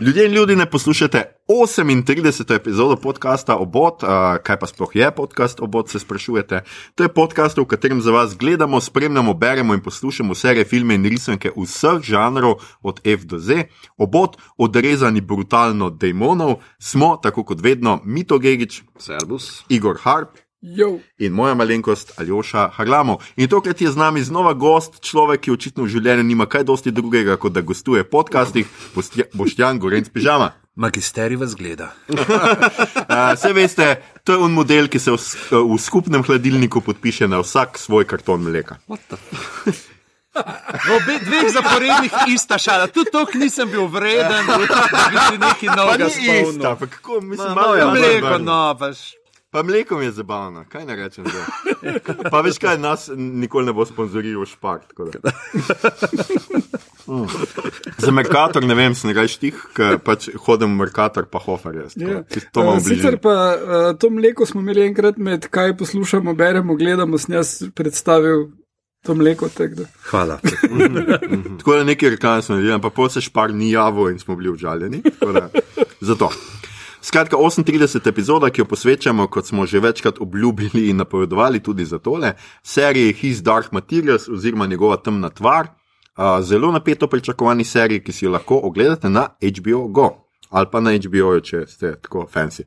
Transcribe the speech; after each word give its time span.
Ljudje 0.00 0.26
in 0.26 0.32
ljudi 0.32 0.56
ne 0.56 0.70
poslušate 0.70 1.22
38. 1.48 2.54
epizodo 2.54 2.96
podcasta 2.96 3.56
Obot, 3.56 4.02
uh, 4.02 4.08
kaj 4.42 4.58
pa 4.58 4.66
sploh 4.66 4.96
je 4.96 5.10
podcast 5.10 5.60
Obot, 5.60 5.88
se 5.88 5.98
sprašujete. 5.98 6.62
To 6.94 7.02
je 7.02 7.08
podcast, 7.08 7.58
v 7.58 7.64
katerem 7.64 8.00
za 8.00 8.12
vas 8.12 8.36
gledamo, 8.36 8.80
spremljamo, 8.80 9.34
beremo 9.34 9.74
in 9.74 9.80
poslušamo 9.80 10.34
serije, 10.34 10.64
filme 10.64 10.94
in 10.94 11.04
risanke 11.04 11.50
vseh 11.56 12.02
žanrov, 12.02 12.54
od 12.82 13.00
F 13.04 13.24
do 13.24 13.38
Z. 13.38 13.64
Obot, 13.96 14.36
odrezani 14.56 15.20
brutalno 15.20 15.90
demonov, 15.90 16.54
smo, 16.78 17.16
tako 17.22 17.44
kot 17.44 17.60
vedno, 17.60 18.00
Mito 18.04 18.38
Gigič, 18.38 18.82
Servus. 18.98 19.64
Igor 19.68 19.96
Harp. 20.02 20.45
Jo. 20.60 20.98
In 21.18 21.32
moja 21.32 21.54
malenkost, 21.54 22.12
Aljoša 22.20 22.70
Harlamo. 22.74 23.18
In 23.36 23.48
tokrat 23.48 23.80
je 23.80 23.90
z 23.90 23.96
nami 23.96 24.22
znova 24.22 24.54
gost, 24.54 25.00
človek, 25.00 25.40
ki 25.40 25.52
očitno 25.52 25.84
v 25.84 25.92
življenju 25.92 26.24
nima 26.24 26.46
kaj 26.48 26.64
dosti 26.64 26.90
drugega, 26.90 27.36
kot 27.36 27.52
da 27.52 27.60
gostuje 27.60 28.02
v 28.02 28.10
podcastih, 28.10 28.70
Boštjan 29.34 29.78
Gorenc 29.78 30.08
Pižama. 30.08 30.54
Magisteri 30.76 31.36
vas 31.36 31.54
gleda. 31.56 31.92
Vse 33.36 33.52
veste, 33.56 33.86
to 34.24 34.32
je 34.32 34.38
on 34.38 34.52
model, 34.52 34.88
ki 34.92 35.00
se 35.00 35.12
v, 35.12 35.20
v 35.52 35.78
skupnem 35.80 36.24
hladilniku 36.24 36.80
podpiše 36.84 37.28
na 37.28 37.40
vsak 37.40 37.80
svoj 37.80 38.04
karton 38.08 38.44
mleka. 38.44 38.76
V 40.36 40.88
obeh 40.92 41.20
dveh 41.24 41.48
zaporednih 41.48 42.12
ista 42.28 42.58
šala, 42.60 42.90
tudi 42.92 43.08
to 43.08 43.24
nisem 43.40 43.70
bil 43.72 43.88
vreden, 43.88 44.44
da 44.44 44.58
bi 44.60 45.16
si 45.16 45.38
nekaj 45.40 45.70
novega 45.76 46.08
spomnil. 46.12 46.76
pa 46.76 46.86
kako 46.86 47.20
mislim, 47.20 47.48
Ma, 47.48 47.54
malo 47.54 47.74
je 47.74 47.80
no, 47.80 47.86
malo 47.86 48.00
mleko, 48.00 48.38
no, 48.38 48.76
paš. 48.76 49.16
Pa 49.56 49.62
mleko 49.62 50.00
je 50.00 50.10
zabavno, 50.12 50.64
kaj 50.68 50.84
ne 50.84 50.96
rečem 50.96 51.24
zdaj. 51.24 52.00
Pa 52.30 52.40
veš 52.44 52.58
kaj, 52.60 52.76
nas 52.78 53.06
nikoli 53.16 53.66
ne 53.66 53.72
bo 53.72 53.86
sponzoriral 53.88 54.44
da. 55.22 55.30
Mm. 57.06 57.26
Za 57.98 58.10
Merkator 58.10 58.64
ne 58.64 58.74
vem, 58.74 58.94
sem 58.94 59.08
nekaj 59.08 59.28
štih, 59.32 59.62
ker 59.72 59.96
pač 60.04 60.26
hodim 60.44 60.74
v 60.74 60.82
Merkator, 60.82 61.24
pa 61.30 61.38
hofer 61.38 61.78
jaz. 61.78 61.96
Ja. 61.96 62.20
To, 62.52 62.66
Uh, 62.66 62.80
sicer 62.84 63.16
pa 63.22 63.32
uh, 63.54 63.86
to 63.96 64.10
mleko 64.10 64.44
smo 64.46 64.60
imeli 64.60 64.84
enkrat 64.90 65.16
med 65.16 65.46
kaj 65.48 65.76
poslušamo, 65.78 66.34
beremo, 66.34 66.76
gledamo, 66.76 67.16
sem 67.18 67.38
jaz 67.38 67.62
predstavil 67.74 68.50
to 69.06 69.14
mleko. 69.14 69.48
tako 69.48 69.74
da. 69.74 69.84
Hvala. 70.10 70.40
Tako 71.58 71.76
da 71.76 71.84
nekaj 71.84 72.10
reklame 72.10 72.42
smo 72.42 72.58
naredili, 72.58 72.82
pa 72.82 72.90
pol 72.90 73.08
se 73.08 73.24
špar 73.24 73.54
ni 73.54 73.70
javil 73.70 74.10
in 74.10 74.18
smo 74.18 74.36
bili 74.36 74.52
užaljeni. 74.52 75.02
tako 75.02 75.32
da, 75.32 75.48
Zato. 76.00 76.30
Skratka, 77.06 77.36
38. 77.36 78.08
epizoda, 78.08 78.48
ki 78.50 78.60
jo 78.60 78.64
posvečamo, 78.66 79.28
kot 79.30 79.46
smo 79.46 79.66
že 79.66 79.78
večkrat 79.80 80.16
obljubili 80.20 80.88
in 80.90 80.96
napovedovali 80.96 81.60
tudi 81.62 81.84
za 81.84 81.98
tole, 81.98 82.32
seriji 82.62 83.12
His 83.12 83.42
Dark 83.42 83.72
Materials 83.72 84.28
oziroma 84.28 84.66
njegova 84.66 84.96
temna 84.96 85.30
tvar. 85.30 85.68
Uh, 86.16 86.42
zelo 86.42 86.72
napeto 86.72 87.06
pričakovani 87.06 87.64
seriji, 87.64 88.02
ki 88.02 88.12
si 88.12 88.24
jo 88.24 88.30
lahko 88.30 88.58
ogledate 88.62 89.08
na 89.08 89.28
HBO 89.40 89.88
Go 89.88 90.10
ali 90.50 90.66
pa 90.72 90.80
na 90.80 90.90
HBO, 90.94 91.40
če 91.40 91.64
ste 91.66 91.94
tako 92.02 92.26
fancy. 92.34 92.64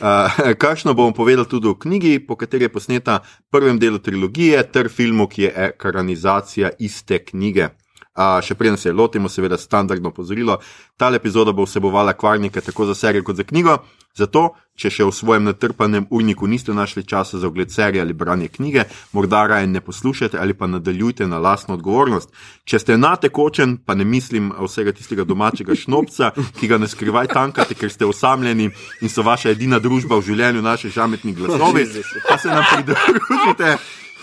Uh, 0.00 0.32
kakšno 0.64 0.94
bom 0.94 1.12
povedal 1.12 1.44
tudi 1.44 1.68
o 1.68 1.74
knjigi, 1.74 2.18
po 2.26 2.36
kateri 2.36 2.64
je 2.64 2.72
posneta 2.72 3.18
prvem 3.50 3.78
delu 3.78 3.98
trilogije, 3.98 4.62
ter 4.72 4.88
filmu, 4.88 5.28
ki 5.28 5.42
je 5.42 5.52
ekranizacija 5.68 6.70
iste 6.78 7.18
knjige. 7.24 7.68
Uh, 8.14 8.38
še 8.46 8.54
preden 8.54 8.76
se 8.78 8.92
lotimo, 8.94 9.26
seveda, 9.28 9.58
standardno 9.58 10.12
pozorilo. 10.14 10.60
Ta 10.96 11.08
epizoda 11.10 11.50
bo 11.52 11.64
vsebovala 11.66 12.12
kvarnike 12.14 12.60
tako 12.62 12.86
za 12.86 12.94
serijo 12.94 13.24
kot 13.26 13.36
za 13.36 13.42
knjigo. 13.42 13.80
Zato, 14.14 14.52
če 14.78 14.90
še 14.94 15.06
v 15.08 15.10
svojem 15.10 15.42
natrpanem 15.48 16.06
urniku 16.14 16.46
niste 16.46 16.70
našli 16.70 17.02
časa 17.02 17.40
za 17.42 17.48
ogled 17.50 17.72
serije 17.74 18.02
ali 18.02 18.14
branje 18.14 18.46
knjige, 18.54 18.84
morda 19.10 19.40
raje 19.50 19.66
ne 19.66 19.80
poslušajte 19.82 20.38
ali 20.38 20.54
pa 20.54 20.68
nadaljujte 20.70 21.26
na 21.26 21.38
lastno 21.42 21.74
odgovornost. 21.74 22.30
Če 22.62 22.78
ste 22.78 22.96
na 22.96 23.16
tekočen, 23.18 23.76
pa 23.82 23.98
ne 23.98 24.06
mislim 24.06 24.52
vsega 24.54 24.94
tistega 24.94 25.26
domačega 25.26 25.74
šnopca, 25.82 26.30
ki 26.60 26.70
ga 26.70 26.78
ne 26.78 26.86
skrivaj 26.86 27.32
tankate, 27.34 27.74
ker 27.74 27.90
ste 27.90 28.06
osamljeni 28.06 28.70
in 29.02 29.10
so 29.10 29.26
vaša 29.26 29.50
edina 29.58 29.82
družba 29.82 30.22
v 30.22 30.26
življenju 30.30 30.62
naši 30.62 30.94
žametni 30.94 31.34
glasovi, 31.34 31.88
pa 32.28 32.38
se 32.38 32.54
nam 32.54 32.62
pridružite. 32.70 33.74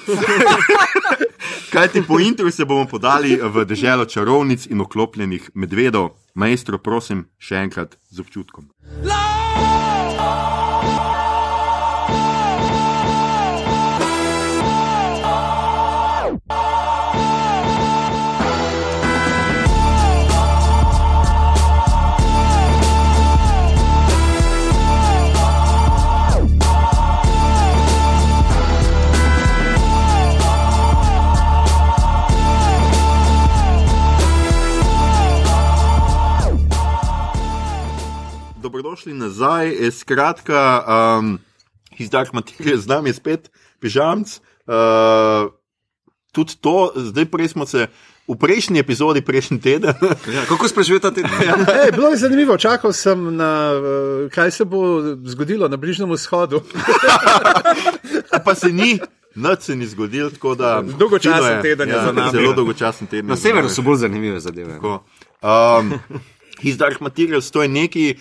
Kaj 1.71 1.87
ti 1.87 2.01
po 2.07 2.19
intru 2.19 2.51
se 2.51 2.65
bomo 2.65 2.85
podali 2.85 3.39
v 3.41 3.65
deželo 3.65 4.05
čarovnic 4.05 4.67
in 4.67 4.81
oklopljenih 4.81 5.51
medvedov? 5.53 6.15
Maestro, 6.35 6.77
prosim, 6.77 7.25
še 7.39 7.63
enkrat 7.63 7.97
z 8.09 8.19
občutkom. 8.23 8.71
Dobrodošli 38.71 39.13
nazaj. 39.13 39.87
E, 39.87 39.91
Skratka, 39.91 40.85
um, 41.19 41.39
iz 41.99 42.09
Dark 42.09 42.31
Material 42.33 42.77
z 42.77 42.87
nami 42.87 43.09
je 43.09 43.13
spet 43.13 43.51
pižamc. 43.83 44.39
Uh, 44.63 45.51
tudi 46.31 46.55
to, 46.55 46.93
zdaj 46.95 47.25
prej 47.25 47.47
smo 47.51 47.65
se 47.67 47.87
v 48.27 48.37
prejšnji 48.39 48.79
epizodi, 48.79 49.19
prejšnji 49.21 49.59
teden, 49.59 49.91
Ja, 50.35 50.45
kako 50.47 50.71
sprašujete 50.71 51.11
te 51.11 51.21
dni? 51.21 51.51
Ej, 51.83 51.91
bilo 51.91 52.15
je 52.15 52.23
zanimivo, 52.23 52.55
čakal 52.57 52.95
sem 52.95 53.35
na 53.35 53.75
eh, 53.75 54.29
kaj 54.31 54.51
se 54.51 54.65
bo 54.65 55.03
zgodilo 55.27 55.67
na 55.67 55.75
Bližnjem 55.75 56.07
vzhodu. 56.11 56.63
pa 58.45 58.55
se 58.55 58.71
ni. 58.71 58.99
Nič 59.35 59.59
se 59.67 59.75
ni 59.75 59.83
zgodilo, 59.87 60.29
tako 60.31 60.55
da. 60.55 60.79
Dolgočasen 60.99 61.59
je. 61.59 61.61
teden 61.61 61.89
je 61.89 61.99
za 61.99 62.11
nami. 62.11 62.31
Zelo 62.31 62.53
dolgočasen 62.53 63.07
teden. 63.07 63.27
Na 63.27 63.35
severu 63.35 63.67
so 63.67 63.83
bolj 63.83 64.07
zanimive 64.07 64.39
zadeve. 64.39 64.79
Tako. 64.79 65.03
Um, 65.43 65.99
His 66.63 66.77
Dark 66.77 67.01
Materials, 67.01 67.51
to 67.51 67.61
je 67.61 67.67
nekaj, 67.67 68.15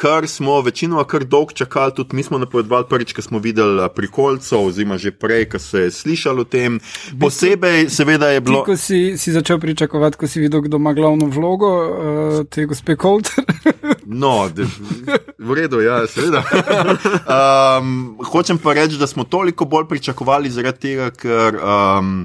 kar 0.00 0.28
smo 0.28 0.60
večinoma 0.60 1.04
kar 1.04 1.24
dolgo 1.24 1.52
čakali, 1.52 1.94
tudi 1.94 2.16
mi 2.16 2.22
smo 2.22 2.38
napovedovali 2.38 2.86
prvič, 2.88 3.12
ko 3.12 3.22
smo 3.22 3.38
videli 3.38 3.88
prikolcev, 3.94 4.58
oziroma 4.70 4.96
že 4.98 5.10
prej, 5.12 5.48
ko 5.52 5.58
se 5.58 5.80
je 5.80 5.90
slišalo 5.90 6.40
o 6.40 6.44
tem. 6.48 6.80
Posebej, 7.20 7.90
seveda, 7.90 8.30
je 8.32 8.40
Ti, 8.40 8.44
bilo. 8.44 8.62
ko 8.64 8.76
si, 8.76 9.18
si 9.20 9.32
začel 9.32 9.60
pričakovati, 9.60 10.16
ko 10.16 10.26
si 10.26 10.40
videl, 10.40 10.64
kdo 10.64 10.80
ima 10.80 10.92
glavno 10.96 11.26
vlogo, 11.26 11.68
uh, 11.68 12.46
te 12.48 12.64
gospe 12.64 12.96
Coulter. 12.96 13.44
No, 14.12 14.48
de, 14.48 14.64
v 15.38 15.54
redu, 15.54 15.80
ja, 15.80 16.06
seveda. 16.06 16.42
Um, 17.30 18.18
hočem 18.26 18.58
pa 18.58 18.72
reči, 18.74 18.98
da 18.98 19.06
smo 19.06 19.24
toliko 19.24 19.64
bolj 19.64 19.86
pričakovali 19.88 20.50
zaradi 20.50 20.80
tega, 20.80 21.10
ker 21.14 21.60
um, 21.62 22.24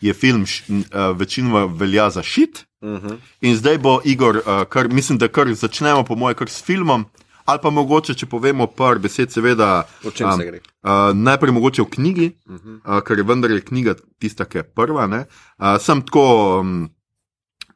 je 0.00 0.14
film 0.14 0.42
uh, 0.42 1.18
večinoma 1.18 1.64
velja 1.64 2.10
za 2.10 2.22
šit. 2.22 2.64
Uh 2.80 2.88
-huh. 2.88 3.16
In 3.40 3.56
zdaj 3.56 3.78
bo 3.78 4.00
Igor, 4.04 4.36
uh, 4.36 4.64
kar, 4.68 4.88
mislim, 4.88 5.18
da 5.18 5.28
kar 5.28 5.54
začnemo, 5.54 6.04
po 6.04 6.14
mojem, 6.14 6.36
kar 6.36 6.48
s 6.48 6.62
filmom. 6.64 7.04
Ali 7.44 7.58
pa 7.62 7.70
mogoče, 7.70 8.14
če 8.14 8.26
povemo 8.26 8.66
par 8.66 8.98
besed, 8.98 9.32
seveda. 9.32 9.88
O 10.04 10.10
čem 10.10 10.28
se 10.36 10.44
gre? 10.44 10.60
Uh, 10.84 11.16
najprej 11.16 11.52
mogoče 11.52 11.82
v 11.82 11.90
knjigi, 11.90 12.30
uh 12.46 12.56
-huh. 12.56 12.96
uh, 12.96 13.00
ker 13.00 13.18
je 13.18 13.24
vendar 13.24 13.60
knjiga 13.60 13.94
tista, 14.18 14.44
ki 14.44 14.58
je 14.58 14.62
prva. 14.62 15.06
ne. 15.06 15.24
Uh, 15.58 15.80
sem 15.80 16.02
tako. 16.02 16.60
Um, 16.60 16.90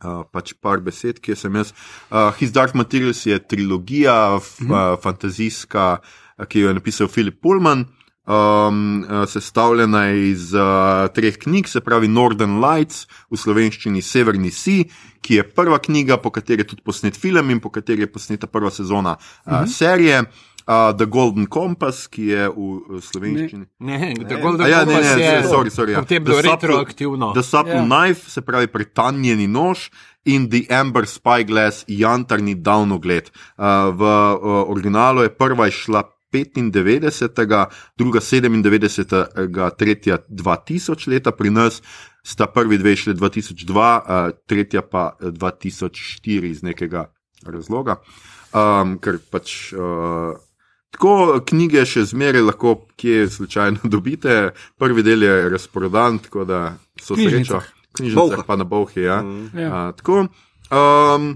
Uh, 0.02 0.24
pač 0.32 0.50
par 0.58 0.80
besed, 0.80 1.20
ki 1.22 1.36
sem 1.36 1.54
jaz. 1.54 1.70
Uh, 2.10 2.32
His 2.38 2.50
Dark 2.50 2.74
Materials 2.74 3.26
je 3.26 3.38
trilogija, 3.38 4.36
f, 4.40 4.58
uh, 4.60 4.98
fantazijska, 5.02 6.00
uh, 6.38 6.44
ki 6.46 6.60
jo 6.60 6.68
je 6.68 6.74
napisal 6.74 7.08
Philip 7.08 7.38
Pullman, 7.42 7.86
um, 8.26 9.04
uh, 9.04 9.28
sestavljena 9.28 10.04
je 10.04 10.30
iz 10.30 10.54
uh, 10.54 11.08
treh 11.14 11.36
knjig, 11.38 11.68
se 11.68 11.80
pravi 11.80 12.08
Northern 12.08 12.60
Lights, 12.64 13.06
v 13.30 13.36
slovenščini 13.36 14.02
Severni 14.02 14.50
Sea, 14.50 14.84
ki 15.22 15.40
je 15.40 15.48
prva 15.48 15.78
knjiga, 15.78 16.18
po 16.22 16.30
kateri 16.30 16.62
je 16.62 16.72
tudi 16.74 16.82
posnet 16.82 17.18
film 17.18 17.50
in 17.50 17.60
po 17.60 17.70
kateri 17.70 18.06
je 18.06 18.12
posneta 18.12 18.46
prva 18.46 18.70
sezona 18.70 19.16
uh, 19.19 19.52
-huh. 19.52 19.66
serije. 19.66 20.24
Uh, 20.62 20.96
The 20.96 21.06
Golden 21.06 21.46
Compass, 21.46 22.06
ki 22.06 22.22
je 22.22 22.48
v, 22.48 23.00
slovenščini. 23.02 23.66
Ne, 23.80 24.14
A 24.14 24.40
Golden 24.40 24.68
ja, 24.70 24.84
ne, 24.84 24.94
Compass 24.94 25.16
ne, 25.16 25.22
je 25.22 25.42
sorry, 25.42 25.70
sorry, 25.70 25.90
ja. 25.90 25.98
potem 25.98 26.22
The 26.22 26.30
bilo 26.30 26.38
Subtle- 26.38 26.52
retroaktivno. 26.52 27.32
The 27.32 27.42
Subtle 27.42 27.72
Ja. 27.72 27.82
yeah. 27.82 28.04
Knife, 28.04 28.30
se 28.30 28.40
pravi 28.40 28.66
pretanjeni 28.66 29.48
nož, 29.48 29.90
in 30.25 30.48
The 30.48 30.66
Amber 30.70 31.06
Spyglass, 31.06 31.84
jantarni 31.88 32.54
davnogled. 32.54 33.30
Uh, 33.58 33.90
v 33.90 34.02
uh, 34.02 34.70
originalu 34.70 35.22
je 35.22 35.34
prva 35.34 35.66
išla 35.68 36.02
95, 36.32 37.67
druga 37.99 38.20
97, 38.20 39.70
tretja 39.79 40.19
2000 40.29 41.08
leta, 41.08 41.32
pri 41.32 41.50
nas 41.50 41.82
sta 42.23 42.46
prvi 42.46 42.79
dve 42.79 42.96
šli 42.96 43.14
2002, 43.14 43.99
uh, 43.99 44.31
tretja 44.46 44.82
pa 44.82 45.17
eh, 45.20 45.26
2004 45.26 46.50
iz 46.50 46.62
nekega 46.62 47.11
razloga. 47.46 48.00
Um, 48.52 48.99
ker 48.99 49.19
pač. 49.31 49.73
Uh, 49.73 50.38
Tako 50.93 51.40
knjige 51.49 51.87
še 51.88 52.02
zmeraj 52.05 52.43
lahko 52.44 52.75
kje 53.00 53.25
slučajno 53.32 53.88
dobite. 53.94 54.50
Prvi 54.76 55.02
del 55.02 55.25
je 55.25 55.49
razprodan, 55.49 56.19
tako 56.20 56.44
da 56.44 56.58
so 57.00 57.17
srečo. 57.17 57.62
Knjižnice 57.96 58.17
Bolha. 58.20 58.44
pa 58.44 58.56
na 58.56 58.64
bohi. 58.69 59.00
Ja. 59.00 59.23
Mm. 59.25 59.49
Ja. 59.56 59.70
A, 59.73 59.81
tako. 59.96 60.26
Um, 60.69 61.32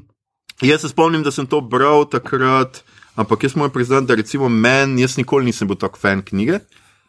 Jaz 0.60 0.80
se 0.80 0.88
spomnim, 0.88 1.22
da 1.22 1.30
sem 1.30 1.46
to 1.46 1.60
bral 1.60 2.06
takrat, 2.08 2.80
ampak 3.16 3.44
jaz 3.44 3.56
moram 3.56 3.72
priznati, 3.72 4.06
da 4.06 4.14
recimo 4.14 4.48
meni, 4.48 5.02
jaz 5.02 5.16
nikoli 5.16 5.44
nisem 5.44 5.68
bil 5.68 5.76
tako 5.76 5.98
fan 5.98 6.22
knjige. 6.22 6.60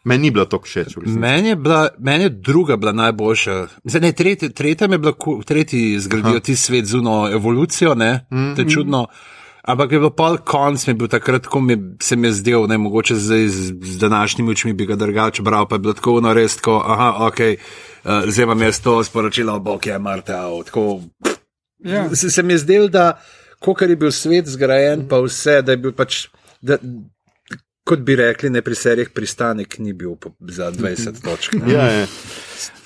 Meni 0.04 0.22
ni 0.22 0.30
bila 0.30 0.44
tako 0.44 0.64
všeč. 0.64 0.96
Meni 0.96 1.48
je, 1.48 1.56
bila, 1.56 1.88
meni 1.98 2.24
je 2.24 2.30
druga 2.30 2.76
bila 2.76 2.92
najboljša. 2.92 3.66
Zdaj, 3.84 4.00
ne, 4.00 4.12
tretja, 4.12 4.48
tretja 4.48 4.88
mi 4.88 4.94
je 4.94 4.98
bila, 4.98 5.12
tretji 5.46 5.98
zgradijo 6.00 6.40
ti 6.40 6.56
svet 6.56 6.86
zuno 6.86 7.28
evolucijo, 7.32 7.94
ne, 7.94 8.26
mm. 8.30 8.54
to 8.56 8.62
je 8.62 8.70
čudno. 8.70 9.06
Ampak 9.68 9.92
je 9.92 9.98
bilo 9.98 10.10
pol 10.10 10.38
konc, 10.38 10.86
mi 10.86 10.90
je 10.90 10.94
bil 10.94 11.08
takrat, 11.12 11.46
ko 11.46 11.60
mi 11.60 11.76
se 12.02 12.16
mi 12.16 12.28
je 12.28 12.32
zdel, 12.32 12.66
ne 12.66 12.78
mogoče 12.78 13.14
zdaj 13.14 13.48
z, 13.48 13.74
z 13.82 13.98
današnjimi 13.98 14.50
očmi 14.50 14.72
bi 14.72 14.86
ga 14.86 14.96
drugače 14.96 15.42
bral, 15.42 15.68
pa 15.68 15.74
je 15.74 15.78
bilo 15.78 15.92
tako 15.92 16.20
no 16.20 16.32
res, 16.34 16.56
tako, 16.56 16.78
aha, 16.86 17.26
ok, 17.26 17.40
uh, 17.40 18.30
zdaj 18.32 18.46
vam 18.46 18.62
je 18.62 18.72
to 18.82 19.04
sporočilo, 19.04 19.58
bog 19.60 19.86
je 19.86 19.98
Marta, 19.98 20.48
tako. 20.64 21.00
Ja. 21.78 22.08
Se, 22.14 22.30
se 22.30 22.42
mi 22.42 22.52
je 22.52 22.58
zdelo, 22.58 22.88
da 22.88 23.20
ko 23.58 23.74
je 23.80 23.96
bil 23.96 24.12
svet 24.12 24.46
zgrajen, 24.46 25.06
pa 25.08 25.20
vse, 25.24 25.62
da 25.62 25.74
je 25.74 25.82
bil 25.82 25.92
pač. 25.92 26.26
Da, 26.60 26.78
Kot 27.88 28.02
bi 28.04 28.18
rekli, 28.20 28.50
ne 28.52 28.60
pri 28.60 28.76
serijah 28.76 29.08
pristanek 29.16 29.78
ni 29.80 29.94
bil 29.96 30.18
za 30.44 30.68
20 30.72 31.22
točk. 31.24 31.54
ne. 31.56 31.72
Ja, 31.72 31.86
ja. 31.88 32.06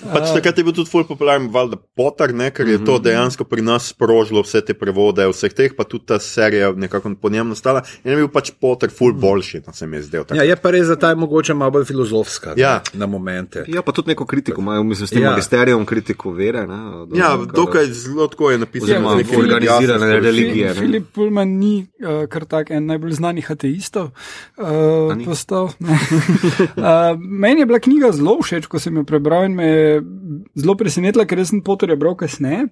Pač 0.03 0.33
takrat 0.33 0.57
je 0.57 0.63
bil 0.63 0.73
tudi 0.73 0.89
ful 0.89 1.03
popularen 1.03 1.47
Valda 1.49 1.77
Potter, 1.95 2.33
ne, 2.33 2.49
ker 2.49 2.67
je 2.67 2.77
to 2.79 2.99
dejansko 2.99 3.43
pri 3.43 3.61
nas 3.61 3.87
sprožilo 3.87 4.41
vse 4.41 4.61
te 4.61 4.73
prevode, 4.73 5.25
vseh 5.25 5.51
teh, 5.51 5.71
pa 5.71 5.83
tudi 5.83 6.05
ta 6.05 6.19
serija 6.19 6.71
nekako 6.73 7.15
po 7.15 7.29
njem 7.29 7.49
nastala. 7.49 7.81
In 8.03 8.11
je 8.11 8.17
bil 8.17 8.29
pač 8.29 8.51
Potter 8.53 8.89
ful 8.89 9.13
boljši, 9.13 9.63
no 9.63 9.73
se 9.73 9.87
mi 9.87 9.97
je 9.97 10.03
zdel. 10.03 10.23
Ja, 10.31 10.43
je 10.43 10.55
pa 10.55 10.71
res, 10.71 10.87
da 10.87 10.95
ta 10.97 11.09
je 11.09 11.15
mogoče 11.15 11.53
malo 11.53 11.71
bolj 11.71 11.85
filozofska 11.85 12.53
Ja. 12.55 12.81
ne, 12.85 12.99
na 12.99 13.07
momente. 13.07 13.63
Ja, 13.67 13.81
pa 13.81 13.91
tudi 13.91 14.07
neko 14.07 14.25
kritiko 14.25 14.61
imajo, 14.61 14.83
mislim, 14.83 15.07
s 15.07 15.11
tem 15.11 15.21
Ja. 15.21 15.31
magisterijem 15.31 15.85
kritiko 15.85 16.31
vere. 16.31 16.63
Ne, 16.63 16.77
do- 17.05 17.15
Ja, 17.15 17.33
dokaj 17.37 17.85
zelo 17.87 18.27
tako 18.27 18.51
je 18.51 18.57
napisano. 18.59 19.09
Filip- 19.15 19.37
organizirane 19.39 20.19
religije. 20.19 20.73
Filip 20.73 21.05
Pullman 21.11 21.47
ni 21.49 21.73
uh, 21.99 22.25
kar 22.27 22.45
tak 22.45 22.71
en 22.71 22.85
najbolj 22.85 23.11
znanih 23.13 23.51
ateistov 23.51 24.11
uh, 24.57 24.65
postal. 25.25 25.69
ne. 25.79 25.97
uh, 26.77 27.19
meni 27.41 27.61
je 27.61 27.65
bila 27.65 27.79
knjiga 27.79 28.11
zelo 28.11 28.37
všeč, 28.39 28.65
ko 28.65 28.79
sem 28.79 28.95
jo 28.95 29.03
prebral 29.03 29.45
in 29.45 29.55
me 29.55 29.62
je 29.63 30.01
zelo 30.59 30.75
presenetila, 30.79 31.25
ker 31.25 31.43
sem 31.45 31.63
Potterja 31.63 31.99
bral 31.99 32.17
kasneje. 32.19 32.67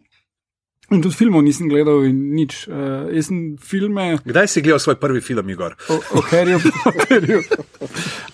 In 0.92 1.00
tudi 1.00 1.16
filmov 1.16 1.46
nisem 1.46 1.70
gledal 1.72 2.04
in 2.04 2.18
nič. 2.36 2.66
Uh, 2.68 3.08
jaz 3.16 3.30
sem 3.30 3.56
filme 3.64 4.18
Kdaj 4.28 4.48
si 4.52 4.60
gledal 4.60 4.82
svoj 4.84 4.98
prvi 5.00 5.22
film, 5.24 5.48
Igor? 5.48 5.78
o, 5.88 5.96
o 5.96 6.24
Harryju 6.28 6.60
Potterju. 6.60 7.40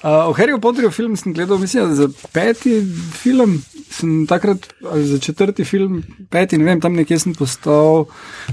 Uh, 0.02 0.26
o 0.30 0.34
Harryju 0.34 0.58
Potterju 0.58 0.90
film 0.90 1.14
sem 1.14 1.36
gledal, 1.38 1.62
mislim, 1.62 1.94
za 1.94 2.10
peti 2.34 2.82
film, 3.14 3.60
sem 3.94 4.26
takrat, 4.26 4.66
ali 4.82 5.06
za 5.06 5.20
četrti 5.22 5.68
film, 5.70 6.02
peti, 6.34 6.58
ne 6.58 6.66
vem, 6.66 6.82
tam 6.82 6.98
nekje 6.98 7.20
sem 7.28 7.38
postal, 7.38 8.08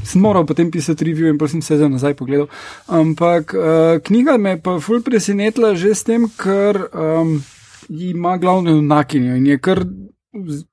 sem 0.05 0.21
moral 0.21 0.45
potem 0.45 0.69
pisati 0.69 1.09
review 1.09 1.33
in 1.33 1.41
pa 1.41 1.49
sem 1.49 1.65
se 1.65 1.81
za 1.81 1.89
nazaj 1.89 2.19
pogledal. 2.21 2.53
Ampak 2.93 3.57
uh, 3.57 3.97
knjiga 4.05 4.37
me 4.37 4.59
je 4.59 4.63
pa 4.69 4.77
ful 4.85 5.01
presenetila 5.01 5.73
že 5.81 5.97
s 5.97 6.05
tem, 6.05 6.29
ker 6.29 6.93
um, 6.93 7.39
ima 7.89 8.37
glavno 8.37 8.71
junakinjo 8.71 9.37
in 9.37 9.47
je 9.47 9.59
kar 9.59 9.85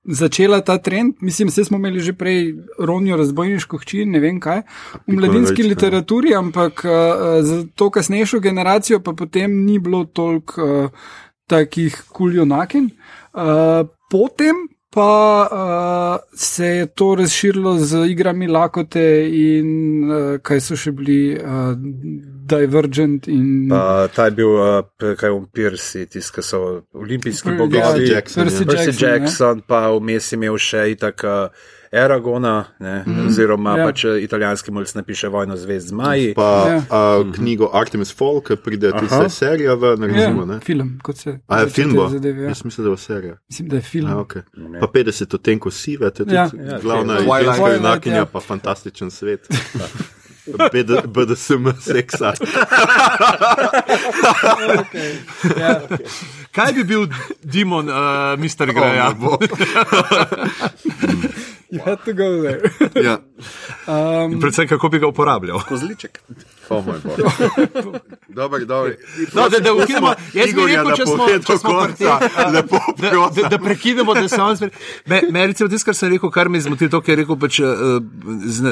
začela 0.04 0.62
ta 0.62 0.78
trend. 0.78 1.14
Mislim, 1.22 1.48
vse 1.48 1.66
smo 1.66 1.78
imeli 1.78 2.00
že 2.00 2.14
prej 2.14 2.56
Ronijo 2.80 3.18
razbojniško 3.18 3.78
hči, 3.78 4.06
ne 4.06 4.20
vem 4.20 4.40
kaj, 4.40 4.62
v 5.08 5.14
mladinski 5.14 5.62
Novička. 5.62 5.70
literaturi, 5.70 6.36
ampak 6.36 6.86
uh, 6.86 6.92
za 7.46 7.64
to 7.76 7.90
kasnejšo 7.90 8.40
generacijo 8.40 9.00
pa 9.00 9.14
potem 9.14 9.66
ni 9.66 9.80
bilo 9.80 10.06
toliko 10.06 10.64
uh, 10.64 10.90
takih 11.48 12.04
kuljonakin. 12.10 12.90
Uh, 13.34 13.88
potem 14.10 14.68
pa 14.92 15.48
uh, 15.52 16.36
se 16.36 16.66
je 16.66 16.86
to 16.86 17.16
razširilo 17.16 17.78
z 17.78 18.06
igrami 18.12 18.48
lakote 18.48 19.30
in 19.30 19.70
uh, 20.04 20.38
kaj 20.44 20.60
so 20.60 20.76
še 20.76 20.92
bili 20.92 21.38
uh, 21.38 21.78
Divergent 22.52 23.28
in 23.32 23.70
Pa, 23.72 24.08
ta 24.12 24.28
je 24.28 24.38
bil, 24.38 24.54
uh, 24.60 24.84
kaj 25.18 25.32
on 25.32 25.46
Pirsi, 25.54 26.06
tisti, 26.06 26.36
ki 26.36 26.44
so 26.44 26.64
olimpijski 26.94 27.50
Ja, 27.50 27.60
bogovi. 27.60 28.08
Jackson, 28.10 28.44
Percy 28.44 28.64
ja. 28.64 28.68
Percy 28.68 28.88
Jackson, 28.88 29.08
ne. 29.08 29.12
Jackson, 29.18 29.62
pa 29.68 29.86
vmes 29.92 30.32
imel 30.36 30.58
še 30.60 30.90
itak 30.94 31.24
uh, 31.24 31.70
Aragona, 31.92 32.54
ne, 32.80 33.02
mm. 33.04 33.26
oziroma 33.28 33.74
Ja. 33.74 33.82
ja. 33.82 33.88
pač 33.88 34.04
uh, 34.06 34.14
italijanski 34.18 34.72
mulj 34.72 34.94
napiše 34.96 35.28
Vojno 35.28 35.58
zvezd 35.60 35.90
z 35.90 35.92
Maji. 35.92 36.30
Pa 36.34 36.48
Ja. 36.68 36.78
uh, 36.80 37.34
knjigo 37.36 37.68
Artemis 37.74 38.14
Fall, 38.16 38.40
ki 38.42 38.56
pride 38.58 38.94
tudi 38.94 39.30
serija 39.30 39.76
v, 39.76 39.96
ne 40.00 40.08
recimo, 40.08 40.42
Ja, 40.42 40.48
ne. 40.48 40.60
film, 40.62 40.94
kot 41.04 41.18
se. 41.18 41.34
A 41.48 41.60
je 41.60 41.68
film 41.70 41.96
bo? 41.96 42.08
Zadeve, 42.10 42.44
ja. 42.44 42.48
Jaz 42.48 42.64
mislim, 42.64 42.86
da 42.86 42.90
bo 42.90 42.98
serija. 42.98 43.36
Mislim, 43.50 43.68
da 43.68 43.76
je 43.76 43.82
film. 43.84 44.08
A, 44.08 44.16
okay. 44.18 44.48
Pa 44.80 44.88
50 44.88 45.36
odtenkov 45.36 45.72
sive, 45.74 46.10
to 46.10 46.24
je 46.24 46.26
tudi 46.26 46.36
Ja. 46.36 46.48
ja. 46.56 46.72
Ja, 46.72 46.80
glavna 46.80 47.18
Twilight. 47.18 47.44
ženska 47.44 47.60
Twilight, 47.60 47.76
junakinja, 47.78 48.16
ja. 48.18 48.26
pa 48.26 48.40
fantastičen 48.40 49.12
svet. 49.12 49.48
BD, 50.72 51.02
BDSM 51.08 51.72
seksa. 51.80 52.34
Okay. 54.82 55.12
Ja. 55.58 55.82
Kaj 56.52 56.74
bi 56.76 56.84
bil 56.84 57.08
Dimon, 57.44 57.90
uh, 57.90 58.36
Mr. 58.36 58.74
Greja? 58.76 59.12
bo. 59.16 59.40
You 61.72 61.80
had 61.86 62.04
to 62.06 62.14
go 62.14 62.42
there. 62.42 62.62
ja. 63.02 63.18
Um, 63.88 64.40
Predvsem, 64.40 64.68
kako 64.68 64.90
bi 64.90 65.00
ga 65.00 65.08
uporabljal. 65.08 65.60
Kozliček. 65.62 66.20
Oh. 66.70 66.84
Dobro, 68.30 68.60
dobro. 68.60 68.94
No, 69.34 69.50
da, 69.50 69.60
da 69.60 69.74
ukinemo, 69.74 70.08
jaz 70.34 70.54
bi 70.54 70.62
rekel, 70.62 70.86
da 70.86 70.96
če 70.96 71.06
smo, 71.06 71.26
če 71.40 71.58
smo 71.58 71.70
konca. 71.72 72.20
tem, 72.20 72.54
Lepo 72.54 72.78
da, 72.98 73.10
da, 73.36 73.50
da 73.50 73.58
prekinemo, 73.58 74.14
da 74.14 74.28
se 74.28 74.42
on 74.42 74.58
spet. 74.58 74.74
Me, 75.06 75.22
me 75.30 75.48
recimo 75.48 75.70
tisto, 75.70 75.86
kar 75.86 75.96
sem 75.96 76.10
rekel, 76.10 76.32
kar 76.32 76.50
me 76.50 76.58
je 76.58 76.62
zmotilo, 76.62 76.90
to, 76.90 77.02
kar 77.02 77.12
je 77.12 77.18
rekel, 77.18 77.36
pač, 77.38 77.60
eh, 77.60 77.66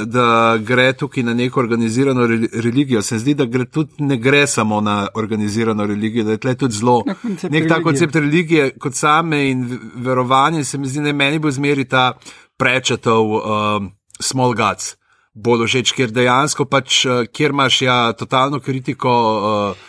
da 0.08 0.28
gre 0.60 0.94
tukaj 0.94 1.24
na 1.24 1.34
neko 1.34 1.60
organizirano 1.60 2.28
re- 2.28 2.40
religijo. 2.56 3.02
Se 3.02 3.20
zdi, 3.20 3.34
da 3.34 3.46
gre 3.48 3.66
tudi, 3.68 3.92
ne 4.00 4.18
gre 4.18 4.48
samo 4.48 4.80
na 4.82 4.96
organizirano 5.16 5.86
religijo, 5.86 6.24
da 6.24 6.32
je 6.32 6.38
tle 6.40 6.56
tudi 6.56 6.76
zelo. 6.76 7.02
Na 7.06 7.14
Nek 7.14 7.34
ta 7.34 7.50
religije. 7.50 7.84
koncept 7.84 8.16
religije 8.18 8.70
kot 8.72 8.96
same 8.96 9.50
in 9.50 9.66
verovanje, 9.98 10.64
se 10.64 10.78
mi 10.78 10.88
zdi, 10.88 11.02
da 11.02 11.14
meni 11.14 11.40
bo 11.40 11.52
zmeri 11.52 11.86
ta 11.86 12.14
prečetov 12.60 13.24
um, 13.40 13.92
small 14.20 14.54
guts. 14.54 14.98
Bolj 15.34 15.70
všeč, 15.70 15.94
ker 15.96 16.12
dejansko 16.12 16.66
pač, 16.68 17.06
eh, 17.06 17.24
kjer 17.32 17.56
imaš 17.56 17.82
ja 17.86 17.98
totalno 18.18 18.60
kritiko 18.60 19.14
uh, 19.14 19.88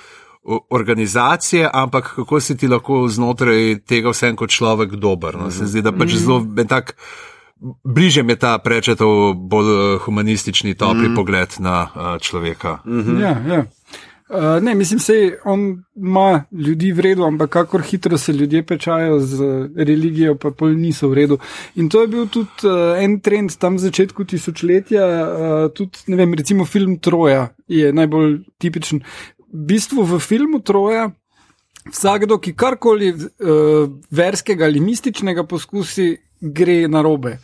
organizacije, 0.71 1.71
ampak 1.73 2.13
kako 2.15 2.41
si 2.41 2.57
ti 2.57 2.69
lahko 2.69 3.09
znotraj 3.09 3.81
tega 3.89 4.13
vsem 4.15 4.37
kot 4.37 4.51
človek 4.51 4.95
dober. 4.97 5.37
No? 5.37 5.51
Se 5.51 5.67
mi 5.67 5.69
zdi, 5.69 5.83
da 5.83 5.93
pač 5.93 6.17
zelo 6.17 6.41
en 6.45 6.71
tak. 6.71 6.95
Bliže 7.85 8.23
mi 8.25 8.33
je 8.33 8.41
ta 8.41 8.55
prečetov 8.59 9.35
bolj 9.37 9.69
eh, 9.69 9.99
humanistični, 10.01 10.73
topli 10.81 11.11
mm. 11.11 11.17
pogled 11.17 11.59
na 11.61 11.75
uh, 11.85 12.17
človeka. 12.17 12.79
Mm. 12.89 13.21
Ja, 13.21 13.35
ja. 13.45 13.65
Uh, 14.31 14.63
ne, 14.63 14.75
mislim, 14.75 15.01
da 15.07 15.37
on 15.45 15.85
ima 15.97 16.45
ljudi 16.53 16.93
v 16.93 17.01
redu, 17.01 17.25
ampak 17.25 17.51
kako 17.51 17.79
hitro 17.79 18.19
se 18.19 18.33
ljudje 18.33 18.63
pečajo 18.63 19.19
z 19.21 19.45
religijo, 19.77 20.35
pa 20.35 20.51
pol 20.51 20.69
niso 20.69 21.09
v 21.09 21.15
redu. 21.15 21.39
In 21.75 21.89
to 21.89 22.01
je 22.01 22.07
bil 22.07 22.29
tudi 22.29 22.63
uh, 22.63 22.95
en 23.03 23.19
trend 23.21 23.57
tam 23.59 23.75
v 23.75 23.83
začetku 23.89 24.25
tisočletja, 24.25 25.07
uh, 25.07 25.73
tudi, 25.75 25.99
ne 26.07 26.17
vem, 26.17 26.35
recimo 26.35 26.65
film 26.65 26.99
Troja 26.99 27.49
je 27.69 27.93
najbolj 27.93 28.39
tipičen. 28.59 29.03
V 29.51 29.67
bistvu 29.67 30.07
v 30.07 30.21
filmu 30.23 30.61
Troja. 30.63 31.11
Vsakdo, 31.91 32.39
ki 32.39 32.53
karkoli 32.55 33.11
uh, 33.11 33.91
verskega 34.11 34.69
ali 34.69 34.81
mističnega 34.81 35.43
poskusi, 35.43 36.13
gre 36.41 36.85
na 36.89 37.03
robe. 37.03 37.39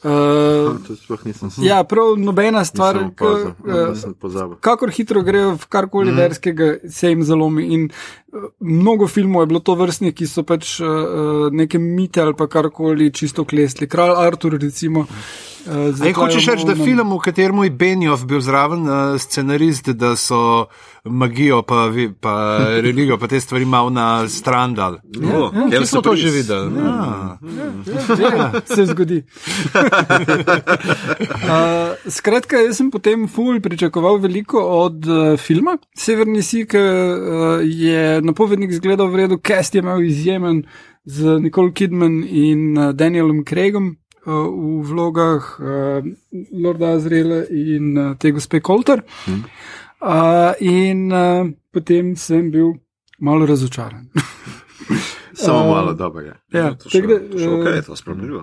Uh, 0.00 0.80
To 0.86 0.96
sploh 0.96 1.20
nisem 1.28 1.50
slišal. 1.52 1.66
ja, 1.68 1.84
prav 1.84 2.14
nobena 2.16 2.64
stvar, 2.64 2.96
ki, 3.12 3.24
uh, 3.68 4.14
pozabil. 4.16 4.56
kakor 4.64 4.88
hitro 4.88 5.20
grejo 5.22 5.58
v 5.60 5.66
karkoli 5.68 6.08
mm. 6.08 6.16
verskega, 6.16 6.68
se 6.88 7.12
jim 7.12 7.20
zalomi. 7.20 7.66
In 7.74 7.82
uh, 8.32 8.48
mnogo 8.60 9.08
filmov 9.08 9.44
je 9.44 9.50
bilo 9.52 9.60
to 9.60 9.76
vrstnih, 9.76 10.14
ki 10.16 10.24
so 10.26 10.40
pač 10.42 10.78
uh, 10.80 11.52
neke 11.52 11.76
mite 11.78 12.24
ali 12.24 12.32
pa 12.32 12.48
karkoli 12.48 13.12
čisto 13.12 13.44
klesli. 13.44 13.88
Kralj 13.88 14.16
Artur, 14.16 14.56
recimo. 14.56 15.04
Uh, 15.60 15.92
Ej, 16.00 16.12
hočeš 16.12 16.46
reči, 16.46 16.64
da 16.64 16.74
film, 16.74 17.10
v 17.10 17.20
katerem 17.20 17.58
je 17.60 17.70
Benjov 17.70 18.24
bil 18.24 18.40
zraven 18.40 18.80
uh, 18.82 18.94
scenarist, 19.16 19.90
da 19.90 20.16
so 20.16 20.66
magijo, 21.04 21.62
pa, 21.62 21.86
vi- 21.86 22.08
pa 22.10 22.34
religijo, 22.78 23.18
pa 23.18 23.26
te 23.26 23.36
stvari 23.36 23.64
malo 23.64 23.90
na 23.90 24.24
strandal. 24.24 24.98
Ja, 25.12 25.50
ja, 25.68 25.68
Kje 25.70 25.86
smo 25.86 26.00
to 26.00 26.16
že 26.16 26.30
videli? 26.30 26.72
Ja. 26.74 27.36
Ja, 28.16 28.52
se 28.66 28.86
zgodi. 28.86 29.22
uh, 31.40 31.92
skratka, 32.16 32.56
jaz 32.58 32.76
sem 32.76 32.90
potem 32.90 33.28
ful 33.28 33.60
pričakoval 33.60 34.18
veliko 34.18 34.60
od 34.78 35.04
uh, 35.04 35.36
filma. 35.36 35.76
Severni 35.92 36.42
Sik 36.42 36.74
uh, 36.74 36.80
je 37.60 38.20
napovednik 38.22 38.70
izgledal 38.70 39.08
v 39.08 39.16
redu, 39.16 39.36
cast 39.38 39.74
je 39.74 39.78
imel 39.78 40.02
izjemen 40.02 40.62
z 41.04 41.38
Nicole 41.40 41.72
Kidman 41.72 42.22
in 42.24 42.78
uh, 42.78 42.92
Danielom 42.92 43.44
Craigom. 43.44 43.96
Uh, 44.26 44.48
V 44.50 44.82
vlogah 44.90 45.42
uh, 45.60 46.04
Lorda 46.52 46.94
Azrela 46.96 47.44
in 47.48 47.96
uh, 47.96 48.16
te 48.18 48.32
gospe 48.32 48.60
Kolter. 48.60 49.02
Uh, 50.00 50.52
in 50.60 51.10
uh, 51.12 51.50
potem 51.72 52.14
sem 52.16 52.50
bil 52.50 52.74
malo 53.20 53.46
razočaran. 53.46 54.08
Samo 55.34 55.74
malo, 55.74 55.94
dobro 55.94 56.20
je. 56.20 56.34
ja, 56.52 56.74
To 56.74 56.90
še 56.90 57.00
tako 57.00 57.12
da, 57.12 57.38
še 57.38 57.48
uh, 57.48 57.60
ok, 57.60 57.84
to 57.86 57.96
spremljivo. 57.96 58.42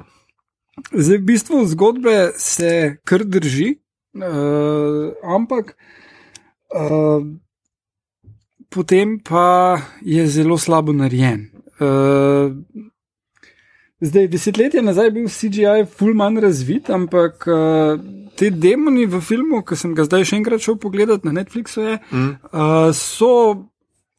Zdaj, 0.93 1.17
v 1.17 1.25
bistvu 1.25 1.65
zgodbe 1.73 2.15
se 2.37 2.71
kar 3.05 3.25
drži. 3.25 3.75
Uh, 4.17 5.13
ampak 5.29 5.75
uh, 6.73 7.21
potem 8.73 9.19
pa 9.21 9.77
je 10.01 10.25
zelo 10.27 10.57
slabo 10.57 10.93
narejen. 10.93 11.49
Uh, 11.77 12.53
zdaj, 14.01 14.27
desetletje 14.27 14.81
nazaj 14.81 15.07
je 15.07 15.11
bil 15.11 15.29
CGI 15.29 15.85
ful 15.97 16.13
manj 16.17 16.41
razvit, 16.43 16.89
ampak 16.89 17.47
uh, 17.47 17.99
te 18.37 18.49
demoni 18.49 19.05
v 19.05 19.21
filmu, 19.21 19.63
ki 19.65 19.77
sem 19.79 19.95
ga 19.97 20.05
zdaj 20.07 20.27
še 20.29 20.37
enkrat 20.41 20.63
šel 20.63 20.77
pogledat 20.81 21.25
na 21.25 21.33
Netflixu, 21.39 21.81
je, 21.81 21.97
mm. 22.11 22.37
uh, 22.51 22.91
so. 22.93 23.63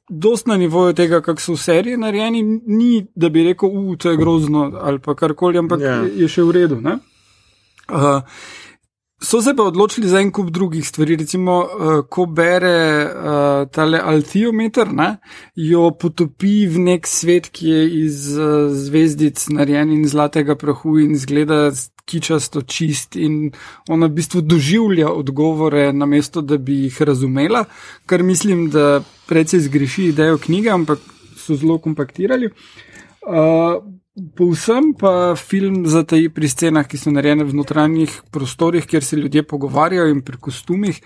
Dost 0.09 0.47
na 0.49 0.57
nivoju 0.57 0.95
tega, 0.97 1.19
kako 1.21 1.43
so 1.45 1.53
v 1.53 1.61
seriji 1.61 1.99
narejeni, 2.01 2.39
ni 2.65 3.03
da 3.13 3.29
bi 3.29 3.43
rekel, 3.45 3.75
je 3.91 3.97
to 4.01 4.15
grozno 4.17 4.63
ali 4.81 5.03
pa 5.05 5.13
karkoli, 5.13 5.59
ampak 5.61 5.83
Ja. 5.85 5.99
yeah. 6.01 6.23
je 6.23 6.29
še 6.33 6.47
v 6.49 6.55
redu. 6.57 6.79
Uh, 6.81 8.23
so 9.23 9.41
se 9.43 9.55
pa 9.57 9.63
odločili 9.63 10.09
za 10.09 10.21
en 10.21 10.31
kup 10.33 10.51
drugih 10.51 10.89
stvari. 10.89 11.17
Recimo, 11.17 11.59
uh, 11.61 12.05
ko 12.09 12.27
bere 12.27 13.05
uh, 13.05 13.69
tale 13.71 14.01
altiometer, 14.05 14.93
ne, 14.93 15.17
jo 15.57 15.91
potopi 15.91 16.67
v 16.67 16.79
nek 16.79 17.07
svet, 17.07 17.51
ki 17.53 17.69
je 17.69 17.85
iz 18.05 18.37
uh, 18.39 18.71
zvezdic 18.71 19.49
narejen 19.55 19.93
in 19.93 20.07
zlatega 20.09 20.55
prahu 20.57 20.99
in 21.03 21.17
zgleda 21.19 21.71
kičasto 22.09 22.63
čist 22.63 23.17
in 23.21 23.51
ona 23.93 24.07
v 24.09 24.17
bistvu 24.17 24.41
doživlja 24.41 25.11
odgovore, 25.13 25.93
namesto 25.93 26.41
da 26.41 26.57
bi 26.57 26.85
jih 26.87 27.03
razumela, 27.03 27.65
kar 28.07 28.23
mislim, 28.23 28.71
da 28.71 29.03
precej 29.29 29.67
zgreši 29.67 30.09
idejo 30.15 30.39
knjige, 30.39 30.71
ampak 30.71 31.05
so 31.37 31.57
zelo 31.57 31.79
kompaktirali. 31.79 32.49
Uh, 33.29 33.83
Povsem 34.19 34.95
pa 34.99 35.35
film 35.37 35.87
zataji 35.87 36.31
pri 36.35 36.49
scenah, 36.51 36.87
ki 36.89 36.99
so 36.99 37.11
narejene 37.15 37.45
v 37.47 37.55
notranjih 37.55 38.11
prostorih, 38.35 38.87
kjer 38.87 39.05
se 39.05 39.17
ljudje 39.17 39.45
pogovarjajo 39.47 40.11
in 40.11 40.23
pri 40.27 40.41
kostumih, 40.43 40.99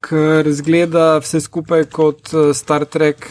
ker 0.00 0.48
zgleda 0.52 1.18
vse 1.20 1.42
skupaj 1.44 1.84
kot 1.92 2.32
eh, 2.32 2.54
Star 2.56 2.86
Trek, 2.88 3.28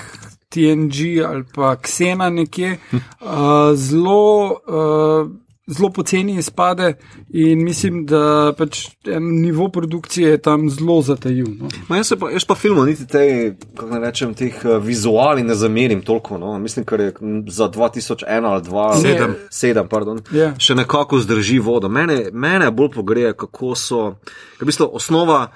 TNG 0.53 1.23
ali 1.25 1.45
pa 1.49 1.73
Xena 1.81 2.29
nekje. 2.29 2.77
Uh, 2.93 3.73
zelo, 3.73 4.53
uh, 4.69 5.31
zelo 5.67 5.89
poceni 5.89 6.35
izpade 6.37 6.93
in 7.29 7.63
mislim, 7.63 8.05
da 8.05 8.53
pač 8.57 8.89
nivo 9.19 9.69
produkcije 9.69 10.29
je 10.29 10.37
tam 10.37 10.69
zelo 10.69 11.01
zatajil. 11.01 11.45
No. 11.59 11.69
Ma 11.87 11.97
jaz, 11.97 12.13
pa, 12.19 12.29
jaz 12.29 12.45
pa 12.45 12.55
filmu 12.55 12.83
niti 12.83 13.07
te, 13.07 13.55
kako 13.75 13.89
naj 13.89 13.99
rečem, 13.99 14.33
teh 14.33 14.53
uh, 14.65 14.83
vizuali 14.83 15.43
ne 15.43 15.55
zamerim 15.55 16.01
toliko. 16.01 16.37
No. 16.37 16.59
Mislim, 16.59 16.85
ker 16.85 16.99
je 16.99 17.13
za 17.47 17.69
2001 17.69 18.45
ali 18.45 18.61
2007, 18.63 19.87
pardon, 19.87 20.19
Ja. 20.31 20.53
še 20.59 20.75
nekako 20.75 21.19
zdrži 21.19 21.59
vodo. 21.59 21.89
Mene, 21.89 22.29
mene 22.33 22.71
bolj 22.71 22.89
pogreje, 22.89 23.33
kako 23.33 23.75
so. 23.75 24.15
V 24.59 24.65
bistvu 24.65 24.89
osnova 24.93 25.47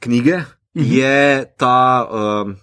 knjige 0.00 0.40
je 0.74 1.44
ta. 1.56 2.08
Um, 2.44 2.56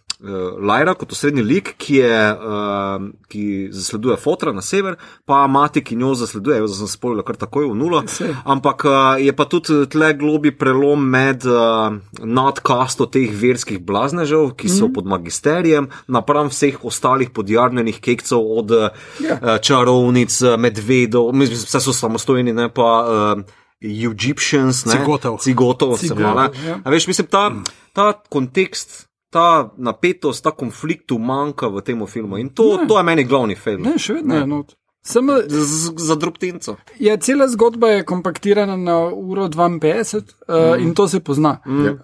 Lajra 0.63 0.94
kot 0.96 1.12
osrednji 1.12 1.44
lik, 1.44 1.74
ki, 1.77 1.98
je, 2.00 2.20
uh, 2.32 3.08
ki 3.27 3.68
zasleduje 3.75 4.15
fotra 4.24 4.53
na 4.56 4.62
sever, 4.63 4.96
pa 5.27 5.42
mati, 5.51 5.82
ki 5.84 5.98
njo 6.00 6.13
zasleduje, 6.15 6.62
zdaj 6.63 6.77
sem 6.77 6.88
spolil 6.88 7.25
kar 7.27 7.36
takoj 7.36 7.68
v 7.68 7.75
nulo. 7.75 8.00
Saj. 8.08 8.32
Ampak 8.48 8.86
uh, 8.88 8.94
je 9.20 9.34
pa 9.36 9.46
tudi 9.51 9.82
tle 9.92 10.13
globi 10.15 10.53
prelom 10.56 11.03
med 11.12 11.44
uh, 11.44 11.92
nadkasto 12.24 13.10
teh 13.12 13.27
verskih 13.36 13.82
blaznežev, 13.84 14.53
ki 14.56 14.72
so 14.72 14.88
mm. 14.88 14.94
pod 14.96 15.12
magisterijem, 15.12 15.89
napram 16.08 16.48
vseh 16.53 16.80
ostalih 16.88 17.34
podjarnenih 17.36 18.00
kekcev, 18.00 18.39
od 18.39 18.72
uh, 18.72 18.88
Ja. 19.20 19.36
uh, 19.42 19.58
čarovnic, 19.60 20.32
uh, 20.42 20.56
medvedov, 20.56 21.34
vse 21.36 21.84
so 21.84 21.94
samostojni, 21.94 22.56
ne 22.56 22.70
pa. 22.72 22.89
Uh, 23.03 23.44
Egyptians, 23.84 24.86
ne, 24.86 24.96
Cigotov. 24.96 25.42
Cigotov, 25.44 25.98
se 25.98 26.08
Cigotov, 26.08 26.24
mala. 26.24 26.46
ja. 26.63 26.80
A 26.80 26.89
veš, 26.89 27.08
mislim, 27.12 27.27
ta, 27.27 27.51
ta 27.92 28.13
kontekst, 28.32 29.10
ta 29.34 29.74
napetost, 29.78 30.44
ta 30.44 30.54
konflikt 30.54 31.12
manjka 31.12 31.68
v 31.74 31.82
tem 31.82 32.06
filmu 32.08 32.38
in 32.38 32.50
to, 32.50 32.78
Ne. 32.78 32.88
to 32.88 32.98
je 32.98 33.04
meni 33.04 33.24
glavni 33.24 33.56
film. 33.56 33.84
Ne, 33.84 33.98
še 33.98 34.22
vedno 34.22 34.36
je 34.36 34.48
not. 34.48 34.75
Samo, 35.04 35.34
Z, 35.48 35.92
za 36.00 36.16
drobtinco. 36.16 36.78
Ja, 37.00 37.18
cela 37.18 37.48
zgodba 37.52 37.90
je 37.90 38.06
kompaktirana 38.08 38.78
na 38.78 38.96
uro 39.12 39.50
52 39.52 40.16
uh, 40.16 40.78
mm. 40.78 40.84
in 40.84 40.94
to 40.96 41.08
se 41.08 41.20
pozna. 41.20 41.58
Mm. 41.66 41.86
Uh, 41.86 41.96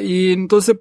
in 0.00 0.48
to 0.48 0.60
se 0.60 0.74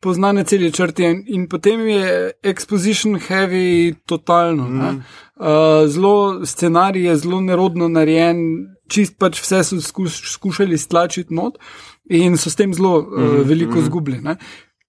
pozna 0.00 0.32
na 0.32 0.44
celi 0.44 0.72
črti, 0.72 1.04
in, 1.04 1.22
in 1.26 1.48
potem 1.48 1.86
je 1.86 2.30
exposition 2.42 3.20
heavy 3.28 3.94
totalno. 4.06 4.68
Mm. 4.68 5.02
Uh, 5.36 5.86
zelo 5.86 6.46
scenarij 6.46 7.06
je 7.06 7.16
zelo 7.16 7.40
nerodno 7.40 7.88
narejen, 7.88 8.42
čist 8.90 9.14
pač 9.18 9.40
vse 9.42 9.62
so 9.64 9.80
skuš, 9.80 10.18
skušali 10.32 10.78
stlačiti 10.78 11.34
not 11.34 11.58
in 12.10 12.36
so 12.36 12.50
s 12.50 12.58
tem 12.58 12.74
zelo 12.74 12.98
uh, 12.98 13.40
veliko 13.46 13.80
zgubili. 13.80 14.20
Ne. 14.20 14.36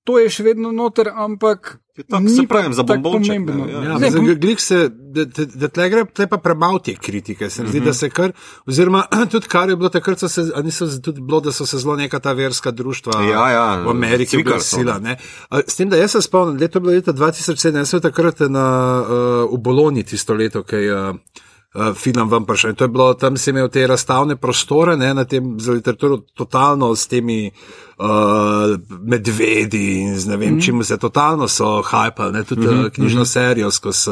To 0.04 0.18
je 0.18 0.28
še 0.28 0.44
vedno 0.44 0.72
noter, 0.72 1.08
ampak. 1.10 1.80
tako, 2.02 2.20
ni 2.22 2.44
pravim, 2.46 2.74
za 2.74 2.84
bombonček, 2.84 3.40
ne, 3.40 3.54
ja. 3.66 3.82
Ja, 3.84 3.98
Ne, 3.98 4.10
pom- 4.10 4.36
glik 4.36 4.60
se, 4.60 4.80
da, 4.90 5.24
da, 5.26 5.46
da 5.56 5.68
tle 5.70 5.86
gre 5.88 6.04
tle 6.08 6.28
pa 6.28 6.38
premalo 6.38 6.80
te 6.80 6.96
kritike. 6.96 7.48
Se 7.48 7.62
mi 7.62 7.70
zdi, 7.70 7.78
Mhm. 7.78 7.86
da 7.86 7.94
se 7.94 8.10
kar, 8.10 8.34
oziroma 8.68 9.04
tudi 9.32 9.48
kar 9.48 9.70
je 9.70 9.76
bilo 9.76 9.90
takrat, 9.90 10.18
so 10.18 10.28
se, 10.28 10.50
a 10.50 10.62
niso 10.62 10.90
tudi 11.00 11.22
bilo, 11.22 11.40
da 11.40 11.52
so 11.52 11.66
se 11.66 11.78
zelo 11.78 11.96
neka 11.96 12.20
ta 12.20 12.34
verska 12.34 12.72
društva 12.74 13.22
Ja, 13.24 13.50
ja, 13.50 13.66
v 13.78 13.90
Ameriki 13.90 14.38
oglasila. 14.38 15.00
ne. 15.00 15.18
A, 15.50 15.62
S 15.64 15.76
tem, 15.76 15.88
da 15.88 15.96
jaz 15.96 16.12
se 16.12 16.22
spomnim, 16.22 16.58
leto 16.58 16.78
je 16.78 16.82
bilo 16.82 16.94
leta 16.94 17.14
2007, 17.14 17.56
jaz 17.78 17.88
sem 17.88 17.96
bil 17.96 18.04
takrat 18.04 18.40
na, 18.42 18.66
uh, 19.00 19.08
v 19.50 19.60
Bologni 19.60 20.04
tisto 20.04 20.34
leto, 20.34 20.64
ki 20.64 20.76
je 20.78 21.00
uh, 21.10 21.16
film 21.96 22.30
vam 22.30 22.46
prišel. 22.46 22.70
In 22.70 22.76
to 22.76 22.84
je 22.84 22.88
bilo, 22.88 23.14
tam 23.14 23.38
si 23.38 23.50
imel 23.50 23.70
te 23.70 23.88
razstavne 23.88 24.36
prostore, 24.36 24.98
ne, 24.98 25.14
na 25.14 25.26
tem 25.26 25.60
za 25.60 25.72
literaturo, 25.72 26.18
totalno 26.34 26.96
s 26.96 27.08
temi 27.08 27.52
uh, 27.98 28.06
medvedi 29.02 30.02
in 30.02 30.20
z 30.20 30.28
ne 30.28 30.38
vem, 30.38 30.56
mm. 30.56 30.62
čim 30.62 30.84
se 30.84 30.98
totalno 30.98 31.48
so 31.48 31.82
hajpali, 31.82 32.34
ne, 32.34 32.44
tudi 32.44 32.68
mm 32.68 32.70
-hmm. 32.70 32.90
knjižno 32.90 33.26
serijo 33.26 33.72
skozi 33.72 34.10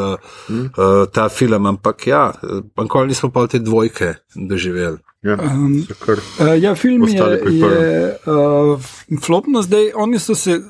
mm. 0.50 0.60
uh, 0.60 1.08
ta 1.14 1.30
film, 1.30 1.66
ampak 1.66 2.08
ja, 2.08 2.34
nikoli 2.78 3.08
nismo 3.08 3.30
pa 3.30 3.48
te 3.48 3.60
dvojke 3.60 4.14
doživeli. 4.36 4.98
Ja, 5.22 5.38
Um, 5.38 5.86
Uh, 6.40 6.64
ja, 6.64 6.76
film 6.76 7.08
je, 7.08 7.42
je 7.50 8.18
uh, 8.26 8.82
flopno 9.22 9.62
zdaj. 9.62 9.92
Oni 9.96 10.20
so 10.20 10.36
se, 10.36 10.62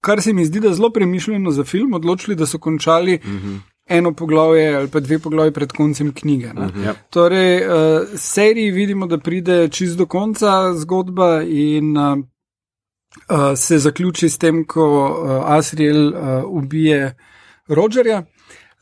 kar 0.00 0.22
se 0.22 0.32
mi 0.32 0.44
zdi, 0.44 0.60
da 0.60 0.74
zelo 0.74 0.90
premišljeno 0.90 1.50
za 1.50 1.64
film, 1.64 1.94
odločili, 1.94 2.36
da 2.36 2.46
so 2.46 2.58
končali 2.58 3.14
uh 3.14 3.30
-huh. 3.30 3.58
Eno 3.86 4.12
poglavje 4.12 4.76
ali 4.76 4.88
pa 4.88 5.00
dve 5.00 5.18
poglavje 5.18 5.52
pred 5.52 5.72
koncem 5.72 6.12
knjige. 6.12 6.46
Uh 6.46 6.52
-huh. 6.52 6.84
Ja. 6.84 6.94
Torej, 7.10 7.66
uh, 7.66 8.08
seriji 8.14 8.70
vidimo, 8.70 9.06
da 9.06 9.18
pride 9.18 9.68
čist 9.68 9.98
do 9.98 10.06
konca 10.06 10.74
zgodba 10.74 11.42
in 11.42 11.96
uh, 11.96 12.18
uh, 13.30 13.56
se 13.56 13.78
zaključi 13.78 14.28
s 14.28 14.38
tem, 14.38 14.64
ko 14.64 15.22
uh, 15.24 15.50
Asriel 15.50 16.08
uh, 16.08 16.14
ubije 16.46 17.14
Rogerja. 17.68 18.22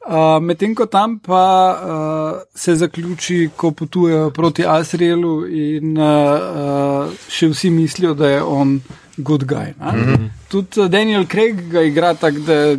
Uh, 0.07 0.43
Medtem 0.43 0.75
ko 0.75 0.87
tam 0.87 1.19
pa 1.19 1.77
uh, 1.83 2.43
se 2.55 2.75
zaključi, 2.75 3.51
ko 3.57 3.71
potujejo 3.71 4.31
proti 4.31 4.65
Asrielu 4.67 5.47
in 5.47 5.99
uh, 5.99 6.05
uh, 6.05 7.13
še 7.29 7.49
vsi 7.49 7.71
mislijo, 7.71 8.15
da 8.15 8.29
je 8.29 8.43
on 8.43 8.81
good 9.17 9.45
guy. 9.45 9.73
Mm 9.81 10.05
-hmm. 10.05 10.29
Tudi 10.49 10.89
Daniel 10.89 11.27
Craig 11.27 11.69
ga 11.71 11.83
igra 11.83 12.15
tako, 12.15 12.39
da 12.39 12.77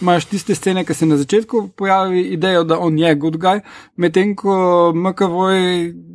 imaš 0.00 0.24
tiste 0.24 0.54
scene, 0.54 0.84
ki 0.84 0.94
se 0.94 1.06
na 1.06 1.16
začetku 1.16 1.68
pojavi 1.70 2.20
idejo, 2.22 2.64
da 2.64 2.78
on 2.78 2.98
je 2.98 3.14
good 3.14 3.36
guy, 3.36 3.60
medtem 3.96 4.34
ko 4.34 4.54
MKV 4.92 5.36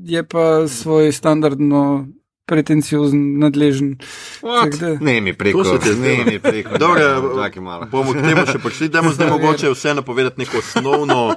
je 0.05 0.23
pa 0.23 0.45
svoj 0.67 1.11
standardno 1.11 2.07
pretenciozen, 2.45 3.39
nadležen. 3.39 3.95
Da- 4.71 4.97
Ne 4.99 5.21
mi 5.21 5.33
preko, 5.33 5.63
ne 5.97 6.25
mi 6.25 6.39
preko. 6.39 6.69
Malo. 7.57 7.85
bomo 7.85 8.13
k 8.13 8.21
temu 8.23 8.45
še 8.47 8.59
prišli. 8.59 8.89
Dajmo 8.89 9.11
zdaj 9.11 9.29
mogoče 9.31 9.69
vse 9.69 9.93
napovedati 9.93 10.39
neko 10.39 10.57
osnovno. 10.57 11.35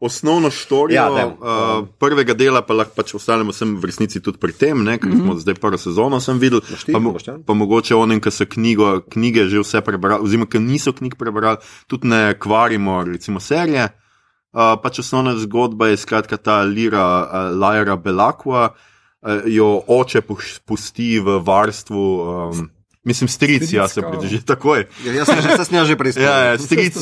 Osnovno 0.00 0.50
štorijo 0.50 0.96
Ja, 0.96 1.10
dajmo. 1.10 1.36
uh, 1.80 1.88
prvega 1.98 2.34
dela, 2.34 2.62
pa 2.62 2.74
lahko 2.74 2.94
pač 2.96 3.14
ostanemo 3.14 3.52
sem 3.52 3.76
v 3.76 3.84
resnici 3.84 4.20
tudi 4.20 4.38
pri 4.38 4.52
tem, 4.52 4.80
ne, 4.80 4.98
ker 4.98 5.08
mm 5.08 5.12
-hmm. 5.12 5.22
smo 5.22 5.34
zdaj 5.36 5.54
prvo 5.54 5.78
sezono 5.78 6.20
sem 6.20 6.38
videl. 6.38 6.60
ti, 6.60 6.92
Pa, 6.92 6.98
mo 6.98 7.12
Boštjan? 7.12 7.42
pa 7.42 7.52
mogoče 7.54 7.94
onim, 7.94 8.20
ki 8.20 8.30
so 8.30 8.46
knjigo, 8.46 9.00
knjige 9.02 9.44
že 9.44 9.58
vse 9.58 9.80
prebrali, 9.80 10.22
oziroma 10.22 10.46
ki 10.46 10.58
niso 10.58 10.92
knjig 10.92 11.14
prebrali, 11.14 11.56
tudi 11.86 12.08
ne 12.08 12.34
kvarimo, 12.34 13.04
recimo 13.04 13.40
serije. 13.40 13.88
Uh, 14.52 14.60
pač 14.82 14.98
osnovna 14.98 15.36
zgodba 15.36 15.88
je 15.88 15.96
skratka 15.96 16.36
ta 16.36 16.62
Lira, 16.62 17.04
uh, 17.22 17.32
Lyra 17.54 17.96
Belakua, 17.96 18.70
uh, 19.22 19.30
jo 19.46 19.82
oče 19.86 20.20
puš- 20.20 20.58
pusti 20.60 21.20
v 21.20 21.38
varstvu. 21.38 22.02
Um, 22.50 22.70
Mislim, 23.04 23.28
stric, 23.28 23.72
ja, 23.72 23.88
se 23.88 24.00
Stric, 24.00 24.10
pridrži 24.10 24.42
takoj. 24.44 24.84
Ja, 25.06 25.12
Jaz 25.12 25.30
sem 25.32 25.40
že, 25.40 25.64
sem 25.64 25.76
ja 25.78 25.84
že 25.88 25.96
prispel. 25.96 26.24
Ja, 26.24 26.36
ja, 26.52 26.58
stric 26.60 26.98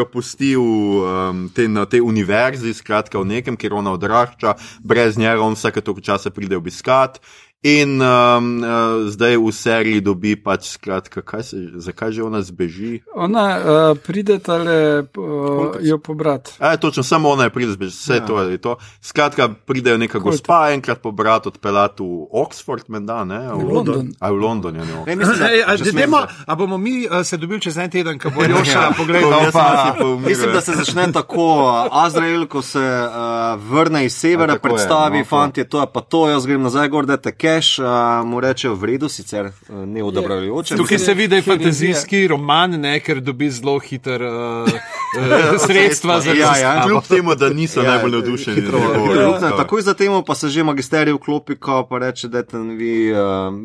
jo 0.00 0.06
pusti 0.08 0.54
v, 0.56 0.64
um, 0.64 1.42
te, 1.52 1.68
na 1.68 1.84
tej 1.84 2.00
univerzi, 2.00 2.72
skratka 2.72 3.20
v 3.20 3.36
nekem, 3.36 3.60
kjer 3.60 3.76
ona 3.76 3.92
odrašča, 3.92 4.56
brez 4.80 5.20
njega 5.20 5.44
on 5.44 5.52
vsake 5.52 5.84
toliko 5.84 6.00
časa 6.08 6.32
pride 6.32 6.56
obiskat. 6.56 7.20
In 7.62 8.02
um, 8.02 8.58
uh, 8.58 9.06
zdaj 9.06 9.36
v 9.38 9.52
seriji 9.54 10.00
dobi 10.02 10.34
pač 10.34 10.66
skratka, 10.74 11.22
kaj 11.22 11.42
se, 11.46 11.56
zakaj 11.78 12.10
že 12.10 12.22
ona 12.26 12.42
zbeži. 12.42 13.06
Ona 13.14 13.44
uh, 13.54 13.98
pride 14.02 14.38
tale 14.42 15.06
uh, 15.06 15.78
jo 15.78 15.98
pobrat. 16.02 16.58
E, 16.58 16.74
točno, 16.76 17.02
samo 17.06 17.30
ona 17.30 17.44
je 17.46 17.50
pride 17.54 17.72
zbeži, 17.72 17.94
vse 17.94 18.14
ja. 18.18 18.26
to 18.26 18.40
je 18.42 18.58
to. 18.58 18.72
Skratka, 19.00 19.46
pridejo 19.66 19.94
neka 19.98 20.18
Colt. 20.18 20.24
gospa 20.24 20.72
enkrat 20.74 20.98
pobrat 21.02 21.46
odpeljati 21.46 22.02
v 22.02 22.26
Oxford, 22.34 22.82
menda, 22.90 23.22
ne? 23.24 23.38
V 23.54 23.62
London. 23.62 24.10
A 24.18 24.30
v 24.30 24.36
London, 24.42 24.76
ja, 24.76 24.84
ne. 24.84 24.94
Ne, 25.06 25.16
mislim, 25.16 25.38
da, 25.38 25.46
a, 25.66 25.76
da 25.76 25.90
dajmo, 25.92 26.20
se- 26.20 26.44
a 26.46 26.54
bomo 26.54 26.78
mi 26.78 27.06
uh, 27.06 27.22
se 27.22 27.36
dobili 27.36 27.60
čez 27.60 27.78
en 27.78 27.90
teden, 27.90 28.18
ko 28.18 28.34
bo 28.34 28.42
Joša 28.42 28.70
Ja, 28.72 28.90
pogledal, 28.96 29.52
pa. 29.54 29.94
Mislim, 30.26 30.50
da 30.52 30.60
se 30.60 30.74
začne 30.74 31.12
tako. 31.12 31.46
uh, 31.62 32.04
Azrael, 32.04 32.46
ko 32.50 32.58
se 32.62 32.82
uh, 32.82 33.54
vrne 33.70 34.04
iz 34.10 34.18
severa, 34.18 34.52
A, 34.52 34.58
je, 34.58 34.66
predstavi, 34.66 35.18
no, 35.18 35.24
to. 35.24 35.28
fanti, 35.30 35.64
to 35.64 35.78
je 35.80 35.86
pa 35.94 36.00
to, 36.00 36.26
jaz 36.28 36.42
grem 36.46 36.62
nazaj, 36.62 36.88
gor 36.88 37.06
dajte 37.06 37.30
cash, 37.52 37.78
uh, 37.78 38.26
mu 38.26 38.40
reče 38.40 38.68
v 38.68 38.84
redu, 38.84 39.08
sicer 39.08 39.46
uh, 39.46 39.76
ne 39.86 40.04
odobravajoče. 40.04 40.76
Tukaj 40.76 40.98
se 40.98 41.14
vidi, 41.14 41.28
da 41.28 41.36
je 41.36 41.42
fantazijski 41.42 42.28
roman, 42.28 42.70
ne, 42.80 43.00
ker 43.00 43.20
dobi 43.20 43.50
zelo 43.50 43.78
hiter 43.78 44.22
uh, 44.22 44.68
sredstva 45.66 46.20
za 46.20 46.32
Ja, 46.32 46.56
ja. 46.56 46.82
Kljub 46.86 47.04
temu, 47.08 47.34
da 47.34 47.48
niso 47.48 47.80
Ja, 47.80 47.90
najbolj 47.90 48.12
navdušeni. 48.12 48.60
hitro, 48.60 48.78
ja. 48.78 49.56
Takoj 49.56 49.82
zatem 49.82 50.12
pa 50.26 50.34
se 50.34 50.48
že 50.48 50.64
magisterij 50.64 51.14
vklopi, 51.14 51.56
ko 51.56 51.86
pa 51.90 51.98
reče, 51.98 52.28
da 52.28 52.42
vi, 52.52 53.12
uh, 53.12 53.18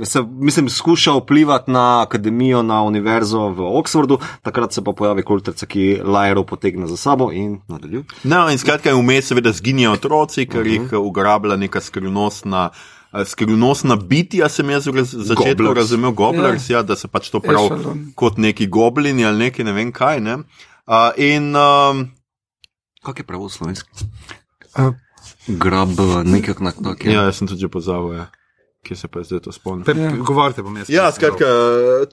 se, 0.08 0.22
mislim, 0.22 0.70
skuša 0.70 1.14
vplivati 1.14 1.72
na 1.72 2.02
akademijo, 2.02 2.64
na 2.64 2.84
univerzo 2.84 3.48
v 3.50 3.62
Oxfordu, 3.80 4.20
takrat 4.42 4.74
se 4.74 4.84
pa 4.84 4.92
pojavi 4.94 5.24
kulterca, 5.24 5.66
ki 5.66 6.02
Lajro 6.04 6.44
potegne 6.44 6.88
za 6.88 6.98
sabo 6.98 7.32
in 7.32 7.60
nadaljuje. 7.68 8.04
No, 8.24 8.50
in 8.52 8.58
skratka, 8.58 8.94
vmes 8.96 9.28
seveda 9.28 9.52
zginjajo 9.52 9.94
otroci, 9.94 10.46
ker 10.46 10.62
uh 10.62 10.68
-huh. 10.68 10.72
jih 10.72 10.94
ugrablja 10.94 11.56
neka 11.56 11.82
skrivnostna. 11.82 12.70
Skrivnostna 13.26 13.96
bitja 13.96 14.50
sem 14.50 14.70
jaz 14.70 14.86
v 14.88 14.92
raz- 15.00 15.14
začetku 15.16 15.64
Gobblers. 15.64 15.78
razumel, 15.78 16.12
goblers, 16.12 16.70
ja. 16.70 16.78
ja, 16.78 16.84
da 16.84 16.96
so 16.96 17.08
pač 17.08 17.30
to 17.30 17.40
prav 17.40 17.66
Echelon. 17.66 18.12
kot 18.16 18.38
neki 18.38 18.68
goblini 18.68 19.26
ali 19.26 19.38
neki 19.50 19.64
ne 19.64 19.72
vem 19.74 19.92
kaj. 19.92 20.20
Ne? 20.20 20.36
Uh, 20.88 21.12
in 21.18 21.56
um, 21.56 22.12
Kak 23.04 23.20
je 23.20 23.26
pravo 23.26 23.50
slovenski? 23.50 23.90
Uh, 24.78 24.94
Grab 25.48 25.90
nekak 26.28 26.60
na 26.60 26.72
tak. 26.72 27.06
ja, 27.06 27.24
jaz 27.24 27.40
sem 27.40 27.48
tudi 27.48 27.62
že 27.64 27.70
pozabil, 27.72 28.20
ja. 28.20 28.26
Kje 28.88 28.96
se 28.96 29.08
pa 29.12 29.24
zdaj 29.24 29.42
to 29.46 29.52
spomnim. 29.52 29.84
Pe, 29.86 29.94
govorite, 30.24 30.64
bom 30.64 30.78
jaz. 30.80 30.90
Ja, 30.90 31.10
skratka, 31.12 31.48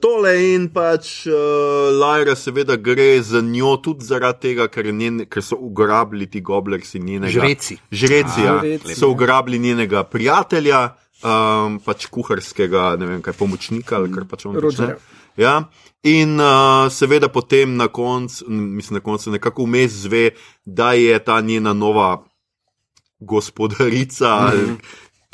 tole 0.01 0.33
in 0.51 0.67
pač 0.75 1.11
uh, 1.29 1.93
Lajra 1.95 2.35
seveda 2.35 2.75
gre 2.75 3.21
za 3.23 3.41
njo 3.41 3.77
tudi 3.83 4.05
zaradi 4.05 4.49
tega, 4.49 4.67
ker, 4.71 4.91
je 4.91 4.95
njen, 4.95 5.23
ker 5.31 5.45
so 5.45 5.57
ugrabili 5.61 6.27
ti 6.31 6.43
goblersi 6.43 6.99
njenega. 6.99 7.31
Žreci. 7.39 7.79
Žreci, 7.91 8.45
ja. 8.45 8.59
Žreci, 8.61 8.99
So 8.99 9.07
ja. 9.07 9.15
ugrabili 9.15 9.59
njenega 9.59 10.03
prijatelja, 10.03 10.83
um, 11.23 11.79
pač 11.85 12.09
kuharskega, 12.11 12.91
ne 12.99 13.09
vem 13.13 13.23
kaj, 13.25 13.37
pomočnika 13.39 14.01
ali 14.01 14.11
kar 14.13 14.27
pač 14.29 14.45
on. 14.49 14.59
Rogerja. 14.59 14.99
Ja. 15.39 15.57
In 16.05 16.37
uh, 16.37 16.85
seveda 16.93 17.31
potem 17.33 17.79
na 17.79 17.87
koncu, 17.87 18.45
mislim, 18.49 18.99
na 18.99 19.03
koncu 19.03 19.31
nekako 19.33 19.65
vmes 19.65 20.03
zve, 20.05 20.29
da 20.65 20.93
je 20.93 21.17
ta 21.23 21.41
njena 21.41 21.73
nova 21.73 22.23
gospodarica. 23.19 24.51
Mm 24.53 24.59
-hmm. 24.59 24.77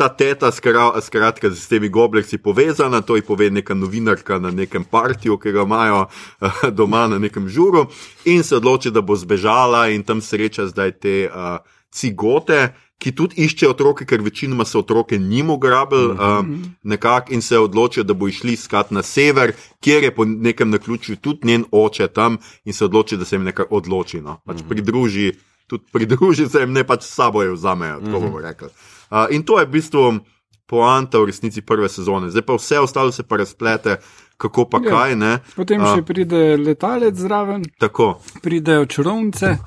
Ta 0.01 0.07
teta, 0.09 0.49
skra, 0.49 0.97
skratka, 1.01 1.51
s 1.53 1.67
temi 1.69 1.85
goblerci 1.89 2.39
povezana, 2.41 3.03
to 3.05 3.15
ji 3.15 3.21
pove 3.21 3.51
neka 3.53 3.75
novinarka 3.77 4.39
na 4.41 4.49
nekem 4.49 4.81
partiju, 4.83 5.35
ki 5.37 5.51
ga 5.53 5.61
imajo 5.61 5.99
uh, 6.07 6.63
doma 6.77 7.03
na 7.07 7.19
nekem 7.21 7.45
žuru, 7.49 7.83
in 8.25 8.41
se 8.43 8.55
odloči, 8.57 8.89
da 8.89 9.03
bo 9.05 9.13
zbežala 9.15 9.91
in 9.93 10.01
tam 10.01 10.23
sreča 10.25 10.65
zdaj 10.71 10.91
te 11.05 11.13
uh, 11.29 11.59
cigote, 11.93 12.71
ki 12.97 13.13
tudi 13.13 13.45
iščejo 13.45 13.75
otroke, 13.75 14.07
ker 14.09 14.25
večinoma 14.25 14.65
so 14.65 14.81
otroke 14.81 15.19
njim 15.21 15.53
ugrabili, 15.53 16.15
uh, 16.17 16.39
nekako 16.81 17.37
in 17.37 17.45
se 17.45 17.59
odločijo, 17.61 18.01
da 18.03 18.17
bo 18.17 18.25
išli 18.27 18.55
skat 18.57 18.89
na 18.89 19.03
sever, 19.05 19.53
kjer 19.85 20.09
je 20.09 20.15
po 20.15 20.25
nekem 20.25 20.73
naključju 20.73 21.19
tudi 21.21 21.51
njen 21.51 21.67
oče 21.71 22.07
tam 22.07 22.39
in 22.65 22.73
se 22.73 22.85
odloči, 22.89 23.21
da 23.21 23.25
se 23.25 23.37
jim 23.37 23.45
nekako 23.45 23.77
odloči. 23.83 24.21
No. 24.21 24.39
Pač 24.49 24.65
pridruži, 24.69 25.35
tudi 25.67 25.85
pridruži 25.93 26.49
se 26.49 26.65
jim, 26.65 26.73
ne 26.73 26.83
pač 26.83 27.05
s 27.05 27.13
sabo 27.13 27.45
jo 27.45 27.53
vzamejo, 27.53 27.99
tako 28.01 28.23
bomo 28.25 28.41
rekli. 28.41 28.67
Uh, 28.73 28.90
in 29.29 29.43
to 29.43 29.59
je 29.59 29.65
v 29.65 29.71
bistvu 29.71 30.19
poanta 30.65 31.19
v 31.19 31.25
resnici 31.25 31.61
prve 31.61 31.89
sezone. 31.89 32.29
Zdaj 32.29 32.41
pa 32.41 32.53
vse 32.53 32.79
ostalo 32.79 33.11
se 33.11 33.23
pa 33.23 33.37
razplete, 33.37 33.97
kako 34.37 34.65
pa 34.65 34.79
Ja. 34.79 34.89
kaj 34.89 35.15
ne. 35.15 35.33
Potem 35.55 35.81
A. 35.81 35.95
še 35.95 36.01
pride 36.01 36.57
letalec 36.57 37.15
zraven, 37.15 37.65
Tako, 37.77 38.21
pridejo 38.41 38.85
čarovnice, 38.85 39.57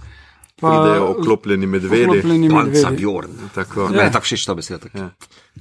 pa 0.60 0.70
pridejo 0.70 1.04
oklopljeni 1.04 1.66
medvedi. 1.66 2.04
oklopljeni 2.04 2.50
Panca 2.50 2.70
medvedi. 2.70 2.96
Bjorn. 2.96 3.30
Tako. 3.54 3.90
Ja. 3.94 4.02
Je 4.02 4.12
tako 4.12 4.24
všeč 4.24 4.46
ta 4.46 4.54
beseda. 4.54 4.86
Ja. 4.94 5.10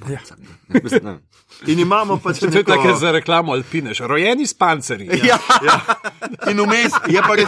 Ja. 0.09 0.19
Ne, 0.67 0.81
mislim, 0.83 1.01
ne. 1.03 1.19
In 1.67 1.79
imamo 1.79 2.17
pač 2.17 2.39
To 2.39 2.45
je 2.45 2.51
neko... 2.51 2.71
tako 2.71 2.95
za 2.95 3.11
reklamo 3.11 3.51
Alpine, 3.51 3.93
rojeni 3.99 4.47
s 4.47 4.53
pancerji. 4.53 5.07
Ja, 5.23 5.37
ja. 5.63 5.79
In 6.51 6.59
vmes 6.59 6.91
je 7.07 7.21
pa 7.21 7.35
res. 7.35 7.47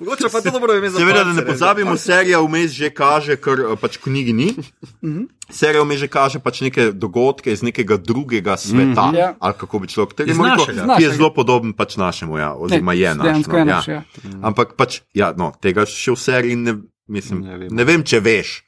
Mogoče 0.00 0.28
pa 0.32 0.38
je 0.38 0.42
to 0.42 0.50
dobro 0.50 0.74
ime 0.74 0.90
za 0.90 0.98
Seveda, 0.98 1.24
da 1.24 1.32
ne 1.32 1.46
pozabimo, 1.46 1.96
serija 1.96 2.40
vmes 2.40 2.70
že 2.70 2.90
kaže, 2.90 3.36
kar 3.36 3.60
eh, 3.60 3.76
pač 3.80 3.96
knjigi 3.96 4.32
ni. 4.32 4.54
Serija 5.50 5.82
vmes 5.82 6.00
že 6.00 6.08
kaže 6.08 6.38
pač 6.38 6.60
neke 6.60 6.90
dogodke 6.92 7.52
iz 7.52 7.62
nekega 7.62 7.96
drugega 7.96 8.56
sveta, 8.56 9.12
Ja. 9.14 9.34
ali 9.40 9.54
kako 9.54 9.78
bi 9.78 9.88
človek 9.88 10.14
tega 10.14 10.32
rekel, 10.32 10.44
našega. 10.44 10.96
ki 10.96 11.02
je 11.02 11.10
zelo 11.12 11.30
podoben 11.30 11.72
pač 11.72 11.96
našemu, 11.96 12.38
ja, 12.38 12.54
oziroma 12.54 12.92
je 12.92 13.14
naš. 13.14 13.24
dejansko 13.24 13.64
no, 13.64 13.70
ja. 13.70 13.82
ja. 13.86 14.02
Ampak 14.42 14.74
pač, 14.74 15.00
ja, 15.14 15.30
no, 15.36 15.52
tega 15.60 15.86
še 15.86 16.12
v 16.12 16.18
seriji 16.18 16.56
ne, 16.56 16.74
mislim, 17.08 17.40
Ne 17.46 17.68
ne 17.70 17.84
vem, 17.84 18.02
če 18.02 18.20
veš. 18.20 18.65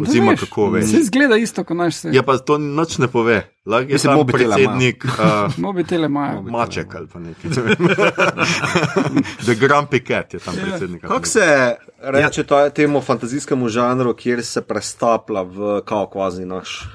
Oziroma, 0.00 0.36
kako 0.36 0.70
veš. 0.70 0.90
Se 0.90 0.96
izgleda 0.96 1.36
isto 1.36 1.64
kot 1.64 1.76
naš 1.76 1.96
svet. 1.96 2.14
Ja, 2.14 2.22
pa 2.22 2.38
to 2.38 2.58
nič 2.58 2.98
ne 2.98 3.08
pove. 3.08 3.50
Lahko 3.66 3.88
je 3.88 3.92
Mislim, 3.92 3.98
sam 3.98 4.14
mobitele 4.14 4.54
predsednik. 4.54 5.04
Uh, 5.16 5.58
Mobitele 5.58 6.06
imajo. 6.06 6.42
Maček 6.42 6.94
ali 6.94 7.06
pa 7.12 7.18
nekaj. 7.18 7.50
The 9.46 9.54
Grumpy 9.54 10.06
Cat 10.06 10.34
je 10.34 10.40
tam 10.40 10.54
predsednik. 10.54 11.04
ali 11.04 11.12
Kako 11.12 11.26
se 11.26 11.76
reče 12.02 12.44
ja. 12.50 12.70
temu 12.70 13.00
fantazijskemu 13.00 13.68
žanru, 13.68 14.14
kjer 14.14 14.44
se 14.44 14.62
prestaplja 14.62 15.42
v 15.42 15.80
kao 15.84 16.06
kvazi 16.06 16.44
naš? 16.44 16.88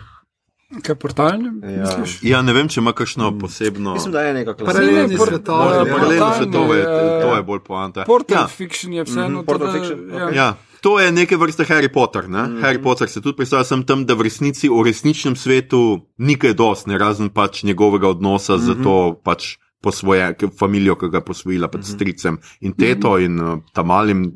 Kaj 0.83 0.95
portalne? 0.95 1.51
Ja. 1.63 1.83
misliš? 1.83 2.23
Ja, 2.23 2.41
ne 2.41 2.53
vem, 2.53 2.67
če 2.67 2.79
ima 2.79 2.93
kakšno 2.93 3.33
posebno. 3.39 3.93
Mislim, 3.93 4.13
da 4.13 4.21
je 4.21 4.33
neka 4.33 4.53
Paralelni 4.55 5.15
klasika. 5.15 5.25
svetovi. 5.25 5.57
Možno 5.57 5.77
Ja, 5.77 5.85
paralelno 5.85 6.25
portalne, 6.25 6.37
svetove, 6.37 6.77
ja. 6.79 7.21
to 7.21 7.35
je 7.35 7.43
bolj 7.43 7.59
poanta. 7.59 8.03
Portal 8.07 8.37
Ja, 8.37 8.47
fiction 8.47 8.93
je 8.93 9.03
vseeno. 9.03 9.43
Portal 9.43 9.67
to, 9.67 9.73
da- 9.73 9.79
fiction, 9.79 10.09
ja. 10.09 10.25
okej. 10.25 10.37
ja. 10.37 10.49
To 10.81 10.99
je 10.99 11.11
neke 11.11 11.37
vrste 11.37 11.63
Harry 11.63 11.93
Potter. 11.93 12.29
Ne? 12.29 12.47
Mm. 12.47 12.61
Harry 12.63 12.81
Potter 12.81 13.09
se 13.09 13.21
tudi 13.21 13.35
predstavlja 13.37 13.63
sem 13.63 13.83
tam, 13.85 14.05
da 14.05 14.13
v 14.13 14.21
resnici 14.25 14.69
v 14.69 14.81
resničnem 14.85 15.35
svetu 15.35 16.07
ni 16.17 16.35
kaj 16.35 16.53
dosti, 16.53 16.89
ne 16.89 16.97
razen 16.97 17.29
pač 17.29 17.63
njegovega 17.63 18.07
odnosa 18.09 18.55
mm 18.55 18.59
-hmm. 18.59 18.79
z 18.79 18.83
to 18.83 19.21
pač 19.23 19.57
posvoje, 19.81 20.35
familijo, 20.59 20.95
ki 20.95 21.09
ga 21.09 21.17
je 21.17 21.25
posvojila, 21.25 21.67
pač 21.67 21.81
mm 21.81 21.83
-hmm. 21.83 21.95
stricem 21.95 22.37
in 22.61 22.73
teto 22.73 23.17
in 23.19 23.39
uh, 23.39 23.59
tam 23.73 23.87
malim 23.87 24.31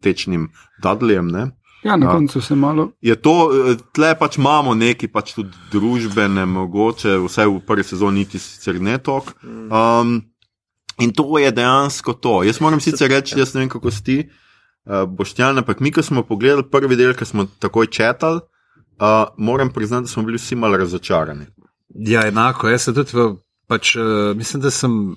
tečnim 0.00 0.48
Dudleyjem. 0.82 1.30
Ne? 1.32 1.50
Ja, 1.82 1.96
na 1.96 2.06
Ja. 2.06 2.12
koncu 2.12 2.40
se 2.40 2.54
malo. 2.54 2.90
Je 3.00 3.14
to, 3.16 3.50
eh, 3.52 3.76
tle 3.92 4.14
pač 4.18 4.38
imamo 4.38 4.74
neki 4.74 5.08
pač 5.08 5.34
tudi 5.34 5.54
družbene, 5.72 6.46
mogoče, 6.46 7.18
vsaj 7.22 7.46
v 7.46 7.60
prvi 7.66 7.84
sezoni, 7.84 8.18
niti 8.18 8.38
sicer 8.38 8.80
ne 8.80 8.98
tok. 8.98 9.32
Um, 9.44 10.22
in 10.98 11.12
to 11.12 11.38
je 11.38 11.52
dejansko 11.52 12.12
to. 12.14 12.42
Jaz 12.42 12.60
moram 12.60 12.80
sicer 12.80 13.10
reči, 13.10 13.38
jaz 13.38 13.54
ne 13.54 13.60
vem, 13.60 13.68
kako 13.68 13.90
si 13.90 14.04
ti, 14.04 14.18
uh, 14.86 15.06
Boštjan, 15.06 15.58
ampak 15.58 15.80
mi, 15.80 15.92
ko 15.92 16.02
smo 16.02 16.22
pogledali 16.22 16.66
prvi 16.70 16.96
del, 16.96 17.14
ki 17.14 17.24
smo 17.24 17.46
takoj 17.58 17.86
četali, 17.86 18.40
uh, 19.00 19.30
moram 19.38 19.70
priznati, 19.70 20.02
da 20.02 20.08
smo 20.08 20.22
bili 20.22 20.38
vsi 20.38 20.56
malo 20.56 20.76
razočarani. 20.76 21.46
Ja, 21.94 22.26
enako. 22.26 22.68
Jaz 22.68 22.82
sem 22.82 22.94
tudi, 22.94 23.14
v, 23.14 23.36
pač, 23.68 23.94
uh, 23.96 24.34
mislim, 24.36 24.62
da 24.62 24.70
sem 24.70 25.16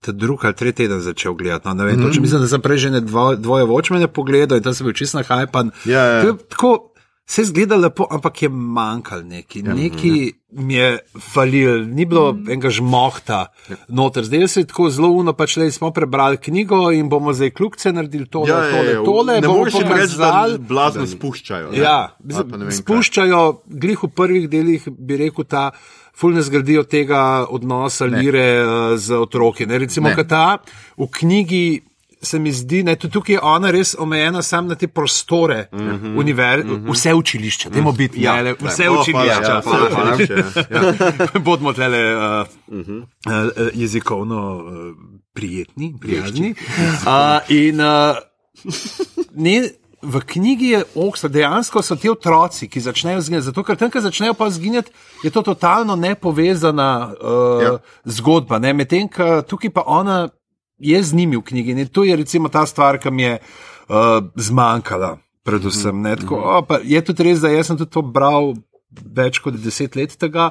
ta 0.00 0.12
drugi 0.12 0.46
ali 0.46 0.54
tretji 0.54 0.84
teden 0.84 1.00
začel 1.00 1.34
gledati. 1.34 1.68
No, 1.68 1.74
ne 1.74 1.84
vem, 1.84 2.00
mm 2.00 2.04
-hmm. 2.04 2.20
mislim, 2.20 2.40
da 2.40 2.48
sem 2.48 2.60
prej 2.60 2.78
že 2.78 2.90
ne 2.90 3.00
dva, 3.00 3.34
dvoje 3.34 3.64
vočmene 3.64 4.08
pogledal 4.08 4.58
in 4.58 4.62
tam 4.64 4.74
sem 4.74 4.86
bil 4.86 4.94
čist 4.94 5.14
na 5.14 5.22
hajpan. 5.22 5.70
Ja, 5.84 6.04
ja. 6.04 6.18
Je 6.18 6.32
Tako 6.48 6.92
se 7.28 7.44
zgleda 7.44 7.76
lepo, 7.76 8.06
ampak 8.10 8.42
je 8.42 8.48
manjkal 8.48 9.22
neki. 9.24 9.62
Ja, 9.66 9.74
neki 9.74 10.32
mi 10.50 10.74
je 10.74 10.98
falil, 11.20 11.84
ni 11.84 12.06
bilo 12.06 12.32
mm. 12.32 12.50
enega 12.50 12.70
žmohta 12.70 13.46
noter. 13.88 14.24
Zdaj 14.24 14.48
se 14.48 14.60
je 14.60 14.66
tako 14.66 14.88
zelo 14.90 15.08
uno, 15.08 15.34
pač 15.36 15.56
le 15.56 15.70
smo 15.70 15.90
prebrali 15.92 16.40
knjigo 16.40 16.88
in 16.92 17.08
bomo 17.08 17.32
zdaj 17.32 17.50
kljukce 17.50 17.92
naredili 17.92 18.26
tole, 18.26 18.48
Ja, 18.48 18.64
ja, 18.64 18.70
tole, 18.72 18.92
ja, 18.92 19.04
tole. 19.04 19.40
ne 19.40 19.48
moreš 19.48 19.74
jim 19.74 19.92
reči, 19.92 20.16
da 20.16 20.48
blazno 20.58 21.06
spuščajo. 21.06 21.70
ne. 21.70 21.78
Ja, 21.78 22.16
ne 22.24 22.64
vem 22.64 22.72
spuščajo, 22.72 23.62
glih 23.66 24.02
v 24.02 24.08
prvih 24.08 24.48
delih, 24.48 24.88
bi 24.88 25.20
rekel, 25.20 25.44
ta 25.44 25.70
fulne 26.18 26.42
zgradijo 26.42 26.82
tega 26.82 27.46
odnosa 27.50 28.06
ne. 28.06 28.18
lire 28.18 28.46
uh, 28.64 28.98
z 28.98 29.14
otroki. 29.14 29.66
Ne? 29.66 29.78
Recimo, 29.78 30.08
Ne. 30.08 30.16
ne. 30.16 30.28
ta 30.28 30.58
v 30.98 31.06
knjigi. 31.10 31.82
Se 32.20 32.38
mi 32.38 32.50
zdi, 32.52 32.80
da 32.82 32.96
tukaj 32.96 33.34
je 33.36 33.40
ona 33.46 33.70
res 33.70 33.94
omejena 33.98 34.40
samo 34.42 34.68
na 34.68 34.74
te 34.74 34.88
prostore, 34.88 35.68
mm 35.72 35.78
-hmm. 35.78 36.18
univer, 36.18 36.64
mm 36.64 36.70
-hmm. 36.70 36.92
vse 36.92 37.14
učilišče, 37.14 37.70
temo 37.70 37.92
biti, 37.92 38.22
ja, 38.22 38.42
ne, 38.42 38.54
vse 38.60 38.88
O, 38.88 38.92
hvala, 38.92 39.00
učilišče. 39.00 39.52
ja, 39.52 39.60
hvala, 39.64 39.90
hvala, 39.90 40.16
ja. 41.34 41.40
Bodimo 41.46 41.72
tle 41.72 41.86
uh, 41.86 42.46
uh 42.66 42.86
-huh. 42.86 43.02
uh, 43.02 43.68
jezikovno 43.74 44.56
uh, 44.56 44.96
prijetni, 45.32 45.94
prijazni. 46.00 46.54
Uh, 47.06 47.50
in 47.50 47.80
uh, 47.80 48.16
ne, 49.34 49.70
v 50.02 50.20
knjigi 50.20 50.66
je 50.66 50.84
Oxford, 50.94 51.32
dejansko 51.32 51.82
so 51.82 51.96
ti 51.96 52.10
otroci, 52.10 52.68
ki 52.68 52.80
začnejo 52.80 53.20
zginjati. 53.20 53.44
Zato, 53.44 53.62
ker 53.62 53.76
tam, 53.76 53.90
ko 53.90 54.00
začnejo 54.00 54.34
pa 54.34 54.50
zginjati, 54.50 54.90
je 55.22 55.30
to 55.30 55.42
totalno 55.42 55.96
nepovezana 55.96 57.12
uh, 57.12 57.62
Ja. 57.62 57.72
ja. 57.72 57.78
zgodba. 58.04 58.58
Ne? 58.58 58.72
Medtem, 58.72 59.08
ko 59.08 59.42
tukaj 59.42 59.70
pa 59.70 59.82
ona 59.86 60.28
je 60.78 61.02
z 61.02 61.14
njimi 61.14 61.36
v 61.36 61.42
knjigi. 61.42 61.70
In 61.72 61.86
to 61.88 62.04
je 62.04 62.16
recimo 62.16 62.48
ta 62.48 62.66
stvar, 62.66 62.98
ki 62.98 63.10
mi 63.10 63.22
je 63.22 63.38
uh, 63.88 64.22
zmanjkala. 64.36 65.18
Predvsem, 65.42 66.02
ne, 66.02 66.16
tako, 66.16 66.36
o, 66.36 66.62
pa 66.62 66.76
je 66.84 67.00
tudi 67.00 67.24
res, 67.24 67.40
da 67.40 67.48
sem 67.64 67.76
tudi 67.76 67.90
to 67.90 68.02
bral 68.02 68.52
več 69.16 69.38
kot 69.40 69.56
deset 69.56 69.96
let 69.96 70.12
tega 70.20 70.50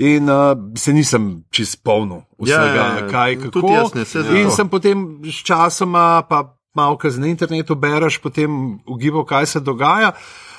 in 0.00 0.24
uh, 0.28 0.54
se 0.76 0.92
nisem 0.92 1.44
čist 1.52 1.82
polnil 1.84 2.22
vsega, 2.40 2.56
Ja, 2.56 2.64
ja, 2.74 2.86
ja. 2.98 3.08
kaj 3.10 3.36
kako. 3.36 3.50
Tudi 3.60 3.72
jaz 3.74 3.92
ne, 3.94 4.04
saj 4.08 4.22
zato. 4.22 4.36
in 4.40 4.50
sem 4.50 4.68
potem 4.68 5.02
s 5.28 5.42
časoma, 5.44 6.22
pa 6.28 6.57
malo 6.78 6.96
kaz 6.96 7.18
na 7.18 7.26
internetu 7.26 7.74
bereš, 7.76 8.20
potem 8.22 8.54
ugibal, 8.86 9.26
kaj 9.26 9.46
se 9.48 9.60
dogaja. 9.62 10.12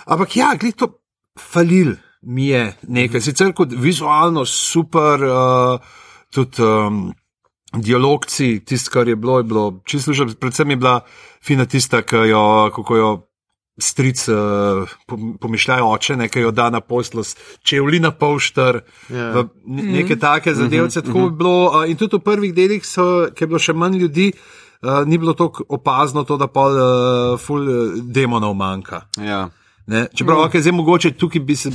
Ampak 0.06 0.36
ja, 0.36 0.52
gled 0.56 0.76
to 0.76 0.92
falil 1.40 1.96
mi 2.22 2.50
je 2.50 2.66
nekaj. 2.84 3.22
Sicer 3.22 3.54
kot 3.56 3.72
vizualno 3.72 4.44
super, 4.46 5.24
uh, 5.24 5.80
tudi 6.30 6.60
um, 6.62 7.14
dialogci, 7.74 8.60
tisto, 8.62 8.92
kar 8.92 9.08
je 9.08 9.16
bilo, 9.16 9.38
je 9.38 9.44
bilo 9.46 9.64
čisto 9.86 10.14
že, 10.14 10.26
predvsem 10.36 10.70
je 10.70 10.78
bila 10.78 11.00
fina 11.40 11.66
tista, 11.66 12.02
ki 12.02 12.28
jo, 12.28 12.44
kako 12.76 12.96
jo. 12.98 13.12
Stric, 13.80 14.20
uh, 14.28 14.90
pomišljajo 15.40 15.86
oče, 15.88 16.18
nekaj 16.20 16.44
jo 16.44 16.50
da 16.52 16.66
na 16.70 16.82
poslos, 16.84 17.30
čevlji 17.64 18.02
na 18.04 18.10
polštar, 18.12 18.82
Ja. 19.08 19.30
v 19.32 19.46
ne- 19.66 19.84
neke 19.94 20.18
take 20.20 20.52
zadevce. 20.54 21.00
Tako 21.02 21.20
je 21.20 21.32
bilo. 21.32 21.54
Uh, 21.70 21.86
in 21.88 21.96
tudi 21.96 22.18
v 22.18 22.20
prvih 22.20 22.52
delih, 22.54 22.84
so, 22.84 23.06
ki 23.32 23.44
je 23.44 23.48
bilo 23.48 23.60
še 23.60 23.72
manj 23.74 23.96
ljudi, 23.98 24.26
uh, 24.82 25.08
ni 25.08 25.18
bilo 25.18 25.34
tako 25.34 25.64
opazno 25.70 26.24
to, 26.24 26.38
da 26.38 26.48
pa 26.48 26.66
uh, 26.68 27.40
ful 27.40 27.62
uh, 27.70 27.94
demonov 28.04 28.54
manjka. 28.54 29.02
Ja. 29.18 29.50
Ne? 29.88 30.08
Čeprav, 30.14 30.38
okay, 30.38 30.62
zdaj 30.62 30.72
mogoče 30.72 31.12
tukaj 31.12 31.42
bi 31.42 31.56
se 31.56 31.72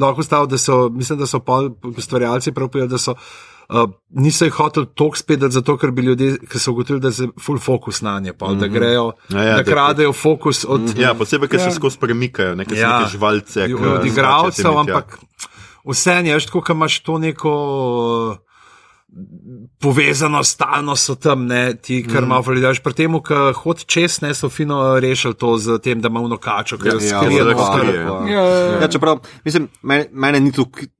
lahko 0.00 0.22
stavil, 0.22 0.46
da 0.46 0.58
so, 0.58 0.88
mislim, 0.88 1.18
da 1.18 1.26
so 1.26 1.40
pol 1.40 1.70
stvarjalci 1.98 2.52
prav 2.52 2.68
povedali, 2.68 2.90
da 2.90 2.98
so. 2.98 3.14
Uh, 3.68 3.90
niso 4.10 4.44
jih 4.46 4.54
hoteli 4.54 4.86
toliko 4.94 5.18
spet, 5.18 5.40
zato 5.50 5.74
ker 5.76 5.90
bi 5.90 6.02
ljudje, 6.02 6.36
ki 6.38 6.58
so 6.58 6.70
ugotovili, 6.70 7.00
da 7.02 7.08
je 7.08 7.28
full 7.42 7.58
fokus 7.58 7.98
na 8.00 8.20
nje, 8.20 8.32
pa, 8.32 8.52
da 8.54 8.66
grejo, 8.66 9.12
Ja, 9.34 9.42
ja, 9.42 9.56
da 9.56 9.64
kradejo 9.64 10.12
fokus 10.12 10.64
od, 10.68 10.94
Ja, 10.98 11.14
posebej, 11.14 11.48
ker 11.48 11.60
se 11.60 11.66
Ja. 11.66 11.72
skozi 11.74 11.98
premikajo, 11.98 12.54
neke, 12.54 12.74
Ja. 12.74 12.80
ja. 12.80 12.98
neke 12.98 13.10
živalce. 13.10 13.66
ki 13.66 13.74
od 14.46 14.54
sem 14.54 14.64
tja. 14.64 14.80
ampak 14.80 15.18
vse 15.84 16.12
je, 16.12 16.38
tako, 16.46 16.60
ko 16.60 16.72
imaš 16.72 17.00
to 17.00 17.18
neko 17.18 18.36
povezano, 19.78 20.42
stalno 20.42 20.96
so 20.96 21.14
tam, 21.14 21.46
ne, 21.46 21.74
ti, 21.74 22.02
kar 22.02 22.20
Mhm. 22.20 22.28
malo 22.28 22.42
validaš. 22.42 22.80
Pri 22.80 22.92
tem, 22.94 23.12
ko 23.14 23.52
hod 23.54 23.84
čez, 23.84 24.20
ne, 24.20 24.34
so 24.34 24.48
fino 24.48 24.76
rešili 24.96 25.34
to 25.34 25.56
z 25.56 25.78
tem, 25.78 26.00
da 26.00 26.08
ima 26.08 26.20
uno 26.20 26.36
kačo, 26.38 26.76
ki 26.76 26.88
jo 26.88 26.94
Ja, 26.94 27.00
skrije. 27.00 27.38
ja, 27.38 27.44
noter. 27.44 27.64
skrije, 27.68 28.06
pa- 28.06 28.28
Ja, 28.28 28.42
ja, 28.42 28.80
Ja, 28.80 28.88
čeprav, 28.88 29.16
mislim, 29.44 29.68
mene, 29.82 30.06
mene 30.12 30.40
ni 30.40 30.52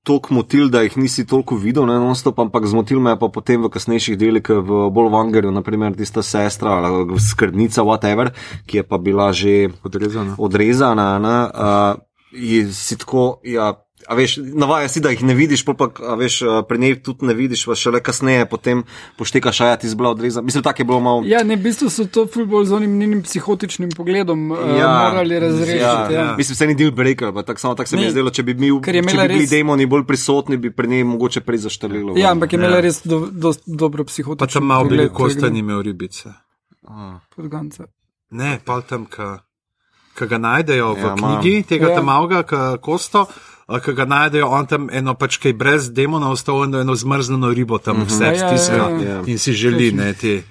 toliko 0.02 0.34
motil, 0.34 0.68
da 0.68 0.80
jih 0.80 0.96
nisi 0.96 1.26
toliko 1.26 1.56
videl, 1.56 1.84
ne 1.84 1.94
non-stop, 1.94 2.38
ampak 2.38 2.64
zmotil 2.64 3.00
me 3.00 3.10
je 3.10 3.18
pa 3.18 3.28
potem 3.28 3.62
v 3.62 3.68
kasnejših 3.68 4.16
delih, 4.16 4.42
v 4.42 4.90
bolj 4.90 5.10
vangerju, 5.10 5.50
naprimer 5.50 5.94
tista 5.94 6.22
sestra 6.22 6.80
skrbnica, 7.20 7.82
whatever, 7.82 8.30
ki 8.66 8.76
je 8.76 8.82
pa 8.82 8.98
bila 8.98 9.32
že 9.32 9.68
Odrezana. 9.84 10.34
odrezana. 10.38 11.18
Ne, 11.18 11.36
uh, 11.50 11.94
in 12.32 12.72
si 12.72 12.96
tako, 12.96 13.40
ja. 13.44 13.74
A 14.06 14.14
veš, 14.14 14.36
navaja 14.38 14.86
si, 14.86 15.00
da 15.00 15.10
jih 15.10 15.22
ne 15.22 15.34
vidiš, 15.34 15.64
pa 15.64 15.74
a 16.00 16.14
veš, 16.14 16.42
a 16.42 16.62
pri 16.62 16.78
njej 16.78 16.94
tudi 17.00 17.26
ne 17.26 17.34
vidiš, 17.34 17.64
pa 17.64 17.74
šele 17.74 17.98
kasneje 18.00 18.46
potem 18.46 18.84
poštekaš, 19.16 19.60
a 19.60 19.66
ja, 19.66 19.76
ti 19.76 19.88
zbla 19.88 20.10
odrezana. 20.10 20.44
Mislim, 20.44 20.62
tako 20.62 20.78
je 20.78 20.86
bilo 20.86 21.00
malo. 21.00 21.22
Ja, 21.24 21.42
ne, 21.42 21.56
v 21.56 21.62
bistvu 21.62 21.88
so 21.88 22.06
to 22.06 22.26
ful 22.26 22.46
bolj 22.46 22.64
z 22.64 22.72
onim 22.74 22.94
njenim 22.94 23.22
psihotičnim 23.22 23.90
pogledom 23.90 24.50
uh, 24.50 24.58
Ja, 24.76 24.88
morali 25.04 25.38
razrešiti. 25.38 25.78
Ja, 25.78 26.10
ja. 26.12 26.34
Mislim, 26.36 26.56
se 26.56 26.66
ni 26.66 26.74
deal 26.74 26.90
breaker, 26.92 27.28
ampak 27.28 27.46
tak, 27.46 27.58
samo 27.58 27.74
tako 27.74 27.88
se 27.88 27.96
mi 27.96 28.02
je 28.02 28.06
Ne, 28.06 28.10
zdelo, 28.12 28.30
če 28.30 28.42
bi, 28.42 28.54
mi, 28.54 28.70
če 28.80 28.92
bi 28.92 29.00
bili 29.02 29.26
res- 29.40 29.50
demoni 29.50 29.86
bolj 29.86 30.04
prisotni, 30.04 30.56
bi 30.56 30.70
pri 30.70 30.88
njej 30.88 31.04
mogoče 31.06 31.40
prej 31.40 31.58
zaštelilo. 31.60 32.14
Ja, 32.16 32.30
ampak 32.30 32.52
je 32.52 32.56
imela 32.56 32.80
res 32.80 33.02
do, 33.02 33.26
do, 33.28 33.52
dobro 33.66 34.04
Pa 34.04 34.08
psihotično. 34.08 34.46
tam 34.52 34.66
malo 34.66 34.84
bili 34.86 35.08
pogled, 35.08 35.34
kosta, 35.34 35.48
ni 35.48 35.58
imel 35.58 35.82
ribice. 35.82 36.30
podganca. 37.36 37.84
Ne, 38.30 38.60
pa 38.64 38.80
tam, 38.80 39.06
ki 40.14 40.26
ga 40.26 40.38
najdejo 40.38 40.92
v 40.92 40.96
Ja, 40.96 41.04
ja, 41.04 41.12
ima. 41.12 41.28
knjigi, 41.34 41.62
tega 41.64 41.84
Ja. 41.84 41.90
ja. 41.90 41.96
tam 41.96 42.04
malga, 42.04 42.42
kosto. 42.78 43.26
Ki 43.66 43.92
ga 43.98 44.04
najdejo, 44.06 44.46
on 44.46 44.66
tam 44.70 44.84
eno 44.94 45.16
pač 45.18 45.40
kaj 45.42 45.52
brez 45.58 45.88
demona, 45.90 46.28
ostalo 46.30 46.68
eno, 46.68 46.78
eno 46.84 46.94
zmrznjeno 46.94 47.48
ribo 47.50 47.80
tam 47.82 48.04
vse 48.06 48.24
Ja, 48.24 48.30
ja, 48.30 48.36
ja, 48.38 48.48
stiska 48.48 48.76
ja. 49.02 49.16
in 49.26 49.38
si 49.42 49.52
želi 49.52 49.90
ne 49.92 50.12
te. 50.14 50.42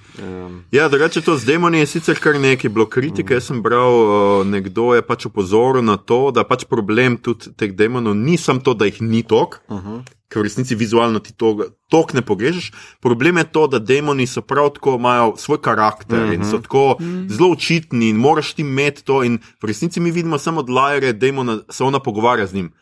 Ja, 0.70 0.88
drugače 0.88 1.22
to 1.24 1.36
z 1.40 1.48
demoni 1.48 1.78
je 1.78 1.86
sicer 1.86 2.20
kar 2.20 2.36
nekaj 2.40 2.70
bilo 2.70 2.84
kritike. 2.86 3.38
Jaz 3.38 3.48
sem 3.48 3.62
bral, 3.64 3.96
uh, 4.02 4.44
nekdo 4.44 4.92
je 4.94 5.00
pač 5.02 5.24
upozoril 5.30 5.84
na 5.84 5.96
to, 5.96 6.28
da 6.30 6.44
pač 6.44 6.66
problem 6.68 7.16
tudi 7.16 7.54
teh 7.56 7.72
demonov 7.72 8.18
ni 8.20 8.36
samo 8.36 8.60
to, 8.60 8.76
da 8.76 8.84
jih 8.84 9.00
ni 9.00 9.22
tok, 9.22 9.62
uh 9.68 9.80
-huh. 9.80 10.04
ker 10.28 10.40
v 10.40 10.44
resnici 10.44 10.76
vizualno 10.76 11.18
ti 11.18 11.32
to 11.32 11.56
tok 11.88 12.12
ne 12.12 12.20
pogrežeš. 12.22 12.72
Problem 13.00 13.36
je 13.36 13.44
to, 13.44 13.66
da 13.66 13.78
demoni 13.78 14.26
so 14.26 14.42
prav 14.42 14.70
tako, 14.76 14.94
imajo 15.00 15.34
svoj 15.36 15.60
karakter 15.62 16.24
uh 16.24 16.28
-huh. 16.28 16.34
in 16.34 16.44
so 16.44 16.58
tako 16.58 16.90
uh 16.90 17.00
-huh. 17.00 17.28
zelo 17.28 17.50
očitni 17.50 18.08
in 18.08 18.16
moraš 18.16 18.52
ti 18.52 18.62
imeti 18.62 19.04
to. 19.04 19.24
In 19.24 19.38
v 19.62 19.66
resnici 19.66 20.00
mi 20.00 20.10
vidimo 20.10 20.38
samo 20.38 20.60
od 20.60 20.68
Lajre, 20.70 21.12
demona 21.12 21.58
se 21.70 21.84
ona 21.84 21.98
pogovarja 21.98 22.46
z 22.46 22.54
njim. 22.54 22.72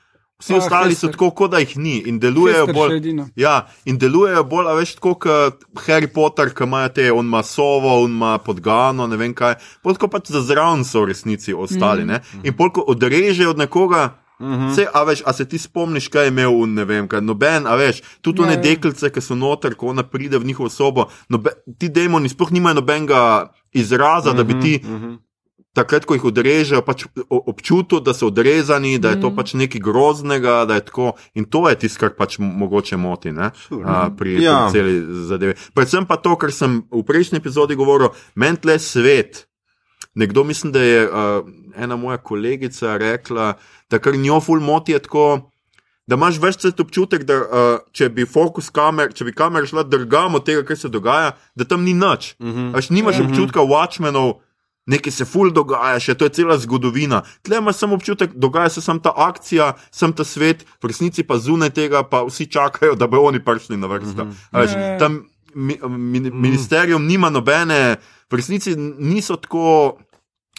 Vsi 0.40 0.52
Ah, 0.54 0.56
ostali 0.56 0.94
so 0.94 1.06
Hester. 1.06 1.10
tako, 1.10 1.30
kot 1.30 1.50
da 1.50 1.58
jih 1.58 1.76
ni 1.76 2.02
in 2.06 2.18
delujejo 2.18 2.66
Hester 2.66 2.74
bolj. 2.74 3.30
Ja, 3.36 3.66
in 3.84 3.98
delujejo 3.98 4.44
bolj, 4.44 4.66
a 4.66 4.74
veš, 4.74 4.94
tako 4.94 5.14
kot 5.14 5.64
Harry 5.86 6.06
Potter, 6.14 6.50
ki 6.54 6.64
ima 6.64 6.88
te, 6.88 7.12
on 7.12 7.26
ima 7.26 7.42
sovo, 7.42 8.02
on 8.04 8.10
ima 8.10 8.38
podgano, 8.38 9.06
ne 9.06 9.16
vem 9.16 9.34
kaj. 9.34 9.54
Potko 9.82 10.08
pač 10.08 10.30
za 10.30 10.42
zraven 10.42 10.84
so 10.84 11.00
v 11.00 11.06
resnici 11.12 11.54
ostali. 11.54 12.04
Mm. 12.04 12.20
In 12.42 12.52
polko 12.56 12.84
odreže 12.86 13.48
od 13.48 13.58
nekoga. 13.58 14.18
Mm 14.40 14.46
-hmm. 14.46 14.70
Vse, 14.70 14.86
a, 14.94 15.04
veš, 15.04 15.22
a 15.26 15.32
se 15.32 15.44
ti 15.48 15.58
spomniš, 15.58 16.08
kaj 16.08 16.24
je 16.24 16.28
imel, 16.28 16.50
un, 16.62 16.74
ne 16.74 16.84
vem, 16.84 17.08
kaj, 17.08 17.20
noben, 17.20 17.66
a 17.66 17.74
veš, 17.76 18.02
tudi 18.20 18.40
Ja, 18.40 18.44
one 18.44 18.54
ja. 18.54 18.60
deklice, 18.62 19.10
ki 19.10 19.20
so 19.20 19.34
noter, 19.34 19.74
ko 19.74 19.86
ona 19.86 20.02
pride 20.02 20.38
v 20.38 20.44
njihovo 20.44 20.68
sobo, 20.68 21.06
nobe, 21.28 21.50
ti 21.78 21.88
demoni 21.88 22.28
sploh 22.28 22.50
nimajo 22.52 22.74
nobenega 22.74 23.52
izraza, 23.72 24.32
mm 24.32 24.34
-hmm, 24.34 24.36
da 24.36 24.44
bi 24.44 24.60
ti 24.60 24.80
Mm 24.84 25.00
-hmm. 25.02 25.18
Takrat, 25.74 26.04
ko 26.06 26.14
jih 26.14 26.24
odrežejo, 26.24 26.82
pač 26.82 27.04
o- 27.28 27.42
občutil, 27.50 28.00
da 28.00 28.14
so 28.14 28.30
odrezani, 28.30 28.98
da 28.98 29.10
je 29.10 29.20
to 29.20 29.30
pač 29.34 29.54
nekaj 29.54 29.80
groznega, 29.80 30.64
da 30.64 30.74
je 30.74 30.84
tako. 30.87 31.12
In 31.34 31.44
to 31.44 31.68
je 31.68 31.74
tisto, 31.76 32.00
kar 32.00 32.14
pač 32.14 32.38
mogoče 32.38 32.96
moti 32.96 33.32
ne, 33.32 33.50
a, 33.84 34.10
pri, 34.10 34.38
Ja. 34.42 34.68
pri 34.70 34.72
celi 34.72 34.94
zadevi. 35.26 35.54
Predvsem 35.74 36.06
pa 36.06 36.16
to, 36.16 36.37
kar 36.37 36.52
sem 36.52 36.84
v 36.90 37.02
prejšnji 37.02 37.38
epizodi 37.38 37.74
govoril, 37.74 38.14
mentle 38.34 38.78
svet. 38.78 39.46
Nekdo 40.14 40.44
mislim, 40.44 40.72
da 40.72 40.78
je 40.78 41.00
uh, 41.04 41.42
ena 41.76 41.96
moja 41.96 42.16
kolegica 42.16 42.96
rekla, 42.96 43.54
da 43.90 43.98
kar 43.98 44.14
njo 44.14 44.40
ful 44.40 44.60
moti 44.60 44.92
je 44.92 44.98
tako. 44.98 45.50
Da 46.06 46.14
imaš 46.14 46.37
večkrat 46.38 46.80
občutek, 46.80 47.24
da 47.24 47.34
uh, 47.34 47.46
če 47.92 48.08
bi 48.08 48.26
fokus 48.26 48.68
kamer, 48.70 49.10
če 49.12 49.24
bi 49.24 49.32
kamera 49.32 49.66
šla 49.66 49.82
drgamo 49.82 50.38
tega, 50.38 50.62
kar 50.62 50.76
se 50.76 50.88
dogaja, 50.88 51.32
da 51.56 51.64
tam 51.64 51.82
ni 51.82 51.94
nič. 51.94 52.37
Mm 52.38 52.52
-hmm. 52.52 52.76
Až 52.76 52.90
nimaš 52.90 53.20
občutka 53.20 53.60
Watchmenov, 53.60 54.43
nekaj 54.86 55.12
se 55.12 55.24
ful 55.24 55.52
dogaja, 55.52 56.00
še 56.00 56.14
to 56.18 56.28
je 56.28 56.34
cela 56.40 56.56
zgodovina. 56.60 57.22
Tle 57.42 57.60
imaš 57.60 57.82
samo 57.82 57.96
občutek, 57.96 58.34
dogaja 58.36 58.68
se 58.76 58.84
samo 58.84 59.00
ta 59.04 59.12
akcija, 59.16 59.72
sem 59.92 60.12
ta 60.12 60.24
svet, 60.24 60.64
v 60.82 60.92
resnici 60.92 61.24
pa 61.24 61.38
zunaj 61.40 61.72
tega, 61.76 62.04
pa 62.08 62.24
vsi 62.28 62.46
čakajo, 62.52 62.96
da 62.98 63.08
bo 63.08 63.22
oni 63.24 63.40
prišli 63.44 63.76
na 63.76 63.86
vrsto. 63.86 64.24
Mm 64.24 64.30
-hmm. 64.30 64.74
Ja, 64.76 64.90
ja. 64.92 64.98
Tam 64.98 65.24
mi, 65.54 65.78
mi, 65.88 66.20
ministerijum 66.30 67.06
nima 67.06 67.30
nobene, 67.30 67.96
v 68.30 68.36
resnici 68.36 68.76
niso 68.76 69.36
tako. 69.36 69.98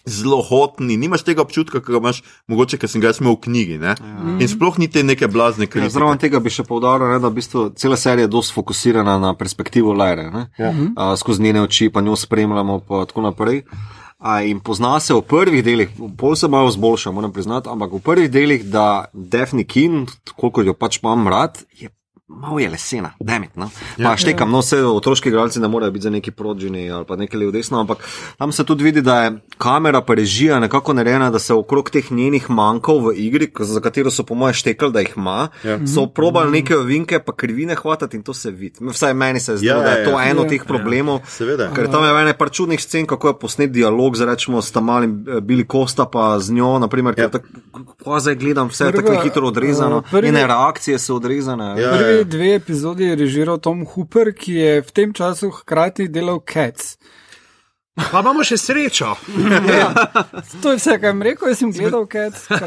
Zelo 0.08 0.38
hotni, 0.42 0.98
nimaš 0.98 1.24
tega 1.24 1.42
občutka, 1.42 1.80
ki 1.82 1.92
ga 1.92 1.98
imaš, 1.98 2.20
mogoče, 2.48 2.78
ker 2.78 2.90
sem 2.90 3.02
ga 3.02 3.10
imel 3.20 3.34
v 3.34 3.42
knjigi. 3.42 3.80
Ja. 3.82 3.96
In 4.40 4.48
sploh 4.48 4.78
ni 4.78 4.86
te 4.88 5.04
neke 5.04 5.28
blazne 5.28 5.66
Ja, 5.66 5.70
kritike. 5.70 5.90
Zraven 5.90 6.22
tega 6.22 6.40
bi 6.40 6.54
še 6.54 6.64
povdaril, 6.64 7.10
ne, 7.10 7.18
da 7.20 7.28
v 7.28 7.34
bistvu 7.34 7.64
cela 7.74 7.98
serija 7.98 8.28
je 8.28 8.28
dosti 8.28 8.54
fokusirana 8.54 9.18
na 9.18 9.34
perspektivo 9.34 9.94
Lajre. 9.94 10.30
Ja. 10.60 10.70
Uh, 10.70 11.18
skozi 11.18 11.42
njene 11.42 11.62
oči 11.62 11.90
pa 11.90 12.06
njo 12.06 12.16
spremljamo 12.16 12.76
in 12.86 13.06
tako 13.10 13.22
naprej. 13.22 13.64
A, 13.66 14.05
in 14.46 14.60
pozna 14.60 15.00
se 15.00 15.14
v 15.14 15.22
prvih 15.22 15.64
delih, 15.64 15.90
pol 16.18 16.36
se 16.36 16.48
malo 16.48 16.72
zboljša, 16.72 17.12
moram 17.12 17.34
priznati, 17.34 17.70
ampak 17.70 17.94
v 17.94 18.00
prvih 18.00 18.32
delih, 18.32 18.66
da 18.66 19.06
Defni 19.14 19.66
Kin, 19.68 20.06
koliko 20.36 20.62
jo 20.62 20.74
pač 20.74 21.00
imam 21.04 21.28
rad, 21.28 21.64
je 21.72 21.90
malo 22.28 22.60
je 22.60 22.70
lesena, 22.70 23.12
demit. 23.20 23.56
No? 23.56 23.70
Pa 23.98 24.18
štekam, 24.18 24.52
no 24.52 24.60
vse 24.60 24.80
otroški 24.84 25.30
igralci 25.30 25.60
ne 25.60 25.68
morejo 25.68 25.92
biti 25.92 26.04
za 26.04 26.10
neki 26.10 26.32
prodžini 26.32 26.92
ali 26.92 27.06
pa 27.06 27.16
nekaj 27.16 27.40
levo 27.40 27.52
desno, 27.52 27.80
ampak 27.80 27.98
tam 28.38 28.52
se 28.52 28.64
tudi 28.64 28.84
vidi, 28.84 29.02
da 29.02 29.24
je 29.24 29.32
kamera 29.58 30.02
pa 30.02 30.14
režija 30.14 30.60
nekako 30.60 30.94
narejena, 30.94 31.30
da 31.30 31.40
se 31.40 31.54
okrog 31.54 31.90
teh 31.90 32.12
njenih 32.12 32.50
manjkov 32.50 33.00
v 33.02 33.14
igri, 33.18 33.52
za 33.60 33.80
katero 33.80 34.12
so 34.12 34.24
po 34.24 34.36
moje 34.36 34.54
štekali, 34.56 34.92
da 34.92 35.00
jih 35.00 35.14
ima, 35.16 35.48
ja. 35.64 35.80
so 35.88 36.08
probali 36.08 36.52
neke 36.52 36.78
ovinke 36.78 37.20
pa 37.20 37.34
krivine 37.34 37.76
hvatati 37.76 38.18
in 38.18 38.24
to 38.24 38.34
se 38.34 38.52
vidi. 38.52 38.76
Vsaj 38.82 39.14
meni 39.14 39.40
se 39.40 39.58
zdi, 39.58 39.66
Ja, 39.66 39.76
ja, 39.76 39.84
da 39.84 39.90
je 39.90 40.00
ja, 40.00 40.06
to 40.06 40.12
ja. 40.12 40.24
eno 40.24 40.36
Ja. 40.36 40.44
od 40.44 40.50
teh 40.50 40.64
problemov. 40.64 41.20
Seveda. 41.28 41.70
Ker 41.72 41.92
tam 41.92 42.04
je 42.04 42.22
ene 42.22 42.34
par 42.34 42.50
čudnih 42.50 42.82
scen, 42.82 43.06
kako 43.06 43.28
je 43.28 43.34
posnet 43.36 43.72
dialog 43.72 44.16
z 44.16 44.22
rečemo 44.24 44.62
s 44.62 44.72
tam 44.72 44.86
malim 44.86 45.26
eh, 45.28 45.42
Billy 45.42 45.66
Costa 45.66 46.06
pa 46.06 46.40
z 46.40 46.52
njo, 46.52 46.80
naprimer, 46.80 47.14
Ja. 47.14 47.30
ker 47.30 47.32
tako, 47.32 47.48
ko 48.04 48.20
zdaj 48.20 48.36
gledam, 48.36 48.68
vse 48.68 48.86
je 48.86 48.92
tako 48.94 49.22
hitro 49.22 49.48
odrezano, 49.48 49.98
eh, 50.00 50.12
prvi- 50.12 50.26
njene 50.26 50.48
reakcije 50.48 51.00
so 51.00 51.16
odrezane. 51.16 51.76
Ja. 51.76 51.92
Prvi 51.92 52.15
dve 52.24 52.56
epizodi 52.56 53.04
je 53.04 53.16
režiral 53.16 53.58
Tom 53.58 53.86
Hooper, 53.86 54.34
ki 54.34 54.54
je 54.54 54.82
v 54.82 54.92
tem 54.92 55.14
času 55.14 55.50
hkrati 55.52 56.08
delal 56.08 56.40
Cats. 56.46 56.98
Pa 57.96 58.20
imamo 58.20 58.44
še 58.44 58.58
srečo. 58.60 59.16
To 60.62 60.72
je 60.74 60.78
vse, 60.78 60.98
kar 61.00 61.16
sem 61.16 61.22
rekel, 61.24 61.48
jaz 61.48 61.60
sem 61.64 61.72
gledal 61.72 62.08
Cats. 62.12 62.48
Uh, 62.52 62.60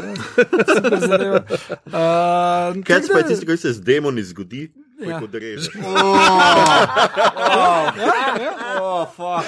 tako 2.85 3.07
pa 3.13 3.19
je 3.21 3.25
tisto, 3.29 3.45
kar 3.45 3.57
se 3.57 3.73
z 3.77 3.81
demoni 3.85 4.23
zgodi? 4.25 4.69
Ja. 4.99 5.09
Ja. 5.09 5.23
Odreže. 5.23 5.71
Oh, 8.81 9.07
fuck. 9.15 9.47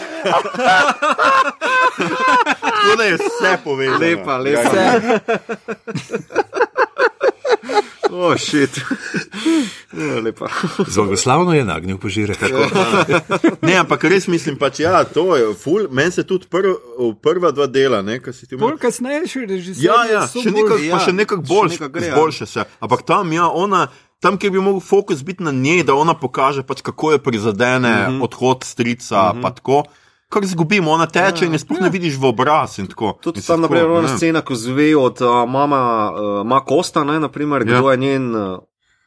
Tako 2.61 2.95
da 2.97 3.03
je 3.03 3.13
vse 3.13 3.57
povedano. 3.63 3.99
Lepa, 3.99 4.37
lepa. 4.37 4.61
Ja, 4.61 5.19
Oh, 8.11 8.35
shit. 8.35 8.75
Ja, 9.93 10.19
lepa. 10.19 10.49
Zagoslavno 10.87 11.53
je 11.53 11.63
nagnil 11.65 11.97
požirek. 11.97 12.41
Ne, 13.61 13.77
ampak 13.79 14.03
res 14.03 14.27
mislim, 14.27 14.57
pač, 14.59 14.81
ja, 14.83 15.03
to 15.07 15.35
je 15.39 15.53
ful. 15.55 15.87
Meni 15.91 16.11
se 16.11 16.25
tudi 16.27 16.49
prv, 16.51 16.75
prva 17.23 17.53
dva 17.55 17.69
dela, 17.71 18.01
ne, 18.03 18.19
kar 18.19 18.35
si 18.35 18.47
ti 18.47 18.57
Bolj 18.59 18.75
omenil. 18.75 18.81
kasneje 18.83 19.27
še 19.31 19.45
režiser. 19.47 19.85
Ja, 19.85 20.03
ja, 20.11 20.25
so 20.27 20.43
še 20.43 20.51
bolj- 20.51 20.59
nekako, 20.59 20.81
ja, 20.83 20.91
pa 20.91 20.99
še 21.05 21.15
nekako 21.15 21.43
še 21.43 21.53
boljš, 21.53 21.71
nekako 21.77 21.93
gre, 21.95 22.07
ja. 22.07 22.15
boljše 22.15 22.45
se. 22.51 22.67
Ampak 22.83 23.05
tam, 23.07 23.31
ja, 23.31 23.47
ona, 23.47 23.87
tam, 24.19 24.35
kjer 24.35 24.51
bi 24.51 24.59
mogel 24.59 24.83
fokus 24.83 25.23
biti 25.23 25.47
na 25.47 25.55
njej, 25.55 25.85
da 25.87 25.95
ona 25.95 26.13
pokaže, 26.13 26.67
pač, 26.67 26.83
kako 26.83 27.15
je 27.15 27.23
prizadene 27.23 27.95
uh 27.95 28.11
-huh. 28.11 28.23
odhod 28.27 28.67
strica, 28.67 29.31
uh 29.31 29.37
-huh. 29.37 29.41
pa 29.41 29.55
tako. 29.55 29.83
Kar 30.31 30.45
zgubimo, 30.45 30.91
ona 30.91 31.05
teče 31.05 31.43
ja, 31.43 31.47
in 31.47 31.53
je 31.53 31.59
sploh 31.59 31.77
ja. 31.77 31.83
ne 31.83 31.91
vidiš 31.91 32.15
v 32.15 32.25
obraz. 32.25 32.79
in 32.79 32.87
tako. 32.87 33.17
Tudi 33.19 33.41
tam, 33.41 33.61
naprej, 33.61 33.83
ona 33.83 34.01
ne. 34.03 34.13
scena, 34.13 34.41
ko 34.41 34.55
zve 34.55 34.95
od 34.95 35.19
uh, 35.19 35.43
mama, 35.45 35.81
uh, 36.09 36.17
ma 36.41 36.61
Kosta, 36.61 37.03
ne, 37.03 37.19
naprimer, 37.19 37.63
kdo 37.63 37.81
Ja. 37.81 37.91
je 37.91 37.97
njen 37.99 38.29
uh, 38.31 38.59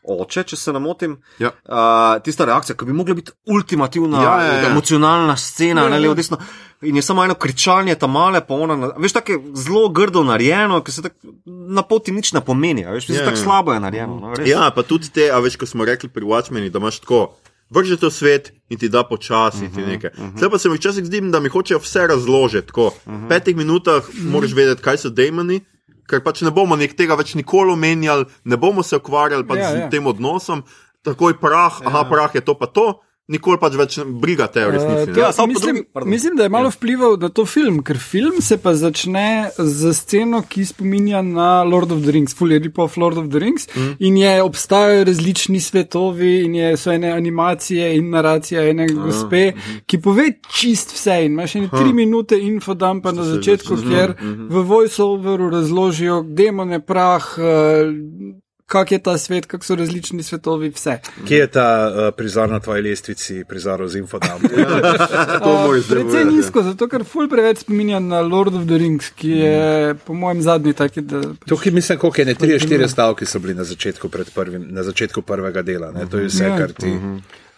oče, 0.04 0.42
če 0.44 0.56
se 0.58 0.72
ne 0.72 0.78
motim. 0.80 1.14
Ja. 1.38 1.48
Uh, 1.64 1.76
tista 2.20 2.44
reakcija, 2.44 2.76
ki 2.76 2.84
bi 2.84 2.92
mogla 2.92 3.14
biti 3.14 3.32
ultimativna, 3.46 4.20
Ja, 4.20 4.34
ja, 4.38 4.52
ja. 4.54 4.68
emocionalna 4.68 5.36
scena, 5.38 5.82
Ja, 5.82 5.88
ne 5.88 5.96
ja. 5.96 6.00
levo, 6.00 6.14
desno. 6.14 6.36
In 6.82 6.96
je 6.96 7.02
samo 7.02 7.24
eno 7.24 7.34
kričanje, 7.34 7.94
tam 7.94 8.12
male, 8.12 8.42
pa 8.42 8.54
ona, 8.56 8.76
na- 8.76 8.90
veš, 8.98 9.12
tako 9.12 9.32
je 9.32 9.38
zelo 9.56 9.88
grdo 9.88 10.20
narejeno, 10.22 10.82
ki 10.82 10.92
se 10.92 11.02
tako 11.02 11.32
na 11.46 11.82
poti 11.82 12.12
nič 12.12 12.32
ne 12.32 12.40
pomeni, 12.42 12.84
a 12.84 12.90
veš, 12.90 13.08
Ja, 13.08 13.14
yeah, 13.14 13.24
tako 13.24 13.38
ja. 13.38 13.42
slabo 13.42 13.72
je 13.72 13.80
narejeno. 13.80 14.18
No, 14.18 14.34
res. 14.34 14.44
Ja, 14.46 14.68
pa 14.70 14.82
tudi 14.82 15.08
te, 15.08 15.30
a 15.30 15.38
veš, 15.38 15.56
ko 15.56 15.66
smo 15.66 15.84
rekli 15.84 16.08
pri 16.10 16.24
Watchmeni, 16.24 16.68
da 16.68 16.78
imaš 16.78 17.00
tako. 17.00 17.30
Vrže 17.70 17.96
to 17.96 18.10
svet 18.10 18.52
in 18.68 18.78
ti 18.78 18.88
da 18.88 19.04
počasi, 19.04 19.64
uh 19.64 19.70
-huh, 19.70 19.74
ti 19.74 19.80
nekaj. 19.80 20.10
Uh 20.18 20.24
-huh. 20.24 20.36
Zdaj 20.38 20.50
pa 20.50 20.58
se 20.58 20.68
mi 20.68 20.76
včasih 20.76 21.04
zdi, 21.04 21.20
da 21.20 21.40
mi 21.40 21.48
hočejo 21.48 21.78
vse 21.78 22.06
razložiti. 22.06 22.66
Tako. 22.66 22.88
V 22.88 23.08
uh 23.08 23.14
-huh. 23.14 23.28
petih 23.28 23.56
minutah 23.56 24.04
moraš 24.20 24.52
vedeti, 24.52 24.82
kaj 24.82 24.96
so 24.96 25.10
demoni, 25.10 25.60
ker 26.06 26.20
pač 26.20 26.40
ne 26.40 26.50
bomo 26.50 26.76
tega 26.76 27.14
več 27.14 27.34
nikoli 27.34 27.72
omenjali, 27.72 28.24
ne 28.44 28.56
bomo 28.56 28.82
se 28.82 28.96
ukvarjali 28.96 29.46
pač 29.46 29.58
ja, 29.58 29.70
z 29.70 29.78
ja. 29.78 29.90
tem 29.90 30.06
odnosom, 30.06 30.62
takoj 31.02 31.40
prah, 31.40 31.80
ja. 31.80 31.88
aha, 31.88 32.04
prah 32.04 32.34
je 32.34 32.40
to 32.40 32.54
pa 32.54 32.66
to, 32.66 33.00
nikoli 33.28 33.56
pač 33.58 33.74
več 33.74 33.94
briga 34.20 34.46
te 34.46 34.60
v 34.60 34.70
resnici. 34.70 35.10
Uh, 35.10 35.16
Ja, 35.16 35.32
po 35.32 35.46
mislim, 35.46 35.76
drugi- 35.94 36.10
mislim, 36.10 36.36
da 36.36 36.42
je 36.42 36.48
malo 36.48 36.68
vplival 36.68 37.16
na 37.16 37.28
to 37.28 37.46
film, 37.46 37.82
ker 37.82 37.98
film 37.98 38.40
se 38.40 38.58
pa 38.58 38.74
začne 38.74 39.50
z 39.56 39.92
sceno, 39.94 40.42
ki 40.42 40.64
spominja 40.64 41.22
na 41.22 41.62
Lord 41.62 41.92
of 41.92 42.02
the 42.02 42.12
Rings, 42.12 42.34
full 42.34 42.52
je 42.52 42.58
rip-off 42.58 42.96
Lord 42.96 43.16
of 43.16 43.30
the 43.30 43.38
Rings. 43.38 43.64
Mm. 43.76 43.96
In 44.00 44.16
je 44.16 44.42
obstajajo 44.42 45.04
različni 45.04 45.60
svetovi, 45.60 46.44
in 46.44 46.54
je, 46.54 46.76
so 46.76 46.92
ene 46.92 47.10
animacije 47.10 47.96
in 47.96 48.10
naracija 48.10 48.68
ene 48.68 48.86
gospe, 48.88 49.52
ki 49.86 50.00
pove 50.00 50.28
čist 50.52 50.92
vse. 50.92 51.24
In 51.24 51.32
imaš 51.32 51.56
ene 51.56 51.68
tri 51.70 51.92
minute 51.92 52.36
infodampa 52.36 53.12
na 53.12 53.24
začetku, 53.24 53.76
kjer 53.78 54.14
v 54.50 54.62
voiceoveru 54.62 55.50
razložijo 55.50 56.22
demone, 56.28 56.80
prah. 56.80 57.24
Uh, 57.38 58.43
Kak 58.66 58.92
je 58.92 58.98
ta 58.98 59.18
svet, 59.18 59.46
kako 59.46 59.64
so 59.64 59.74
različni 59.76 60.22
svetovi, 60.22 60.68
vse. 60.68 60.98
Kje 61.28 61.38
je 61.38 61.46
ta 61.46 61.92
uh, 61.92 62.14
prizor 62.16 62.48
na 62.50 62.60
tvoji 62.60 62.82
lestvici, 62.82 63.44
prizor 63.48 63.88
z 63.88 63.98
infodam? 63.98 64.40
To 65.44 65.52
moraš 65.66 65.82
zdaj 65.82 65.98
Predvsej 65.98 66.20
povedati, 66.20 66.36
nizko, 66.36 66.62
zato 66.62 66.88
ker 66.88 67.04
ful 67.04 67.28
preveč 67.28 67.58
spominja 67.58 67.98
na 68.00 68.20
Lord 68.20 68.54
of 68.54 68.64
the 68.66 68.78
Rings, 68.78 69.10
ki 69.10 69.30
je 69.30 69.94
po 70.06 70.14
mojem 70.14 70.42
zadnji 70.42 70.72
taki, 70.72 71.00
da. 71.00 71.20
Tukaj 71.46 71.72
mislim, 71.72 71.98
koliko 71.98 72.20
je 72.20 72.24
ne, 72.24 72.34
tri, 72.34 72.60
štiri 72.60 72.88
stavke 72.88 73.26
so 73.26 73.38
bili 73.38 73.54
na 73.54 73.64
začetku, 73.64 74.08
pred 74.08 74.30
prvim, 74.34 74.64
na 74.70 74.82
začetku 74.82 75.22
prvega 75.22 75.62
dela. 75.62 75.92
Ne? 75.92 76.08
To 76.10 76.18
je 76.18 76.26
vse, 76.26 76.44
Ja. 76.44 76.58
kar 76.58 76.72
ti 76.72 76.98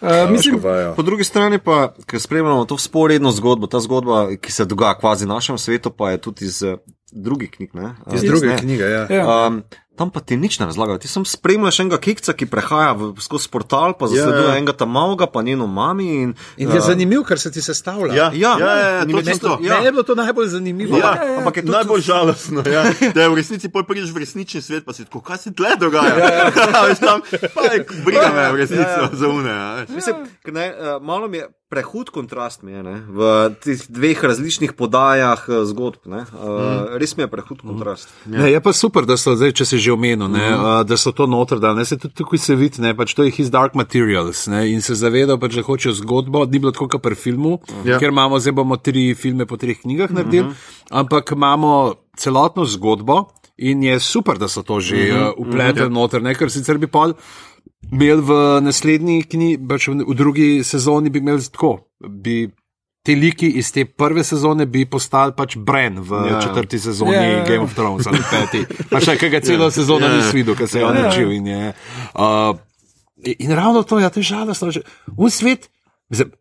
Uh, 0.00 0.30
mislim. 0.30 0.60
Po 0.96 1.02
drugi 1.02 1.24
strani 1.24 1.58
pa, 1.58 1.94
ker 2.06 2.20
spremljamo 2.20 2.64
to 2.64 2.76
sporedno 2.78 3.30
zgodbo, 3.32 3.66
ta 3.66 3.80
zgodba, 3.80 4.36
ki 4.36 4.52
se 4.52 4.64
dogaja 4.64 4.98
kvazi 4.98 5.24
v 5.24 5.28
našem 5.28 5.58
svetu, 5.58 5.90
pa 5.90 6.10
je 6.10 6.18
tudi 6.18 6.44
iz 6.44 6.62
eh, 7.06 7.12
drugih 7.12 7.50
knjig. 7.50 7.74
Ne? 7.74 7.94
Iz 8.12 8.22
druge 8.22 8.46
ne. 8.46 8.58
knjige, 8.58 8.82
ja. 8.84 9.06
ja. 9.06 9.46
Um, 9.46 9.62
tam 9.96 10.10
pa 10.10 10.20
ti 10.20 10.36
nič 10.36 10.58
ne 10.60 10.66
razlagajo. 10.66 10.98
Ti 10.98 11.08
sem 11.08 11.24
spremljaš 11.24 11.80
enega 11.80 11.96
kikca, 11.96 12.32
ki 12.32 12.44
prehaja 12.46 12.92
v, 12.92 13.14
skozi 13.16 13.48
portal, 13.48 13.94
pa 13.96 14.04
zasleduje 14.06 14.44
Ja, 14.44 14.50
ja. 14.50 14.56
enega 14.56 14.74
tam 14.74 14.90
malga, 14.90 15.24
pa 15.24 15.40
njeno 15.40 15.64
mami. 15.66 16.04
In, 16.16 16.34
In 16.56 16.68
je 16.68 16.80
zanimivo, 16.82 17.24
ker 17.24 17.40
se 17.40 17.48
ti 17.48 17.62
sestavlja. 17.62 18.12
Ja, 18.12 18.26
Ja, 18.28 18.52
ja, 18.60 18.72
ja, 18.76 18.88
ja, 18.90 19.00
točno 19.00 19.16
meni 19.16 19.38
to. 19.38 19.48
to- 19.48 19.58
Ja. 19.62 19.74
Meni 19.74 19.86
je 19.86 19.92
bilo 19.92 20.02
to 20.02 20.14
najbolj 20.14 20.48
zanimivo. 20.48 20.98
Ja, 20.98 21.16
ja, 21.16 21.38
ampak 21.38 21.56
je 21.56 21.62
tudi 21.62 21.72
najbolj 21.72 22.00
žalostno, 22.02 22.60
ja, 22.66 22.84
da 23.14 23.22
je 23.22 23.28
v 23.28 23.34
resnici 23.34 23.68
pol 23.68 23.84
prideš 23.84 24.12
v 24.12 24.18
resnični 24.18 24.60
svet, 24.60 24.84
pa 24.84 24.92
si 24.92 25.04
tako, 25.04 25.20
kaj 25.22 25.38
se 25.38 25.54
tle 25.54 25.72
dogaja. 25.80 26.12
Ja, 26.12 26.28
ja. 26.34 26.46
Veš, 26.86 27.00
tam, 27.00 27.24
pa 27.54 27.60
je 27.64 27.80
briga 28.04 28.28
me 28.28 28.52
v 28.52 28.56
resnici 28.56 28.84
ja, 28.84 29.00
ja. 29.00 29.08
za 29.12 29.26
une. 29.26 29.48
Ja. 29.48 29.86
Mislim, 29.88 30.16
ne, 30.44 30.66
uh, 30.70 31.00
malo 31.00 31.24
mi 31.28 31.36
je 31.38 31.48
prehud 31.76 32.08
kontrast 32.08 32.62
mi 32.62 32.72
je, 32.72 32.80
ne, 32.82 32.94
v 33.06 33.20
teh 33.54 33.76
dveh 33.86 34.16
različnih 34.18 34.72
podajah 34.72 35.36
uh, 35.44 35.60
zgodb. 35.62 36.06
Ne, 36.06 36.22
uh, 36.24 36.96
res 36.96 37.12
mi 37.12 37.22
je 37.22 37.28
prehud 37.28 37.60
kontrast. 37.60 38.08
Ne, 38.24 38.48
je 38.48 38.56
pa 38.58 38.72
super, 38.72 39.04
da 39.04 39.14
so 39.14 39.34
zdaj, 39.34 39.52
če 39.52 39.64
se 39.66 39.76
že 39.78 39.92
omenil, 39.92 40.24
ne, 40.26 40.40
Mhm. 40.46 40.56
uh, 40.56 40.80
da 40.82 40.96
so 40.96 41.12
to 41.12 41.26
noter 41.26 41.60
dali. 41.60 41.76
Ne, 41.76 41.84
se 41.84 41.98
tudi 41.98 42.14
tukaj 42.14 42.38
se 42.40 42.56
vidi, 42.56 42.80
ne, 42.80 42.94
pač 42.94 43.12
to 43.12 43.22
je 43.22 43.30
his 43.30 43.50
dark 43.50 43.74
materials 43.74 44.46
ne, 44.46 44.64
in 44.66 44.80
se 44.80 44.94
zavedajo, 44.94 45.36
pač, 45.36 45.52
da 45.52 45.62
hočejo 45.62 45.92
zgodbo, 45.94 46.46
ni 46.46 46.58
bilo 46.58 46.72
tako 46.72 46.88
kot 46.88 47.02
pri 47.02 47.14
filmu, 47.16 47.58
Ja. 47.84 47.98
ker 47.98 48.08
imamo 48.08 48.38
zdaj 48.38 48.52
bomo 48.54 48.76
tri 48.78 49.12
filme 49.14 49.44
po 49.44 49.56
treh 49.56 49.76
knjigah 49.76 50.08
naredili, 50.10 50.48
ampak 50.90 51.30
imamo 51.30 51.74
celotno 52.16 52.64
zgodbo 52.64 53.26
in 53.58 53.82
je 53.82 54.00
super, 54.00 54.36
da 54.36 54.48
so 54.48 54.62
to 54.62 54.80
že 54.80 54.96
uh, 55.08 55.32
upletli 55.34 55.88
noter, 55.88 56.20
ne, 56.20 56.34
ker 56.34 56.48
sicer 56.48 56.76
bi 56.76 56.86
pol. 56.86 57.12
Imeli 57.92 58.20
v 58.20 58.30
naslednji 58.60 59.22
knjigi, 59.22 59.58
pač 59.62 59.88
v 59.88 60.14
drugi 60.14 60.64
sezoni 60.64 61.10
bi 61.10 61.18
imeli 61.18 61.42
tako, 61.46 61.76
bi 62.02 62.50
ti 63.02 63.14
liki 63.14 63.46
iz 63.52 63.70
te 63.70 63.84
prve 63.86 64.24
sezone 64.24 64.66
bi 64.66 64.82
postali 64.84 65.32
pač 65.32 65.54
Bren 65.56 66.00
v 66.00 66.10
Ja. 66.10 66.26
ja. 66.28 66.40
četrti 66.40 66.78
sezoni 66.78 67.12
Ja, 67.12 67.22
ja, 67.22 67.28
ja, 67.28 67.38
ja. 67.38 67.44
Game 67.44 67.62
of 67.62 67.74
Thrones 67.74 68.06
ali 68.06 68.18
peti. 68.26 68.64
Pa 68.90 68.98
še 69.00 69.14
kaj 69.16 69.40
celo 69.40 69.64
Ja. 69.64 69.70
sezono 69.70 70.06
Ja, 70.06 70.10
ja. 70.10 70.16
nisi 70.16 70.34
videl, 70.34 70.56
ker 70.56 70.66
se 70.66 70.78
je 70.78 70.84
on 70.84 70.96
Ja, 70.96 71.00
ja. 71.00 71.08
učil. 71.08 71.30
In, 71.32 71.46
je, 71.46 71.74
uh, 72.14 72.58
in 73.38 73.50
ravno 73.52 73.82
to, 73.82 73.98
ja, 73.98 74.10
to 74.10 74.18
je 74.18 74.24
žalostno. 74.24 74.72
Un 75.16 75.30
svet, 75.30 75.70
mislim, 76.10 76.34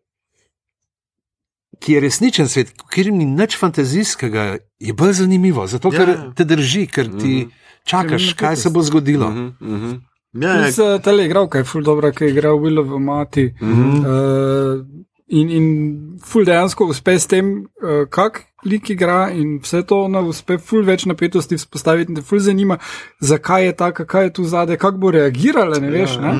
ki 1.78 1.92
je 1.92 2.00
resničen 2.00 2.48
svet, 2.48 2.74
kjer 2.90 3.12
ni 3.12 3.24
nič 3.24 3.54
fantazijskega, 3.54 4.58
je 4.80 4.92
bolj 4.92 5.12
zanimivo. 5.14 5.66
Zato, 5.66 5.90
ker 5.90 6.08
Ja. 6.08 6.18
te 6.32 6.44
drži, 6.44 6.86
ker 6.86 7.06
ti 7.12 7.46
čakaš, 7.84 8.32
kaj 8.34 8.56
se 8.56 8.70
bo 8.70 8.82
zgodilo. 8.82 9.30
Ja, 9.60 9.94
ja, 10.40 10.54
Plus, 10.62 10.78
uh, 10.78 11.00
tale 11.02 11.24
igralka 11.26 11.58
je 11.58 11.64
ful 11.64 11.82
dobra, 11.82 12.12
ki 12.12 12.24
je 12.24 12.30
igral 12.30 12.58
Willow 12.60 12.98
mati. 12.98 13.54
Mm 13.60 13.74
-hmm. 13.74 14.04
uh, 14.06 14.86
in, 15.26 15.50
in 15.50 16.18
ful 16.24 16.44
dejansko 16.44 16.84
uspe 16.84 17.18
s 17.18 17.26
tem, 17.26 17.66
uh, 17.82 18.08
kak 18.10 18.45
lik 18.66 18.90
igra 18.90 19.30
in 19.30 19.58
vse 19.62 19.82
to 19.86 20.02
ona 20.06 20.20
uspe 20.26 20.58
ful 20.58 20.84
več 20.84 21.06
napetosti 21.06 21.56
vzpostaviti. 21.56 22.12
in 22.12 22.16
Te 22.16 22.22
ful 22.22 22.38
zanima, 22.38 22.78
zakaj 23.20 23.66
je 23.66 23.76
taka, 23.76 24.06
kaj 24.06 24.24
je 24.24 24.32
tu 24.32 24.44
zadaj, 24.44 24.76
kako 24.76 24.98
bo 24.98 25.10
reagirala, 25.10 25.78
ne 25.82 25.90
veš. 25.90 26.18
Ne? 26.22 26.32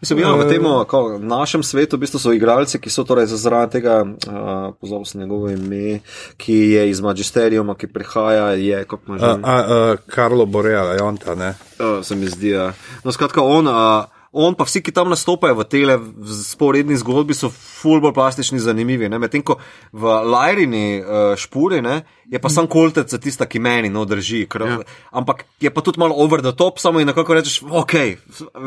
Mislim, 0.00 0.22
ja, 0.22 0.32
v 0.38 0.48
tem 0.50 0.62
v 0.62 1.18
našem 1.26 1.62
svetu 1.62 1.96
v 1.96 2.06
bistvu 2.06 2.22
so 2.22 2.32
igralci, 2.32 2.78
ki 2.78 2.90
so 2.90 3.04
torej 3.04 3.26
zaradi 3.32 3.78
tega, 3.78 4.02
uh, 4.04 4.72
pozabil 4.80 5.06
sem 5.08 5.20
njegovo 5.20 5.50
ime, 5.50 6.00
ki 6.36 6.58
je 6.76 6.88
iz 6.90 7.00
Magisterijuma, 7.00 7.74
ki 7.74 7.90
prihaja, 7.92 8.52
je 8.56 8.84
kot 8.84 9.00
že. 9.08 9.26
A, 9.26 9.36
a, 9.42 9.54
a, 9.58 9.96
Karlo 10.06 10.46
Boreal, 10.46 10.94
je 10.96 11.02
on 11.02 11.16
ta, 11.16 11.34
ne? 11.34 11.54
Uh, 11.78 12.00
se 12.04 12.16
mi 12.16 12.26
zdi. 12.30 12.54
Ja. 12.54 12.72
No, 13.04 13.12
skratka, 13.12 13.42
on, 13.42 13.68
uh, 13.68 14.21
on 14.32 14.54
pa 14.56 14.64
vsi, 14.64 14.80
ki 14.80 14.94
tam 14.96 15.10
nastopajo 15.12 15.58
v 15.58 15.66
tele 15.68 15.98
sporedni 16.44 16.96
zgodbi, 16.96 17.36
so 17.36 17.50
ful 17.52 18.00
bolj 18.00 18.14
plastični, 18.16 18.60
zanimivi. 18.64 19.10
Medtem 19.12 19.44
ko 19.44 19.58
v 19.92 20.14
Lajrini 20.32 20.86
uh, 21.00 21.34
špuri 21.36 21.82
ne, 21.84 22.00
je 22.32 22.40
pa 22.40 22.48
sam 22.48 22.66
koltec 22.70 23.12
za 23.12 23.20
tista, 23.20 23.46
ki 23.46 23.60
meni 23.60 23.92
no 23.92 24.06
drži. 24.08 24.46
Ker, 24.48 24.64
ja. 24.68 24.80
Ampak 25.12 25.44
je 25.60 25.70
pa 25.70 25.84
tudi 25.84 26.00
malo 26.00 26.16
over 26.16 26.40
the 26.40 26.54
top, 26.56 26.80
samo 26.80 27.00
in 27.00 27.10
nekako 27.12 27.36
rečeš, 27.36 27.60
ok, 27.68 27.94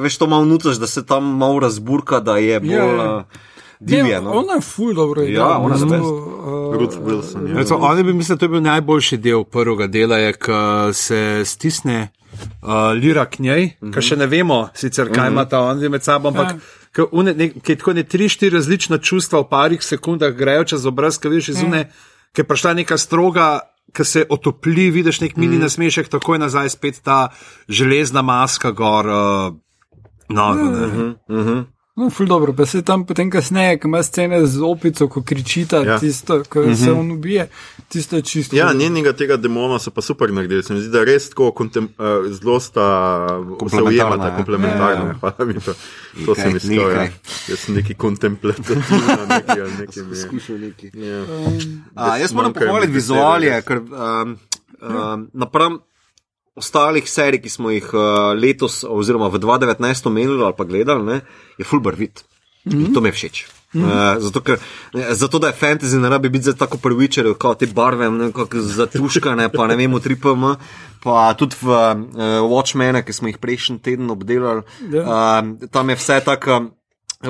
veš 0.05 0.21
to 0.21 0.29
malo 0.29 0.45
nutaš, 0.45 0.77
da 0.77 0.87
se 0.87 1.05
tam 1.05 1.33
malo 1.37 1.65
razburka, 1.65 2.21
da 2.21 2.37
je 2.37 2.61
bolj. 2.61 2.77
Ja, 2.77 2.85
ja. 2.85 3.53
Uh, 3.85 3.89
Divje, 3.89 4.21
no. 4.21 4.31
Ona 4.31 4.53
je 4.53 4.61
ful 4.61 4.93
dobro 4.93 5.23
igra. 5.23 5.41
Ja, 5.41 5.57
ona 5.57 5.75
je 5.75 6.01
uh, 6.01 6.75
Ruth 6.79 6.97
Wilson. 6.97 7.49
Ja. 7.49 7.55
Recimo, 7.55 7.79
oni 7.79 8.03
bi 8.03 8.13
mislili, 8.13 8.35
da 8.35 8.39
to 8.39 8.45
je 8.45 8.49
bil 8.49 8.61
najboljši 8.61 9.17
del 9.17 9.43
prvega 9.43 9.87
dela, 9.87 10.17
je, 10.17 10.33
ko 10.33 10.93
se 10.93 11.41
stisne 11.45 12.07
uh, 12.33 12.69
lira 13.01 13.25
k 13.25 13.39
njej, 13.39 13.65
mm 13.65 13.87
-hmm. 13.87 13.93
ker 13.93 14.03
še 14.03 14.15
ne 14.15 14.27
vemo, 14.27 14.69
sicer 14.73 15.11
kaj 15.13 15.29
ima 15.29 15.45
ta 15.45 15.59
on 15.59 15.77
med 15.89 16.03
sabo, 16.03 16.27
ampak 16.27 16.47
Ja. 16.51 16.57
ja. 16.97 17.05
une, 17.11 17.33
ne, 17.33 17.49
ki 17.49 17.75
tako 17.75 17.93
ne 17.93 18.03
tri, 18.03 18.29
štiri 18.29 18.55
različna 18.55 18.97
čustva 18.97 19.39
v 19.39 19.49
parih 19.49 19.83
sekundah 19.83 20.33
grejo 20.33 20.63
čez 20.63 20.85
obraz, 20.85 21.17
ki 21.17 21.29
vidiš 21.29 21.49
izune, 21.49 21.77
ja. 21.77 21.85
ki 22.33 22.41
je 22.41 22.47
prišla 22.47 22.73
neka 22.73 22.97
stroga. 22.97 23.59
Ki 23.95 24.03
se 24.03 24.25
otopli, 24.29 24.89
vidiš 24.91 25.21
nek 25.21 25.37
mini 25.37 25.57
nasmešek, 25.57 26.07
takoj 26.07 26.39
nazaj 26.39 26.69
spet 26.69 26.99
ta 27.03 27.29
železna 27.69 28.21
maska 28.21 28.71
gor. 28.71 29.05
Uh, 29.05 29.55
no, 30.29 30.53
ne. 30.53 30.85
Uh 31.29 31.45
-huh. 31.45 31.65
No, 31.95 32.09
ful 32.09 32.27
dobro, 32.27 32.53
pa 32.53 32.65
se 32.65 32.81
tam 32.81 33.05
potem 33.07 33.29
kasneje, 33.31 33.77
ko 33.79 33.87
ima 33.87 34.01
scene 34.03 34.41
z 34.45 34.59
opico, 34.67 35.07
ko 35.07 35.21
kričita, 35.23 35.77
ja. 35.77 35.91
Ja. 35.93 35.99
tisto, 35.99 36.43
ko 36.49 36.59
mm 36.59 36.65
-hmm. 36.65 36.83
se 36.83 36.91
on 36.91 37.11
ubije, 37.11 37.47
tisto 37.87 38.15
je 38.15 38.21
čisto. 38.21 38.55
Ja, 38.55 38.67
ful 38.67 38.73
dobro. 38.73 38.87
njenega 38.87 39.13
tega 39.13 39.37
demona 39.37 39.79
so 39.79 39.91
pa 39.91 40.01
super 40.01 40.33
naredili. 40.33 40.63
Se 40.63 40.73
mi 40.73 40.79
zdi, 40.79 40.89
da 40.89 41.03
res 41.03 41.29
tako 41.29 41.51
kontem, 41.51 41.83
uh, 41.83 42.31
zelo 42.31 42.59
sta 42.59 43.27
se 43.69 43.81
ujemata, 43.81 44.27
ja. 44.27 44.35
komplementarna. 44.35 45.05
Ja. 45.05 45.07
Ja. 45.07 45.13
Hvala 45.19 45.45
mi 45.45 45.53
to. 45.53 45.73
To 46.25 46.35
sem 46.35 46.53
Nekaj, 46.53 46.57
iskal. 46.57 46.91
Ja. 46.91 47.07
Jaz 47.47 47.59
sem 47.59 47.75
neki 47.75 47.93
kontemplativni, 47.93 48.83
neki 49.29 49.61
ali 49.61 49.71
neki. 49.79 50.01
mi 50.01 50.17
je. 50.17 50.21
Skušal 50.21 50.59
neki. 50.59 50.91
Ja. 50.93 51.25
A, 51.95 52.17
jaz 52.17 52.33
moram 52.33 52.53
pohvaliti 52.53 52.91
vizualje, 52.91 53.61
ker 53.61 53.77
um, 53.77 54.37
um, 54.81 55.29
napram 55.33 55.79
ostalih 56.55 57.09
serij, 57.09 57.41
ki 57.43 57.51
smo 57.51 57.73
jih 57.73 57.89
uh, 57.93 58.31
letos, 58.37 58.83
oziroma 58.87 59.27
v 59.33 59.41
2019 59.43 60.07
omenili 60.07 60.43
ali 60.43 60.55
pa 60.57 60.63
gledali, 60.63 61.03
ne, 61.03 61.21
je 61.59 61.67
full 61.67 61.83
barvit. 61.83 62.23
In 62.65 62.93
to 62.93 63.01
mi 63.01 63.11
je 63.11 63.17
všeč. 63.19 63.45
Uh, 63.75 64.15
zato, 64.23 64.39
ker, 64.41 64.59
zato, 65.11 65.39
da 65.39 65.51
je 65.51 65.57
fantasy, 65.59 65.99
ne 65.99 66.09
rabi 66.09 66.29
biti 66.29 66.53
tako 66.57 66.77
prvičer, 66.77 67.27
kot 67.37 67.59
te 67.59 67.67
barve, 67.67 68.07
zatuškane, 68.51 69.49
pa 69.51 69.67
ne 69.67 69.75
vemo, 69.75 69.99
3PM, 69.99 70.55
pa 71.03 71.33
tudi 71.37 71.59
v 71.61 71.67
uh, 71.67 72.47
Watchmene, 72.47 73.03
ki 73.03 73.13
smo 73.13 73.29
jih 73.29 73.37
prejšnji 73.37 73.81
teden 73.83 74.09
obdelali. 74.09 74.63
Ja. 74.95 75.03
Uh, 75.03 75.67
tam 75.69 75.91
je 75.91 75.99
vse 75.99 76.21
tako, 76.25 76.61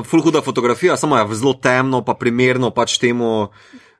full 0.05 0.21
huda 0.21 0.45
fotografija, 0.45 0.97
samo 0.97 1.17
je 1.17 1.35
zelo 1.35 1.55
temno, 1.57 2.03
pa 2.05 2.13
primerno 2.13 2.69
pač 2.71 2.99
temu. 3.01 3.49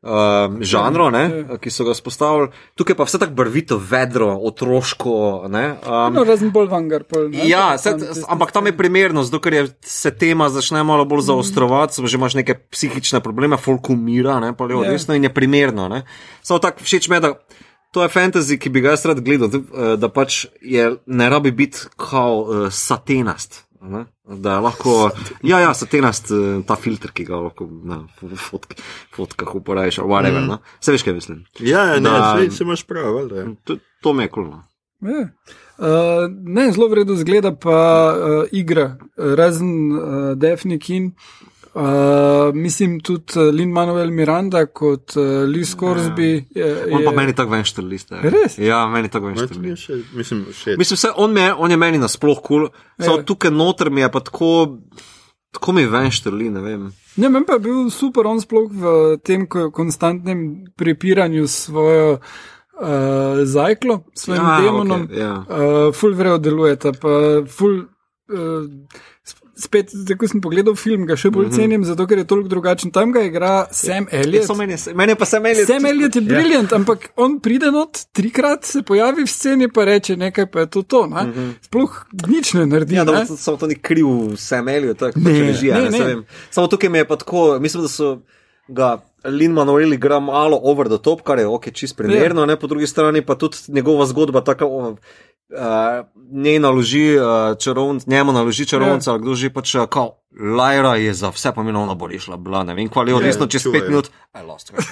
Uh, 0.05 0.61
žanro, 0.61 1.07
ne, 1.09 1.23
ki 1.57 1.71
so 1.73 1.81
ga 1.87 1.95
spostavili, 1.97 2.51
tukaj 2.77 2.93
pa 2.93 3.07
vse 3.07 3.17
tako 3.17 3.33
barvito, 3.33 3.79
vedro, 3.81 4.35
otroško. 4.37 5.47
Ne, 5.49 5.63
um, 5.81 6.13
No, 6.13 6.21
razen 6.23 6.51
bolj 6.53 6.67
vangar. 6.69 7.07
Pol, 7.09 7.31
ne, 7.33 7.47
Ja, 7.49 7.77
se, 7.81 7.95
ampak 8.29 8.53
tam 8.53 8.69
je 8.69 8.77
primerno, 8.77 9.23
zato 9.25 9.41
ker 9.41 9.53
je, 9.57 9.63
se 9.81 10.11
tema 10.13 10.49
začne 10.53 10.83
malo 10.85 11.07
bolj 11.09 11.25
zaostrovati, 11.25 12.05
že 12.05 12.17
imaš 12.21 12.37
neke 12.37 12.53
psihične 12.69 13.17
probleme, 13.25 13.57
folk 13.57 13.89
umira, 13.89 14.37
ne, 14.39 14.53
pa 14.53 14.69
levo, 14.69 14.83
Ja. 14.85 14.93
desno 14.93 15.17
in 15.17 15.25
je 15.25 15.33
primerno. 15.33 15.89
Ne. 15.89 16.03
Samo 16.45 16.61
tako 16.61 16.85
všeč 16.85 17.09
mi 17.09 17.15
je, 17.17 17.19
da 17.25 17.33
to 17.91 18.03
je 18.03 18.09
fantasy, 18.13 18.59
ki 18.61 18.69
bi 18.69 18.81
ga 18.85 18.93
jaz 18.93 19.05
rad 19.09 19.25
gledal, 19.25 19.47
da, 19.49 19.57
eh, 19.57 19.97
da 19.97 20.09
pač 20.13 20.45
je, 20.61 20.97
ne 21.05 21.29
rabi 21.29 21.49
biti 21.51 21.89
kao 21.97 22.41
uh, 22.45 22.67
satenast. 22.69 23.64
Ne? 23.85 24.05
Da 24.41 24.59
lahko, 24.59 25.09
ja, 25.43 25.59
ja, 25.61 25.73
satenast, 25.77 26.31
eh, 26.31 26.61
ta 26.67 26.75
filter, 26.75 27.11
ki 27.13 27.25
ga 27.27 27.39
lahko 27.47 27.67
na 27.85 28.01
fotk, 28.17 28.73
fotkah 29.15 29.55
uporabiš, 29.55 29.99
ali 30.01 30.09
whatever. 30.09 30.41
Mm. 30.41 30.47
No? 30.47 30.57
Se 30.81 30.91
veš, 30.91 31.03
kaj 31.05 31.13
mislim. 31.13 31.43
Ja, 31.59 31.85
ja, 31.93 31.99
ne, 31.99 32.09
Da- 32.09 32.35
sej, 32.39 32.49
se 32.51 32.63
imaš 32.63 32.83
prav, 32.87 33.21
ja. 33.35 33.45
To, 33.63 33.77
to 34.01 34.13
me 34.13 34.23
je 34.25 34.33
kulno. 34.33 34.63
Ja. 35.05 35.27
Uh, 35.77 36.31
ne, 36.31 36.71
zelo 36.71 36.87
vredno 36.87 37.15
zgleda 37.15 37.51
pa 37.55 37.79
uh, 38.15 38.47
igra, 38.51 38.97
razen 39.17 39.91
uh, 39.91 40.37
Defni 40.37 40.79
Kin. 40.79 41.11
Uh, 41.11 41.54
mislim 42.53 42.99
tudi 42.99 43.23
uh, 43.35 43.53
Lin 43.53 43.69
Manuel 43.69 44.09
Miranda 44.09 44.65
kot 44.65 45.15
uh, 45.15 45.23
Lee 45.45 45.65
Scoresby. 45.65 46.45
Je, 46.49 46.87
On 46.91 47.03
pa 47.03 47.11
je- 47.11 47.15
meni 47.15 47.33
tako 47.33 47.51
venšter 47.51 47.83
liste. 47.83 48.15
Res? 48.15 48.57
Ja, 48.57 48.87
meni 48.87 49.09
tako 49.09 49.29
je 49.29 49.75
še, 49.75 49.99
mislim, 50.13 50.45
še. 50.53 50.75
Mislim, 50.77 50.95
vse, 50.95 51.11
on, 51.15 51.31
me, 51.31 51.41
je- 51.41 51.53
on 51.53 51.71
je 51.71 51.77
meni 51.77 51.97
nasploh 51.97 52.37
kul, 52.37 52.67
cool. 52.67 52.69
samo 52.99 53.17
Ja. 53.17 53.23
tukaj 53.23 53.51
noter 53.51 53.89
mi 53.89 54.01
je 54.01 54.11
pa 54.11 54.19
tako, 54.19 54.77
tako 55.51 55.71
mi 55.71 55.85
ven 55.85 56.11
štrli, 56.11 56.49
ne 56.49 56.61
vem. 56.61 56.91
Ne, 57.15 57.29
meni 57.29 57.45
pa 57.45 57.53
je 57.53 57.59
bil 57.61 57.89
super, 57.89 58.25
on 58.25 58.39
sploh 58.39 58.69
v 58.69 58.83
tem 59.17 59.45
ko- 59.45 59.71
konstantnem 59.71 60.41
prepiranju 60.75 61.43
s 61.43 61.65
svojo 61.65 62.13
uh, 62.13 62.87
zajklo, 63.45 64.03
s 64.13 64.21
svojim 64.21 64.43
Ja, 64.43 64.61
demonom. 64.61 65.03
okej, 65.03 65.17
ja. 65.17 65.33
Uh, 65.41 65.93
ful 65.93 66.13
vrejo 66.13 66.37
delujeta, 66.39 66.91
pa 66.93 67.09
ful. 67.47 67.85
Uh, 68.27 68.65
Spet, 69.55 69.87
zdaj, 69.93 70.17
ko 70.19 70.27
sem 70.27 70.41
pogledal 70.43 70.75
film, 70.75 71.05
ga 71.07 71.15
še 71.15 71.29
bolj 71.31 71.45
mm 71.45 71.51
-hmm. 71.51 71.55
cenim, 71.55 71.83
zato 71.85 72.07
ker 72.07 72.17
je 72.17 72.25
toliko 72.27 72.49
drugačen. 72.49 72.91
Tam 72.91 73.11
ga 73.11 73.21
igra 73.23 73.67
Sam 73.71 74.07
Elliot. 74.11 74.45
Samo 74.45 74.57
Meni, 74.57 74.73
je- 74.73 74.93
meni 74.95 75.11
je 75.11 75.15
pa 75.15 75.25
sem 75.25 75.45
Elliot. 75.45 75.67
Sam 75.67 75.85
Elliot 75.85 76.15
je 76.15 76.21
briljant, 76.21 76.71
ja. 76.71 76.75
ampak 76.75 77.09
on 77.15 77.39
pride 77.39 77.71
not, 77.71 77.97
trikrat 78.11 78.65
se 78.65 78.81
pojavi 78.81 79.23
v 79.23 79.27
sceni, 79.27 79.71
pa 79.71 79.85
reče 79.85 80.17
nekaj, 80.17 80.45
pa 80.51 80.59
je 80.59 80.69
to 80.69 80.81
to. 80.81 81.07
Mm 81.07 81.13
-hmm. 81.13 81.53
Sploh 81.61 82.05
nič 82.27 82.53
ne 82.53 82.65
naredi. 82.65 82.95
Ja, 82.95 83.03
ne? 83.03 83.11
da, 83.11 83.25
samo 83.25 83.57
to 83.57 83.67
ni 83.67 83.75
kriv, 83.75 84.35
sem 84.37 84.67
Elliot, 84.67 84.97
tako 84.97 85.19
Ne, 85.19 85.23
pač 85.23 85.61
ne, 85.61 85.71
Ne, 85.71 85.89
ne. 85.89 85.99
ne. 85.99 86.05
Vem. 86.05 86.25
Samo 86.51 86.67
tukaj 86.67 86.89
mi 86.89 86.97
je 86.97 87.07
pa 87.07 87.15
tako, 87.15 87.59
mislim, 87.59 87.83
da 87.83 87.89
so 87.89 88.21
ga. 88.67 89.01
Lin 89.25 89.51
Manuel 89.51 89.93
igra 89.93 90.19
malo 90.19 90.59
over 90.63 90.87
the 90.87 90.97
top, 90.97 91.21
kar 91.21 91.39
je 91.39 91.47
ok, 91.47 91.71
čist 91.73 91.97
primerno, 91.97 92.41
ja. 92.41 92.45
ne, 92.45 92.59
po 92.59 92.67
drugi 92.67 92.87
strani 92.87 93.21
pa 93.25 93.35
tudi 93.35 93.57
njegova 93.67 94.05
zgodba, 94.05 94.41
tako 94.41 94.95
uh, 95.49 96.05
njej 96.31 96.59
naloži 96.59 97.17
uh, 97.17 97.57
čarovnic, 97.57 98.05
njemu 98.05 98.31
naloži 98.31 98.65
čarovnica, 98.65 99.11
ja. 99.11 99.17
kdo 99.17 99.35
že 99.35 99.49
pač, 99.53 99.75
uh, 99.75 99.85
kao, 99.89 100.19
Lajra 100.57 100.95
je 100.95 101.13
za 101.13 101.29
vse 101.29 101.51
pomenilo, 101.55 101.83
ona 101.83 101.93
bo 101.95 102.07
rešila, 102.07 102.37
bila 102.37 102.63
ne 102.63 102.73
vem, 102.75 102.89
kvali 102.89 103.13
odvisno, 103.13 103.47
čez 103.47 103.63
čuvaj, 103.63 103.79
pet 103.79 103.83
ja. 103.83 103.89
minut, 103.89 104.09
I 104.35 104.43
lost 104.43 104.71
her, 104.71 104.83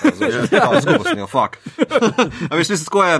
ja, 0.51 0.81
zgubo 0.81 1.03
sem 1.03 1.19
jo, 1.19 1.27
fuck. 1.27 1.57
A 2.49 2.55
veš, 2.55 2.69
mislim, 2.69 2.85
tako 2.85 3.03
je. 3.03 3.19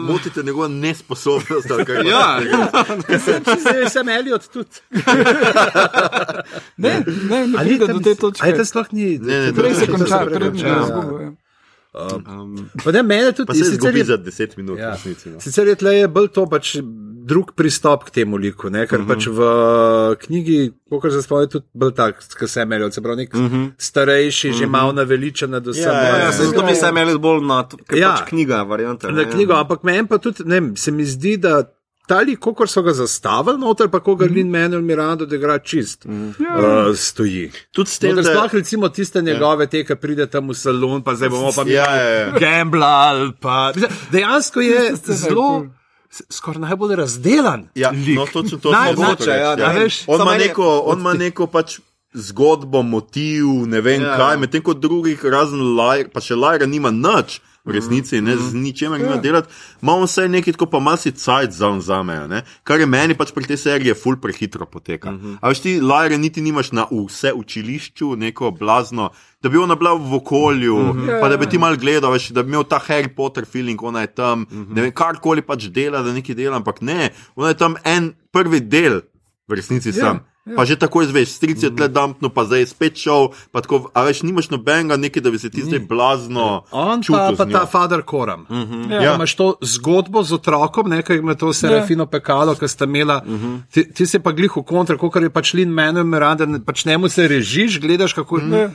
Motite 0.00 0.42
njegovo 0.42 0.68
nesposobnost, 0.68 1.68
da 1.68 1.84
kaj 1.84 1.96
Ja, 2.08 2.40
Zdaj 3.60 3.90
sem 3.90 4.08
Elliot 4.08 4.48
tudi. 4.52 4.70
Ne, 6.76 7.02
ne, 7.06 7.46
ne 7.46 7.58
Ali 7.58 7.68
pride 7.68 7.86
tam- 7.86 7.96
do 7.98 8.02
te 8.04 8.14
točke. 8.14 8.44
Ali 8.44 8.56
to 8.56 8.64
sploh 8.64 8.86
ni? 8.92 9.18
Ne, 9.18 9.40
ne, 9.40 9.52
Prej 9.52 9.74
se 9.74 9.86
to 9.86 9.92
konča, 9.92 10.18
prej 10.24 10.34
pred 10.34 10.50
konča, 10.52 10.66
njim 10.66 10.76
ja. 10.76 10.84
zgubo. 10.86 11.20
ja. 11.20 11.32
Um, 11.94 12.68
Pa 12.84 12.90
ne, 12.92 13.02
mene 13.02 13.32
tudi 13.32 13.46
Pa 13.46 13.54
se 13.54 13.64
sicer 13.64 13.72
izgubi 13.74 13.98
je- 13.98 14.04
za 14.04 14.16
10 14.18 14.56
minut, 14.56 14.78
Ja. 14.78 14.90
resnici. 14.90 15.30
no. 15.30 15.40
Sicer 15.40 15.66
je 15.68 15.74
tle 15.74 16.08
bolj 16.08 16.28
to 16.28 16.46
pač 16.46 16.76
drug 17.24 17.52
pristop 17.54 18.04
k 18.04 18.10
temu 18.10 18.36
liku, 18.36 18.68
ne? 18.68 18.86
ker 18.86 19.00
uh 19.00 19.06
-huh. 19.06 19.08
pač 19.08 19.26
v 19.26 19.38
knjigi, 20.18 20.72
kot 20.90 21.12
se 21.12 21.22
spomnim, 21.22 21.48
tudi 21.48 21.64
bolj 21.74 21.92
tak, 21.92 22.14
kot 22.38 22.50
se 22.50 22.60
je 22.60 22.92
se 22.92 23.00
pravi, 23.02 23.16
nek 23.16 23.34
uh 23.34 23.40
-huh. 23.40 23.70
starejši, 23.78 24.48
uh 24.48 24.54
-huh. 24.54 24.58
že 24.58 24.66
malo 24.66 24.92
naveličen 24.92 25.50
nad 25.50 25.66
vsem. 25.66 25.82
Ja, 25.82 25.92
ja, 25.92 26.08
ja, 26.08 26.18
ja, 26.18 26.32
se 26.32 26.44
zato 26.44 26.62
bi 26.62 26.74
se 26.74 26.88
imeli 26.88 27.18
bolj 27.18 27.46
na 27.46 27.62
to, 27.62 27.76
ker 27.76 27.98
Ja. 27.98 28.08
ja. 28.08 28.16
pač 28.16 28.28
knjiga, 28.28 28.62
varianta. 28.62 29.10
Na 29.10 29.24
knjigo, 29.24 29.52
ampak 29.52 29.82
meni 29.82 30.08
pa 30.08 30.18
tudi, 30.18 30.42
ne 30.44 30.72
se 30.76 30.90
mi 30.90 31.04
zdi, 31.04 31.36
da. 31.36 31.62
Tali, 32.06 32.36
kako 32.36 32.66
so 32.66 32.82
ga 32.82 32.92
zastavili, 32.92 33.58
noter 33.58 33.88
pa 33.88 34.00
ko 34.00 34.14
ga 34.14 34.26
Lin 34.26 34.50
Manuel 34.50 34.82
Miranda, 34.82 35.24
da 35.24 35.36
igra 35.36 35.58
čist, 35.58 36.04
mm. 36.04 36.28
uh, 36.30 36.96
stoji. 36.96 37.46
Tudi 37.72 37.90
s 37.90 37.98
tem, 37.98 38.12
No, 38.12 38.22
da 38.22 38.28
sploh 38.28 38.54
recimo 38.54 38.88
tiste 38.88 39.22
njegove, 39.22 39.66
te, 39.66 39.84
ki 39.84 39.96
pride 39.96 40.26
tam 40.26 40.48
v 40.48 40.54
salon, 40.54 41.00
pa 41.02 41.14
zdaj 41.14 41.28
bomo 41.28 41.52
pa 41.52 41.64
mi 41.64 41.72
Ja, 41.72 41.86
ja, 41.96 42.10
ja. 42.10 42.30
gamblali. 42.30 43.32
Pa... 43.40 43.72
Dejansko 44.12 44.60
je 44.60 44.74
je 44.84 45.16
zelo, 45.16 45.66
skoraj 46.30 46.60
najbolj 46.60 46.96
razdelan. 46.96 47.68
Ja, 47.74 47.90
lik. 47.90 48.18
no, 48.18 48.26
točno 48.26 48.58
to 48.58 48.68
hotel 48.70 48.96
mogoče, 48.96 49.30
ja, 49.30 49.56
ja. 49.58 49.72
veš, 49.72 50.02
On 50.06 50.20
ima 50.20 50.32
je- 50.32 50.48
neko, 50.48 50.82
on 50.84 51.00
ima 51.00 51.14
neko 51.14 51.46
pač 51.46 51.78
zgodbo, 52.14 52.82
motiv, 52.82 53.44
ne 53.66 53.80
vem 53.80 54.02
Ja. 54.02 54.08
ja. 54.08 54.16
kaj, 54.16 54.36
medtem 54.36 54.62
ko 54.62 54.74
drugih, 54.74 55.24
razen 55.24 55.74
Lajra, 55.74 56.08
pa 56.12 56.20
še 56.20 56.36
Lajra 56.36 56.66
nima 56.66 56.90
nič. 56.90 57.40
V 57.64 57.72
resnici 57.72 58.20
ne 58.20 58.36
z 58.36 58.52
ničemer 58.54 59.00
nima 59.00 59.16
delati, 59.16 59.48
imamo 59.82 60.04
vse 60.04 60.26
nekaj, 60.28 60.52
tako 60.52 60.66
pa 60.66 60.78
malo 60.84 61.00
si 61.00 61.12
cajt 61.12 61.52
za 61.56 61.68
on 61.68 61.80
zamejo, 61.80 62.26
ne? 62.28 62.42
kar 62.62 62.80
je 62.80 62.86
meni 62.86 63.14
pač 63.16 63.32
pri 63.32 63.48
tej 63.48 63.56
seriji 63.56 63.94
ful 63.96 64.18
prehitro 64.20 64.66
poteka. 64.66 65.10
Uh 65.10 65.16
-huh. 65.16 65.36
A 65.40 65.48
veš 65.48 65.60
ti, 65.60 65.80
Lajre 65.80 66.18
niti 66.18 66.44
nimaš 66.44 66.72
na 66.72 66.84
vse 66.90 67.32
učilišču, 67.32 68.16
neko 68.16 68.50
blazno, 68.50 69.10
da 69.42 69.48
bi 69.48 69.56
ona 69.56 69.74
bila 69.74 69.94
v 69.94 70.14
okolju, 70.14 70.76
uh 70.76 70.96
-huh. 70.96 71.20
pa 71.20 71.28
da 71.28 71.36
bi 71.36 71.46
ti 71.46 71.58
mal 71.58 71.76
gledal, 71.76 72.12
veš, 72.12 72.28
da 72.28 72.42
bi 72.42 72.48
imel 72.48 72.64
ta 72.64 72.80
Harry 72.88 73.08
Potter 73.08 73.44
feeling, 73.46 73.82
ona 73.82 74.00
je 74.00 74.06
tam, 74.06 74.42
uh 74.42 74.48
-huh. 74.48 74.74
ne 74.74 74.82
vem, 74.82 74.92
karkoli 74.92 75.42
pač 75.42 75.64
dela, 75.64 76.02
da 76.02 76.12
nekaj 76.12 76.34
dela, 76.34 76.56
ampak 76.56 76.80
ne, 76.80 77.10
ona 77.36 77.48
je 77.48 77.54
tam 77.54 77.74
en 77.84 78.12
prvi 78.32 78.60
del, 78.60 79.00
v 79.48 79.54
resnici 79.54 79.88
yeah. 79.88 80.00
sam. 80.00 80.20
Ja. 80.44 80.56
Pa 80.56 80.64
že 80.68 80.76
tako 80.76 81.00
izveš, 81.00 81.40
stric 81.40 81.62
je 81.62 81.70
tle 81.72 81.88
dampno, 81.88 82.28
pa 82.28 82.44
zdaj 82.44 82.60
je 82.60 82.66
spet 82.66 83.00
šel. 83.00 83.32
pa 83.48 83.64
Tako, 83.64 83.88
a 83.96 84.04
veš, 84.04 84.20
nimaš 84.28 84.50
nobenega 84.52 84.96
nekaj, 85.00 85.22
da 85.24 85.30
bi 85.32 85.38
se 85.40 85.48
ti 85.48 85.64
zdaj 85.64 85.80
blazno. 85.88 86.64
On 86.68 87.00
čutil 87.00 87.36
pa, 87.36 87.44
pa 87.44 87.52
ta 87.52 87.66
Father 87.66 88.02
Koram. 88.04 88.44
Uh 88.48 88.56
-huh. 88.56 88.92
ja. 88.92 89.02
Ja. 89.02 89.14
Imaš 89.14 89.34
to 89.34 89.54
zgodbo 89.60 90.22
z 90.22 90.32
otrokom, 90.32 90.90
nekaj 90.90 91.16
ima 91.16 91.34
to 91.34 91.52
serafino 91.52 92.06
pekalo, 92.06 92.54
ki 92.54 92.68
sta 92.68 92.84
imela. 92.84 93.22
Uh 93.26 93.32
-huh. 93.32 93.60
ti, 93.72 93.92
ti 93.92 94.06
si 94.06 94.18
pa 94.18 94.32
glih 94.32 94.56
v 94.56 94.62
kontra, 94.62 94.96
kot 94.96 95.16
je 95.16 95.30
pač 95.30 95.54
Lin 95.54 95.68
Manuel 95.68 96.04
Miranda, 96.04 96.46
ne- 96.46 96.64
pač 96.64 96.84
njemu 96.84 97.08
se 97.08 97.28
režiš, 97.28 97.80
gledaš 97.80 98.12
kako. 98.12 98.36
Uh 98.36 98.42
-huh. 98.42 98.70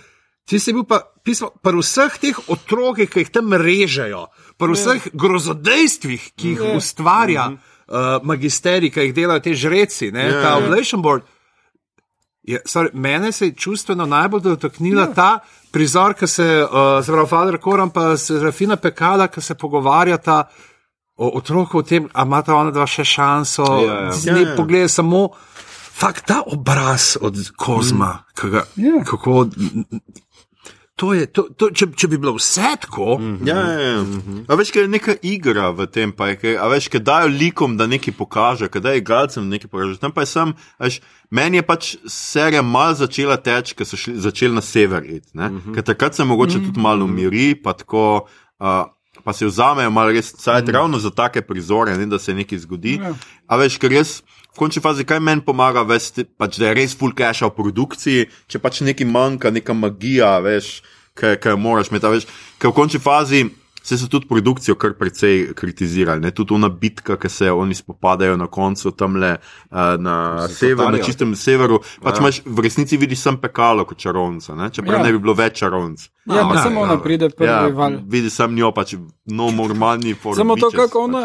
Ti 0.46 0.60
si 0.60 0.74
bil 0.74 0.84
pa, 0.84 1.02
pismo, 1.24 1.52
pri 1.62 1.78
vseh 1.78 2.18
teh 2.18 2.38
otrokih, 2.48 3.10
ki 3.10 3.20
jih 3.20 3.30
tam 3.30 3.54
režejo, 3.54 4.28
pri 4.58 4.74
vseh 4.74 5.08
grozodejstvih, 5.14 6.32
ki 6.36 6.48
jih 6.50 6.62
ustvarja 6.78 7.52
uh, 7.52 7.58
magisterij, 8.24 8.90
ki 8.90 9.00
jih 9.00 9.14
delajo 9.14 9.40
te 9.40 9.54
žreci, 9.54 10.12
ne, 10.12 10.26
Ja, 10.26 10.42
ta 10.42 10.50
ja. 10.50 10.58
Oblation 10.58 11.02
Board. 11.02 11.24
Je, 12.50 12.60
sorry, 12.66 12.90
mene 12.94 13.32
se 13.32 13.46
je 13.46 13.54
čustveno 13.54 14.06
najbolj 14.10 14.42
dotaknila 14.42 15.02
ja. 15.02 15.14
ta 15.14 15.40
prizor, 15.72 16.16
ki 16.18 16.28
se, 16.28 16.48
uh, 16.64 17.06
se 17.06 17.12
pravi, 17.12 17.30
Father 17.30 17.58
Koran 17.62 17.90
pa 17.94 18.18
Serafina 18.18 18.76
Pekala, 18.76 19.28
ki 19.28 19.42
se 19.42 19.56
pogovarjata 19.56 20.44
o 21.18 21.30
otroku, 21.38 21.78
o 21.78 21.84
tem, 21.84 22.08
a 22.14 22.26
imata 22.26 22.56
ona 22.56 22.72
dva 22.72 22.88
še 22.88 23.06
šanso. 23.06 23.68
Ja, 23.86 24.00
ja. 24.08 24.16
Ja, 24.26 24.34
ne 24.34 24.48
ja. 24.48 24.56
pogledaj 24.58 24.90
samo, 24.96 25.28
fakt 26.00 26.26
ta 26.32 26.40
obraz 26.48 27.18
od 27.22 27.38
Kozma, 27.58 28.24
mm. 28.24 28.50
ga, 28.50 28.66
Ja. 28.76 29.04
kako. 29.06 29.46
To 31.00 31.14
je, 31.16 31.28
to, 31.32 31.46
to, 31.56 31.70
če, 31.72 31.86
če 31.96 32.08
bi 32.12 32.18
bilo 32.20 32.34
vse 32.36 32.74
tako, 32.84 33.14
mm. 33.22 33.48
Ja, 33.48 33.56
ja, 33.56 33.92
ja. 33.94 34.00
A 34.52 34.58
veš, 34.60 34.74
kaj 34.76 34.84
je 34.84 34.92
neka 34.92 35.16
igra 35.24 35.70
v 35.72 35.88
tem, 35.88 36.12
pa 36.12 36.28
je, 36.34 36.40
kaj, 36.42 36.58
a 36.60 36.68
veš, 36.68 36.90
kaj 36.92 37.04
dajo 37.08 37.30
likom, 37.32 37.78
da 37.80 37.88
nekaj 37.88 38.18
pokaže, 38.18 38.68
kaj 38.68 38.84
dajo 38.84 39.00
igralcem, 39.00 39.48
da 39.48 39.56
nekaj 39.56 39.72
pokaže. 39.72 39.96
Tam 40.02 40.12
pa 40.16 40.26
je 40.26 40.32
sem, 40.34 40.52
veš, 40.84 41.00
meni 41.32 41.62
je 41.62 41.66
pač 41.70 41.94
serija 42.12 42.66
mal 42.68 42.98
začela 43.00 43.40
teči, 43.40 43.78
ker 43.80 43.88
so 43.88 44.00
šli, 44.00 44.18
začeli 44.28 44.60
na 44.60 44.66
sever 44.66 45.08
iti. 45.08 45.32
Mm 45.34 45.42
-hmm. 45.48 45.74
Ker 45.76 45.88
takrat 45.88 46.16
se 46.16 46.24
mogoče 46.28 46.58
mm 46.58 46.62
-hmm. 46.62 46.68
tudi 46.68 46.80
malo 46.80 47.06
umiri, 47.06 47.56
pa 47.56 47.74
tako. 47.74 48.28
Uh, 48.60 48.92
Pa 49.24 49.34
se 49.34 49.46
vzamejo 49.46 49.90
malo 49.90 50.12
res 50.12 50.34
mm. 50.48 50.70
ravno 50.72 51.00
za 51.00 51.10
take 51.10 51.42
prizore, 51.42 51.98
ne, 51.98 52.06
da 52.06 52.20
se 52.20 52.34
nekaj 52.34 52.58
zgodi. 52.58 53.00
Ja. 53.04 53.14
A 53.48 53.58
veš, 53.58 53.78
ker 53.78 53.92
res 53.92 54.22
v 54.22 54.39
končni 54.60 54.84
fazi, 54.84 55.08
kaj 55.08 55.22
meni 55.24 55.46
pomaga, 55.46 55.86
veš, 55.88 56.12
pač, 56.40 56.60
da 56.60 56.70
je 56.70 56.76
res 56.78 56.98
full 57.00 57.16
cache 57.18 57.48
v 57.48 57.56
produkciji, 57.56 58.28
če 58.52 58.62
pač 58.64 58.84
nekaj 58.86 59.08
manjka, 59.08 59.54
neka 59.56 59.76
magija, 59.78 60.36
veš, 60.44 60.80
kaj, 61.18 61.40
kaj 61.44 61.58
moraš 61.60 61.94
imeti. 61.94 62.14
Veš, 62.18 62.30
ker 62.60 62.74
v 62.74 62.78
končni 62.78 63.02
fazi 63.04 63.48
se 63.84 63.98
so 63.98 64.08
tudi 64.08 64.28
produkcijo 64.28 64.76
kar 64.76 64.94
precej 64.94 65.54
kritizirali. 65.56 66.22
Ne? 66.22 66.32
Tudi 66.32 66.54
ona 66.54 66.70
bitka, 66.70 67.18
ki 67.18 67.30
se 67.30 67.52
oni 67.52 67.76
spopadajo 67.76 68.38
na 68.38 68.48
koncu 68.48 68.92
tam 68.92 69.16
le 69.16 69.32
uh, 69.38 69.78
na 69.98 70.48
Se 70.48 70.56
severu, 70.56 70.92
na 70.92 71.04
čistem 71.04 71.36
severu. 71.36 71.80
Pač 72.04 72.20
Ja. 72.20 72.20
imaš, 72.20 72.42
v 72.46 72.60
resnici 72.60 72.98
vidiš 72.98 73.20
sem 73.20 73.38
pekalo 73.38 73.86
kot 73.86 73.98
čarovnica, 73.98 74.56
ne? 74.56 74.70
čeprav 74.70 75.00
ja. 75.00 75.04
ne 75.04 75.12
bi 75.12 75.20
bilo 75.20 75.34
več 75.34 75.60
čarovnic. 75.60 76.10
Ja, 76.36 76.46
pa 76.50 76.56
ja, 76.56 76.64
samo 76.64 76.80
ja. 76.80 76.84
ona 76.84 76.98
pride 77.02 77.30
prvi 77.30 77.50
Ja, 77.50 77.68
val. 77.68 77.92
vidi 78.08 78.30
sem 78.30 78.56
njo 78.56 78.72
pač 78.72 78.94
no 79.26 79.52
normalni 79.52 80.14
form. 80.14 80.36
Samo 80.36 80.56
to, 80.56 80.70
kako 80.76 81.04
ona 81.04 81.22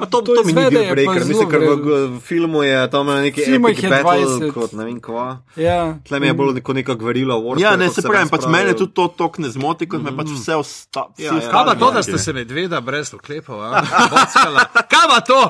Pa 0.00 0.06
to, 0.06 0.20
to, 0.22 0.34
to 0.34 0.42
mi 0.44 0.52
ni 0.52 0.60
izvede, 0.60 0.78
bil 0.78 0.88
pa 0.88 0.94
breaker, 0.94 1.26
mislim, 1.26 1.50
ker 1.50 1.60
v, 1.60 1.74
v 2.16 2.20
filmu 2.20 2.62
je 2.62 2.90
tam 2.90 3.06
neki 3.06 3.42
epic 3.42 3.82
battle, 3.90 4.26
20. 4.38 4.52
kot 4.52 4.72
ne 4.72 4.84
vem 4.84 5.00
kva. 5.00 5.26
Ja. 5.56 5.98
Tle 6.08 6.20
mi 6.20 6.26
je 6.26 6.34
bolj 6.34 6.60
neko 6.74 6.94
gverila 6.94 7.34
warfare. 7.34 7.62
Ja, 7.62 7.76
ne, 7.76 7.90
se 7.90 8.02
pravi, 8.02 8.30
pač 8.30 8.46
mene 8.50 8.74
tudi 8.78 8.94
to 8.94 9.08
tok 9.08 9.38
ne 9.42 9.50
zmoti, 9.50 9.88
kot 9.90 10.02
me 10.02 10.14
pač 10.16 10.30
vse 10.34 10.58
ostalo. 10.58 11.14
Ja, 11.18 11.34
ja. 11.34 11.50
kaj 11.50 11.66
pa 11.70 11.74
to, 11.78 11.90
da 11.94 12.02
ste 12.06 12.18
se 12.18 12.34
medveda 12.36 12.80
brez 12.80 13.14
oklepov, 13.14 13.62
a? 13.62 13.82
Bockala. 14.12 14.66
kaj 14.94 15.06
pa 15.10 15.20
to? 15.26 15.40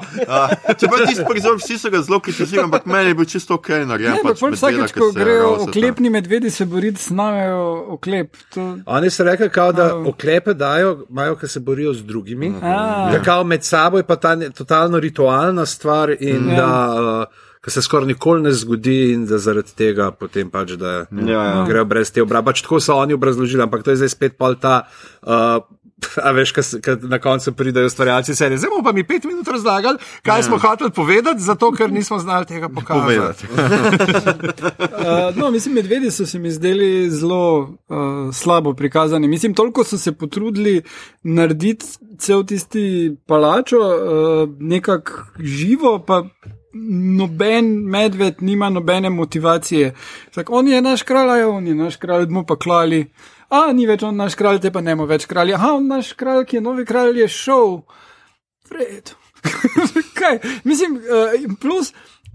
Čeprav 0.81 1.05
tisti 1.07 1.27
prizor, 1.29 1.59
vsi 1.61 1.79
so 1.79 1.93
ga 1.93 2.03
zelo 2.05 2.21
kritizirali, 2.25 2.65
ampak 2.71 2.89
meni 2.89 3.13
je 3.13 3.19
bil 3.21 3.29
čisto 3.29 3.59
ok, 3.61 3.69
narejen. 3.89 4.17
Ne, 4.17 4.25
pač 4.25 4.41
pa 4.41 4.53
vsakeč, 4.55 4.97
ko 4.97 5.11
se 5.13 5.21
grejo 5.21 5.53
oklepni 5.67 6.13
medvedi 6.13 6.51
se 6.51 6.67
boriti, 6.69 7.03
snamejo 7.03 7.61
oklep. 7.99 8.37
To, 8.57 8.69
Oni 8.99 9.11
so 9.11 9.25
rekli, 9.25 9.49
kao, 9.51 9.73
da 9.73 9.89
oklepe 9.97 10.55
dajo, 10.55 11.07
imajo, 11.09 11.37
ker 11.37 11.49
se 11.49 11.61
borijo 11.61 11.93
z 11.93 12.03
drugimi. 12.05 12.55
A. 12.63 13.11
Da 13.13 13.23
kao 13.23 13.45
med 13.45 13.65
sabo 13.65 13.97
je 13.97 14.05
pa 14.05 14.17
ta 14.17 14.35
ne- 14.35 14.51
totalno 14.53 14.99
ritualna 15.01 15.67
stvar 15.67 16.11
in 16.13 16.51
Ja. 16.51 16.57
da. 16.57 16.71
Uh, 17.23 17.35
Kar 17.61 17.73
se 17.73 17.83
skoraj 17.83 18.07
nikoli 18.07 18.43
ne 18.43 18.53
zgodi, 18.53 19.13
in 19.13 19.27
da 19.27 19.39
zaradi 19.39 19.75
tega 19.75 20.11
potem 20.13 20.47
pač, 20.49 20.71
da 20.73 20.93
Ja, 21.27 21.43
ja. 21.45 21.65
grejo 21.67 21.85
brez 21.85 22.13
te 22.13 22.23
obrambe. 22.23 22.49
Pač 22.49 22.63
tako 22.63 22.79
so 22.81 22.95
oni 22.95 23.15
obrazložili, 23.15 23.63
ampak 23.63 23.83
to 23.83 23.91
je 23.91 23.97
zdaj 23.97 24.09
spet 24.09 24.37
pol 24.39 24.55
ta. 24.55 24.87
Uh, 25.23 25.59
A 26.23 26.31
veš, 26.31 26.53
kaj 26.53 26.97
na 27.03 27.19
koncu 27.19 27.53
pridejo 27.53 27.87
ustvarjalci 27.87 28.35
serije. 28.35 28.59
Zdaj 28.59 28.71
bomo 28.71 28.83
pa 28.83 28.93
mi 28.93 29.05
pet 29.05 29.25
minut 29.25 29.49
razlagali, 29.49 29.99
kaj 30.23 30.43
smo 30.43 30.59
hoteli 30.59 30.91
povedati, 30.91 31.43
zato 31.43 31.73
ker 31.73 31.93
nismo 31.93 32.19
znali 32.19 32.47
tega 32.47 32.69
pokazati. 32.69 33.47
Uh, 34.79 35.37
no, 35.37 35.51
mislim, 35.51 35.75
medvedi 35.75 36.11
so 36.11 36.27
se 36.27 36.39
mi 36.39 36.51
zdeli 36.51 37.11
zelo 37.11 37.61
uh, 37.61 38.35
slabo 38.35 38.73
prikazani. 38.75 39.29
Mislim, 39.29 39.55
toliko 39.55 39.85
so 39.85 39.99
se 39.99 40.13
potrudili 40.13 40.83
narediti 41.23 41.87
cel 42.19 42.45
tisti 42.45 43.17
palačo, 43.27 43.77
uh, 43.77 44.49
nekako 44.59 45.13
živo, 45.39 45.99
pa 46.07 46.25
noben 47.19 47.67
medved 47.67 48.35
nima 48.41 48.69
nobene 48.69 49.11
motivacije. 49.11 49.95
Zak, 50.35 50.51
on 50.51 50.69
je 50.69 50.83
naš 50.83 51.03
kralj, 51.03 51.43
on 51.43 51.67
je 51.67 51.75
naš 51.75 51.97
kralj, 51.97 52.27
bomo 52.27 52.45
pa 52.47 52.57
klali. 52.57 53.07
A, 53.49 53.73
ni 53.73 53.87
več 53.89 54.03
on 54.05 54.17
naš 54.17 54.37
kralj, 54.37 54.61
te 54.61 54.73
pa 54.73 54.83
ne 54.85 54.95
več 55.09 55.25
kralj. 55.29 55.55
Aha, 55.57 55.73
on 55.79 55.89
naš 55.89 56.13
kralj, 56.19 56.45
ki 56.51 56.59
je 56.59 56.65
novi 56.65 56.85
kralj, 56.89 57.23
je 57.23 57.29
šel. 57.33 57.81
Vred. 58.69 59.15
Kaj? 60.19 60.41
Mislim, 60.69 60.99
uh, 61.01 61.35
plus. 61.63 61.93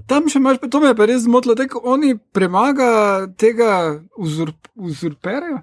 Tam 0.10 0.26
še 0.28 0.42
imaš, 0.42 0.58
to 0.68 0.82
me 0.84 0.90
je 0.90 0.96
pa 1.00 1.06
res 1.08 1.22
zmotilo, 1.24 1.54
da 1.56 1.64
oni 1.88 2.16
premaga 2.36 2.88
tega 3.40 4.02
uzurp, 4.20 4.68
uzurperja, 4.76 5.62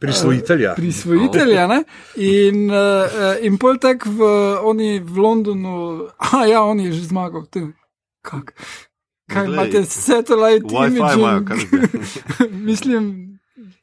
Prisvojitelja. 0.00 0.72
prisvojitelja. 0.78 1.66
Ne? 1.68 1.82
In, 2.16 2.70
uh, 2.72 3.34
in 3.44 3.58
pol 3.60 3.76
tak 3.82 4.06
v, 4.08 4.30
oni 4.64 4.94
v 5.02 5.18
Londonu, 5.18 5.74
a 6.16 6.46
ja, 6.48 6.62
on 6.64 6.80
je 6.80 6.94
že 6.94 7.10
zmagal. 7.10 7.44
Te, 7.52 7.66
kak? 8.24 8.54
Kaj 9.28 9.46
Glej, 9.50 9.58
imate 9.58 9.84
satellite 9.84 10.72
Wi-Fi 10.72 10.96
imajo, 10.96 11.44
zdaj. 11.44 12.48
Mislim, 12.70 13.04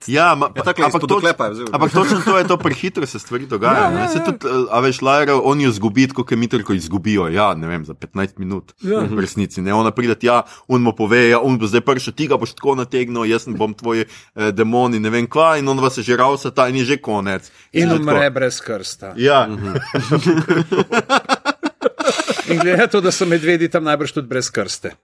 Ja, 0.08 0.36
ma, 0.36 0.48
Ja, 0.48 0.64
takle 0.64 0.86
ampak, 0.86 0.96
izpod 0.96 1.10
toč, 1.10 1.18
oklepa 1.18 1.46
je 1.46 1.52
vzel. 1.52 1.66
ampak 1.72 1.92
točno 1.92 2.22
to 2.22 2.38
je 2.38 2.48
to, 2.48 2.58
prehitro 2.58 3.06
se 3.06 3.20
stvari 3.20 3.46
dogajajo. 3.46 3.92
Ja, 3.92 4.00
ja, 4.00 4.08
Ja, 4.08 4.24
tudi, 4.24 4.48
eh, 4.48 4.72
a 4.72 4.80
veš, 4.80 5.02
Lajra, 5.02 5.36
oni 5.36 5.64
jo 5.64 5.70
izgubijo, 5.70 6.14
kot 6.16 6.32
je 6.32 6.38
mitr, 6.38 6.64
ko 6.64 6.74
izgubijo, 6.74 7.28
ja, 7.28 7.52
ne 7.54 7.68
vem, 7.68 7.84
za 7.84 7.94
15 7.94 8.40
minut. 8.40 8.72
Ja. 8.80 9.00
V 9.02 9.20
resnici, 9.20 9.62
ne, 9.62 9.74
ona 9.74 9.92
pride, 9.92 10.16
ja, 10.22 10.44
on 10.68 10.82
mu 10.82 10.96
pove, 10.96 11.30
ja, 11.30 11.40
on 11.40 11.60
bo 11.60 11.68
zdaj 11.68 11.82
prišel, 11.82 12.14
ti 12.14 12.28
ga 12.28 12.38
boš 12.38 12.56
tako 12.56 12.76
nategnil, 12.76 13.26
jaz 13.26 13.44
bom 13.50 13.74
tvoj 13.74 14.02
eh, 14.02 14.52
demon 14.52 14.96
in 14.96 15.04
ne 15.04 15.10
vem 15.10 15.28
kva, 15.28 15.58
in 15.60 15.68
on 15.68 15.80
vas 15.80 15.98
je 15.98 16.04
že 16.04 16.16
ravsa 16.16 16.52
ta 16.52 16.70
in 16.70 16.80
je 16.80 16.86
že 16.86 16.98
konec. 16.98 17.52
In 17.74 17.90
Že 17.90 17.96
umre 17.98 18.24
tako. 18.24 18.34
brez 18.34 18.62
krsta. 18.62 19.14
Ja, 19.18 19.48
In 22.48 22.58
glede 22.58 22.78
na 22.78 22.88
to, 22.88 23.02
da 23.02 23.12
so 23.12 23.26
medvedi 23.26 23.70
tam 23.70 23.84
najbrž 23.84 24.12
tudi 24.12 24.28
brez 24.28 24.50
krste. 24.50 24.96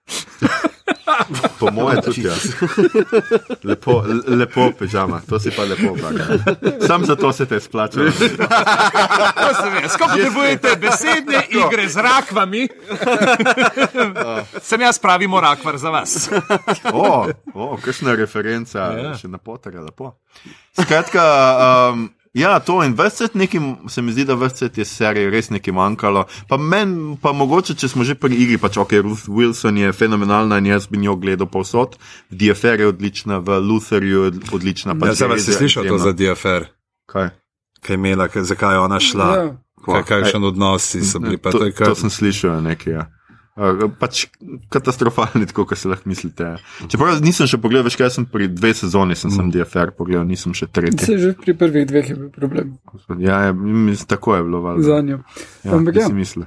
po 1.59 1.71
mojem 1.71 2.01
tudi. 2.01 2.23
Ja. 2.27 2.33
Lepo, 3.69 4.03
le- 4.07 4.35
lepo, 4.35 4.71
pežama, 4.79 5.21
to 5.29 5.39
si 5.39 5.51
pa 5.51 5.63
lepo. 5.63 5.95
Blaga. 5.95 6.25
Sam 6.87 7.05
zato 7.05 7.33
se 7.33 7.45
te 7.45 7.59
splača. 7.59 7.99
Skoro 9.93 10.09
potrebujete 10.09 10.75
besedne 10.75 11.43
igre 11.49 11.89
z 11.89 11.97
rakvami. 11.97 12.67
Sem 14.61 14.81
jaz 14.81 14.99
pravi 14.99 15.27
morakvar 15.27 15.77
za 15.77 15.89
vas. 15.89 16.29
O, 16.93 17.27
o 17.53 17.77
kakšna 17.77 18.15
referenca, 18.15 18.91
ja. 18.97 19.15
še 19.17 19.27
na 19.27 19.37
potere, 19.37 19.79
lepo. 19.81 20.15
Skratka, 20.75 21.23
um, 21.93 22.09
ja, 22.35 22.59
to 22.59 22.81
in 22.83 22.93
vse 22.99 23.29
nekim, 23.33 23.87
se 23.87 24.01
mi 24.01 24.11
zdi, 24.11 24.25
da 24.27 24.35
vse 24.35 24.69
te 24.69 24.85
serije 24.85 25.29
res 25.31 25.49
nekaj 25.49 25.73
manjkalo. 25.73 26.25
Pa 26.49 26.57
meni, 26.57 27.15
pa 27.21 27.31
mogoče, 27.31 27.77
če 27.79 27.87
smo 27.87 28.03
že 28.03 28.17
pri 28.19 28.35
igri, 28.35 28.59
pač 28.59 28.77
ok, 28.77 28.97
Ruth 29.05 29.29
Wilson 29.31 29.79
je 29.79 29.93
fenomenalna 29.95 30.59
in 30.59 30.67
jaz 30.73 30.89
bi 30.91 30.99
njo 30.99 31.15
gledal 31.15 31.47
povsod. 31.47 31.95
V 32.29 32.39
DFR 32.41 32.83
je 32.83 32.91
odlična, 32.91 33.39
v 33.39 33.59
Lutherju 33.63 34.23
je 34.27 34.31
odlična. 34.51 34.97
Ja, 35.05 35.15
zdaj 35.15 35.39
si 35.39 35.51
je 35.55 35.59
slišal 35.63 35.87
to 35.87 35.97
za 35.97 36.11
DFR, 36.11 36.67
Kaj? 37.07 37.29
kaj 37.81 37.93
je 37.93 37.99
imela, 37.99 38.27
kaj, 38.27 38.43
zakaj 38.43 38.75
je 38.75 38.79
ona 38.79 38.99
šla, 38.99 39.29
ja. 39.35 39.49
kaj, 39.85 40.03
kakšen 40.03 40.43
odnosi 40.43 41.05
so 41.05 41.19
bili. 41.19 41.37
Pa, 41.37 41.51
To, 41.55 41.59
to 41.59 41.71
kar, 41.71 41.93
to 41.93 41.95
sem 41.95 42.09
slišal 42.09 42.61
nekaj. 42.65 42.93
Ja. 42.93 43.14
Uh, 43.55 43.87
pač 43.95 44.25
katastrofalni, 44.69 45.45
tako 45.45 45.63
kot 45.63 45.77
se 45.77 45.87
lahko 45.87 46.03
mislite. 46.05 46.57
Čeprav 46.85 47.21
nisem 47.21 47.47
še 47.47 47.55
pogledal, 47.55 47.85
veš 47.85 47.95
kaj, 47.95 48.09
sem 48.11 48.25
pri 48.25 48.49
dveh 48.49 48.75
sezoni 48.75 49.15
sem, 49.15 49.31
sem 49.31 49.47
DFR 49.47 49.93
pogledal, 49.95 50.25
nisem 50.25 50.51
še 50.51 50.67
tretji. 50.67 50.99
se 51.01 51.15
že 51.17 51.29
pri 51.33 51.53
prvih 51.53 51.85
dveh 51.85 52.03
je 52.05 52.15
bil 52.15 52.29
problem 52.29 52.73
Ja, 53.17 53.41
ja 53.41 53.53
mislim, 53.53 54.07
tako 54.07 54.35
je 54.35 54.43
bilo. 54.43 54.59
valjda. 54.61 54.83
za 54.83 55.01
njo. 55.01 55.19
Ja, 55.63 55.71
Ampak 55.71 55.95
ja. 55.95 56.01
ja. 56.01 56.07
si 56.07 56.13
mislil. 56.13 56.45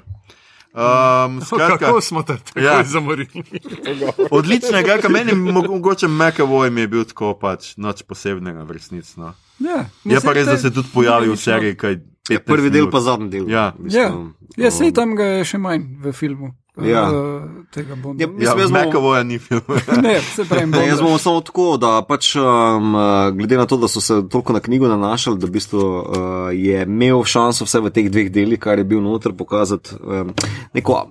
Um, 0.71 1.41
skratka, 1.49 1.79
Kako 1.81 2.01
smo 2.01 2.23
te 2.23 2.37
tako 2.39 2.61
Ja. 2.61 2.73
ja. 2.75 2.85
zamorili? 2.85 3.43
odlično 4.31 4.77
je, 4.77 4.85
kaj 4.85 5.09
meni 5.09 5.33
mo- 5.33 5.65
mogoče 5.67 6.07
McAvoy 6.09 6.71
mi 6.71 6.81
je 6.81 6.89
bil 6.89 7.05
tako 7.05 7.33
pač 7.35 7.73
nič 7.77 8.03
posebnega 8.03 8.63
v 8.63 8.71
resnici. 8.71 9.17
No. 9.17 9.33
Ja, 9.59 9.89
Je 10.05 10.15
pa 10.17 10.21
saj 10.23 10.35
res, 10.35 10.47
da 10.47 10.57
se 10.59 10.71
tudi 10.71 10.89
pojavi 10.93 11.29
v 11.29 11.37
seriji, 11.39 11.75
kaj 11.75 11.99
Ja, 12.29 12.37
prvi 12.39 12.69
del 12.69 12.91
pa 12.91 13.01
zadnji 13.01 13.31
del. 13.31 13.49
Ja. 13.49 13.73
v 13.73 13.89
Ja, 13.89 14.13
ja 14.59 14.69
sej 14.69 14.93
tam 14.93 15.17
ga 15.17 15.25
je 15.33 15.45
še 15.47 15.57
manj 15.57 15.97
v 15.99 16.13
filmu. 16.13 16.53
Ja. 16.81 17.03
Uh, 17.05 17.43
tega 17.71 17.95
Bonda. 17.95 18.23
Ja, 18.23 18.29
Ja, 18.29 18.33
mislim, 18.33 18.59
jaz 18.59 18.71
bom- 18.71 18.81
McAvoy 18.83 19.25
ni 19.25 19.39
film. 19.39 19.61
Ne, 20.03 20.21
se 20.21 20.45
pravi, 20.45 20.67
Ne, 20.67 20.87
jaz 20.87 21.01
bom 21.01 21.19
samo 21.19 21.41
tako, 21.41 21.77
da 21.77 22.03
pač 22.03 22.37
um, 22.37 22.95
glede 23.33 23.57
na 23.57 23.67
to, 23.67 23.77
da 23.77 23.89
so 23.89 24.01
se 24.01 24.29
toliko 24.29 24.53
na 24.53 24.61
knjigo 24.61 24.89
nanašali, 24.89 25.39
da 25.39 25.47
v 25.47 25.51
bistvu, 25.51 25.79
uh, 25.79 26.05
je 26.53 26.83
imel 26.83 27.25
šanso 27.25 27.65
vse 27.65 27.81
v 27.81 27.91
teh 27.91 28.09
dveh 28.09 28.31
delih, 28.31 28.59
kar 28.59 28.79
je 28.79 28.85
bil 28.87 29.01
noter, 29.01 29.33
pokazati 29.35 29.91
um, 29.97 30.35
neko. 30.73 31.07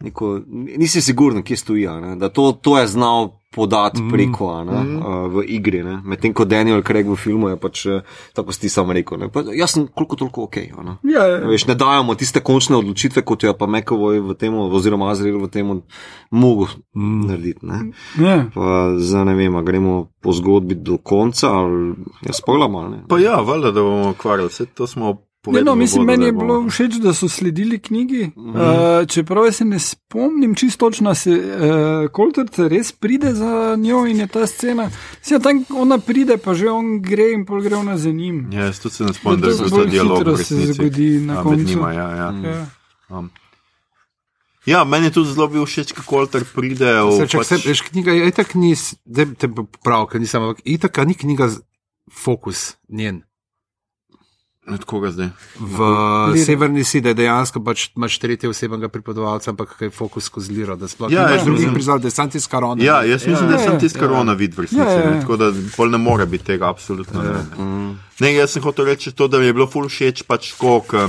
Neko, 0.00 0.40
nisi 0.76 1.00
siguren, 1.00 1.42
kje 1.42 1.56
stoji, 1.56 1.86
a 1.88 2.00
ne, 2.00 2.16
da 2.16 2.28
to, 2.28 2.52
to 2.52 2.78
je 2.78 2.86
znal 2.86 3.30
podati 3.56 4.02
preko 4.12 4.50
a 4.52 4.64
ne, 4.64 4.96
uh, 4.96 5.32
v 5.32 5.44
igri. 5.48 5.82
ne. 5.82 6.00
Medtem 6.04 6.34
ko 6.36 6.44
Daniel 6.44 6.82
Craig 6.82 7.08
v 7.08 7.16
filmu 7.16 7.48
je 7.48 7.56
pač, 7.56 7.86
eh, 7.86 8.02
tako 8.36 8.52
si 8.52 8.68
sam 8.68 8.90
rekel, 8.92 9.16
ne, 9.18 9.30
pa 9.32 9.40
jaz 9.56 9.72
sem 9.72 9.86
koliko 9.88 10.16
toliko 10.16 10.42
ok. 10.44 10.56
a 10.76 10.82
Ne. 10.82 10.96
Ja, 11.08 11.24
ja. 11.24 11.38
Veš, 11.48 11.64
ne 11.66 11.74
dajemo 11.74 12.14
tiste 12.14 12.40
končne 12.44 12.76
odločitve, 12.76 13.24
kot 13.24 13.42
jo 13.42 13.50
je 13.50 13.56
pa 13.56 13.66
Mekovoj 13.66 14.20
v 14.20 14.36
tem, 14.36 14.52
oziroma 14.52 15.08
Azrael 15.10 15.40
v 15.40 15.48
tem, 15.48 15.72
mogel 16.30 16.68
narediti. 16.92 17.64
Ne. 17.64 17.96
ja. 18.20 18.44
Pa 18.52 18.92
zdaj 19.00 19.24
ne 19.24 19.34
vem, 19.34 19.56
a 19.56 19.64
gremo 19.64 20.12
po 20.20 20.36
zgodbi 20.36 20.76
do 20.76 20.98
konca 20.98 21.48
ali 21.48 21.96
ali 22.52 22.90
ne? 22.90 23.00
Pa 23.08 23.18
ja, 23.18 23.40
valjda, 23.40 23.72
da 23.72 23.80
bomo 23.80 24.10
ukvarjali. 24.10 24.52
Vse 24.52 24.66
to 24.66 24.86
smo 24.86 25.25
Ne, 25.46 25.62
no, 25.62 25.74
mislim, 25.74 26.00
vodo, 26.00 26.12
meni 26.12 26.24
je 26.26 26.32
bilo 26.32 26.68
všeč, 26.68 26.94
da 26.94 27.14
so 27.14 27.28
sledili 27.28 27.78
knjigi. 27.78 28.30
Uh, 28.36 29.06
čeprav 29.08 29.52
se 29.52 29.64
ne 29.64 29.78
spomnim 29.78 30.54
čisto 30.54 30.86
točno, 30.86 31.14
se 31.14 31.30
uh, 31.30 32.10
Kolterce 32.10 32.68
res 32.68 32.92
pride 32.92 33.34
za 33.34 33.76
njo 33.78 34.06
in 34.06 34.20
je 34.20 34.26
ta 34.26 34.46
scena. 34.46 34.90
Sija, 35.22 35.38
tam 35.38 35.64
ona 35.70 35.98
pride, 35.98 36.36
pa 36.36 36.54
že 36.54 36.68
on 36.70 37.02
gre 37.02 37.30
in 37.32 37.44
pol 37.46 37.60
gre 37.62 37.76
ona 37.76 37.98
za 37.98 38.10
njim. 38.10 38.48
Ja, 38.52 38.64
jaz 38.64 38.80
tudi 38.80 38.94
se 38.94 39.04
ne 39.04 39.14
spomnim, 39.14 39.40
da 39.40 39.46
To 39.56 39.64
je 39.64 39.70
bil 39.70 39.84
ta 39.84 39.90
dialog. 39.90 40.28
v 40.28 40.44
se 40.44 40.72
zgodi 40.72 41.10
na 41.20 41.34
Ja, 41.34 41.42
med 41.44 41.44
koncu. 41.44 41.64
njima, 41.64 41.92
ja, 41.92 42.08
ja. 42.16 42.32
Ja. 42.50 42.66
Um, 43.08 43.30
ja, 44.66 44.84
meni 44.84 45.06
je 45.06 45.10
tudi 45.10 45.32
zelo 45.32 45.48
bil 45.48 45.66
všeč, 45.66 45.92
kako 45.92 46.06
Kolter 46.06 46.44
pride 46.54 47.02
v. 47.02 47.12
Se, 47.18 47.26
čak, 47.28 47.38
pač, 47.40 47.46
se, 47.46 47.68
veš, 47.68 47.80
knjiga 47.90 48.12
je 48.12 48.28
itak 48.28 48.54
ni, 48.54 48.74
da 49.04 49.26
te 49.38 49.48
prav, 49.84 50.06
ker 50.10 50.20
nisem, 50.20 50.42
ampak 50.42 50.62
itak 50.64 50.98
ni 51.06 51.14
knjiga 51.14 51.50
fokus 52.10 52.76
njen. 52.88 53.22
Od 54.66 54.84
koga 54.84 55.10
zdaj? 55.14 55.28
V 55.60 55.78
Lira. 56.34 56.44
severni 56.44 56.84
si, 56.84 57.00
da 57.00 57.08
je 57.08 57.14
dejansko 57.14 57.60
pač 57.62 57.88
imaš 57.96 58.18
tretje 58.18 58.50
osebnega 58.50 58.88
pripovedovalca, 58.90 59.50
ampak 59.50 59.76
je 59.80 59.90
fokus 59.94 60.26
skozi 60.26 60.52
liro, 60.52 60.74
da 60.76 60.88
sploh 60.90 61.12
Ja, 61.12 61.22
ja, 61.22 61.28
nimaš 61.28 61.44
drugih 61.44 61.68
prizor, 61.74 62.00
da 62.02 62.10
je 62.10 62.14
sam 62.16 62.30
tiskar 62.30 62.64
on. 62.64 62.82
Ja, 62.82 63.02
jaz 63.06 63.26
mislim, 63.26 63.48
da 63.48 63.54
Ja, 63.54 63.62
sem 63.62 63.72
ja, 63.72 63.78
tisti 63.78 63.98
korona 63.98 64.34
vid 64.34 64.56
v 64.58 64.66
resnici, 64.66 64.82
Ja, 64.82 64.90
ja, 64.90 65.04
ja. 65.04 65.10
ne, 65.10 65.20
tako 65.20 65.36
da 65.36 65.52
pol 65.76 65.90
ne 65.94 65.98
more 65.98 66.26
biti 66.26 66.44
tega, 66.50 66.68
absolutno 66.68 67.22
ne. 67.22 67.36
Ne, 67.58 67.94
ne 68.20 68.34
jaz 68.34 68.56
sem 68.56 68.62
hotel 68.62 68.90
reči 68.90 69.12
to, 69.14 69.28
da 69.28 69.38
mi 69.38 69.46
je 69.46 69.54
bilo 69.54 69.68
ful 69.70 69.86
všeč, 69.88 70.26
pač 70.26 70.52
koliko. 70.58 71.08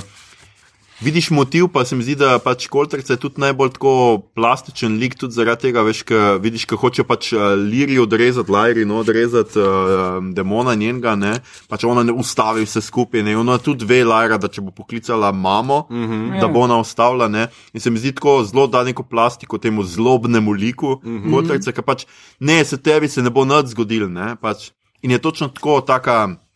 Vidiš 1.02 1.30
motiv, 1.30 1.68
pa 1.68 1.86
se 1.86 1.96
mi 1.96 2.02
zdi, 2.04 2.16
da 2.18 2.40
pač 2.42 2.66
Koltrce 2.74 3.14
je 3.14 3.20
tudi 3.22 3.42
najbolj 3.42 3.76
tako 3.76 3.92
plastičen 4.34 4.96
lik, 4.98 5.14
tudi 5.20 5.36
zaradi 5.36 5.68
tega, 5.68 5.84
veš, 5.86 6.02
ka, 6.10 6.22
vidiš, 6.42 6.66
kako 6.66 6.88
hoče 6.88 7.04
pač 7.06 7.30
uh, 7.36 7.52
Liri 7.54 8.00
odrezati, 8.02 8.52
Lajri, 8.52 8.86
no, 8.86 9.04
odrezati 9.06 9.62
uh, 9.62 10.18
demona 10.34 10.74
njenega, 10.74 11.14
ne, 11.16 11.36
pač 11.70 11.86
ona 11.86 12.02
ne 12.08 12.16
ustavi 12.18 12.66
vse 12.66 12.82
skupaj, 12.82 13.22
ne, 13.22 13.36
ona 13.38 13.60
tudi 13.62 13.86
ve, 13.86 14.00
Lajra, 14.10 14.40
da 14.42 14.50
če 14.50 14.64
bo 14.66 14.74
poklicala 14.74 15.30
mamo, 15.32 15.84
mm 15.90 16.08
-hmm. 16.08 16.42
da 16.42 16.48
bo 16.48 16.66
ona 16.66 16.80
ustavila, 16.82 17.28
ne, 17.28 17.48
in 17.74 17.82
se 17.82 17.94
mi 17.94 18.02
zdi 18.02 18.16
tako 18.18 18.44
zelo 18.44 18.68
da 18.68 18.84
neko 18.84 19.04
plastiko 19.04 19.58
temu 19.58 19.84
zlobnemu 19.84 20.52
liku, 20.52 20.98
mm 21.04 21.18
-hmm. 21.18 21.32
Koltrce, 21.32 21.72
ki 21.72 21.82
pač 21.82 22.06
ne, 22.40 22.66
se 22.66 22.82
tebi 22.82 23.08
se 23.08 23.22
ne 23.22 23.30
bo 23.30 23.46
nič 23.46 23.66
zgodil, 23.66 24.10
ne, 24.10 24.36
pač. 24.42 24.72
In 25.02 25.12
je 25.12 25.20
točno 25.22 25.48
tako, 25.48 25.82
taka 25.82 26.47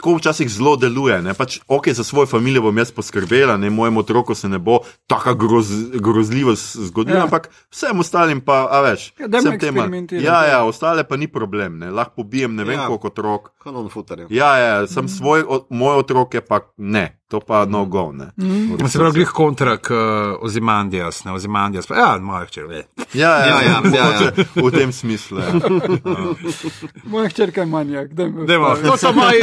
tako 0.00 0.16
včasih 0.16 0.48
zelo 0.48 0.76
deluje. 0.76 1.20
Ne? 1.20 1.34
Pač, 1.34 1.60
ok, 1.68 1.88
za 1.90 2.02
svojo 2.02 2.26
družino 2.26 2.62
bom 2.62 2.72
jaz 2.74 2.90
poskrbela, 2.90 3.56
ne 3.56 3.70
mojemu 3.70 4.00
otroku 4.00 4.34
se 4.34 4.48
ne 4.48 4.58
bo 4.58 4.78
tako 5.06 5.34
groz, 5.36 5.68
grozljivo 5.94 6.54
zgodilo, 6.56 7.14
Ja. 7.14 7.18
ja. 7.18 7.24
ampak 7.24 7.50
vsem 7.68 8.00
ostalim 8.00 8.40
pa, 8.40 8.66
a 8.66 8.80
veš, 8.82 9.12
Ja, 9.14 9.28
vsem 9.28 9.52
tema- 9.52 9.54
eksperimentirati, 9.54 10.24
Ja, 10.24 10.42
ja. 10.42 10.50
ja, 10.50 10.64
ostale 10.64 11.04
pa 11.04 11.16
ni 11.16 11.28
problem, 11.28 11.78
ne? 11.78 11.90
lahko 11.90 12.10
pobijem 12.16 12.54
ne 12.54 12.64
vem 12.64 12.74
Ja. 12.74 12.80
ja. 12.80 12.86
koliko 12.86 13.06
otrok. 13.06 13.50
Futarje. 13.90 14.26
Ja, 14.30 14.56
ja, 14.56 14.86
sem 14.86 15.04
svoj, 15.06 15.44
o, 15.44 15.66
moj 15.70 15.96
otrok 15.98 16.34
je 16.34 16.40
pa 16.40 16.60
ne, 16.78 17.20
to 17.28 17.40
pa 17.40 17.64
no 17.64 17.84
go. 17.84 18.10
Ne? 18.10 18.32
Mhm. 18.34 18.86
Se 18.86 18.98
pravi, 18.98 19.12
glih 19.14 19.28
kontra 19.30 19.76
k 19.76 19.90
uh, 19.90 19.98
Ozimandijas, 20.40 21.24
ne 21.24 21.32
Ozimandijas, 21.32 21.86
pa 21.86 21.94
ja, 21.94 22.18
moja 22.18 22.46
hčer, 22.46 22.64
ve. 22.64 22.86
Ja, 23.12 23.28
ja, 23.28 23.46
Ja, 23.46 23.60
ja, 23.60 23.80
ja, 23.84 24.06
ja. 24.16 24.30
v 24.56 24.70
tem 24.70 24.90
smislu. 24.90 25.38
Ja. 25.38 25.52
Moja 27.04 27.28
hčerka 27.28 27.60
je 27.60 27.66
manjak. 27.66 28.08
Dajmo, 28.10 28.42
ustavi. 28.42 28.82
to 28.82 28.96
so 28.98 29.12
moji 29.12 29.40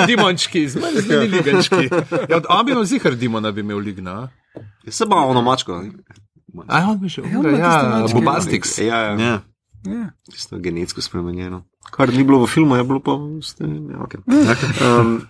dimončki, 0.54 0.70
zmrzli 0.70 1.28
ligančki. 1.28 1.90
Ja, 2.30 2.38
od 2.38 2.46
Abino 2.50 2.84
zihar 2.86 3.16
dimona 3.16 3.52
bi 3.52 3.62
imel 3.62 3.78
ligna. 3.78 4.30
Se 4.88 5.04
ima 5.04 5.16
ono 5.16 5.42
mačko. 5.42 5.84
A, 6.68 6.90
on 6.90 7.00
bi 7.00 7.10
še, 7.10 7.22
Ja, 7.22 7.40
on 7.40 7.46
ima 7.46 7.58
tiste 7.58 7.60
ja, 7.60 8.00
mačke. 8.00 8.20
Bobastix. 8.20 8.78
Ja, 8.82 9.02
ja. 9.02 9.20
Ja. 9.20 9.40
Ja. 9.86 10.10
Tisto 10.32 10.58
genetsko 10.60 11.02
spremenjeno. 11.02 11.64
Kar 11.92 12.12
ni 12.12 12.24
bilo 12.24 12.42
v 12.44 12.48
filmu, 12.52 12.76
je 12.76 12.84
bilo 12.84 13.00
pa 13.00 13.14
v 13.16 13.40
ste, 13.46 13.64
ja, 13.64 14.00
okay. 14.04 14.20
um, 14.84 15.22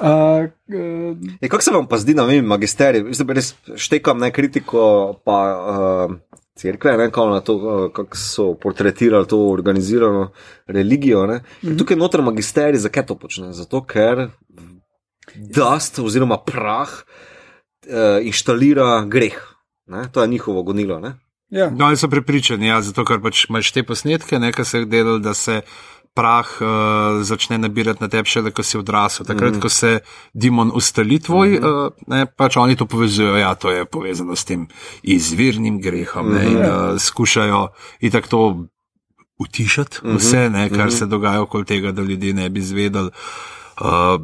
Uh, 0.00 0.48
uh, 0.74 1.14
je, 1.40 1.48
Kako 1.48 1.62
se 1.62 1.70
vam 1.70 1.86
pa 1.86 1.98
zdi, 2.00 2.14
da 2.14 2.24
vem, 2.24 2.46
magisterij, 2.46 3.04
Mislim, 3.04 3.28
da 3.28 3.36
res 3.36 3.52
štekam 3.76 4.18
ne 4.18 4.32
kritiko, 4.32 5.20
pa 5.24 5.36
uh, 5.54 6.16
cerkve, 6.60 6.96
ne 6.96 7.10
kao 7.10 7.30
na 7.30 7.40
to, 7.40 7.88
kako 7.94 8.16
so 8.16 8.54
portretirali 8.54 9.28
to 9.28 9.38
organizirano 9.48 10.30
religijo. 10.66 11.26
Ne? 11.26 11.36
Mm 11.36 11.68
-hmm. 11.68 11.78
Tukaj 11.78 11.96
noter 11.96 12.22
magisterij, 12.22 12.78
zakaj 12.78 13.06
to 13.06 13.14
počne? 13.14 13.52
Zato, 13.52 13.84
ker 13.84 14.28
dust 15.34 15.98
oziroma 15.98 16.38
prah 16.38 16.88
uh, 16.92 18.26
inštalira 18.26 19.04
greh. 19.04 19.38
Ne? 19.86 20.08
To 20.12 20.22
je 20.22 20.28
njihovo 20.28 20.62
gonilo. 20.62 21.00
Ne? 21.00 21.14
ja. 21.50 21.70
No, 21.70 21.86
oni 21.86 21.96
so 21.96 22.08
prepričani, 22.08 22.66
ja, 22.66 22.80
zato 22.82 23.04
ker 23.04 23.20
pač 23.22 23.44
imaš 23.48 23.72
te 23.74 23.82
posnetke, 23.82 24.38
nekaj 24.38 24.64
se 24.64 24.78
je 24.78 24.86
delalo, 24.86 25.18
da 25.18 25.34
se 25.34 25.60
prah 26.14 26.48
uh, 26.60 27.22
začne 27.22 27.58
nabirati 27.58 28.02
na 28.02 28.08
tebi, 28.10 28.28
šele 28.28 28.50
ko 28.50 28.62
si 28.66 28.78
odrasel. 28.78 29.26
Takrat, 29.26 29.56
mm. 29.56 29.60
ko 29.62 29.68
se 29.68 30.00
demon 30.34 30.72
ustali 30.74 31.20
tvoj, 31.22 31.56
mm. 31.56 31.64
uh, 31.64 32.08
ne, 32.10 32.26
pač 32.26 32.58
oni 32.58 32.76
to 32.76 32.86
povezujejo, 32.90 33.38
ja, 33.38 33.54
to 33.54 33.70
je 33.70 33.86
povezano 33.86 34.36
s 34.36 34.44
tem 34.44 34.66
izvirnim 35.02 35.80
grehom 35.80 36.34
ne, 36.34 36.44
in 36.50 36.58
uh, 36.58 36.98
skušajo 36.98 37.68
itak 38.00 38.28
to 38.28 38.66
utišati 39.40 40.02
vse, 40.04 40.50
ne, 40.52 40.68
kar 40.68 40.92
se 40.92 41.06
dogaja 41.08 41.40
okoli 41.46 41.64
tega, 41.64 41.94
da 41.96 42.02
ljudje 42.02 42.34
ne 42.34 42.50
bi 42.50 42.60
izvedeli. 42.60 43.10
Uh, 43.80 44.20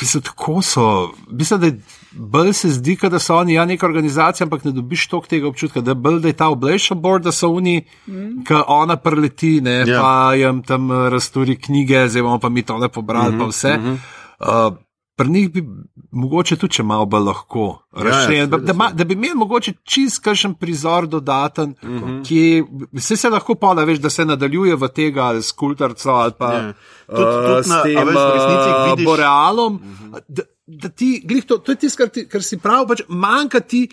Mislim, 0.00 0.22
tako 0.22 0.62
so. 0.62 1.12
Mislim, 1.30 1.60
da 1.60 1.66
je 1.66 1.80
bolj 2.18 2.52
se 2.52 2.70
zdi, 2.70 2.98
da 3.10 3.18
so 3.18 3.36
oni 3.36 3.54
ja, 3.54 3.64
neka 3.64 3.86
organizacija, 3.86 4.44
ampak 4.44 4.64
ne 4.64 4.72
dobiš 4.72 5.08
toliko 5.08 5.28
tega 5.28 5.48
občutka, 5.48 5.80
da, 5.80 5.94
bolj, 5.94 6.20
da 6.20 6.28
je 6.28 6.32
ta 6.32 6.48
obleča 6.48 6.94
board, 6.94 7.24
da 7.24 7.32
so 7.32 7.50
oni, 7.50 7.84
mm. 8.06 8.44
ki 8.44 8.54
ona 8.66 8.96
preleti, 8.96 9.60
ne, 9.60 9.70
Ja. 9.70 9.84
yeah. 9.86 10.00
pa 10.00 10.34
jim 10.34 10.62
tam 10.62 10.92
razturi 10.92 11.56
knjige, 11.56 12.08
zdaj 12.08 12.22
bomo 12.22 12.38
pa 12.38 12.48
mi 12.48 12.62
tole 12.62 12.88
pobrali, 12.88 13.32
mm 13.32 13.34
-hmm, 13.34 13.40
pa 13.40 13.46
vse. 13.46 13.78
Mm 13.78 13.84
-hmm. 13.84 14.68
uh, 14.70 14.76
Pri 15.18 15.28
njih 15.28 15.52
bi 15.52 15.64
mogoče 16.12 16.56
tudi 16.56 16.82
malo 16.82 17.06
bolj 17.06 17.22
lahko 17.22 17.78
razširjen, 17.92 18.50
seveda, 18.50 18.56
da, 18.56 18.72
da, 18.72 18.90
da 18.94 19.04
bi 19.04 19.14
imeli 19.14 19.34
mogoče 19.34 19.72
čist 19.84 20.22
kakšen 20.22 20.54
prizor 20.54 21.06
dodaten, 21.06 21.74
mm 21.82 21.88
-hmm. 21.98 22.24
ki 22.24 22.64
vse 22.92 23.16
se 23.16 23.30
lahko 23.30 23.54
pa, 23.54 23.74
da 23.74 23.84
veš, 23.84 23.98
da 23.98 24.10
se 24.10 24.24
nadaljuje 24.24 24.76
v 24.76 24.88
tega 24.88 25.42
skulptarca 25.42 26.10
ali 26.10 26.32
pa 26.38 26.52
Ja. 26.52 26.58
ja. 26.58 26.72
Tudi- 27.06 27.24
tudi 27.46 27.68
na- 27.68 28.00
a 28.00 28.04
veš, 28.04 28.14
v 28.14 28.32
resnici 28.34 28.70
uh, 28.70 28.90
vidiš- 28.90 29.04
borealom, 29.04 29.74
uh 29.74 29.80
-huh. 29.80 30.20
da, 30.28 30.42
da 30.66 30.88
ti, 30.88 31.22
glih, 31.24 31.44
to, 31.44 31.58
to 31.58 31.72
je 31.72 31.76
tisto, 31.76 32.02
kar, 32.02 32.10
ti- 32.10 32.26
kar 32.28 32.42
si 32.42 32.58
prav, 32.58 32.86
pač 32.88 33.02
manjka 33.08 33.60
ti. 33.60 33.86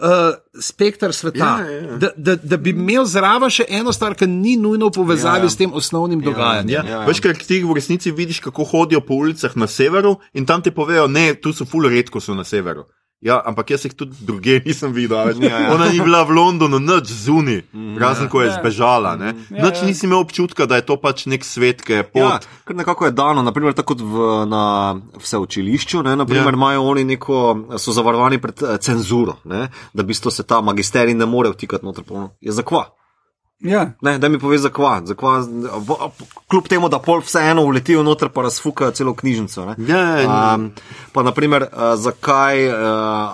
Uh, 0.00 0.32
spektr 0.56 1.12
sveta. 1.12 1.60
Ja, 1.60 1.68
ja, 1.68 1.80
ja. 1.82 1.96
Da, 2.00 2.08
da, 2.16 2.32
da 2.40 2.56
bi 2.56 2.72
imel 2.72 3.04
zraven 3.04 3.52
še 3.52 3.66
eno 3.68 3.92
stvar, 3.92 4.14
ki 4.16 4.24
ni 4.26 4.54
nujno 4.56 4.88
v 4.88 4.94
povezavi 4.96 5.42
Ja. 5.42 5.44
ja. 5.44 5.50
s 5.50 5.58
tem 5.60 5.74
osnovnim 5.76 6.22
dogajanjem. 6.24 6.70
Ja. 6.72 6.84
Ja. 6.88 7.00
Veš, 7.04 7.20
ker 7.20 7.36
ti 7.36 7.58
v 7.60 7.74
resnici 7.76 8.08
vidiš, 8.08 8.40
kako 8.40 8.64
hodijo 8.64 9.02
po 9.04 9.18
ulicah 9.20 9.52
na 9.60 9.68
severu 9.68 10.14
in 10.32 10.46
tam 10.48 10.62
ti 10.64 10.72
povejo, 10.72 11.04
ne, 11.04 11.34
tu 11.36 11.52
so 11.52 11.66
ful 11.68 11.84
redko 11.84 12.16
so 12.16 12.32
na 12.32 12.46
severu. 12.48 12.86
Ja, 13.20 13.36
ampak 13.38 13.70
jaz 13.70 13.84
jih 13.84 13.92
tudi 13.92 14.16
druge 14.18 14.60
nisem 14.66 14.92
videl. 14.92 15.12
a 15.14 15.24
veš. 15.24 15.36
Ja, 15.40 15.58
ja. 15.58 15.68
Ona 15.70 15.88
ni 15.88 16.00
bila 16.00 16.22
v 16.22 16.30
Londonu, 16.30 16.78
nič 16.78 17.04
zunaj, 17.06 17.62
razen 17.94 18.28
ko 18.28 18.40
je 18.40 18.48
Ja. 18.48 18.56
zbežala. 18.56 19.12
ne. 19.14 19.26
Ja, 19.50 19.60
Nič 19.62 19.76
ja. 19.76 19.84
nisi 19.84 20.06
imel 20.06 20.18
občutka, 20.18 20.64
da 20.64 20.76
je 20.76 20.82
to 20.82 20.96
pač 20.96 21.26
nek 21.26 21.44
svet, 21.44 21.82
ki 21.82 21.92
je 21.92 21.98
Ja, 21.98 22.04
pot. 22.06 22.48
kar 22.64 22.74
nekako 22.74 23.04
je 23.04 23.12
dano, 23.12 23.42
naprimer, 23.42 23.72
tako 23.72 23.92
kot 23.92 24.00
v, 24.00 24.14
na 24.46 24.62
vse 25.16 25.36
učilišču, 25.38 26.02
ne, 26.02 26.16
naprimer, 26.16 26.42
Ja. 26.42 26.48
ja. 26.48 26.56
imajo 26.56 26.82
oni 26.82 27.04
neko, 27.06 27.36
so 27.76 27.92
zavarovani 27.92 28.38
pred 28.38 28.56
eh, 28.62 28.78
cenzuro, 28.78 29.36
ne, 29.44 29.68
da 29.92 30.00
v 30.00 30.06
bistvu 30.06 30.30
se 30.30 30.42
ta 30.42 30.60
magisterij 30.60 31.12
ne 31.14 31.26
more 31.26 31.50
vtikati 31.50 31.84
noter. 31.84 32.04
polno. 32.04 32.30
Je 32.40 32.52
zakva? 32.52 32.88
Ja. 33.60 33.92
Ne, 34.00 34.18
da 34.18 34.28
mi 34.28 34.38
pove 34.38 34.58
zakva. 34.58 35.02
zakva 35.04 35.38
v- 35.38 36.10
kljub 36.48 36.68
temu, 36.68 36.88
da 36.88 36.98
pol 36.98 37.20
vseeno 37.20 37.62
uletijo 37.62 38.02
noter, 38.02 38.28
pa 38.28 38.42
razfukajo 38.42 38.90
celo 38.90 39.14
knjižnico. 39.14 39.64
Ne. 39.66 39.74
Ja, 39.88 40.54
Um, 40.54 40.70
pa, 41.12 41.22
naprimer, 41.22 41.62
uh, 41.64 41.68
zakaj 41.96 42.68
uh, 42.68 42.74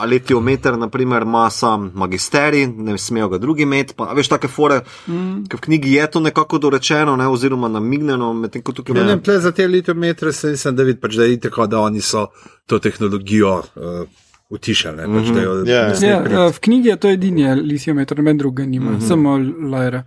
aletiometer 0.01 0.79
naprimer, 0.79 1.23
ima 1.23 1.51
sam 1.51 1.93
magisterij, 1.95 2.67
ne 2.67 2.99
smejo 2.99 3.29
ga 3.29 3.39
drugi 3.39 3.63
imeti. 3.63 3.95
Pa, 3.95 4.05
a 4.05 4.15
veš, 4.15 4.29
take 4.29 4.49
fore, 4.49 4.81
mm. 5.07 5.47
ker 5.47 5.59
v 5.59 5.61
knjigi 5.61 5.93
je 5.93 6.11
to 6.11 6.21
nekako 6.21 6.59
dorečeno, 6.59 7.17
ne, 7.17 7.29
oziroma 7.29 7.69
namignjeno, 7.69 8.33
medtem 8.33 8.63
ko 8.63 8.73
tukaj 8.73 8.95
Ne, 8.95 9.05
ne. 9.05 9.17
ne, 9.17 9.23
tle 9.23 9.41
za 9.41 9.53
te 9.53 9.67
litometre 9.67 10.33
se 10.33 10.49
nisem 10.49 10.77
da 10.77 10.83
videl, 10.83 11.01
pač, 11.01 11.15
da 11.15 11.25
je 11.25 11.41
tako, 11.41 11.67
da 11.67 11.81
oni 11.81 12.01
so 12.01 12.27
to 12.67 12.79
tehnologijo 12.79 13.59
uh, 13.59 14.09
utišali. 14.49 14.97
Ne, 14.99 15.07
pač, 15.11 15.29
da 15.29 15.41
jo, 15.43 15.53
Ja, 15.65 15.89
ne 15.89 15.97
sme 15.97 16.09
Ja, 16.09 16.21
priti. 16.21 16.37
uh, 16.37 16.53
v 16.53 16.61
knjigi 16.61 16.89
je 16.89 16.97
to 16.97 17.09
edini 17.09 17.43
litiometer, 17.57 18.17
noben 18.17 18.39
drugega 18.39 18.69
nima, 18.69 18.91
mm 18.91 18.97
-hmm. 18.97 19.09
samo 19.09 19.39
Lajra. 19.69 20.03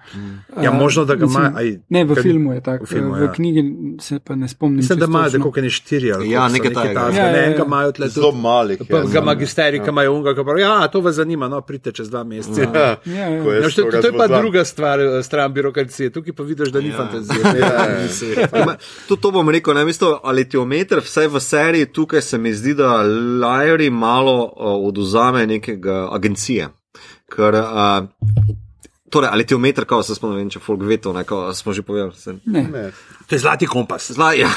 Ja, 0.62 0.72
možno, 0.74 1.06
da 1.06 1.16
ga 1.16 1.26
ima. 1.26 1.54
Ne, 1.90 2.04
v 2.04 2.08
kaj- 2.10 2.22
filmu 2.22 2.54
je 2.54 2.62
tako. 2.62 2.84
v 2.84 2.88
filmu, 2.88 3.14
v 3.14 3.22
ja. 3.22 3.32
knjigi 3.34 3.64
se 4.00 4.20
pa 4.20 4.36
ne 4.36 4.48
spomnim. 4.48 4.78
Mislim, 4.78 5.00
da 5.00 5.06
točno. 5.06 5.30
tako, 5.32 5.52
kot 5.52 5.64
ne 5.64 5.70
štiri 5.70 6.12
ali 6.14 6.30
Ja, 6.30 6.40
koliko 6.40 6.54
nekaj 6.54 6.74
takega. 6.74 7.00
Ja, 7.02 7.08
ja, 7.18 7.32
Ne, 7.32 7.38
ja. 7.38 7.46
enega 7.46 7.64
imajo 7.66 7.92
tle 7.92 8.08
Zelo 8.08 8.32
malih. 8.32 8.78
Pa 8.90 8.98
ja, 8.98 9.02
ga 9.02 9.08
znam. 9.08 9.26
magisterij, 9.26 9.80
ki 9.80 9.90
imajo 9.90 10.14
unga, 10.14 10.36
ki 10.36 10.44
pravi, 10.44 10.62
ja, 10.62 10.88
to 10.88 11.02
vas 11.02 11.16
zanima, 11.16 11.48
no, 11.48 11.62
pridite 11.62 11.92
čez 11.92 12.10
dva 12.10 12.24
meseca. 12.24 12.62
Ja, 12.64 12.70
Ja, 13.06 13.14
ja. 13.16 13.30
Ja, 13.30 13.54
jaz 13.56 13.76
to, 13.76 13.82
je 13.82 14.12
pa 14.18 14.28
druga 14.30 14.66
stvar, 14.66 15.00
eh, 15.00 15.24
stran 15.24 15.54
birokracije. 15.54 16.10
Tukaj 16.10 16.34
pa 16.34 16.44
vidiš, 16.44 16.70
da 16.70 16.82
ni 16.82 16.90
ja. 16.90 16.98
fantazije. 16.98 17.40
Ja, 17.60 18.60
ja. 18.60 18.78
To 19.16 19.32
bom 19.32 19.50
rekel, 19.50 19.74
ne 19.74 19.86
mislim, 19.86 20.12
aletiometer, 20.24 21.00
vsaj 21.00 21.28
v 21.28 21.40
seriji 21.40 21.86
tukaj 21.88 22.22
se 22.22 22.38
mi 22.38 22.54
zdi, 22.54 22.74
da 22.74 23.04
Lajri 23.42 23.90
malo 23.90 24.29
uh, 24.30 24.76
oduzame 24.88 25.48
nekega 25.48 26.08
agencije. 26.12 26.70
Ker 27.30 27.56
uh, 27.56 28.08
Torej, 29.10 29.30
ali 29.32 29.46
teometer, 29.46 29.86
kao 29.90 30.04
se 30.06 30.16
spomnim, 30.16 30.50
če 30.54 30.60
folk 30.62 30.84
ve 30.86 31.00
to, 31.02 31.14
ne, 31.14 31.24
kao 31.26 31.54
smo 31.58 31.74
že 31.74 31.82
povedali. 31.82 32.14
Se, 32.16 32.36
Ne. 32.46 32.92
To 33.28 33.36
je 33.36 33.40
zlati 33.40 33.66
kompas. 33.66 34.12
Zla, 34.12 34.34
ja. 34.34 34.50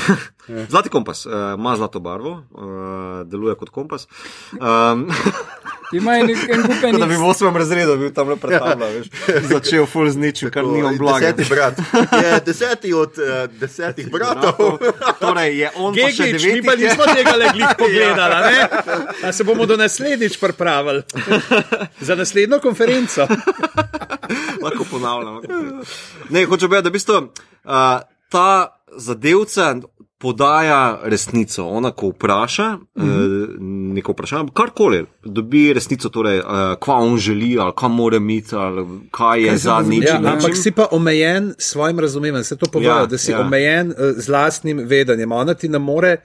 Zlati 0.69 0.89
kompas 0.89 1.27
uh, 1.27 1.33
ima 1.57 1.77
zlato 1.77 2.01
barvo, 2.01 2.43
uh, 2.51 3.23
deluje 3.29 3.55
kot 3.57 3.71
kompas. 3.71 4.09
Um, 4.53 5.09
Ima 5.93 6.19
en, 6.19 6.31
en 6.31 6.63
kup 6.63 6.81
da 6.81 6.91
bi 6.91 7.05
enih. 7.05 7.19
v 7.19 7.29
osmem 7.29 7.57
razredu 7.57 7.97
bil 8.01 8.13
tam 8.15 8.33
pred 8.41 8.59
tabo, 8.59 8.87
veš, 8.87 9.09
začel 9.51 9.87
full 9.87 10.11
z 10.11 10.17
ničem, 10.17 10.51
kar 10.51 10.65
nimam 10.65 10.97
blaga. 10.99 11.33
Deseti 11.33 11.49
brat. 11.51 11.81
Je 12.23 12.41
deseti 12.47 12.93
od 12.97 13.19
uh, 13.19 13.45
desetih 13.61 14.11
bratov. 14.11 14.79
Torej, 15.21 15.59
je 15.59 15.71
on 15.77 15.95
pa 15.95 16.09
še 16.09 16.31
Gegič, 16.33 16.45
mi 16.45 16.61
deveti. 16.61 16.67
pa 16.67 16.77
nismo 16.81 17.05
tega 17.15 17.37
le 17.37 17.51
glih 17.53 17.75
pogledali, 17.83 18.35
a 18.35 18.41
ne? 18.41 18.61
A 19.29 19.33
se 19.33 19.45
bomo 19.45 19.67
do 19.67 19.77
naslednjič 19.77 20.39
pripravili. 20.41 21.05
Za 22.01 22.15
naslednjo 22.15 22.61
konferenco. 22.65 23.29
lahko 24.65 24.85
ponavljam. 24.91 25.35
Lahko 25.35 25.49
ponavljam. 25.49 25.83
ne, 26.31 26.45
hočem 26.45 26.69
povedati, 26.69 26.85
da 26.85 26.91
v 26.91 26.97
bistvu, 26.97 27.19
uh, 27.21 28.01
ta 28.33 28.81
zadevca 28.97 29.75
podaja 30.23 31.01
resnico. 31.03 31.65
Ona, 31.67 31.91
ko 31.91 32.09
vpraša, 32.09 32.69
mm 32.73 32.83
-hmm. 32.97 33.43
uh, 33.43 33.95
neko 33.95 34.13
vprašanje, 34.13 34.49
karkoli, 34.55 35.05
dobi 35.25 35.73
resnico, 35.73 36.09
torej, 36.09 36.39
uh, 36.39 36.45
kva 36.81 36.95
on 36.95 37.19
želi, 37.19 37.59
ali 37.61 37.73
kam 37.79 37.95
mora 37.95 38.17
imeti, 38.17 38.55
ali 38.57 38.87
kaj 39.11 39.43
je 39.43 39.49
Kaj 39.49 39.57
za 39.57 39.81
nič. 39.81 40.05
Ja, 40.05 40.21
ampak 40.25 40.57
si 40.57 40.71
pa 40.71 40.87
omejen 40.91 41.55
s 41.59 41.71
svojim 41.73 41.99
razumevanjem. 41.99 42.45
Se 42.45 42.57
to 42.57 42.67
povaja, 42.73 42.99
Ja, 42.99 43.07
da 43.07 43.19
si 43.19 43.31
ja. 43.33 43.41
omejen 43.41 43.89
uh, 43.89 43.95
z 44.17 44.29
lastnim 44.29 44.79
vedenjem. 44.79 45.33
Ona 45.33 45.55
ti 45.55 45.69
ne 45.69 45.79
more 45.79 46.17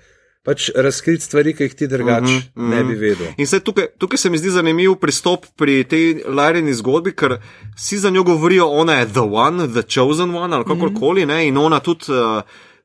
pač 0.43 0.70
razkriti 0.76 1.24
stvari, 1.24 1.54
ki 1.54 1.64
jih 1.64 1.74
ti 1.76 1.88
drugače 1.88 2.22
mm 2.24 2.41
Mhm, 2.56 2.72
-hmm, 2.72 2.76
ne 2.76 2.84
bi 2.84 2.95
vedel. 2.95 3.28
In 3.38 3.48
se 3.48 3.60
tukaj, 3.60 3.88
tukaj 3.98 4.18
se 4.18 4.30
mi 4.30 4.38
zdi 4.38 4.50
zanimiv 4.50 4.95
pristop 4.95 5.45
pri 5.56 5.84
tej 5.84 6.24
Lajreni 6.28 6.74
zgodbi, 6.74 7.12
ker 7.12 7.38
vsi 7.76 7.98
za 7.98 8.10
njo 8.10 8.24
govorijo, 8.24 8.68
ona 8.68 8.93
je 8.93 9.06
the 9.06 9.20
one, 9.20 9.68
the 9.68 9.82
chosen 9.82 10.36
one 10.36 10.56
ali 10.56 10.66
kakorkoli, 10.66 11.26
ne, 11.26 11.48
in 11.48 11.58
ona 11.58 11.80
tudi. 11.80 12.06
Uh, 12.10 12.41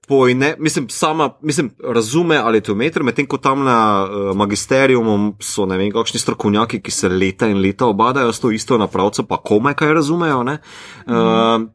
Pojne, 0.09 0.55
mislim, 0.59 0.89
sama, 0.89 1.31
mislim, 1.41 1.71
razume 1.85 2.37
ali 2.37 2.61
to 2.61 2.75
meter, 2.75 3.03
medtem 3.03 3.27
ko 3.27 3.39
tam 3.39 3.65
na 3.65 4.03
uh, 4.03 4.37
magisteriumu 4.37 5.37
so 5.41 5.67
ne 5.67 5.79
vem, 5.79 5.93
kakšni 5.95 6.19
strokovnjaki, 6.21 6.81
ki 6.83 6.91
se 6.91 7.09
leta 7.09 7.47
in 7.47 7.61
leta 7.63 7.87
obadajo 7.87 8.33
s 8.33 8.43
to 8.43 8.51
isto 8.51 8.79
napravco, 8.79 9.23
pa 9.23 9.39
kome 9.39 9.75
kaj 9.79 9.95
razumejo. 9.95 10.43
Ne? 10.43 10.59
Uh, 11.07 11.15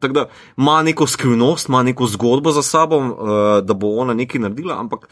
tako 0.00 0.14
da 0.14 0.26
ima 0.58 0.82
neko 0.82 1.06
skrivnost, 1.06 1.68
ima 1.68 1.82
neko 1.82 2.06
zgodbo 2.06 2.52
za 2.52 2.62
sabo, 2.62 2.98
uh, 2.98 3.14
da 3.64 3.74
bo 3.74 3.96
ona 3.96 4.14
nekaj 4.14 4.40
naredila, 4.40 4.76
ampak 4.80 5.08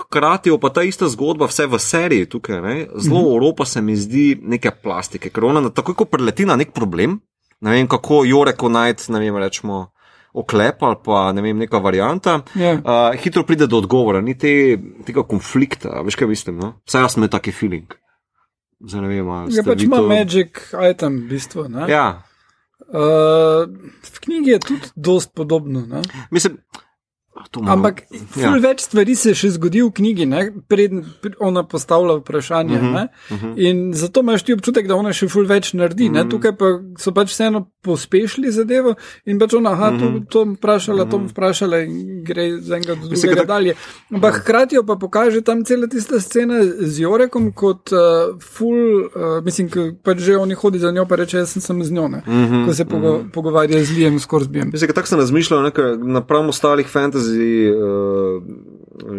hkrati 0.00 0.58
pa 0.60 0.68
ta 0.70 0.82
ista 0.82 1.08
zgodba, 1.08 1.46
vse 1.46 1.66
v 1.66 1.78
seriji 1.78 2.26
tukaj, 2.26 2.60
ne, 2.60 2.88
zelo 2.96 3.20
mm 3.20 3.24
-hmm. 3.24 3.34
Evropa 3.34 3.64
se 3.64 3.82
mi 3.82 3.96
zdi 3.96 4.38
neke 4.42 4.70
plastike, 4.70 5.30
ker 5.30 5.44
ona 5.44 5.70
takoj, 5.70 5.94
ko 5.94 6.04
preleti 6.04 6.46
na 6.46 6.56
nek 6.56 6.72
problem, 6.72 7.20
ne 7.60 7.70
vem, 7.70 7.88
kako 7.88 8.24
jo 8.24 8.44
reko 8.44 8.68
najti, 8.68 9.12
ne 9.12 9.20
vem, 9.20 9.36
rečemo. 9.36 9.95
Oklep 10.36 10.82
ali 10.82 10.96
pa 11.00 11.32
ne 11.32 11.40
vem, 11.40 11.56
neka 11.56 11.78
varianta, 11.78 12.42
Ja. 12.54 12.74
uh, 12.74 13.16
hitro 13.16 13.42
pride 13.42 13.66
do 13.66 13.78
odgovora, 13.78 14.20
ni 14.20 14.34
te, 14.34 14.76
tega 15.02 15.22
konflikta. 15.24 16.02
Veš 16.02 16.14
kaj 16.14 16.28
mislim? 16.28 16.58
No? 16.58 16.74
Vsaj 16.84 17.02
jaz 17.02 17.12
sem 17.12 17.28
taki 17.28 17.52
feeling. 17.52 17.88
Zdaj 18.80 19.00
ne 19.00 19.08
vem, 19.08 19.28
ali 19.30 19.48
Ja, 19.48 19.62
ste 19.62 19.64
pač 19.64 19.78
vi 19.78 19.84
ima 19.84 19.96
to- 19.96 20.08
magic 20.08 20.60
item, 20.84 21.16
v 21.18 21.28
bistvu. 21.28 21.68
ne. 21.70 21.88
Ja, 21.88 22.22
Uh, 22.86 23.66
v 24.04 24.18
knjigi 24.20 24.50
je 24.50 24.58
tudi 24.60 24.86
dost 24.94 25.32
podobno. 25.34 25.80
Ne? 25.82 26.02
mislim, 26.30 26.58
to 27.50 27.60
Ampak 27.66 28.02
ja. 28.36 28.50
več 28.52 28.80
stvari 28.80 29.14
se 29.14 29.32
še 29.32 29.50
zgodi 29.50 29.82
v 29.82 29.90
knjigi, 29.90 30.26
ne, 30.26 30.40
preden 30.68 31.04
pr- 31.22 31.34
ona 31.40 31.62
postavlja 31.64 32.14
vprašanje. 32.16 32.76
Mhm, 32.76 32.86
Uh 32.86 32.92
-huh, 32.92 33.08
uh 33.30 33.42
-huh. 33.42 33.54
In 33.60 33.94
zato 33.94 34.20
imaš 34.20 34.42
ti 34.42 34.52
občutek, 34.52 34.86
da 34.86 34.94
ona 34.94 35.12
še 35.12 35.28
ful 35.28 35.44
več 35.44 35.72
naredi. 35.72 36.04
Uh 36.04 36.10
Mhm. 36.10 36.18
-huh. 36.18 36.30
Tukaj 36.30 36.52
pa 36.52 36.64
so 36.98 37.12
pač 37.12 37.28
vseeno 37.30 37.66
pospešili 37.82 38.52
zadevo 38.52 38.94
in 39.26 39.38
pač 39.38 39.54
ona, 39.54 39.70
aha, 39.70 39.90
to, 39.92 40.06
to 40.30 40.38
bom 40.40 40.54
vprašala, 40.54 41.04
to 41.04 41.18
bom 41.18 41.28
vprašala 41.28 41.78
in 41.78 41.92
gre 42.24 42.60
z 42.60 42.70
enega 42.70 42.94
do 42.94 43.00
Mhm. 43.00 43.10
Drugega 43.10 43.34
da- 43.36 43.44
dalje. 43.46 43.74
Ampak 44.10 44.34
hkrati 44.36 44.74
jo 44.74 44.82
pa 44.82 44.96
pokaže 44.96 45.40
tam 45.40 45.64
cela 45.64 45.86
tista 45.86 46.20
scena 46.20 46.54
z 46.80 46.98
Jorekom 46.98 47.52
kot 47.52 47.92
uh, 47.92 47.98
ful, 48.40 48.76
uh, 49.06 49.10
mislim, 49.44 49.68
pač 50.02 50.18
že 50.18 50.36
oni 50.36 50.54
hodi 50.54 50.78
za 50.78 50.90
njo, 50.90 51.06
pa 51.06 51.16
reče, 51.16 51.36
jaz 51.36 51.48
sem 51.48 51.62
samo 51.62 51.84
z 51.84 51.90
njo, 51.90 52.08
ne, 52.08 52.18
uh 52.18 52.28
Mhm, 52.28 52.54
-huh, 52.54 52.66
ko 52.66 52.74
se 52.74 52.84
pogo 52.86 53.06
pogovarja 53.32 53.84
z 53.84 53.90
Lijem 53.90 54.18
Skorsbijem. 54.18 54.70
Mislim, 54.72 54.90
tako 54.90 55.06
sem 55.06 55.18
razmišljal, 55.18 55.62
ne, 55.62 55.70
ker 55.70 55.84
napram 55.98 56.48
ostalih 56.48 56.86
fantasy, 56.88 57.35
uh, 57.72 58.42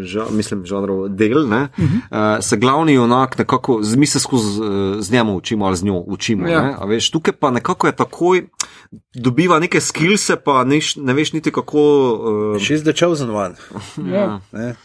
ža, 0.02 0.26
mislim, 0.32 0.66
žanrov 0.66 1.10
del, 1.10 1.48
ne, 1.48 1.62
uh 1.64 1.78
-huh. 1.78 2.38
uh, 2.38 2.44
se 2.44 2.58
glavni 2.58 2.94
junak 2.94 3.38
nekako, 3.38 3.80
z- 3.82 3.96
mi 3.96 4.06
se 4.06 4.20
skozi 4.20 4.62
uh, 4.62 4.68
z 5.00 5.12
njim 5.12 5.30
učimo 5.30 5.66
ali 5.66 5.76
z 5.76 5.84
njo 5.84 5.94
učimo. 5.98 6.48
Ja. 6.48 6.62
Ne, 6.62 6.76
a 6.80 6.86
veš, 6.86 7.12
tukaj 7.12 7.34
pa 7.34 7.52
nekako 7.52 7.88
je 7.88 7.96
takoj, 7.96 8.48
dobiva 9.16 9.60
neke 9.60 9.82
skillse, 9.82 10.36
pa 10.36 10.64
neš, 10.64 10.96
ne 10.96 11.14
veš 11.14 11.34
niti 11.34 11.52
kako. 11.52 11.78
Uh, 11.78 12.62
She's 12.62 12.82
the 12.84 12.94
chosen 12.96 13.30
one. 13.30 13.56
Ja. 14.14 14.40
Ne? 14.52 14.76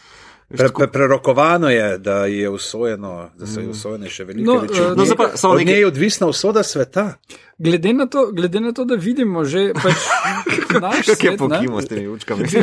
Pre, 0.53 0.69
pre, 0.69 0.87
prerokovano 0.87 1.69
je, 1.69 1.97
da 1.97 2.25
je 2.25 2.49
usvojeno, 2.49 3.29
da 3.33 3.47
so 3.47 3.61
usvojene 3.65 4.09
še 4.09 4.23
velike 4.23 4.45
No, 4.45 4.61
reči. 4.61 4.77
eh, 4.77 4.93
no, 4.95 5.05
pa 5.17 5.49
Od 5.49 5.65
nje 5.65 5.73
je 5.73 5.87
odvisna 5.87 6.27
usoda 6.27 6.63
sveta. 6.63 7.13
Glede 7.57 7.93
na, 7.93 8.05
to, 8.05 8.31
glede 8.31 8.59
na 8.59 8.71
to, 8.71 8.85
da 8.85 8.95
vidimo 8.95 9.45
že 9.45 9.73
pač 9.73 9.93
naš 10.81 11.07
je 11.07 11.15
svet, 11.15 11.31
ne, 11.31 11.37
pokimo 11.37 11.81
s 11.81 11.85
temi 11.85 12.07
učkami? 12.07 12.43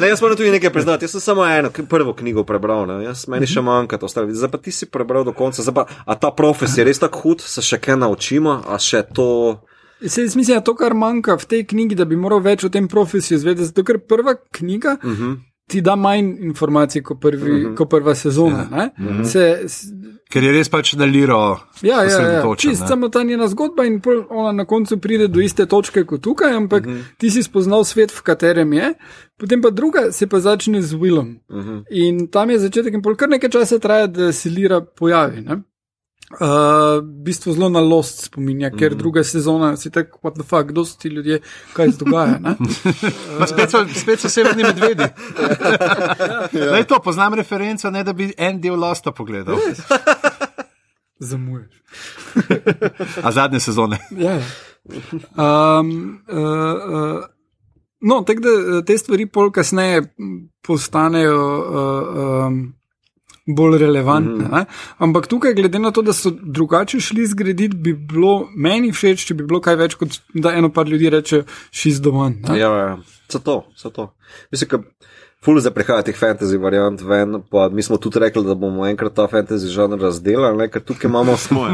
Ne, 0.00 0.08
jaz 0.08 0.22
moram 0.22 0.36
tudi 0.36 0.50
nekaj 0.50 0.70
priznati. 0.70 1.04
Jaz 1.04 1.10
sem 1.10 1.20
samo 1.20 1.46
eno, 1.46 1.70
prvo 1.70 2.14
knjigo 2.14 2.44
prebral, 2.44 2.86
ne. 2.86 3.04
jaz 3.04 3.26
meni 3.28 3.46
še 3.46 3.62
manjka 3.62 3.98
to 3.98 4.06
ostalo. 4.06 4.30
Zdaj 4.30 4.50
pa 4.50 4.58
ti 4.58 4.72
si 4.72 4.86
prebral 4.86 5.24
do 5.24 5.32
konca. 5.32 5.62
Zdaj 5.62 5.74
Pa, 5.74 5.86
a 6.04 6.14
ta 6.14 6.30
profes 6.30 6.74
je 6.76 6.84
res 6.84 6.98
tako 6.98 7.18
hud, 7.20 7.40
se 7.40 7.62
še 7.62 7.78
kaj 7.78 7.96
naučimo, 7.96 8.62
a 8.66 8.78
še 8.78 9.02
to. 9.08 9.62
Se, 10.06 10.22
jaz 10.22 10.36
mislim, 10.36 10.56
da 10.56 10.60
to, 10.60 10.74
kar 10.74 10.94
manjka 10.94 11.36
v 11.36 11.44
tej 11.46 11.64
knjigi, 11.66 11.94
da 11.94 12.04
bi 12.04 12.16
moral 12.16 12.40
več 12.40 12.64
o 12.64 12.68
tem 12.68 12.88
profesiju 12.88 13.36
izvedeti, 13.36 13.64
zato 13.64 13.84
ker 13.84 13.98
prva 13.98 14.34
knjiga 14.52 14.96
uh 15.04 15.10
-huh. 15.10 15.36
ti 15.70 15.80
da 15.80 15.96
manj 15.96 16.36
informacij 16.40 17.02
kot, 17.02 17.20
prvi, 17.20 17.50
uh 17.52 17.70
-huh. 17.70 17.76
kot 17.76 17.90
prva 17.90 18.14
sezona. 18.14 18.66
Ja. 18.72 18.90
Uh 18.98 19.04
-huh. 19.06 19.24
se, 19.24 19.60
s- 19.68 19.92
Ker 20.32 20.42
je 20.44 20.52
res 20.52 20.68
pač 20.68 20.92
na 20.92 21.04
liro. 21.04 21.60
ja, 21.82 22.02
ja, 22.04 22.20
ja, 22.20 22.54
čist 22.56 22.80
ne. 22.80 22.88
samo 22.88 23.08
ta 23.08 23.22
njena 23.22 23.48
zgodba 23.48 23.84
in 23.84 24.00
ona 24.30 24.52
na 24.52 24.64
koncu 24.64 24.96
pride 24.98 25.28
do 25.28 25.40
iste 25.40 25.66
točke 25.66 26.04
kot 26.04 26.20
tukaj, 26.22 26.52
ampak 26.52 26.86
uh 26.86 26.92
-huh. 26.92 27.02
ti 27.18 27.30
si 27.30 27.42
spoznal 27.42 27.84
svet, 27.84 28.10
v 28.10 28.22
katerem 28.22 28.72
je. 28.72 28.94
Potem 29.38 29.60
pa 29.62 29.70
druga 29.70 30.12
se 30.12 30.26
pa 30.26 30.40
začne 30.40 30.82
z 30.82 30.94
Willom. 30.94 31.36
Uh 31.48 31.64
-huh. 31.64 31.84
In 31.90 32.26
tam 32.28 32.50
je 32.50 32.58
začetek, 32.58 32.94
in 32.94 33.02
pol 33.02 33.14
kar 33.16 33.28
nekaj 33.28 33.50
časa 33.50 33.78
traja, 33.78 34.06
da 34.06 34.32
se 34.32 34.48
Lira 34.50 34.80
pojavi. 34.80 35.40
Ne? 35.40 35.62
Uh, 36.32 37.04
v 37.04 37.24
bistvu 37.26 37.52
zelo 37.52 37.68
na 37.68 37.80
lost 37.80 38.24
spominja, 38.24 38.70
ker 38.70 38.94
mm. 38.94 38.98
druga 38.98 39.24
sezona 39.24 39.76
si 39.76 39.90
tako, 39.92 40.18
what 40.22 40.34
the 40.34 40.42
fuck, 40.42 40.70
kdo 40.70 40.84
so 40.84 40.96
ti 40.98 41.08
ljudje, 41.08 41.40
kaj 41.72 41.92
se 41.92 41.98
dogaja. 42.04 42.38
ne? 42.40 42.56
Spet 43.52 43.70
so, 43.70 43.84
spet 43.94 44.20
so 44.20 44.30
severni 44.32 44.64
medvedi. 44.64 45.04
ja. 46.56 46.84
to, 46.88 47.00
poznam 47.04 47.34
referenco, 47.34 47.90
ne 47.90 48.04
da 48.04 48.12
bi 48.12 48.32
en 48.38 48.60
del 48.60 48.80
Losta 48.80 49.12
pogledal. 49.12 49.60
Zamuješ. 51.30 51.82
A 53.22 53.32
zadnje 53.32 53.60
sezone. 53.60 53.98
Ja. 54.16 54.40
Um, 55.36 56.22
uh, 56.28 56.38
uh, 56.38 57.24
no, 58.00 58.22
tako 58.26 58.40
da 58.40 58.84
te 58.84 58.98
stvari 58.98 59.26
pol 59.26 59.52
kasneje 59.52 60.14
postanejo 60.66 61.38
uh, 61.58 62.46
um, 62.46 62.72
bolj 63.46 63.78
relevantne. 63.78 64.44
Mm. 64.44 64.66
Ampak 64.98 65.26
tukaj, 65.26 65.54
glede 65.54 65.78
na 65.78 65.90
to, 65.90 66.02
da 66.02 66.12
so 66.12 66.30
drugače 66.30 67.00
šli 67.00 67.26
zgraditi, 67.26 67.76
bi 67.76 67.92
bilo 67.92 68.48
meni 68.56 68.92
všeč, 68.92 69.26
če 69.26 69.34
bi 69.34 69.46
bilo 69.46 69.60
kaj 69.60 69.78
več, 69.80 69.96
kot 70.00 70.20
da 70.34 70.54
eno 70.58 70.70
par 70.72 70.88
ljudi 70.88 71.10
reče, 71.10 71.42
šest 71.70 72.02
doma. 72.02 72.30
Ja, 72.54 72.70
ja. 72.70 72.98
Zato, 73.32 73.62
zato. 73.76 74.12
Mislim, 74.52 74.70
da 74.70 74.82
ful 75.42 75.58
za 75.58 75.70
prihajati 75.70 76.06
teh 76.06 76.18
fantasy 76.18 76.56
variant 76.56 77.00
ven, 77.00 77.42
pa 77.42 77.68
mi 77.68 77.82
smo 77.82 77.96
tudi 77.96 78.18
rekli, 78.18 78.44
da 78.44 78.54
bomo 78.54 78.86
enkrat 78.86 79.14
ta 79.14 79.26
fantasy 79.26 79.66
žanr 79.66 79.98
razdelali, 79.98 80.56
ne, 80.56 80.68
ker 80.68 80.82
tukaj 80.82 81.08
imamo 81.08 81.36
smo. 81.44 81.66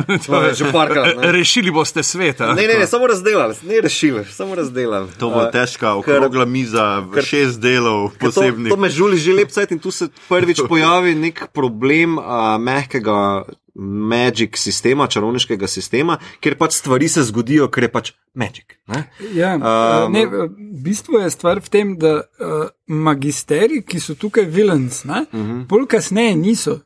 že 0.53 0.73
parkrat. 0.73 1.17
Ne. 1.17 1.33
Rešili 1.33 1.71
boste 1.71 2.03
svet. 2.03 2.41
Ne, 2.41 2.65
ne, 2.65 2.75
ne, 2.75 2.87
samo 2.87 3.07
razdelali, 3.07 3.55
ne 3.63 3.81
rešili, 3.81 4.25
samo 4.27 4.55
razdelali. 4.55 5.09
To 5.19 5.29
bo 5.29 5.45
težka, 5.47 5.87
ker- 5.87 6.17
okrogla 6.17 6.45
miza, 6.47 7.05
ker- 7.11 7.25
šest 7.25 7.61
delov 7.61 8.09
Ker 8.11 8.31
To, 8.31 8.41
posebnih. 8.41 8.71
to 8.71 8.77
me 8.79 8.89
žuli 8.91 9.17
že 9.19 9.33
lep 9.35 9.51
cajt 9.51 9.71
in 9.71 9.79
tu 9.79 9.91
se 9.91 10.09
prvič 10.29 10.61
pojavi 10.71 11.15
nek 11.15 11.53
problem 11.53 12.17
uh, 12.17 12.25
mehkega 12.59 13.45
magic 13.79 14.57
sistema, 14.59 15.07
čarovniškega 15.07 15.67
sistema, 15.71 16.17
kjer 16.41 16.57
pač 16.59 16.73
stvari 16.81 17.09
se 17.09 17.23
zgodijo, 17.23 17.69
ker 17.71 17.87
je 17.87 17.93
pač 17.93 18.11
magic. 18.35 18.75
Ne? 18.91 19.05
Ja, 19.35 19.55
Um, 19.55 20.13
ne, 20.13 20.27
v 20.27 20.49
bistvu 20.85 21.21
je 21.23 21.31
stvar 21.31 21.61
v 21.63 21.69
tem, 21.71 21.95
da 21.99 22.15
uh, 22.19 22.69
magisteri, 22.87 23.83
ki 23.87 24.01
so 24.01 24.15
tukaj 24.15 24.45
villains, 24.45 25.05
uh 25.05 25.11
Mhm. 25.11 25.27
-huh. 25.33 25.67
bolj 25.67 25.87
kasneje 25.87 26.37
niso. 26.37 26.81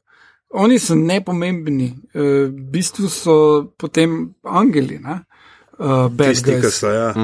Oni 0.54 0.78
so 0.78 0.94
nepomembni, 0.94 1.94
uh, 2.14 2.20
v 2.48 2.70
bistvu 2.72 3.08
so 3.08 3.72
potem 3.78 4.34
angeli. 4.44 4.98
Ne? 4.98 5.24
Uh, 5.78 6.12
Tisti, 6.16 6.60
ki 6.60 6.70
so. 6.70 6.88
Ja. 6.88 7.14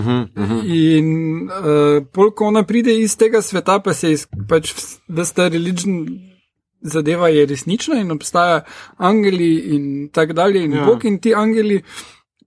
In 0.65 1.49
uh, 1.51 2.03
pol, 2.13 2.31
ko 2.31 2.45
ona 2.47 2.63
pride 2.63 2.95
iz 3.01 3.17
tega 3.17 3.43
sveta, 3.43 3.79
pa 3.79 3.95
se 3.95 4.13
iz, 4.13 4.27
pač, 4.49 4.73
da 5.09 5.25
sta 5.25 5.49
religion 5.49 6.09
zadeva 6.83 7.29
je 7.29 7.47
resnična 7.47 8.01
in 8.01 8.11
obstaja 8.11 8.61
angeli 8.97 9.55
in 9.75 10.09
tako 10.13 10.33
dalje 10.33 10.65
in 10.65 10.73
ja. 10.73 10.85
Bog 10.85 11.05
in 11.05 11.21
ti 11.21 11.35
angeli 11.35 11.83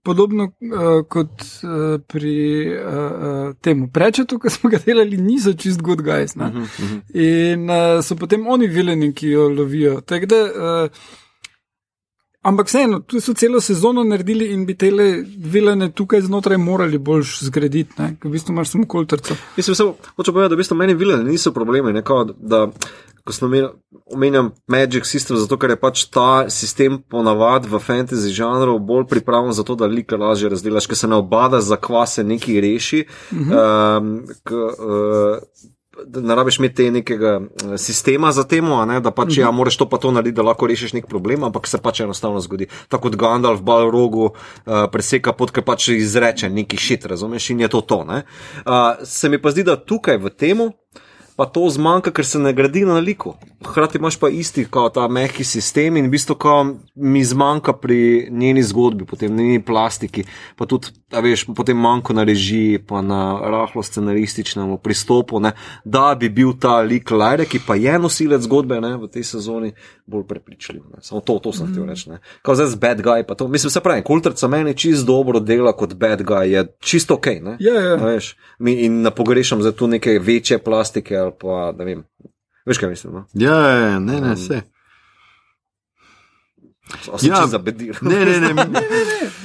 podobno 0.02 0.44
uh, 0.44 1.06
kot 1.08 1.30
uh, 1.62 2.00
pri 2.06 2.66
uh, 2.74 3.54
temu 3.60 3.88
prečetu, 3.92 4.38
ki 4.38 4.50
smo 4.50 4.70
ga 4.70 4.80
delali, 4.86 5.16
niso 5.16 5.52
čist 5.52 5.82
good 5.82 6.02
guys. 6.02 6.36
Uh 6.36 6.42
-huh, 6.42 6.62
uh 6.62 6.68
-huh. 6.68 7.00
In 7.14 7.70
uh, 7.70 8.02
so 8.02 8.16
potem 8.16 8.46
oni 8.46 8.66
vileni, 8.66 9.12
ki 9.14 9.28
jo 9.28 9.48
lovijo. 9.48 10.00
Da, 10.26 10.42
uh, 10.42 10.90
ampak 12.42 12.66
vseeno, 12.66 13.00
tu 13.00 13.20
so 13.20 13.34
celo 13.34 13.60
sezono 13.60 14.04
naredili 14.04 14.52
in 14.52 14.66
bi 14.66 14.74
te 14.74 14.90
vilene 15.36 15.90
tukaj 15.92 16.20
znotraj 16.20 16.58
morali 16.58 16.98
bolj 16.98 17.22
zgraditi, 17.46 17.94
ker 17.96 18.28
v 18.28 18.32
bistvu 18.32 18.52
imaš 18.52 18.74
samo 18.74 18.86
kulturco. 18.86 19.36
Mislim, 19.56 19.76
da 19.78 19.92
hoče 20.16 20.32
povedati, 20.32 20.50
da 20.50 20.54
v 20.54 20.62
bistvu 20.64 20.76
meni 20.76 20.94
vilene 20.94 21.24
niso 21.24 21.52
problemi. 21.52 21.92
Ne, 21.92 22.02
kao, 22.02 22.24
da, 22.24 22.66
ko 23.24 23.32
sem 23.32 23.52
omenjal 24.14 24.50
Magic 24.66 25.06
System, 25.06 25.38
zato 25.38 25.56
ker 25.58 25.70
je 25.70 25.78
pač 25.78 26.04
ta 26.10 26.50
sistem 26.50 26.98
ponavadi 26.98 27.70
v 27.70 27.78
fantasy 27.78 28.34
žanru 28.34 28.78
bolj 28.78 29.06
pripravljen 29.10 29.54
za 29.54 29.62
to, 29.62 29.78
da 29.78 29.86
lika 29.86 30.18
lažje 30.18 30.50
razdelaš, 30.50 30.90
ker 30.90 30.98
se 30.98 31.08
ne 31.08 31.20
obada 31.22 31.60
za 31.62 31.78
kvase 31.78 32.24
neki 32.24 32.60
reši. 32.60 33.04
Uh 33.30 33.38
-huh. 33.38 33.98
um, 33.98 34.26
k, 34.42 34.52
uh, 34.52 35.70
Ne 36.22 36.34
rabiš 36.34 36.58
imeti 36.58 36.90
nekega 36.90 37.40
eh, 37.40 37.78
sistema 37.78 38.32
za 38.32 38.44
temo, 38.44 38.84
ne, 38.86 39.00
da 39.00 39.10
pač 39.10 39.28
mm 39.28 39.30
-hmm. 39.30 39.40
ja, 39.40 39.50
moraš 39.50 39.76
to 39.76 39.88
pa 39.88 39.98
to 39.98 40.10
narediti, 40.10 40.36
da 40.36 40.42
lahko 40.42 40.66
rešiš 40.66 40.92
nek 40.92 41.06
problem, 41.06 41.44
ampak 41.44 41.66
se 41.66 41.78
pač 41.78 42.00
enostavno 42.00 42.40
zgodi. 42.40 42.66
Tako 42.88 43.02
kot 43.02 43.16
Gandalf 43.16 43.60
v 43.60 43.62
Balrogu 43.62 44.24
uh, 44.24 44.32
preseka 44.92 45.32
pot, 45.32 45.50
ki 45.50 45.62
pač 45.62 45.88
izreče 45.88 46.50
neki 46.50 46.76
šit, 46.76 47.06
razumeš, 47.06 47.50
in 47.50 47.60
je 47.60 47.68
to 47.68 47.80
to. 47.80 47.98
Uh, 47.98 48.22
se 49.04 49.28
mi 49.28 49.42
pa 49.42 49.50
zdi, 49.50 49.62
da 49.62 49.76
tukaj 49.76 50.16
v 50.16 50.30
temu 50.30 50.72
pa 51.36 51.46
to 51.48 51.64
zmanjka, 51.70 52.12
ker 52.12 52.26
se 52.26 52.38
ne 52.38 52.52
gradi 52.52 52.84
na 52.86 52.98
liku. 53.00 53.34
Hrati 53.64 53.98
imaš 53.98 54.18
pa 54.20 54.28
isti, 54.28 54.64
kot 54.70 54.94
ta 54.94 55.08
mehki 55.08 55.44
sistem 55.44 55.96
in 55.96 56.06
v 56.06 56.12
bistvu, 56.14 56.36
ko 56.38 56.56
mi 56.94 57.24
zmanjka 57.24 57.74
pri 57.80 58.28
njeni 58.30 58.62
zgodbi, 58.62 59.06
potem 59.08 59.32
njeni 59.36 59.62
plastiki, 59.64 60.26
pa 60.56 60.68
tudi, 60.68 60.92
da 61.12 61.20
veš, 61.20 61.44
potem 61.56 61.76
manjko 61.76 62.12
na 62.16 62.24
režiji, 62.24 62.78
pa 62.88 63.02
na 63.02 63.20
rahlo 63.52 63.82
scenarističnem 63.82 64.76
pristopu, 64.82 65.40
ne, 65.40 65.52
da 65.84 66.14
bi 66.18 66.28
bil 66.28 66.54
ta 66.60 66.78
lik 66.80 67.10
Lajre, 67.10 67.46
ki 67.46 67.60
pa 67.66 67.76
je 67.76 67.98
nosilec 67.98 68.42
zgodbe 68.46 68.80
ne, 68.80 68.94
v 68.96 69.10
tej 69.12 69.26
sezoni, 69.34 69.72
bolj 70.06 70.24
prepričljiv. 70.28 70.82
Ne. 70.94 71.02
Samo 71.04 71.20
to, 71.20 71.38
to 71.44 71.52
sem 71.52 71.68
mm. 71.68 71.72
htel 71.72 71.86
reči. 71.90 72.18
Kot 72.42 72.60
zdaj 72.60 72.72
z 72.72 72.80
bad 72.80 73.04
guy, 73.04 73.26
pa 73.28 73.36
to, 73.36 73.48
mislim, 73.48 73.70
se 73.70 73.84
pravi, 73.84 74.04
kulturca 74.06 74.48
meni 74.48 74.74
čist 74.74 75.06
dobro 75.06 75.40
dela 75.40 75.76
kot 75.76 75.94
bad 75.94 76.24
guy, 76.26 76.48
je 76.56 76.66
čisto 76.80 77.20
ok. 77.20 77.26
Ne, 77.42 77.56
ja, 77.60 77.74
ja. 77.74 77.94
Veš, 78.00 78.34
mi, 78.58 78.80
in 78.86 79.06
pogrešam 79.16 79.62
za 79.62 79.72
tu 79.72 79.86
neke 79.86 80.18
večje 80.18 80.58
plastike 80.58 81.16
ali 81.16 81.32
pa, 81.40 81.72
da 81.76 81.84
vem. 81.84 82.04
Veš, 82.66 82.78
kaj 82.78 82.88
mislim? 82.88 83.14
No? 83.14 83.26
Ja, 83.34 83.58
ja, 83.58 83.78
ja 83.86 83.98
ne, 83.98 84.20
ne, 84.20 84.34
vse. 84.34 84.62
Ja, 87.22 87.46
zabedir. 87.46 87.98
Ne, 88.02 88.24
ne, 88.24 88.40
ne, 88.40 88.54
ne, 88.54 88.64
ne, 88.64 88.80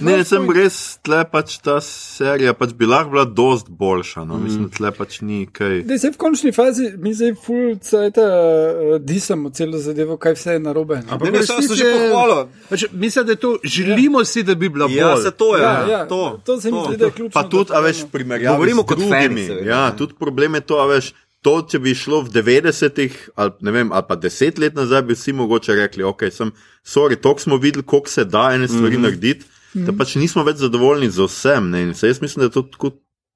ne, 0.02 0.16
ne 0.18 0.24
sem 0.28 0.46
res 0.54 0.78
tle 1.06 1.22
pač 1.32 1.58
ta 1.64 1.78
serija, 1.84 2.54
pač 2.58 2.74
bi 2.78 2.90
lahko 2.90 3.14
bila 3.14 3.26
dost 3.26 3.70
boljša, 3.70 4.26
no, 4.28 4.40
mislim, 4.42 4.70
tle 4.74 4.92
pač 4.96 5.20
ni 5.26 5.46
kaj. 5.52 5.82
Da 5.88 5.98
se 6.02 6.12
v 6.14 6.20
končni 6.22 6.54
fazi, 6.56 6.90
mi 7.02 7.14
zdaj 7.18 7.36
full 7.44 7.78
cajta 7.84 8.26
uh, 8.28 8.96
disamo 9.04 9.52
celo 9.56 9.82
zadevo, 9.82 10.18
kaj 10.22 10.38
vse 10.38 10.58
je 10.58 10.64
narobe. 10.64 11.02
Ampak 11.06 11.30
ne, 11.30 11.36
ne, 11.40 11.46
sem 11.48 11.62
se 11.66 11.80
že 11.80 11.92
pohvalil. 11.94 12.44
Pač, 12.72 12.88
mislim, 12.92 13.30
da 13.30 13.38
to 13.40 13.54
želimo 13.64 14.26
si, 14.26 14.44
da 14.48 14.56
bi 14.56 14.70
bila 14.70 14.90
ja, 14.92 15.14
bolj. 15.14 15.18
Ja, 15.18 15.30
se 15.30 15.32
to 15.32 15.54
je. 15.56 15.64
Ja, 15.64 15.76
ja, 15.92 16.02
to, 16.10 16.24
to 16.46 16.60
se 16.62 16.72
mi 16.72 16.84
zdi, 16.88 16.98
da 16.98 17.12
je 17.12 17.18
ključno. 17.20 17.36
Pa 17.38 17.48
tudi, 17.50 17.74
a 17.74 17.84
veš, 17.86 18.06
primerjavo. 18.12 18.58
Govorimo 18.58 18.84
kot 18.88 19.02
fani. 19.10 19.48
Ja, 19.66 19.90
tudi 19.98 20.18
problem 20.20 20.60
je 20.60 20.68
to, 20.68 20.82
a 20.84 20.90
veš 20.90 21.14
to, 21.48 21.56
če 21.72 21.80
bi 21.80 21.96
šlo 21.96 22.22
v 22.26 22.34
90-ih 22.36 23.18
ali, 23.40 23.72
ali 23.88 24.06
pa 24.10 24.20
10 24.20 24.60
let 24.60 24.76
nazaj, 24.76 25.06
bi 25.08 25.16
vsi 25.16 25.34
mogoče 25.38 25.78
rekli, 25.80 26.04
ok, 26.04 26.28
sem, 26.34 26.52
sorry, 26.84 27.16
to 27.16 27.36
smo 27.40 27.60
videli, 27.62 27.86
koliko 27.88 28.12
se 28.12 28.26
da 28.28 28.50
ene 28.54 28.68
stvari 28.68 28.98
mm 28.98 29.00
-hmm. 29.00 29.08
narediti, 29.08 29.46
mm 29.46 29.82
-hmm. 29.82 29.86
da 29.86 29.98
pač 29.98 30.16
nismo 30.16 30.44
več 30.44 30.58
zadovoljni 30.58 31.10
z 31.10 31.24
vsem. 31.24 31.70
Ne? 31.70 31.82
In 31.82 31.94
se 31.94 32.08
jaz 32.08 32.22
mislim, 32.22 32.42
da 32.42 32.46
je 32.46 32.52
to 32.52 32.62
tako, 32.62 32.92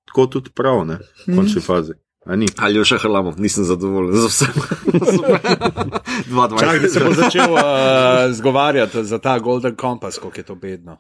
tako 0.05 0.26
tudi 0.28 0.49
prav, 0.49 0.86
ne, 0.86 0.97
v 1.28 1.36
končni 1.36 1.55
mm 1.55 1.62
-hmm. 1.62 1.66
fazi. 1.66 1.93
Ali 2.57 2.76
jo 2.76 2.84
še 2.86 2.97
halamo, 2.97 3.34
nisem 3.38 3.64
zadovoljen 3.66 4.14
z 4.14 4.28
vsem. 4.28 4.53
Dva. 6.30 6.49
Čakaj, 6.59 6.89
se 6.89 6.99
bo 6.99 7.14
začel 7.14 7.53
uh, 7.53 7.62
zgovarjati 8.32 9.03
za 9.03 9.18
ta 9.18 9.39
Golden 9.39 9.76
Compass, 9.76 10.18
kako 10.18 10.38
je 10.38 10.43
to 10.43 10.55
bedno. 10.55 10.97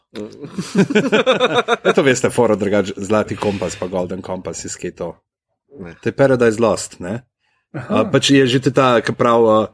to 1.95 2.01
veste, 2.01 2.29
foro, 2.29 2.55
drugač, 2.55 2.91
zlati 2.97 3.35
kompas, 3.35 3.75
pa 3.75 3.87
Golden 3.87 4.21
Compass, 4.21 4.65
iz 4.65 4.75
kje 4.75 4.95
to. 5.71 5.95
To 6.01 6.09
je 6.09 6.11
Paradise 6.11 6.59
Lost. 6.59 6.99
Uh, 7.01 8.03
pač 8.11 8.29
je 8.29 8.43
že 8.47 8.59
ta, 8.71 8.99
ki 8.99 9.15
pravi, 9.15 9.47
uh, 9.47 9.67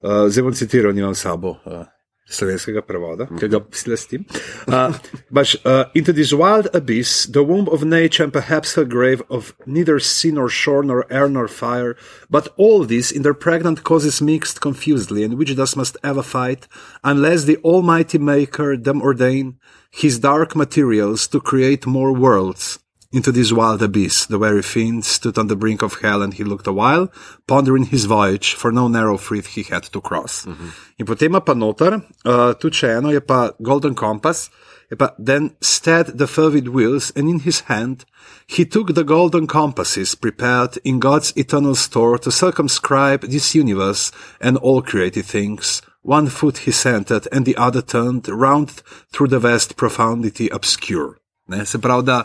uh, 0.00 0.24
zdaj 0.32 0.42
bom 0.42 0.56
citiral, 0.56 0.96
nimam 0.96 1.14
sabo. 1.14 1.60
Uh, 1.68 1.84
Slovenskega 2.32 2.80
prevoda, 2.86 3.26
ki 3.26 3.48
ga 3.50 3.60
slestim. 3.76 4.24
Uh, 4.66 4.96
but 5.30 5.54
uh, 5.66 5.84
into 5.94 6.12
this 6.12 6.32
wild 6.32 6.68
abyss, 6.72 7.26
the 7.26 7.42
womb 7.42 7.68
of 7.68 7.84
nature, 7.84 8.24
and 8.24 8.32
perhaps 8.32 8.74
her 8.74 8.84
grave 8.84 9.22
of 9.28 9.54
neither 9.66 9.98
sea 10.00 10.30
nor 10.30 10.48
shore, 10.48 10.82
nor 10.82 11.04
air 11.12 11.28
nor 11.28 11.48
fire, 11.48 11.96
but 12.30 12.48
all 12.56 12.84
this 12.84 13.10
in 13.10 13.22
their 13.22 13.34
pregnant 13.34 13.84
causes 13.84 14.22
mixed 14.22 14.60
confusedly, 14.60 15.24
and 15.24 15.36
which 15.36 15.54
thus 15.54 15.76
must 15.76 15.96
ever 16.02 16.22
fight, 16.22 16.68
unless 17.04 17.44
the 17.44 17.58
Almighty 17.58 18.18
Maker 18.18 18.76
them 18.76 19.02
ordain 19.02 19.58
his 19.90 20.18
dark 20.18 20.56
materials 20.56 21.28
to 21.28 21.40
create 21.40 21.86
more 21.86 22.14
worlds, 22.14 22.78
into 23.12 23.32
this 23.32 23.52
wild 23.52 23.82
abyss. 23.82 24.26
The 24.26 24.38
very 24.38 24.62
fiend 24.62 25.04
stood 25.04 25.38
on 25.38 25.48
the 25.48 25.56
brink 25.56 25.82
of 25.82 26.00
hell 26.00 26.22
and 26.22 26.34
he 26.34 26.44
looked 26.44 26.66
a 26.66 26.72
while, 26.72 27.12
pondering 27.46 27.84
his 27.84 28.06
voyage, 28.06 28.54
for 28.54 28.72
no 28.72 28.88
narrow 28.88 29.18
frith 29.18 29.48
he 29.48 29.62
had 29.62 29.84
to 29.92 30.00
cross. 30.00 30.44
Mm 30.46 30.52
-hmm. 30.52 30.70
In 30.96 31.06
potem 31.06 31.42
pa 31.44 31.54
noter, 31.54 31.92
uh, 32.24 32.52
tudi 32.58 32.76
še 32.76 32.88
eno 32.96 33.10
je 33.10 33.20
pa 33.20 33.50
Golden 33.58 33.94
Compass, 33.94 34.50
je 34.90 34.96
pa 34.96 35.14
then 35.26 35.50
stead 35.60 36.18
the 36.18 36.26
fervid 36.26 36.68
wheels 36.68 37.12
and 37.16 37.28
in 37.28 37.40
his 37.40 37.60
hand 37.60 38.04
he 38.46 38.64
took 38.64 38.94
the 38.94 39.04
golden 39.04 39.46
compasses 39.46 40.14
prepared 40.14 40.78
in 40.84 40.98
God's 40.98 41.32
eternal 41.36 41.74
store 41.74 42.18
to 42.18 42.30
circumscribe 42.30 43.26
this 43.26 43.54
universe 43.54 44.12
and 44.40 44.58
all 44.58 44.82
created 44.82 45.24
things. 45.24 45.82
One 46.02 46.28
foot 46.28 46.58
he 46.58 46.72
centered 46.72 47.28
and 47.32 47.46
the 47.46 47.56
other 47.56 47.82
turned 47.82 48.28
round 48.28 48.82
through 49.12 49.28
the 49.28 49.38
vast 49.38 49.76
profundity 49.76 50.48
obscure. 50.50 51.18
Ne, 51.48 51.64
se 51.64 51.78
pravi, 51.78 52.04
da 52.04 52.24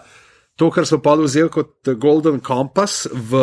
to, 0.57 0.69
kar 0.73 0.87
so 0.89 0.99
pa 1.03 1.15
vzeli 1.19 1.51
kot 1.53 1.93
Golden 2.01 2.41
Compass, 2.43 3.05
v, 3.13 3.41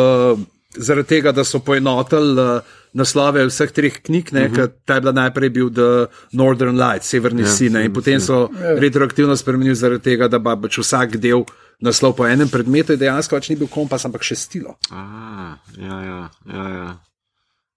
zaradi 0.75 1.15
tega, 1.15 1.31
da 1.35 1.45
so 1.47 1.61
poenotili 1.63 2.35
uh, 2.41 2.75
naslove 2.95 3.45
vseh 3.49 3.71
treh 3.75 3.99
knjig, 4.03 4.31
ne, 4.35 4.45
uh 4.47 4.51
-huh. 4.51 4.71
ta 4.85 4.95
je 4.95 5.01
bila 5.01 5.11
najprej 5.11 5.49
bil 5.49 5.69
The 5.69 6.07
Northern 6.31 6.77
Light, 6.79 7.03
Severni 7.03 7.41
ja, 7.41 7.47
Sine, 7.47 7.85
in 7.85 7.93
potem 7.93 8.19
so 8.19 8.49
ja. 8.53 8.79
retroaktivno 8.79 9.35
spremenili 9.35 9.75
zaradi 9.75 10.03
tega, 10.03 10.27
da 10.27 10.39
pa 10.39 10.55
pač 10.55 10.77
vsak 10.77 11.17
del. 11.17 11.43
Naslov 11.79 12.15
po 12.15 12.27
enem 12.27 12.49
predmetu 12.49 12.93
je 12.93 12.97
dejansko 12.97 13.35
pač 13.35 13.49
ni 13.49 13.55
bil 13.55 13.67
kompas, 13.67 14.05
ampak 14.05 14.23
še 14.23 14.35
stilo. 14.35 14.77
Ah, 14.91 15.59
ja, 15.77 16.01
ja, 16.01 16.29
ja, 16.47 16.69
ja. 16.69 16.97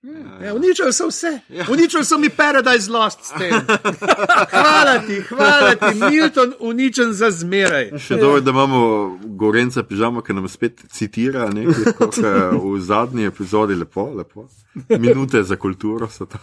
Ja, 0.03 0.47
ja, 0.47 0.55
uničili 0.55 0.93
so 0.93 1.09
vse, 1.09 1.41
ja. 1.49 1.65
uničili 1.71 2.05
so 2.05 2.19
mi 2.19 2.29
Paradise 2.29 2.91
Lost. 2.91 3.19
hvala 4.51 4.99
ti, 5.07 5.21
hvala 5.21 5.75
ti, 5.75 5.99
Milton, 6.11 6.55
uničen 6.61 7.13
za 7.13 7.31
zmeraj. 7.31 7.91
Še 7.99 8.17
dobro, 8.17 8.41
da 8.41 8.51
imamo 8.51 9.19
Gorenca 9.25 9.83
pižamo, 9.83 10.23
ki 10.23 10.39
nam 10.39 10.49
spet 10.49 10.85
citira 10.91 11.49
nekaj, 11.51 12.15
v 12.55 12.79
zadnji 12.81 13.27
epizodi, 13.27 13.75
lepo, 13.75 14.07
lepo. 14.15 14.47
Minute 14.89 15.43
za 15.43 15.57
kulturo 15.57 16.09
so 16.09 16.27
to. 16.27 16.39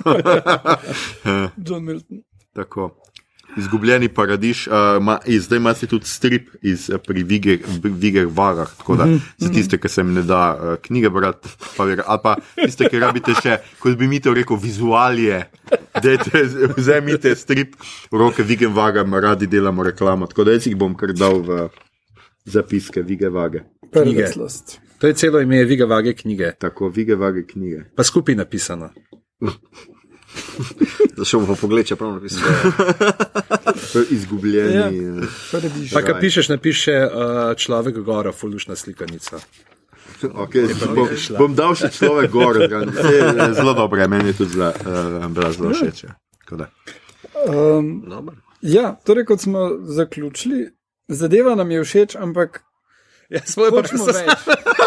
John 1.68 1.84
Milton. 1.84 2.24
Tako 2.54 2.92
izgubljeni 3.58 4.10
paradiž, 4.10 4.68
uh, 4.68 4.74
ma, 5.04 5.20
zdaj 5.28 5.58
imaš 5.58 5.80
tudi 5.90 6.06
strip 6.06 6.50
iz, 6.62 6.90
eh, 6.90 6.98
pri 6.98 7.24
Vigeh 7.24 8.28
Varah, 8.28 8.70
tako 8.78 8.96
da 8.96 9.06
mm 9.06 9.14
-hmm. 9.14 9.22
za 9.38 9.50
tiste, 9.50 9.78
ki 9.78 9.90
se 9.90 10.02
jim 10.02 10.14
ne 10.14 10.24
da 10.24 10.58
uh, 10.62 10.76
knjige 10.82 11.10
brati, 11.10 11.50
pa, 11.78 11.84
ali 11.84 12.20
pa 12.24 12.36
tiste, 12.66 12.90
ki 12.90 13.00
rabite 13.00 13.34
še, 13.44 13.58
kot 13.80 13.98
bi 13.98 14.08
mi 14.08 14.20
to 14.20 14.34
rekel, 14.34 14.58
vizualije, 14.58 15.50
da 16.04 16.10
vzemite 16.78 17.36
strip 17.36 17.76
v 18.12 18.18
roke 18.18 18.44
Vigeh 18.44 18.76
Varah, 18.76 19.06
radi 19.22 19.48
delamo 19.48 19.84
reklamo. 19.84 20.28
Tako 20.28 20.44
da 20.44 20.52
jaz 20.52 20.68
jih 20.68 20.76
bom 20.76 20.96
kar 20.96 21.14
dal 21.14 21.42
v 21.42 21.70
zapiske 22.46 23.02
Vigeh 23.02 23.32
Vage. 23.32 23.64
To 25.00 25.08
je 25.08 25.14
celo 25.14 25.42
ime 25.42 25.64
Vigeh 25.64 25.90
Vage 25.90 26.14
knjige. 26.14 26.52
Tako, 26.60 26.90
Vigeh 26.90 27.18
Vage 27.18 27.44
knjige. 27.48 27.84
Pa 27.96 28.04
skupaj 28.04 28.36
napisano. 28.36 28.90
Zašel 31.20 31.46
bom 31.46 31.58
pogled, 31.60 31.88
če 31.88 31.98
pravno 32.00 32.20
pišem. 32.24 32.42
Izgubljeni. 34.16 34.74
Ja. 34.76 34.90
Eh, 34.90 35.70
pa, 35.94 36.02
kaj 36.06 36.20
pišeš, 36.22 36.50
napiše 36.52 36.98
uh, 37.06 37.54
človek 37.60 38.02
gora, 38.06 38.36
fulušna 38.36 38.76
slikanica. 38.76 39.42
Okay, 40.26 40.72
bom, 40.80 41.10
bom 41.38 41.56
dal 41.58 41.74
še 41.76 41.90
človek 41.92 42.32
gor, 42.32 42.56
zelo 43.58 43.74
dobro, 43.76 44.06
meni 44.08 44.32
je 44.32 44.38
tudi 44.38 44.56
zelo, 44.56 44.70
uh, 44.72 45.50
zelo 45.52 45.74
všeč. 45.76 46.06
Um, 47.44 48.32
ja, 48.64 48.94
torej, 49.06 49.26
kot 49.28 49.44
smo 49.44 49.66
zaključili, 49.84 50.70
zadeva 51.12 51.58
nam 51.60 51.74
je 51.76 51.84
všeč, 51.84 52.16
ampak 52.16 52.64
Ja, 53.30 53.42
svoje 53.46 53.72
pa 53.72 53.82
Hočemo 53.82 54.06
so- 54.06 54.14
več. 54.14 54.30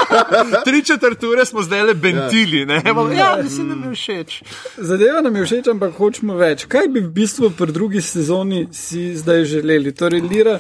Tri 0.67 0.85
četrt 0.85 1.23
ure 1.25 1.45
smo 1.45 1.63
zdaj 1.63 1.83
le 1.83 1.95
bentili, 1.95 2.67
ne? 2.67 2.83
Ja, 3.17 3.39
mislim, 3.43 3.69
da 3.69 3.75
mi 3.75 3.87
je 3.87 3.95
všeč. 3.95 4.43
Zadeva 4.77 5.21
nam 5.21 5.37
je 5.37 5.45
všeč, 5.45 5.69
ampak 5.69 5.97
hočemo 5.99 6.37
več. 6.39 6.65
Kaj 6.71 6.89
bi 6.89 7.01
v 7.01 7.11
bistvu 7.13 7.51
pri 7.51 7.73
drugi 7.73 8.03
sezoni 8.03 8.69
si 8.73 9.11
zdaj 9.17 9.45
želeli? 9.45 9.93
Torej, 9.93 10.21
Lira 10.21 10.59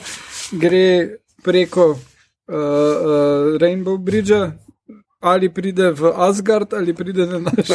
gre 0.52 1.18
preko 1.42 1.90
uh, 1.90 1.98
uh, 2.54 3.60
Rainbow 3.62 3.98
Bridgea. 3.98 4.50
Ali 5.20 5.48
pride 5.50 5.90
v 5.98 6.12
Asgard, 6.14 6.74
ali 6.78 6.92
pride 6.94 7.26
na 7.26 7.38
naš 7.42 7.66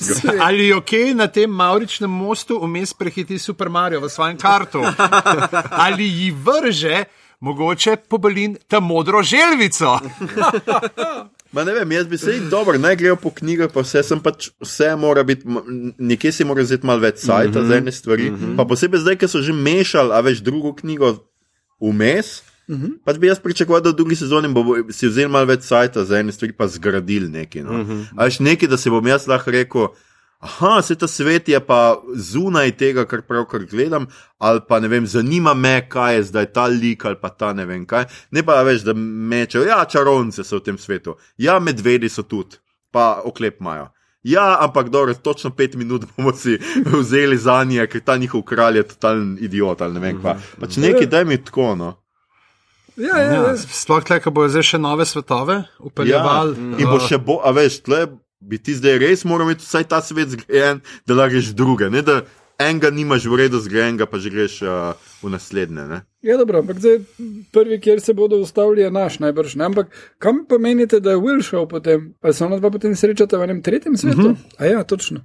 svet. 0.00 0.34
Ali 0.40 0.66
je 0.68 0.76
ok 0.76 0.92
na 1.14 1.26
tem 1.32 1.48
Mauričnem 1.50 2.10
mostu 2.10 2.58
vmes 2.60 2.92
prehiti 2.92 3.38
Super 3.38 3.68
Mario 3.72 4.00
v 4.00 4.10
svojem 4.12 4.36
kartu? 4.36 4.82
Ali 5.84 6.04
ji 6.04 6.28
vrže 6.44 7.04
mogoče 7.44 7.96
pobalin 8.08 8.56
ta 8.68 8.80
modro 8.80 9.22
želvico? 9.22 9.98
Ma 11.54 11.64
ne 11.64 11.74
vem, 11.74 11.92
jaz 11.92 12.06
bi 12.10 12.18
se 12.18 12.32
jih 12.32 12.48
dobro, 12.50 12.78
naj 12.78 12.96
grejo 12.96 13.16
po 13.16 13.30
knjigah, 13.30 13.70
pa 13.70 13.84
vse, 13.84 14.02
sem 14.02 14.20
pač, 14.20 14.48
vse 14.62 14.88
mora 14.98 15.22
biti, 15.22 15.46
nekje 15.98 16.32
si 16.34 16.46
mora 16.46 16.64
vzeti 16.64 16.86
malo 16.86 17.04
več 17.04 17.20
sajta 17.22 17.60
mm 17.60 17.62
-hmm. 17.62 17.68
za 17.68 17.76
ene 17.76 17.92
stvari. 17.92 18.30
Mm 18.30 18.36
-hmm. 18.36 18.56
Pa 18.56 18.64
posebej 18.64 19.00
zdaj, 19.00 19.16
ker 19.16 19.28
so 19.28 19.42
že 19.42 19.52
mešali, 19.52 20.10
a 20.12 20.20
veš 20.20 20.40
drugo 20.42 20.72
knjigo 20.74 21.14
vmes. 21.80 22.42
Mm 22.68 22.76
-hmm. 22.76 22.90
Pač 23.04 23.18
bi 23.18 23.26
jaz 23.26 23.38
pričakoval, 23.38 23.80
da 23.80 23.90
v 23.90 23.94
drugi 23.94 24.16
sezoni 24.16 24.48
bo 24.48 24.64
si 24.90 25.06
vzel 25.06 25.28
malo 25.28 25.46
več 25.46 25.62
sajta 25.62 26.04
za 26.04 26.18
ene 26.18 26.32
stvari, 26.32 26.52
pa 26.52 26.66
zgradil 26.66 27.30
nekaj. 27.30 27.62
No. 27.62 27.72
Mm 27.72 27.86
-hmm. 27.86 28.04
A 28.16 28.24
veš 28.24 28.38
nekaj, 28.38 28.68
da 28.68 28.76
se 28.76 28.90
bom 28.90 29.06
jaz 29.06 29.26
lahko 29.26 29.50
rekel. 29.50 29.86
Aha, 30.40 30.82
se 30.82 30.94
ta 30.94 31.08
svet 31.08 31.48
je 31.48 31.60
pa 31.66 31.96
zunaj 32.16 32.76
tega, 32.76 33.04
kar 33.08 33.22
pravkar 33.22 33.64
gledam, 33.64 34.06
ali 34.38 34.60
pa 34.68 34.80
ne 34.80 34.88
vem, 34.88 35.06
zanima 35.06 35.54
me, 35.54 35.88
kaj 35.88 36.14
je 36.14 36.22
zdaj 36.22 36.46
ta 36.52 36.66
lik 36.66 37.04
ali 37.04 37.16
pa 37.20 37.28
ta 37.28 37.52
ne 37.52 37.64
vem 37.64 37.86
kaj. 37.86 38.04
Ne 38.30 38.42
pa 38.44 38.62
več, 38.62 38.82
da 38.84 38.92
mečejo, 38.94 39.64
ja, 39.64 39.84
čarovnice 39.84 40.44
so 40.44 40.60
v 40.60 40.66
tem 40.68 40.78
svetu, 40.78 41.16
ja, 41.36 41.58
medvedi 41.58 42.08
so 42.08 42.22
tudi, 42.22 42.60
pa 42.92 43.22
oklep 43.24 43.60
imajo. 43.60 43.88
Ja, 44.24 44.56
ampak 44.60 44.88
dobro, 44.88 45.14
točno 45.14 45.50
pet 45.50 45.74
minut 45.74 46.04
bomo 46.16 46.32
si 46.32 46.58
vzeli 46.84 47.36
za 47.38 47.64
nje, 47.64 47.86
ker 47.86 48.00
ta 48.00 48.16
njihov 48.16 48.42
kralj 48.42 48.76
je 48.76 48.88
totalen 48.88 49.36
idiot 49.40 49.80
ali 49.80 49.94
ne 49.94 50.00
vem 50.00 50.20
kva. 50.20 50.36
Pač 50.60 50.76
nekaj, 50.76 51.06
daj 51.06 51.24
mi 51.24 51.40
tako, 51.44 51.74
no. 51.74 51.94
Ja, 52.96 53.18
ja, 53.18 53.32
ja. 53.32 53.56
Sploh 53.58 54.04
tle, 54.06 54.20
ko 54.22 54.30
bojo 54.30 54.52
zdaj 54.54 54.62
še 54.62 54.78
nove 54.78 55.04
svetove 55.04 55.54
Ja, 55.54 55.64
upeljevali. 55.80 56.54
in 56.78 56.86
bo 56.86 57.00
še 57.02 57.18
bo, 57.18 57.40
a 57.44 57.50
veš, 57.50 57.80
tle 57.82 58.06
bi 58.40 58.58
ti 58.58 58.74
zdaj 58.74 58.98
res 58.98 59.24
moral 59.24 59.46
imeti 59.50 59.64
vsaj 59.64 59.84
ta 59.84 60.00
svet 60.02 60.28
zgrajen, 60.28 60.80
da 61.06 61.14
lahko 61.14 61.32
greš 61.34 61.52
druge, 61.54 61.90
ne 61.90 62.02
da 62.02 62.22
enega 62.58 62.90
nimaš 62.90 63.24
v 63.26 63.34
redu 63.36 63.58
zgrajenega, 63.60 64.06
pa 64.06 64.18
že 64.18 64.30
greš 64.30 64.62
uh, 64.62 64.94
v 65.22 65.30
naslednje. 65.30 65.84
Ne? 65.90 65.98
Ja, 66.22 66.36
dobro, 66.36 66.58
ampak 66.62 66.78
zdaj 66.78 67.00
prvi, 67.52 67.80
kjer 67.80 68.00
se 68.00 68.14
bodo 68.14 68.36
ustavili, 68.38 68.82
je 68.82 68.90
naš 68.90 69.18
najbrž. 69.18 69.56
Ne? 69.56 69.64
Ampak 69.64 69.90
kam 70.18 70.46
pa 70.48 70.58
menite, 70.58 71.00
da 71.00 71.10
je 71.10 71.16
Will 71.16 71.42
šel 71.42 71.66
potem? 71.68 72.14
Ali 72.22 72.34
se 72.34 72.44
ona 72.44 72.58
dva 72.58 72.70
potem 72.70 72.94
srečata 72.96 73.38
v 73.38 73.42
enem 73.42 73.62
tretjem 73.62 73.96
svetu? 73.96 74.20
Uh 74.20 74.26
-huh. 74.26 74.54
A 74.58 74.64
ja, 74.66 74.84
točno. 74.84 75.20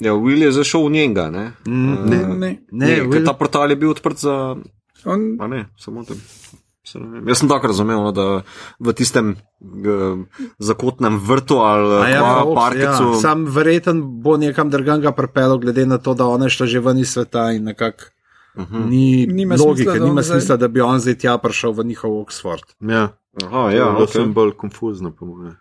Ja, 0.00 0.12
Will 0.12 0.42
je 0.42 0.52
zašel 0.52 0.86
v 0.86 0.90
njega, 0.90 1.30
ne? 1.30 1.52
Mm, 1.66 1.94
Ne, 2.10 2.16
ne. 2.16 2.36
Ne, 2.36 2.58
Ne, 2.72 3.02
Will- 3.02 3.12
ker 3.12 3.24
ta 3.24 3.32
portal 3.32 3.70
je 3.70 3.76
bil 3.76 3.90
odprt 3.90 4.18
za. 4.18 4.56
On, 5.04 5.36
A 5.40 5.46
ne, 5.46 5.66
samo 5.78 6.04
tem. 6.04 6.16
Jaz 7.26 7.38
sem 7.38 7.48
tako 7.48 7.66
razumel, 7.72 8.02
no, 8.04 8.12
da 8.12 8.42
v 8.78 8.92
tistem 8.92 9.36
uh, 9.60 10.20
zakotnem 10.58 11.16
vrtu 11.18 11.56
ali 11.64 12.12
ja, 12.12 12.20
pa 12.20 12.42
pa, 12.44 12.54
parkecu. 12.54 13.04
Ja, 13.14 13.20
sam 13.20 13.46
verjeten 13.48 14.02
bo 14.22 14.36
nekam 14.36 14.70
drugam 14.70 15.00
ga 15.00 15.12
pripeljal, 15.12 15.58
glede 15.58 15.86
na 15.86 15.98
to, 15.98 16.14
da 16.14 16.28
ona 16.28 16.44
je 16.44 16.56
šla 16.58 16.66
že 16.66 16.80
ven 16.84 16.98
iz 16.98 17.16
sveta 17.16 17.50
in 17.56 17.64
nekako 17.64 18.04
uh 18.56 18.64
-huh. 18.64 18.88
ni 18.88 19.26
Nima 19.26 19.56
logike, 19.56 19.82
smisla, 19.82 19.98
da 19.98 20.04
nima 20.04 20.22
zdaj- 20.22 20.40
smisla, 20.40 20.56
da 20.56 20.68
bi 20.68 20.80
on 20.80 21.00
zdaj 21.00 21.14
tja 21.14 21.38
prišel 21.38 21.72
v 21.72 21.84
njihov 21.84 22.10
Oxford. 22.20 22.68
Ja, 22.80 23.08
Aha, 23.42 23.70
ja 23.70 23.76
ja, 23.76 23.84
okay. 23.84 24.02
okay. 24.02 24.12
sem 24.12 24.32
bolj 24.32 24.52
konfuzno, 24.52 25.10
po 25.10 25.26
mojem. 25.26 25.56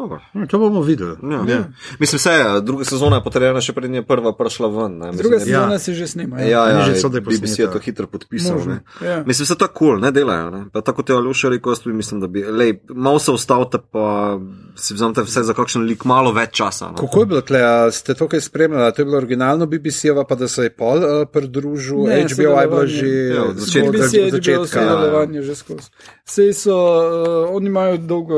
Dobro. 0.00 0.18
Hm, 0.32 0.46
To 0.46 0.58
bomo 0.58 0.80
videli. 0.80 1.16
Ja. 1.22 1.44
Ja. 1.46 1.64
Mislim, 1.98 2.16
vse 2.16 2.30
je, 2.30 2.60
druga 2.60 2.84
sezona 2.84 3.16
je 3.16 3.22
potrjena, 3.22 3.60
še 3.60 3.72
pred 3.72 3.90
njo 3.90 4.02
prva 4.02 4.32
prišla 4.32 4.68
ven. 4.68 4.92
Ne? 4.94 5.06
Mislim, 5.06 5.16
druga 5.18 5.36
da- 5.36 5.44
sezona 5.44 5.72
ja. 5.72 5.78
se 5.78 5.94
že 5.94 6.06
snima. 6.06 6.40
Ja, 6.40 6.46
ja, 6.66 6.78
Ni 6.78 6.84
že 6.84 6.90
ja 6.90 6.96
so, 6.96 7.10
je 7.10 7.20
BBC 7.20 7.58
je 7.58 7.68
to 7.68 7.78
hitro 7.78 8.06
podpisal. 8.06 8.56
Ne. 8.66 8.78
ja. 9.02 9.22
Mislim, 9.26 9.46
se 9.46 9.54
tako 9.54 9.74
kul, 9.74 9.88
cool, 9.88 10.00
ne 10.00 10.10
delajo. 10.10 10.50
Ne? 10.50 10.64
Pa 10.72 10.80
tako 10.80 11.02
te 11.02 11.12
Aljoša 11.12 11.48
rekel, 11.48 11.72
jaz 11.72 11.78
tudi 11.78 11.96
mislim, 11.96 12.20
da 12.20 12.26
bi, 12.26 12.44
lej, 12.44 12.72
malo 12.88 13.18
se 13.18 13.30
ustavite, 13.30 13.78
pa 13.90 14.38
si 14.74 14.94
vzamete 14.94 15.22
vse 15.22 15.42
za 15.42 15.54
kakšen 15.54 15.82
lik, 15.82 16.04
malo 16.04 16.32
več 16.32 16.50
časa. 16.52 16.86
No. 16.86 16.96
Kako 16.96 17.20
je 17.20 17.26
bilo 17.26 17.40
tle, 17.42 17.60
a 17.60 17.90
ste 17.90 18.14
to 18.14 18.28
kaj 18.28 18.40
spremljali? 18.40 18.84
A 18.84 18.90
To 18.90 19.02
je 19.02 19.06
bilo 19.06 19.16
originalno 19.16 19.66
BBC-ova, 19.66 20.24
pa 20.24 20.34
da 20.34 20.48
se 20.48 20.62
je 20.62 20.70
pol 20.70 20.96
uh, 20.96 21.26
pridružil, 21.26 22.06
Ne, 22.06 22.24
HBO 22.24 22.56
je 22.56 22.68
bilo 22.68 22.86
že 22.86 23.06
Ja, 23.06 23.42
od 23.44 23.56
začetka. 23.56 23.90
BBC 23.90 24.12
je 24.12 24.20
bilo 24.22 24.30
začetka. 24.32 24.80
sodelovanje 24.80 25.42
že 25.42 25.54
skozi. 25.54 25.88
Sej 26.24 26.52
so, 26.54 26.72
uh, 26.72 27.56
oni 27.56 27.66
imajo 27.66 27.96
dolgo 27.98 28.34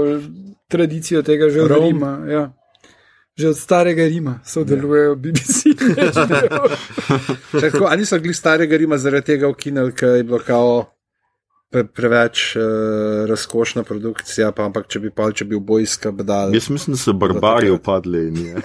tradicijo 0.73 1.23
tega 1.23 1.51
že 1.53 1.63
od. 1.63 1.77
Rima. 1.77 2.17
Ja. 2.29 2.49
Že 3.37 3.49
od 3.49 3.59
starega 3.59 4.09
Rima 4.09 4.41
sodelujejo 4.45 5.15
BBC. 5.17 5.77
Če 5.77 7.61
Tako, 7.65 7.87
a 7.89 7.97
niso 7.97 8.19
bili 8.21 8.35
starega 8.35 8.77
Rima 8.77 8.99
zaradi 9.01 9.33
tega 9.33 9.49
ukinili, 9.49 9.93
ker 9.97 10.19
je 10.21 10.27
bilo 10.29 10.41
kao 10.45 10.85
pre, 11.73 11.85
preveč 11.85 12.57
uh, 12.57 12.63
razkošna 13.29 13.83
produkcija, 13.89 14.53
pa 14.53 14.67
ampak 14.69 14.87
če 14.93 15.01
bi 15.01 15.11
pa, 15.11 15.31
če 15.33 15.49
bi 15.49 15.57
v 15.57 15.65
bojska 15.73 16.13
bedal. 16.13 16.53
Jaz 16.55 16.69
mislim, 16.71 16.97
da 16.97 17.01
so 17.01 17.13
barbari 17.17 17.73
upadli 17.73 18.29
in 18.29 18.37
je. 18.47 18.55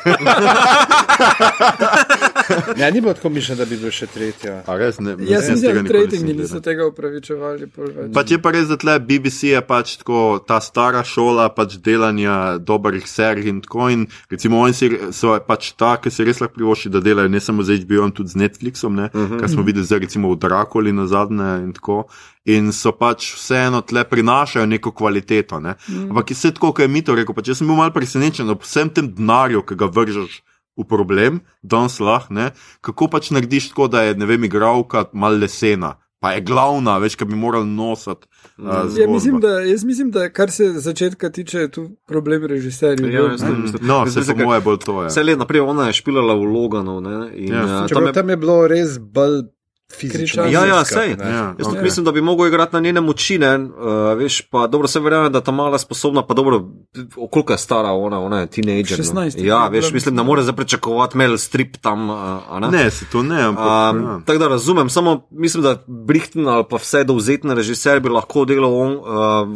Ja, 2.79 2.91
ni 2.91 3.01
bilo 3.01 3.13
tako 3.13 3.29
mišljeno, 3.29 3.57
da 3.57 3.65
bi 3.65 3.77
bil 3.77 3.91
še 3.91 4.07
tretja. 4.11 4.61
A 4.67 4.75
res 4.77 4.99
ne. 4.99 5.15
Jaz 5.19 5.47
tega 5.47 5.53
mislim, 5.53 5.75
da 5.75 5.81
nikoli 5.81 5.99
rejtingi 5.99 6.33
nisem 6.33 6.41
niso 6.41 6.61
tega 6.63 6.87
upravičevali. 6.87 7.69
Pač 8.13 8.31
je 8.31 8.39
pa 8.41 8.53
res, 8.55 8.67
da 8.69 8.77
tle 8.79 8.97
BBC 9.03 9.51
je 9.51 9.61
pač 9.67 9.95
tako 10.01 10.21
ta 10.47 10.59
stara 10.63 11.03
šola 11.07 11.49
pač 11.55 11.77
delanja 11.83 12.57
dobrih 12.59 13.07
serij 13.09 13.49
in 13.51 13.61
tako. 13.65 13.89
In 13.93 14.07
recimo 14.31 14.61
oni 14.63 14.73
so 15.15 15.35
pač 15.47 15.71
ta, 15.79 15.95
ki 16.01 16.13
se 16.13 16.25
res 16.27 16.41
lahko 16.43 16.57
privošči, 16.57 16.93
da 16.93 17.03
delajo 17.03 17.31
ne 17.31 17.43
samo 17.43 17.65
z 17.67 17.81
HBO, 17.83 18.09
tudi 18.15 18.35
z 18.35 18.41
Netflixom, 18.43 18.95
ne, 18.95 19.09
uh 19.13 19.21
-huh. 19.21 19.39
kar 19.39 19.49
smo 19.49 19.63
videli 19.67 19.85
zdaj 19.85 20.05
recimo 20.07 20.31
v 20.31 20.39
Drakuli 20.39 20.93
na 20.93 21.07
zadnje 21.07 21.63
in 21.63 21.73
tako. 21.73 22.05
In 22.45 22.71
so 22.71 22.91
pač 22.91 23.33
vseeno 23.35 23.81
tle 23.81 24.03
prinašajo 24.03 24.65
neko 24.65 24.91
kvaliteto. 24.91 25.59
Ne. 25.59 25.75
Mm. 25.89 26.09
Ampak 26.09 26.31
je 26.31 26.35
vse 26.35 26.51
tako, 26.51 26.71
kot 26.71 26.79
je 26.79 26.87
mi 26.87 27.01
to 27.01 27.15
rekel. 27.15 27.35
Pač 27.35 27.47
jaz 27.47 27.57
sem 27.57 27.67
bil 27.67 27.75
mal 27.75 27.91
presenečen 27.91 28.49
ob 28.49 28.63
vsem 28.63 28.89
tem 28.89 29.09
denarju, 29.13 29.65
ki 29.67 29.75
ga 29.75 29.85
vržeš 29.85 30.41
v 30.77 30.85
problem, 30.85 31.39
danes 31.63 31.99
lahko, 31.99 32.33
ne, 32.33 32.51
kako 32.81 33.07
pač 33.07 33.31
narediš 33.31 33.69
tako, 33.69 33.87
da 33.87 34.01
je, 34.03 34.15
ne 34.15 34.25
vem, 34.25 34.43
igralka 34.43 35.05
mal 35.13 35.33
lesena. 35.35 35.95
Pa 36.19 36.31
je 36.31 36.41
glavna, 36.41 36.95
več, 36.97 37.13
kaj 37.13 37.27
bi 37.27 37.35
moral 37.35 37.61
nositi. 37.63 38.25
Uh, 38.57 38.89
Ja, 38.91 39.05
mislim, 39.07 39.39
da, 39.39 39.59
jaz 39.61 39.83
mislim, 39.83 40.09
da 40.09 40.29
kar 40.29 40.49
se 40.49 40.71
začetka 40.73 41.29
tiče, 41.29 41.59
je 41.59 41.69
tu 41.69 41.83
problem 42.07 42.45
režiserjev. 42.45 43.05
Ja, 43.07 43.21
jaz 43.27 43.41
ne. 43.41 43.47
tudi 43.47 43.61
mislim. 43.61 43.81
No, 43.83 44.03
Mislim, 44.03 44.23
se 44.23 44.33
ker- 44.33 44.45
moje 44.45 44.61
bolj 44.61 44.77
to 44.79 45.03
je. 45.03 45.09
Vse 45.09 45.23
let 45.23 45.37
naprej, 45.37 45.61
ona 45.61 45.87
je 45.87 45.93
špilala 45.93 46.33
v 46.33 46.43
Loganu. 46.47 46.99
Ne, 47.01 47.17
in, 47.35 47.53
Ja. 47.53 47.63
uh, 47.63 47.87
tam 47.87 48.05
je, 48.05 48.13
tam 48.13 48.29
je 48.29 48.37
bilo 48.37 48.67
res 48.67 48.97
bolj 48.99 49.43
fizično. 49.95 50.45
Ja, 50.45 50.65
ja, 50.65 50.85
sej. 50.85 51.15
ne. 51.15 51.25
Ja, 51.25 51.55
Jaz 51.57 51.67
tudi 51.67 51.77
ok. 51.77 51.83
mislim, 51.83 52.05
da 52.05 52.11
bi 52.11 52.21
mogel 52.21 52.47
igrati 52.47 52.75
na 52.75 52.79
njene 52.79 53.01
moči, 53.01 53.37
ne, 53.39 53.55
uh, 53.57 53.69
veš, 54.17 54.41
pa 54.41 54.67
dobro 54.67 54.87
se 54.87 54.99
verjamem, 54.99 55.31
da 55.31 55.41
ta 55.41 55.51
mala 55.51 55.77
sposobna, 55.77 56.25
pa 56.27 56.33
dobro, 56.33 56.69
koliko 57.31 57.53
je 57.53 57.57
stara 57.57 57.91
ona, 57.91 58.19
ona 58.19 58.39
je 58.39 58.47
teenager. 58.47 58.97
16 58.97 59.37
No. 59.37 59.45
Ja, 59.45 59.67
veš, 59.67 59.91
mislim, 59.93 60.15
da 60.15 60.23
mora 60.23 60.43
zdaj 60.43 60.55
pričakovati 60.55 61.17
Mel 61.17 61.37
Strip 61.37 61.77
tam, 61.77 62.09
uh, 62.09 62.15
a 62.49 62.59
ne. 62.59 62.67
Ne, 62.67 62.91
se 62.91 63.05
to 63.11 63.23
ne, 63.23 63.41
ampak. 63.43 63.65
ja. 63.65 63.89
Um, 63.89 64.23
tako 64.25 64.39
da 64.39 64.47
razumem, 64.47 64.89
samo 64.89 65.27
mislim, 65.31 65.63
da 65.63 65.83
Brighton 65.87 66.47
ali 66.47 66.65
pa 66.69 66.75
vse 66.75 67.03
dovzetne 67.03 67.55
režiser 67.55 67.99
bi 67.99 68.09
lahko 68.09 68.45
delal 68.45 68.81
on, 68.81 68.95
uh, 68.95 69.03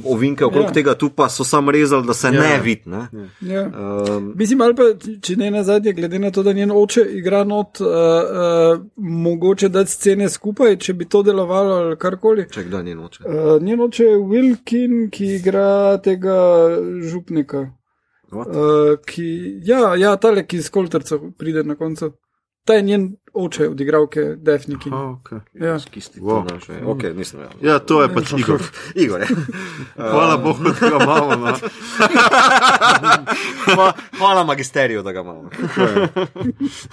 ovinke 0.05 0.45
okrog 0.45 0.63
Ja. 0.63 0.67
ja. 0.67 0.73
tega, 0.73 0.93
tu 0.93 1.09
pa 1.09 1.29
so 1.29 1.43
sam 1.43 1.69
rezali, 1.69 2.07
da 2.07 2.13
se 2.13 2.27
Ja. 2.27 2.33
ja. 2.33 2.41
ne 2.41 2.59
vidi. 2.59 2.81
Ne? 2.85 3.07
Ja. 3.41 3.63
Um, 3.63 4.33
Mislim, 4.35 4.61
ali 4.61 4.75
pa, 4.75 4.83
če 5.21 5.35
ne 5.35 5.51
na 5.51 5.63
zadnje, 5.63 5.93
glede 5.93 6.19
na 6.19 6.31
to, 6.31 6.43
da 6.43 6.53
njen 6.53 6.71
oče 6.71 7.01
igra 7.01 7.43
not, 7.43 7.81
uh, 7.81 7.87
uh, 7.87 8.81
mogoče 8.97 9.69
dati 9.69 9.91
scene 9.91 10.20
skupaj, 10.29 10.77
če 10.77 10.93
bi 10.93 11.05
to 11.09 11.23
delovalo 11.23 11.75
ali 11.83 11.97
karkoli. 11.97 12.47
če 12.51 12.63
kdaj 12.67 12.83
ni 12.83 12.95
noče. 12.95 13.23
Uh, 13.25 13.53
njen 13.63 13.81
oče 13.81 14.05
je 14.05 14.17
Wilkin, 14.17 14.95
ki 15.11 15.35
igra 15.35 15.97
tega 16.03 16.35
župnika. 17.11 17.69
What? 18.31 18.47
Uh, 18.47 18.97
ki, 19.05 19.27
ja, 19.67 19.95
ja, 19.99 20.15
tale, 20.17 20.45
ki 20.47 20.57
iz 20.57 20.69
Kolterca 20.69 21.19
pride 21.37 21.63
na 21.63 21.75
koncu. 21.75 22.13
Ta 22.65 22.77
je 22.77 22.81
njen 22.87 23.07
oče 23.33 23.69
od 23.69 23.81
igralke 23.81 24.21
Defniki. 24.37 24.89
Oh, 24.89 24.95
okay. 24.95 25.39
Ja. 25.55 25.77
Wow. 26.17 26.43
naše. 26.45 26.73
Ok, 26.85 27.03
nisem 27.15 27.39
vedel. 27.39 27.57
Ja, 27.61 27.79
to 27.79 28.01
je 28.01 28.09
pač 28.09 28.33
Igor. 28.37 28.61
Igor, 28.95 29.21
je. 29.21 29.27
Hvala 29.95 30.37
Bogu, 30.37 30.63
da 30.63 30.89
ga 30.89 30.97
imamo. 30.97 31.35
No. 31.37 31.53
Hva- 33.67 33.93
Hvala 34.17 34.43
magisteriju, 34.43 35.03
da 35.03 35.11
ga 35.11 35.19
imamo. 35.19 35.49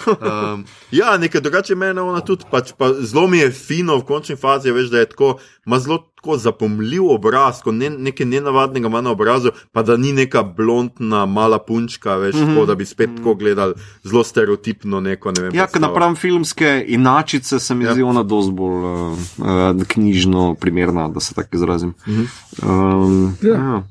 Um, 0.08 0.64
ja, 0.90 1.18
nekaj 1.18 1.40
drugače 1.40 1.74
mene 1.74 2.02
ona 2.02 2.20
tudi, 2.20 2.44
pač, 2.50 2.72
pa 2.72 2.92
zelo 2.94 3.26
mi 3.26 3.38
je 3.38 3.50
fino 3.50 3.96
v 3.96 4.04
končni 4.04 4.36
fazi, 4.36 4.70
veš, 4.70 4.86
da 4.86 4.98
je 4.98 5.06
tako, 5.06 5.34
ima 5.66 5.78
zelo 5.78 6.04
tako 6.18 6.36
zapomljiv 6.36 7.04
obraz, 7.14 7.60
ko 7.62 7.72
ne, 7.72 7.90
nekaj 7.90 8.26
nenavadnega 8.26 8.88
ima 8.90 9.00
na 9.00 9.10
obrazu, 9.14 9.50
pa 9.72 9.82
da 9.82 9.96
ni 9.96 10.12
neka 10.12 10.42
blondna, 10.42 11.26
mala 11.26 11.58
punčka, 11.58 12.16
veš, 12.16 12.34
mm 12.34 12.38
-hmm. 12.38 12.54
tako, 12.54 12.66
da 12.66 12.74
bi 12.74 12.86
spet 12.86 13.10
tako 13.16 13.34
gledali 13.34 13.74
zelo 14.02 14.24
stereotipno 14.24 15.00
neko, 15.00 15.32
ne 15.32 15.42
vem. 15.42 15.54
Ja, 15.54 15.66
ker 15.66 15.80
napram 15.80 16.16
filmske 16.16 16.84
inačice 16.88 17.58
se 17.58 17.74
mi 17.74 17.84
Ja. 17.84 17.92
zdi 17.94 18.02
ona 18.02 18.22
dosti 18.22 18.52
bolj 18.52 18.84
uh, 18.84 19.18
uh, 19.38 19.86
knjižno 19.86 20.54
primerna, 20.60 21.08
da 21.08 21.20
se 21.20 21.34
tako 21.34 21.48
izrazim. 21.52 21.94
Um, 22.62 23.36
Ja. 23.42 23.54
ja. 23.54 23.82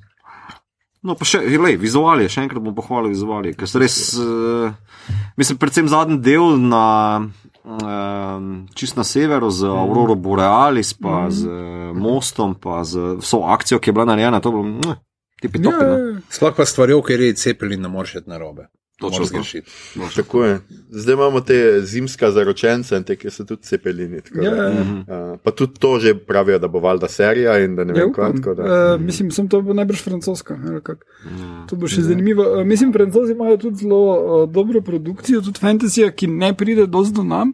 No, 1.02 1.16
pa 1.16 1.26
še, 1.26 1.40
lej, 1.40 1.78
vizualije, 1.78 2.30
še 2.30 2.42
enkrat 2.42 2.64
bom 2.64 2.74
pohvalil 2.76 3.14
vizualije, 3.14 3.54
ker 3.56 3.70
so 3.70 3.80
res, 3.80 4.18
uh, 4.20 4.74
mislim, 5.38 5.58
predvsem 5.58 5.88
zadnji 5.88 6.18
del 6.20 6.58
na, 6.60 7.22
um, 7.68 8.68
čist 8.74 8.96
na 8.96 9.04
severu 9.04 9.50
z 9.52 9.68
Auroro 9.68 10.16
Borealis, 10.16 10.94
pa 10.94 11.28
z 11.30 11.48
uh, 11.48 11.98
mostom, 11.98 12.56
pa 12.56 12.84
z 12.84 13.18
vso 13.20 13.44
akcijo, 13.44 13.80
ki 13.80 13.90
je 13.90 13.94
bila 13.94 14.06
narejena, 14.06 14.40
to 14.40 14.50
je 14.50 14.54
bilo, 14.54 14.64
mm, 14.64 14.96
tipi 15.42 15.62
topi. 15.62 15.84
Ja, 15.84 15.98
no. 15.98 16.22
Sploh 16.30 16.56
pa 16.56 16.66
stvari, 16.66 16.96
ker 17.04 17.22
je 17.22 17.36
cepelin, 17.36 17.82
ne 17.82 17.92
moreš 17.92 18.24
na 18.26 18.40
robe. 18.40 18.70
Točno 19.00 19.26
zgrešiti. 19.26 19.72
Tako 20.16 20.44
je. 20.44 20.60
Zdaj 20.90 21.14
imamo 21.14 21.42
te 21.42 21.82
zimska 21.82 22.32
zaročence 22.32 23.04
te, 23.04 23.16
ki 23.16 23.30
so 23.30 23.44
tudi 23.46 23.62
cepelini. 23.62 24.22
Ja, 24.36 24.56
ja. 24.56 24.72
a, 25.08 25.38
Pa 25.38 25.52
tudi 25.52 25.80
to 25.80 26.00
že 26.00 26.16
pravijo, 26.18 26.60
da 26.60 26.68
bo 26.68 26.80
valjda 26.80 27.08
serija 27.08 27.60
in 27.60 27.76
da 27.76 27.84
ne 27.84 27.94
Ja, 27.94 28.06
vem, 28.06 28.14
tako 28.14 28.54
da- 28.54 28.96
Uh, 28.96 29.02
mislim, 29.02 29.32
sem 29.32 29.48
to 29.48 29.62
najbrž 29.62 30.02
francoska. 30.02 30.58
kako. 30.84 31.06
To 31.70 31.76
bo 31.76 31.88
še 31.88 32.02
zanimivo. 32.02 32.44
Uh, 32.52 32.66
mislim, 32.66 32.94
francozi 32.94 33.32
imajo 33.32 33.58
tudi 33.58 33.76
zelo 33.76 34.00
uh, 34.00 34.50
dobro 34.50 34.82
produkcijo, 34.82 35.42
tudi 35.42 35.60
fantasy, 35.60 36.12
ki 36.12 36.28
ne 36.28 36.54
pride 36.54 36.86
dosti 36.88 37.14
do 37.14 37.24
nam. 37.24 37.54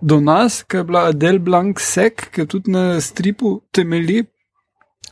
Do 0.00 0.20
nas, 0.20 0.62
ki 0.62 0.76
je 0.76 0.84
bila 0.84 1.00
Adele 1.00 1.38
Blanc 1.38 1.80
Sek, 1.80 2.28
ki 2.30 2.46
tudi 2.46 2.70
na 2.70 3.00
stripu 3.00 3.62
temelji, 3.72 4.22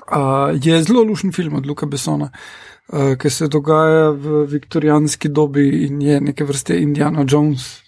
uh, 0.06 0.54
je 0.54 0.82
zelo 0.82 1.02
lušen 1.02 1.32
film 1.32 1.54
od 1.54 1.66
Luka 1.66 1.86
Besona, 1.86 2.24
uh, 2.24 2.63
ki 2.92 3.30
se 3.30 3.48
dogaja 3.48 4.10
v 4.10 4.44
viktorijanski 4.50 5.28
dobi 5.28 5.68
in 5.86 6.02
je 6.02 6.20
neke 6.20 6.44
vrste 6.44 6.76
Indiana 6.80 7.24
Jones, 7.28 7.80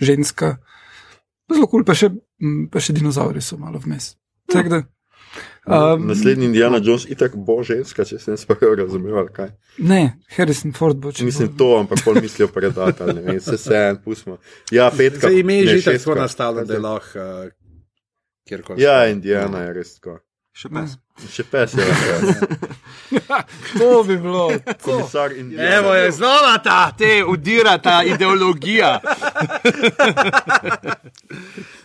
ženska. 0.00 0.56
Zelo 1.52 1.66
kul, 1.66 1.82
cool, 1.82 1.84
pa, 1.84 1.96
še, 1.96 2.10
pa 2.72 2.80
še 2.80 2.92
dinozauri 2.96 3.42
so 3.42 3.56
malo 3.60 3.80
vmes. 3.82 4.14
Tako 4.52 4.68
da. 4.68 4.82
Um, 5.66 6.06
Naslednji 6.08 6.46
Indiana 6.46 6.80
Jones 6.82 7.06
itak 7.08 7.36
bo 7.36 7.60
ženska, 7.62 8.04
če 8.04 8.18
sem 8.18 8.36
sploh 8.36 8.74
razumel, 8.82 9.14
ali 9.22 9.32
kaj. 9.32 9.52
Ne, 9.78 10.00
Harrison 10.36 10.74
Ford 10.76 10.98
bo 10.98 11.12
če. 11.14 11.24
Mislim 11.24 11.52
to, 11.56 11.70
ampak 11.78 12.02
pol 12.04 12.18
mislijo 12.20 12.50
predati, 12.52 13.06
ne 13.08 13.22
vem, 13.22 13.40
se 13.40 13.56
se 13.56 13.78
en, 13.92 14.00
pustimo. 14.04 14.40
Ja, 14.74 14.90
petka. 14.90 15.28
Zdaj 15.28 15.38
ime 15.38 15.60
je 15.60 15.68
ne, 15.70 15.78
že 15.78 15.96
tako 15.96 16.18
nastalo, 16.18 16.66
da 16.66 16.76
je 16.76 16.82
lahko 16.82 17.22
uh, 17.22 17.54
kjerkoli. 18.48 18.82
Ja, 18.82 19.06
Indiana 19.08 19.62
je 19.68 19.72
res 19.78 19.94
tako. 20.00 20.18
Še 20.52 20.68
pes. 20.68 20.96
Še 21.32 21.44
pes 21.48 21.72
je 21.72 21.84
lahko. 21.88 22.46
To 23.78 24.02
bi 24.04 24.16
bilo. 24.16 24.50
Komisar 24.82 25.32
Indiana. 25.32 25.76
Evo 25.76 25.94
je 25.94 26.10
znova 26.12 26.58
ta, 26.64 26.92
te 26.98 27.24
udira 27.24 27.78
ta 27.78 28.02
ideologija. 28.04 29.00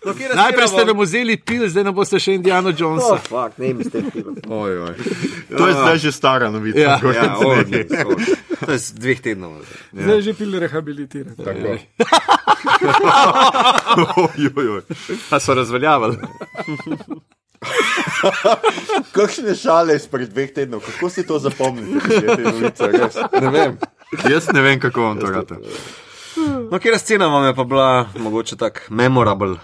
No, 0.08 0.14
Najprej 0.36 0.68
ste 0.68 0.86
nam 0.88 1.00
vzeli 1.04 1.36
pil, 1.38 1.66
zdaj 1.68 1.84
nam 1.84 1.96
boste 1.96 2.20
še 2.20 2.38
Indiana 2.38 2.72
Jonesa. 2.72 3.18
Oh, 3.18 3.24
fuck, 3.28 3.58
ne. 3.60 3.74
Oj, 4.48 4.78
oj. 4.88 4.96
To 5.60 5.68
je 5.68 5.74
zdaj 5.76 5.98
že 6.00 6.12
stara 6.16 6.48
novica. 6.52 6.80
Ja. 6.80 6.96
Ja, 6.96 7.36
oj, 7.44 7.68
to 7.68 8.72
je 8.72 8.80
dveh 8.96 9.20
tednov. 9.20 9.60
Zdaj 9.92 10.22
že 10.24 10.32
pil 10.32 10.56
rehabilitirati. 10.64 11.44
Tako. 11.44 11.76
Oj, 14.24 14.48
oj, 14.48 14.68
oj. 14.80 14.84
Pa 15.28 15.44
so 15.44 15.56
razveljavili. 15.60 16.16
Kakšne 19.18 19.56
šale 19.56 19.96
izpred 19.96 20.30
dveh 20.34 20.52
tednov, 20.54 20.82
kako 20.86 21.10
si 21.10 21.26
to 21.28 21.40
zapomnil? 21.40 22.02
te 22.02 22.38
novice? 22.38 22.92
Ne 23.42 23.50
vem. 23.50 23.78
Jaz 24.30 24.52
ne 24.54 24.62
vem, 24.62 24.80
kako 24.80 25.02
vam 25.02 25.20
to 25.20 25.32
rata. 25.32 25.56
No, 26.72 26.80
kjer 26.80 27.00
scena 27.00 27.28
vam 27.28 27.46
je 27.46 27.56
pa 27.56 27.64
bila 27.64 28.08
mogoče 28.20 28.56
tako 28.56 28.80
memorable? 28.90 29.58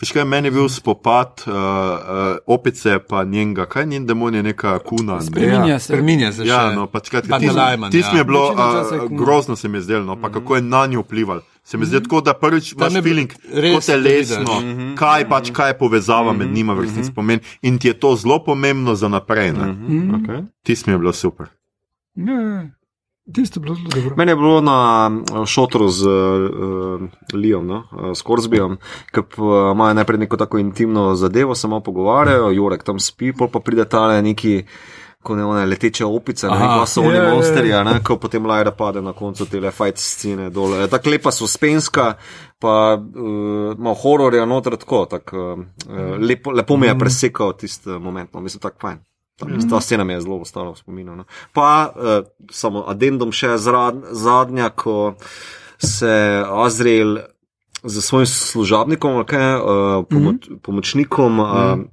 Veš 0.00 0.12
kaj, 0.12 0.24
meni 0.24 0.48
je 0.48 0.52
bil 0.52 0.68
spopad 0.68 1.42
uh, 1.46 1.52
uh, 1.52 2.36
opice 2.46 2.98
pa 3.08 3.24
njenega, 3.24 3.64
kaj 3.66 3.86
njen 3.86 4.06
demon 4.06 4.34
je 4.34 4.42
neka 4.42 4.78
kuna. 4.78 5.14
Ne? 5.14 5.22
Spreminja 5.22 5.78
se. 5.78 5.84
Spreminja 5.84 6.32
se 6.32 6.44
še. 6.44 6.48
Ja, 6.48 6.72
no, 6.74 6.86
pač 6.86 7.10
Pa 7.10 7.38
tis, 7.38 7.48
Nalajman, 7.48 7.90
tis 7.90 8.04
ja. 8.04 8.12
mi 8.12 8.18
je 8.20 8.24
bilo 8.24 8.50
časa 8.56 8.94
je 8.94 9.02
uh, 9.02 9.10
grozno, 9.10 9.56
se 9.56 9.68
mi 9.68 9.78
je 9.78 9.82
zdelo, 9.82 10.04
no, 10.04 10.20
pa 10.20 10.28
kako 10.32 10.56
je 10.56 10.62
na 10.62 10.86
njo 10.86 11.00
vplival. 11.00 11.40
Se 11.66 11.78
mi 11.78 11.86
zdi 11.86 11.98
tako, 12.02 12.20
da 12.22 12.34
prvič 12.38 12.72
imaš 12.72 12.92
feeling, 13.02 13.32
kot 13.74 13.86
telesno, 13.86 14.58
vidiš. 14.60 14.94
kaj 14.98 15.28
pač, 15.28 15.50
kaj 15.50 15.70
je 15.70 15.78
povezava 15.78 16.32
med 16.32 16.52
njima 16.54 16.76
v 16.78 16.86
resnici 16.86 17.10
pomeni 17.14 17.42
in 17.62 17.78
ti 17.78 17.88
je 17.88 17.98
to 17.98 18.14
zelo 18.16 18.38
pomembno 18.44 18.94
za 18.94 19.08
naprej. 19.08 19.52
ne. 19.52 19.74
Okay. 20.20 20.44
Tis 20.62 20.86
mi 20.86 20.94
je 20.94 20.98
bilo 20.98 21.12
super. 21.12 21.50
Ja, 22.14 22.40
ja. 22.40 22.70
Tisto 23.34 23.60
je 23.60 23.62
bilo 23.62 23.74
zelo 23.74 23.88
dobro. 23.94 24.16
Meni 24.16 24.30
je 24.30 24.36
bilo 24.36 24.60
na 24.60 25.10
eh, 25.10 25.46
šotru 25.46 25.88
z 25.88 26.06
uh, 26.06 27.00
Lijom, 27.34 27.66
no? 27.66 27.82
uh, 27.92 28.10
s 28.14 28.22
Korzbijom, 28.22 28.76
ki 29.12 29.20
uh, 29.20 29.72
imajo 29.74 29.94
najprej 29.94 30.18
neko 30.18 30.36
tako 30.36 30.58
intimno 30.58 31.14
zadevo, 31.14 31.54
samo 31.54 31.80
pogovarjajo, 31.80 32.50
Jurek 32.50 32.82
tam 32.82 33.00
spi, 33.00 33.32
pol 33.32 33.48
pa 33.48 33.60
pride 33.60 33.84
tale 33.84 34.22
neki. 34.22 34.62
Ko 35.26 35.36
ne 35.36 35.44
one 35.44 35.64
leteče 35.66 36.06
opice, 36.06 36.46
ne 36.46 36.58
kaj 36.60 36.84
so 36.90 37.02
oni 37.02 37.16
Ja, 37.16 37.22
ja, 37.22 37.28
ja. 37.28 37.34
monsterji, 37.34 37.72
ne, 37.88 37.96
ko 38.06 38.16
potem 38.22 38.46
Lajra 38.46 38.70
pade 38.76 39.02
na 39.02 39.12
koncu 39.16 39.48
te 39.50 39.60
fight 39.70 39.98
scene 39.98 40.50
dol. 40.54 40.76
Je 40.78 40.86
Tako 40.92 41.10
lepa 41.10 41.32
suspenska, 41.34 42.12
pa 42.62 42.76
uh, 42.94 43.74
malo 43.78 43.96
hororja 44.02 44.46
noter, 44.46 44.76
tako, 44.78 45.04
tak, 45.10 45.34
uh, 45.34 45.58
lepo, 46.22 46.54
lepo 46.54 46.76
mi 46.76 46.86
je 46.86 46.98
presekal 46.98 47.56
tisti 47.58 47.98
moment, 47.98 48.32
no, 48.34 48.40
mislim, 48.40 48.62
tako 48.62 48.86
fajn. 48.86 49.02
Ta, 49.36 49.46
ta 49.70 49.80
scena 49.80 50.04
mi 50.04 50.14
je 50.14 50.20
zelo 50.20 50.38
ostala 50.40 50.70
v 50.70 50.78
spominu. 50.78 51.16
No. 51.16 51.24
Pa 51.52 51.90
uh, 51.90 52.22
samo 52.50 52.86
addendum 52.88 53.34
še 53.36 53.58
zrad, 53.60 53.98
zadnja, 54.12 54.70
ko 54.70 55.16
se 55.82 56.12
Azrael 56.48 57.18
z 57.86 58.00
svojim 58.00 58.26
služabnikom, 58.26 59.24
kaj, 59.24 59.54
uh, 59.54 59.62
pomoč, 60.04 60.36
pomočnikom, 60.62 61.38
uh, 61.38 61.48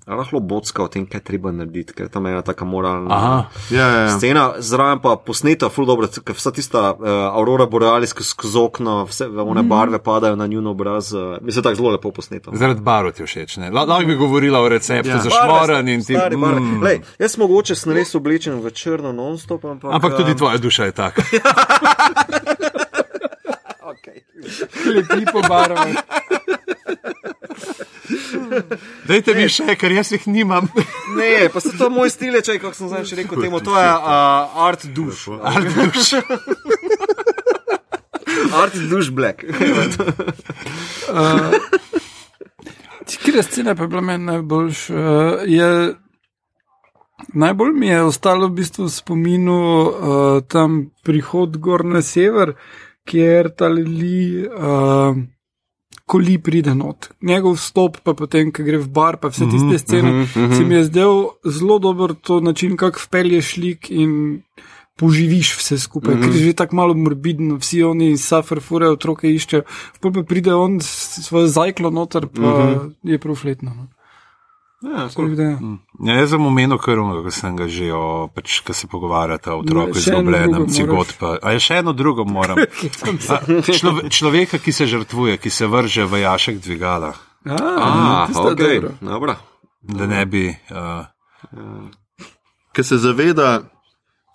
lahko 0.08 0.40
bocka 0.40 0.84
o 0.84 0.88
tem, 0.88 1.06
kaj 1.06 1.22
treba 1.22 1.52
narediti, 1.52 1.94
ker 1.94 2.08
tam 2.08 2.26
je 2.26 2.32
ena 2.32 2.42
taka 2.42 2.66
moralna 2.66 3.08
Aha. 3.10 3.38
Ja, 3.70 3.88
ja, 3.88 4.00
ja. 4.00 4.10
scena, 4.10 4.54
zraven 4.60 5.00
pa 5.00 5.16
posneta, 5.16 5.70
ful 5.70 5.86
dobro, 5.86 6.08
ker 6.08 6.34
vsa 6.34 6.52
tista 6.52 6.92
uh, 6.92 7.08
aurora 7.32 7.66
borealis, 7.66 8.14
ki 8.14 8.24
skozi 8.24 8.60
okno, 8.60 9.06
vse 9.06 9.28
one 9.28 9.64
barve 9.64 10.00
padajo 10.00 10.36
na 10.36 10.48
njun 10.48 10.68
obraz, 10.68 11.14
uh, 11.14 11.38
mislim, 11.42 11.64
tako 11.64 11.76
zelo 11.76 11.90
lepo 11.90 12.12
posneto. 12.12 12.52
Zaradi 12.54 12.82
barv 12.82 13.12
ti 13.12 13.24
všeč. 13.24 13.58
ne? 13.58 13.70
La- 13.70 13.86
Lahko 13.86 14.06
bi 14.06 14.16
govorila 14.16 14.60
o 14.60 14.70
receptu 14.70 15.10
Ja. 15.10 15.18
za 15.18 15.30
šmoran 15.30 15.90
in 15.90 16.04
ti. 16.04 16.14
Mm. 16.14 16.84
Lej, 16.84 17.02
jaz 17.20 17.38
mogoče 17.38 17.76
sem 17.76 17.94
res 17.94 18.16
oblečen 18.16 18.60
v 18.60 18.72
črno 18.72 19.12
non-stop, 19.12 19.66
ampak. 19.66 19.94
Ampak 19.94 20.18
tudi 20.18 20.32
um, 20.32 20.38
tvoja 20.38 20.58
duša 20.58 20.86
je 20.86 20.92
taka. 20.94 21.22
Lepi 24.86 25.26
po 25.32 25.42
barvah. 25.48 25.96
Dajte 29.08 29.34
mi 29.38 29.48
še, 29.52 29.76
ker 29.80 29.94
jaz 29.96 30.12
jih 30.14 30.26
nimam. 30.32 30.68
Ne, 31.18 31.50
pa 31.54 31.62
se 31.64 31.74
to 31.78 31.90
moj 31.94 32.12
stil, 32.14 32.38
če 32.44 32.60
kako 32.60 32.76
sem 32.78 32.92
zdaj 32.92 33.08
še 33.10 33.20
rekel 33.22 33.42
temu, 33.44 33.62
to 33.64 33.76
je 33.78 33.90
uh, 33.90 34.64
art 34.68 34.86
duš. 34.96 35.28
Ali 35.42 35.72
duš. 35.74 36.14
Art 38.54 38.76
duš 38.90 39.10
black. 39.10 39.42
Kjer 43.24 43.44
scena 43.44 43.76
pa 43.76 43.86
je 43.86 43.88
bila 43.88 44.02
meni 44.02 44.26
najboljš? 44.26 44.90
Uh, 44.90 44.98
je, 45.50 45.94
najbolj 47.34 47.74
mi 47.74 47.88
je 47.88 48.02
ostalo 48.04 48.48
v 48.48 48.58
bistvu 48.60 48.86
v 48.86 48.94
spominu 48.94 49.58
uh, 49.58 49.90
tam 50.48 50.92
prihod 51.04 51.58
gor 51.58 51.86
na 51.86 52.02
sever, 52.06 52.54
kjer 53.06 53.54
ta 53.58 53.72
li. 53.72 54.48
Uh, 54.48 55.24
Ko 56.04 56.20
li 56.20 56.34
pride 56.36 56.74
not, 56.76 57.08
njegov 57.24 57.54
vstop, 57.56 58.02
pa 58.04 58.12
potem, 58.12 58.50
ko 58.52 58.66
gre 58.68 58.76
v 58.82 58.90
bar, 58.92 59.16
pa 59.22 59.30
vse 59.32 59.46
tiste 59.48 59.78
scene, 59.80 60.10
mm 60.12 60.26
-hmm. 60.26 60.58
se 60.58 60.64
mi 60.68 60.76
je 60.76 60.84
zdel 60.84 61.14
zelo 61.48 61.78
dober 61.80 62.14
to 62.14 62.40
način, 62.44 62.76
kako 62.78 63.00
vpelješ 63.06 63.56
lik 63.58 63.88
in 63.90 64.42
poživiš 65.00 65.58
vse 65.58 65.78
skupaj, 65.80 66.16
mm 66.16 66.20
-hmm. 66.20 66.26
ker 66.26 66.36
je 66.36 66.46
že 66.46 66.54
tako 66.54 66.76
malo 66.76 66.94
morbidno, 66.94 67.56
vsi 67.56 67.84
oni 67.84 68.18
suffer, 68.18 68.60
fure, 68.62 68.90
otroke 68.90 69.32
iščejo, 69.32 69.64
pa, 70.02 70.12
pa 70.12 70.24
pride 70.24 70.54
on 70.54 70.82
s 70.82 71.24
svojo 71.24 71.48
zajklo 71.48 71.90
noter, 71.90 72.28
pa 72.28 72.42
mm 72.42 72.46
-hmm. 72.46 72.94
je 73.04 73.18
profletno. 73.18 73.74
No. 73.76 73.88
Ja, 74.84 75.08
Tako 75.08 75.28
da, 75.28 75.44
ja. 75.44 75.58
Ja, 76.04 76.16
jaz 76.20 76.30
sem 76.34 76.46
omenil 76.46 76.78
krvno, 76.78 77.22
ko 77.24 77.32
sem 77.32 77.56
ga 77.56 77.70
že, 77.72 77.88
o, 77.96 78.28
pač, 78.36 78.60
ko 78.68 78.74
se 78.76 78.88
pogovarjate 78.92 79.52
o 79.54 79.62
otroku 79.62 79.96
Ne, 79.96 80.02
še 80.02 80.12
eno 80.12 80.20
izgubljenem, 80.20 80.66
cigot. 80.76 81.14
Pa, 81.20 81.38
a 81.40 81.54
je 81.56 81.62
še 81.64 81.78
eno 81.80 81.94
drugo 81.96 82.26
moram. 82.28 82.60
A, 83.32 83.38
člove, 83.64 84.10
človeka, 84.12 84.60
ki 84.60 84.74
se 84.76 84.88
žrtvuje, 84.92 85.38
ki 85.40 85.50
se 85.50 85.70
vrže 85.72 86.04
v 86.06 86.24
jašek 86.26 86.60
dvigala, 86.66 87.14
A, 87.46 87.56
Ah, 87.56 88.28
tisto 88.28 88.50
je 88.50 88.54
ok, 88.54 88.60
dobro. 88.60 88.92
dobro. 89.02 89.36
da 89.84 90.08
ne 90.08 90.26
bi. 90.26 90.44
Uh, 90.72 91.08
Ker 92.76 92.86
se 92.86 92.98
zaveda 92.98 93.62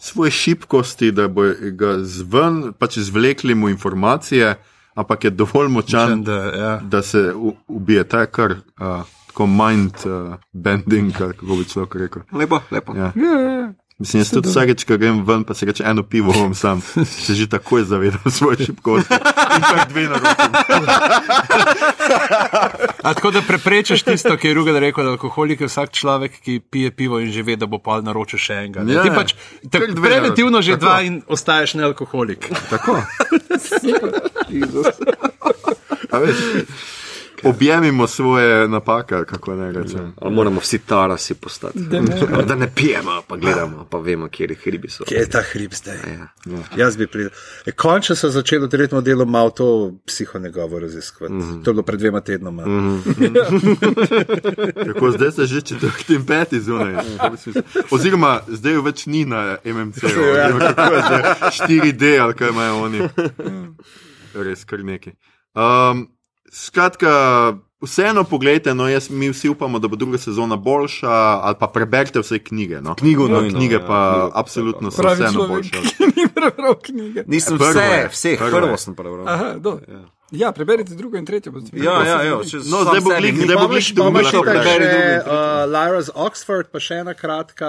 svoje 0.00 0.30
šibkosti, 0.30 1.12
da 1.12 1.28
bo 1.28 1.42
ga 1.72 1.98
zven, 2.04 2.72
pač 2.78 2.96
izvlekli 2.96 3.54
mu 3.54 3.68
informacije, 3.68 4.54
ampak 4.94 5.24
je 5.24 5.30
dovolj 5.30 5.68
močan, 5.68 6.22
da, 6.24 6.32
ja. 6.32 6.72
da 6.84 7.02
se 7.02 7.32
u, 7.34 7.54
ubije. 7.68 8.04
Ta 8.08 8.20
je 8.20 8.30
kar 8.30 8.52
uh, 8.52 9.02
tako 9.38 9.46
mind 9.46 9.94
uh, 10.06 10.34
bending, 10.52 11.12
kako 11.12 11.46
bi 11.46 11.64
človek 11.64 11.94
rekel. 11.94 12.22
Lepo, 12.32 12.58
lepo. 12.70 12.94
Ja. 12.96 13.12
Ja, 13.14 13.40
ja, 13.40 13.50
ja. 13.50 13.72
Mislim, 13.98 14.20
jaz 14.20 14.30
tudi 14.30 14.48
vsakeč, 14.48 14.84
ko 14.86 14.94
grem 14.98 15.24
ven, 15.26 15.44
pa 15.44 15.54
se 15.54 15.66
reče 15.66 15.82
eno 15.86 16.02
pivo, 16.02 16.32
bom 16.32 16.54
sam, 16.54 16.80
se 17.26 17.34
že 17.34 17.48
takoj 17.50 17.82
zavedam 17.82 18.30
svoje 18.30 18.66
šibkosti. 18.66 19.14
In 19.14 19.62
pa 19.62 19.84
dve 19.90 20.02
na 20.02 20.18
roki. 20.18 20.42
A 23.02 23.14
tako 23.14 23.30
da 23.30 23.42
preprečiš 23.42 24.02
tisto, 24.02 24.36
ki 24.36 24.48
je 24.48 24.54
Rugen 24.54 24.76
rekel, 24.76 25.04
da 25.04 25.10
alkoholik 25.10 25.60
je 25.60 25.66
vsak 25.66 25.90
človek, 25.92 26.40
ki 26.42 26.60
pije 26.70 26.90
pivo 26.90 27.18
in 27.20 27.32
že 27.32 27.42
ve, 27.42 27.56
da 27.56 27.66
bo 27.66 27.78
pa 27.78 28.00
naročil 28.00 28.38
še 28.38 28.54
enega. 28.54 28.82
Ja, 28.86 29.02
Ti 29.02 29.10
pač 29.14 29.34
preventivno 29.70 30.62
že 30.62 30.70
naroči. 30.74 30.82
dva 30.82 30.96
Tako. 30.98 31.06
in 31.06 31.22
ostaješ 31.26 31.74
nealkoholik. 31.74 32.50
Tako. 32.70 33.02
A 36.10 36.18
veš, 36.18 36.36
Objemimo 37.44 38.06
svoje 38.06 38.68
napake, 38.68 39.14
kako 39.26 39.54
ne 39.54 39.72
rečem. 39.72 40.12
Ali 40.20 40.34
moramo 40.34 40.60
vsi 40.60 40.78
tarasi 40.78 41.34
postati. 41.34 41.78
Da 41.78 42.00
ne. 42.00 42.44
Da 42.46 42.54
ne 42.54 42.70
pijemo, 42.74 43.22
pa 43.28 43.36
gledamo, 43.36 43.86
pa 43.90 43.98
vemo, 43.98 44.28
kje 44.28 44.56
hribi 44.64 44.88
so. 44.88 45.04
Kje 45.04 45.16
je 45.16 45.28
ta 45.28 45.42
hrib 45.52 45.74
zdaj? 45.74 45.96
Ja. 45.96 46.28
Jaz 46.76 46.96
bi 46.96 47.06
prišel. 47.06 47.30
E, 47.66 47.72
končno 47.72 48.16
sem 48.16 48.30
začel 48.30 48.68
tretjem 48.68 49.04
delu 49.04 49.26
malo 49.26 49.50
to 49.50 49.92
psihonegovo 50.06 50.78
raziskovati. 50.78 51.34
Mm 51.34 51.40
-hmm. 51.40 51.64
To 51.64 51.70
je 51.70 51.74
bilo 51.74 51.82
pred 51.82 52.00
dvema 52.00 52.20
tednoma. 52.20 52.66
Mm 52.78 53.02
-hmm. 53.02 54.86
Kako 54.86 55.10
zdaj 55.10 55.32
se 55.32 55.46
že 55.46 55.60
četrti 55.60 56.14
in 56.14 56.26
peti 56.26 56.60
zunaj. 56.60 56.94
Oziroma, 57.90 58.40
zdaj 58.48 58.72
jo 58.72 58.82
več 58.82 59.06
ni 59.06 59.24
na 59.24 59.56
MMC, 59.64 60.02
oziroma 60.04 60.74
kako 60.74 60.94
je 60.94 61.02
zdaj 61.06 61.22
4D 61.68 62.20
ali 62.22 62.34
kaj 62.34 62.48
imajo 62.48 62.82
oni. 62.82 63.08
Res 64.48 64.64
kar 64.64 64.84
neki. 64.84 65.10
Um, 65.54 66.17
skratka, 66.52 67.08
vseeno 67.80 68.24
pogledajte, 68.24 68.74
no, 68.74 68.88
jaz, 68.88 69.10
mi 69.10 69.30
vsi 69.30 69.48
upamo, 69.48 69.78
da 69.78 69.88
bo 69.88 69.96
druga 69.96 70.18
sezona 70.18 70.56
boljša, 70.56 71.10
ali 71.42 71.54
pa 71.60 71.66
preberite 71.66 72.20
vse 72.20 72.38
knjige. 72.38 72.80
No. 72.80 72.94
Knjigo 72.94 73.28
No, 73.28 73.40
nujno, 73.40 73.58
knjige 73.58 73.74
ja, 73.74 73.86
pa 73.86 74.12
knjigo. 74.12 74.30
absolutno 74.34 74.90
so 74.90 75.02
vseeno 75.02 75.46
boljše. 75.48 75.76
ni 76.16 76.28
prebral 76.34 76.74
knjige. 76.82 77.24
Nisem 77.26 77.58
Prvo 77.58 77.70
vse, 77.70 78.08
vseh, 78.12 78.38
prvo 78.38 78.56
prvo 78.58 78.76
sem 78.76 78.94
prebral. 78.94 79.28
Aha, 79.28 79.54
do. 79.58 79.78
Ja, 79.88 80.04
preberite 80.52 80.94
drugo 80.94 81.16
in 81.16 81.24
tretje. 81.24 81.52
Ja, 81.72 82.04
ja, 82.04 82.22
ja. 82.22 82.36
če 82.44 82.56
No, 82.68 82.82
zdaj 82.84 83.00
bo 83.00 83.16
ni- 83.16 83.32
zdaj 83.32 83.46
bo 83.46 83.52
Imamo 83.54 83.68
glih 83.68 83.84
še, 83.84 83.94
drugo 83.94 84.08
imamo 84.10 84.20
še 84.20 84.36
lahko 84.36 84.44
tako 84.44 84.60
preberi 84.60 84.84
že 84.84 84.90
drugo 84.90 85.08
in 85.08 85.20
uh, 85.24 85.72
Lyra's 85.72 86.10
Oxford, 86.14 86.66
pa 86.68 86.78
še 86.78 86.94
ena 86.94 87.14
kratka, 87.14 87.68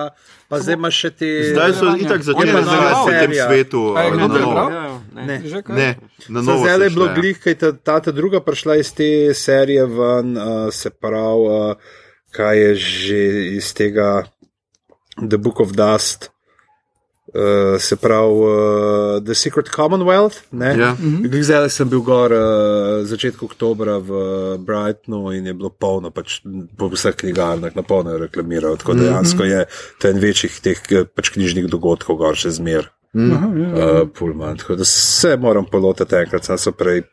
pa 0.49 0.59
zdaj 0.59 0.75
imaš 0.75 0.95
še 0.99 1.09
te. 1.11 1.29
Zdaj 1.53 1.71
so 1.73 1.93
itak 1.95 2.21
začeli 2.21 2.51
razvijati 2.51 2.95
po 2.95 3.05
tem 3.05 3.19
serija. 3.21 3.45
svetu. 3.47 3.83
A 3.95 3.99
je 4.01 4.11
na 4.11 4.27
novo. 4.27 4.51
Ja, 4.51 4.83
ja, 4.83 4.99
ne. 5.13 5.37
Ne. 5.69 5.89
Na 6.27 6.41
novo. 6.41 6.57
Zdaj 6.59 6.83
je 6.83 6.89
bilo 6.89 7.07
glih, 7.15 7.39
kaj 7.39 7.55
ta, 7.55 7.69
ta, 7.71 7.95
ta 7.99 8.11
druga 8.11 8.43
prišla 8.43 8.75
iz 8.75 8.91
te 8.91 9.09
serije 9.33 9.85
ven, 9.87 10.35
uh, 10.35 10.67
se 10.69 10.89
pravi, 10.91 11.47
uh, 11.47 11.95
kaj 12.31 12.59
je 12.59 12.71
že 12.75 13.21
iz 13.55 13.71
tega 13.73 14.27
The 15.15 15.37
Book 15.37 15.59
of 15.59 15.71
Dust. 15.71 16.27
Uh, 17.29 17.77
se 17.77 17.95
pravi, 17.95 18.33
uh, 18.33 19.23
The 19.25 19.35
Secret 19.35 19.69
Commonwealth. 19.69 20.35
Ne? 20.51 20.73
Ja. 20.79 20.95
Glih 20.99 21.43
Zdaj 21.45 21.69
sem 21.69 21.89
bil 21.89 22.01
gor 22.01 22.33
uh, 22.33 23.05
začetku 23.05 23.45
oktobra 23.45 23.99
v 24.01 24.21
Brightonu 24.65 25.29
in 25.37 25.45
je 25.45 25.53
bilo 25.53 25.69
polno, 25.69 26.09
pač 26.09 26.39
po 26.77 26.89
vseh 26.89 27.13
knjigarnah, 27.13 27.75
na 27.75 27.85
polno 27.85 28.15
je 28.15 28.23
reklamiral. 28.25 28.79
Tako 28.81 28.97
dejansko 28.97 29.45
je 29.45 29.65
to 30.01 30.09
en 30.09 30.21
večjih 30.21 30.57
teh 30.63 30.81
eh, 30.89 31.05
pač 31.05 31.29
knjižnih 31.35 31.69
dogodkov, 31.69 32.17
gor 32.17 32.39
še 32.39 32.55
zmer. 32.57 32.89
Aha, 33.13 33.51
ja. 33.57 33.69
Uh, 33.69 34.01
Pullman. 34.09 34.57
Tako 34.57 34.79
da 34.81 34.85
se 34.85 35.37
moram 35.37 35.65
polotati 35.65 36.15
enkrat, 36.15 36.45
sem 36.45 36.57
so 36.57 36.73
prej 36.73 37.03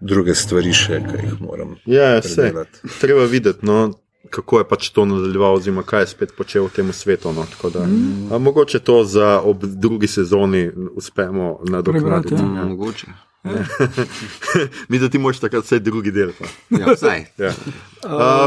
druge 0.00 0.34
stvari 0.34 0.72
še, 0.74 1.00
ki 1.06 1.22
jih 1.22 1.36
moram. 1.40 1.76
Ja, 1.86 2.16
vse. 2.20 2.34
predelati. 2.34 2.82
Treba 3.00 3.26
videti, 3.30 3.66
no, 3.66 3.90
kako 4.30 4.58
je 4.58 4.68
pač 4.68 4.88
to 4.90 5.04
nadaljeval, 5.04 5.54
oziroma 5.54 5.82
kaj 5.82 6.02
je 6.02 6.06
spet 6.06 6.32
počel 6.36 6.66
v 6.66 6.70
tem 6.76 6.92
svetu. 6.92 7.32
No, 7.32 7.46
tako 7.50 7.70
da, 7.70 7.86
mm. 7.86 8.32
a, 8.32 8.38
mogoče 8.38 8.78
to 8.78 9.04
za 9.04 9.40
ob 9.40 9.64
drugi 9.64 10.06
sezoni 10.06 10.70
uspemo 10.96 11.58
nadoknaditi. 11.64 12.34
Prebrati, 12.34 12.44
Mm, 12.44 12.68
Mogoče. 12.68 13.06
Mi, 14.88 14.98
da 14.98 15.08
ti 15.08 15.18
moraš 15.18 15.38
takrat 15.40 15.64
vse 15.64 15.78
drugi 15.78 16.10
del. 16.10 16.32
Pa. 16.38 16.44
Ja, 16.78 16.92
vsaj. 16.94 17.24
Ja. 17.38 17.52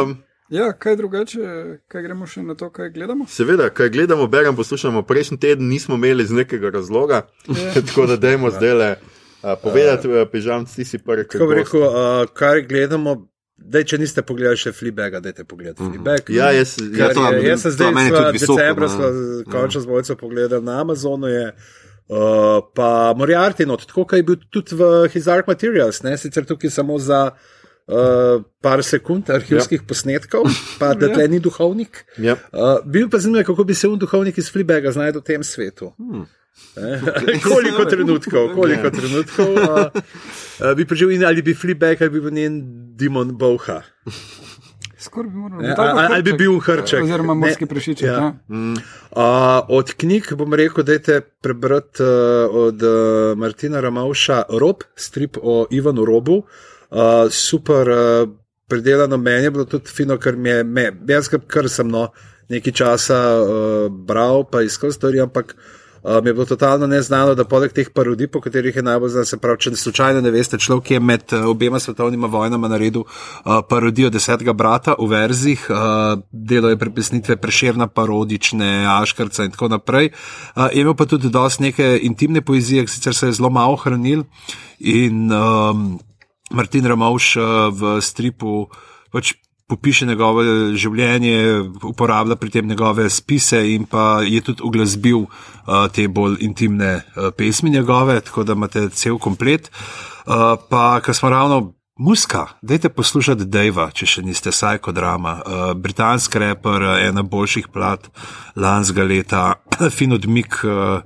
Um, 0.01 0.17
Ja, 0.49 0.71
kaj 0.73 0.95
drugače, 0.97 1.39
kaj 1.87 2.01
gremo 2.01 2.25
še 2.25 2.41
na 2.41 2.55
to, 2.57 2.71
kaj 2.73 2.89
gledamo? 2.89 3.27
seveda, 3.29 3.67
kaj 3.69 3.89
gledamo, 3.93 4.25
beremo, 4.27 4.57
poslušamo, 4.57 5.03
prejšnji 5.05 5.37
teden 5.37 5.67
nismo 5.69 5.95
imeli 5.95 6.23
iz 6.25 6.31
nekega 6.33 6.71
razloga, 6.73 7.27
tako 7.85 8.07
da 8.09 8.17
dajmo 8.17 8.49
zdaj 8.49 8.73
le. 8.73 8.95
Uh, 9.43 9.53
povedati, 9.63 10.09
uh, 10.09 10.25
pižam, 10.31 10.65
ti 10.65 10.85
si 10.85 10.97
prvi, 10.97 11.27
ki 11.27 11.37
Tako 11.37 11.47
bi 11.47 11.55
rekel, 11.55 11.81
uh, 11.85 12.25
kar 12.33 12.59
gledamo. 12.65 13.28
Dej, 13.59 13.83
če 13.91 13.99
niste 14.01 14.23
pogledali 14.25 14.57
še 14.57 14.71
Fleabaga, 14.73 15.19
dajte 15.23 15.43
pogledati 15.47 15.83
Fleabag. 15.83 16.31
Ja, 16.33 16.49
jaz, 16.55 16.77
jaz, 16.79 17.13
to 17.17 17.25
je, 17.35 17.43
jaz 17.45 17.65
sem 17.65 17.75
zdaj 17.75 17.91
meni 17.93 18.13
sva 18.13 18.23
tudi 18.23 18.39
visoko, 18.39 18.57
decembra 18.57 18.87
no. 18.87 18.93
sva 18.95 19.09
končno 19.51 19.83
z 19.83 19.91
mojco 19.91 20.15
pogledal 20.21 20.63
na 20.65 20.79
Amazonu. 20.81 21.29
Je, 21.29 21.45
uh, 21.51 22.63
pa 22.75 22.89
Moriarty, 23.19 23.67
no, 23.69 23.77
tako 23.77 24.07
kot 24.07 24.17
je 24.17 24.25
bil 24.25 24.39
tudi 24.49 24.79
v 24.79 24.91
His 25.13 25.29
Dark 25.29 25.49
Materials, 25.51 26.01
ne, 26.07 26.15
sicer 26.17 26.47
tukaj 26.49 26.73
samo 26.73 26.97
za 27.03 27.21
uh, 27.35 28.41
par 28.63 28.83
sekund 28.85 29.29
arhivskih 29.33 29.83
ja. 29.83 29.87
posnetkov, 29.91 30.49
pa 30.81 30.93
da 30.99 31.11
tle 31.13 31.27
ni 31.29 31.41
duhovnik. 31.43 32.05
ja. 32.17 32.39
Uh, 32.49 32.79
bil 32.85 33.09
pa 33.11 33.21
zanimiv, 33.21 33.45
kako 33.51 33.67
bi 33.69 33.77
se 33.77 33.91
un 33.91 33.99
duhovnik 33.99 34.37
iz 34.37 34.51
Fleabaga 34.53 34.95
znašel 34.95 35.21
v 35.21 35.25
tem 35.33 35.43
svetu. 35.43 35.93
Hmm. 35.99 36.25
koliko 37.47 37.85
trenutkov, 37.85 38.53
koliko 38.55 38.89
Ja. 38.89 38.91
trenutkov 38.91 39.51
uh, 39.53 40.01
uh, 40.61 40.73
bi 40.75 40.85
preživel 40.85 41.15
in 41.15 41.25
ali 41.25 41.41
bi 41.41 41.53
Fleabag 41.53 42.01
ali 42.01 42.09
bi 42.09 42.21
bil 42.21 42.33
njen 42.33 42.61
demon 42.97 43.37
boha. 43.37 43.81
Skoraj 44.99 45.29
bi 45.31 45.37
moral 45.37 45.61
Ja, 45.63 45.67
biti 45.67 45.75
tako 45.75 46.13
ali- 46.13 46.23
bi 46.23 46.33
bil 46.33 46.59
hrček. 46.59 47.03
Oziroma 47.03 47.33
morski 47.33 47.65
prešiček. 47.65 48.07
ja. 48.07 48.13
Ja. 48.13 48.33
Uh, 48.49 49.65
od 49.69 49.93
knjig 49.93 50.33
bom 50.35 50.53
rekel, 50.53 50.83
da 50.83 50.93
je 50.93 51.21
prebrati 51.41 52.03
uh, 52.03 52.09
od 52.51 52.83
uh, 52.83 53.37
Martina 53.37 53.79
Ramauša 53.79 54.43
Rob, 54.59 54.83
strip 54.95 55.37
o 55.41 55.67
Ivanu 55.71 56.05
Robu. 56.05 56.43
Uh, 56.91 57.29
super 57.29 57.89
uh, 57.89 58.29
predelano, 58.67 59.17
meni 59.17 59.43
je 59.43 59.51
bilo 59.51 59.65
tudi 59.65 59.87
fino, 59.87 60.17
ker 60.17 60.35
mi 60.35 60.49
je, 60.49 60.63
me, 60.63 60.91
jaz 61.07 61.29
kar 61.47 61.69
sem 61.69 61.87
no, 61.87 62.09
nekaj 62.49 62.73
časa 62.73 63.17
uh, 63.41 63.87
bral, 63.91 64.43
pa 64.51 64.61
iskal 64.61 64.91
stvari, 64.91 65.19
ampak. 65.19 65.55
Uh, 65.55 65.78
mi 66.03 66.29
je 66.29 66.33
bilo 66.33 66.45
totalno 66.45 66.87
neznano, 66.87 67.35
da 67.35 67.43
poleg 67.43 67.73
teh 67.73 67.89
parodij, 67.93 68.27
po 68.27 68.41
katerih 68.41 68.75
je 68.75 68.83
najbolj 68.83 69.09
znan, 69.09 69.25
se 69.25 69.37
pravi, 69.37 69.59
če 69.59 69.75
slučajno 69.75 70.21
ne 70.21 70.31
veste, 70.31 70.57
človek 70.57 70.91
je 70.91 70.99
med 70.99 71.33
uh, 71.33 71.45
obema 71.49 71.79
svetovnima 71.79 72.27
vojnama 72.27 72.67
naredil 72.71 73.03
uh, 73.03 73.59
parodijo 73.69 74.09
desetega 74.09 74.53
brata 74.53 74.95
v 74.99 75.09
verzih, 75.11 75.65
uh, 75.69 76.21
delo 76.31 76.69
je 76.69 76.79
prepesnitve 76.79 77.37
preširna, 77.41 77.87
parodične, 77.87 78.85
Aškarca 78.99 79.47
in 79.47 79.51
tako 79.55 79.71
naprej. 79.75 80.11
Uh, 80.55 80.67
imel 80.73 80.95
pa 80.95 81.05
tudi 81.05 81.29
dosti 81.29 81.69
neke 81.69 81.91
intimne 82.03 82.41
poezije, 82.41 82.85
ki 82.85 82.91
sicer 82.91 83.15
se 83.15 83.27
je 83.27 83.39
zelo 83.39 83.49
malo 83.49 83.75
hranil 83.75 84.23
in 84.79 85.31
um, 85.31 85.99
Martin 86.51 86.85
Ramovš 86.85 87.35
uh, 87.35 87.43
v 87.75 87.99
stripu 88.01 88.67
pač 89.11 89.33
popiše 89.69 90.07
njegovo 90.09 90.43
življenje, 90.77 91.35
uporablja 91.85 92.35
pri 92.39 92.53
tem 92.53 92.67
njegove 92.67 93.09
spise 93.13 93.61
in 93.73 93.85
pa 93.89 94.21
je 94.25 94.41
tudi 94.41 94.65
uglasbil 94.65 95.25
uh, 95.25 95.85
te 95.93 96.07
bolj 96.07 96.39
intimne 96.45 96.93
uh, 96.99 97.29
pesmi 97.37 97.69
njegove, 97.69 98.19
tako 98.25 98.43
da 98.43 98.57
imate 98.57 98.87
cel 98.89 99.19
komplet. 99.21 99.69
Uh, 100.25 100.55
pa, 100.69 100.99
ker 101.05 101.15
smo 101.15 101.29
ravno. 101.29 101.67
Muska, 101.99 102.45
dajte 102.63 102.87
poslušati 102.95 103.43
Dejva, 103.51 103.89
če 103.91 104.05
še 104.07 104.21
niste 104.23 104.53
Psycho 104.55 104.93
Drama, 104.95 105.33
uh, 105.35 105.63
britanski 105.75 106.39
reper, 106.39 106.85
ena 107.03 107.25
boljših 107.27 107.67
plat 107.75 108.05
lanskega 108.55 109.03
leta, 109.03 109.41
fin 109.97 110.15
odmik 110.15 110.61
uh, 110.63 111.03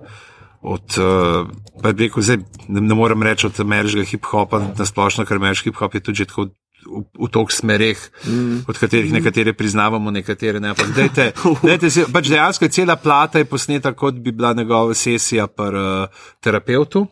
od, 0.62 1.00
uh, 1.02 1.50
rekel, 1.82 2.22
zdaj 2.22 2.44
ne, 2.68 2.84
ne 2.86 3.00
morem 3.00 3.26
reči 3.26 3.50
od 3.50 3.58
ameriškega 3.66 4.06
hip-hopa, 4.12 4.62
na 4.78 4.86
splošno, 4.86 5.26
ker 5.26 5.42
ameriški 5.42 5.74
hip-hop 5.74 5.98
je 5.98 6.04
tudi 6.06 6.30
tako 6.30 6.52
v, 6.86 7.04
v 7.26 7.30
toliko 7.32 7.52
smereh, 7.52 8.00
mm. 8.28 8.64
od 8.68 8.78
katerih 8.78 9.14
nekatere 9.14 9.54
priznavamo, 9.54 10.12
nekatere 10.12 10.60
ne. 10.60 10.74
Ampak 10.74 10.94
dajte, 10.96 11.32
dajte 11.70 11.90
si, 11.90 12.06
pač 12.14 12.30
dejansko 12.30 12.68
je 12.68 12.76
cela 12.80 12.96
plata 12.96 13.42
je 13.42 13.50
posneta, 13.50 13.94
kot 13.94 14.20
bi 14.20 14.32
bila 14.32 14.54
njegova 14.54 14.94
sesija 14.94 15.48
pri 15.48 15.84
uh, 15.84 16.24
terapeutu. 16.44 17.08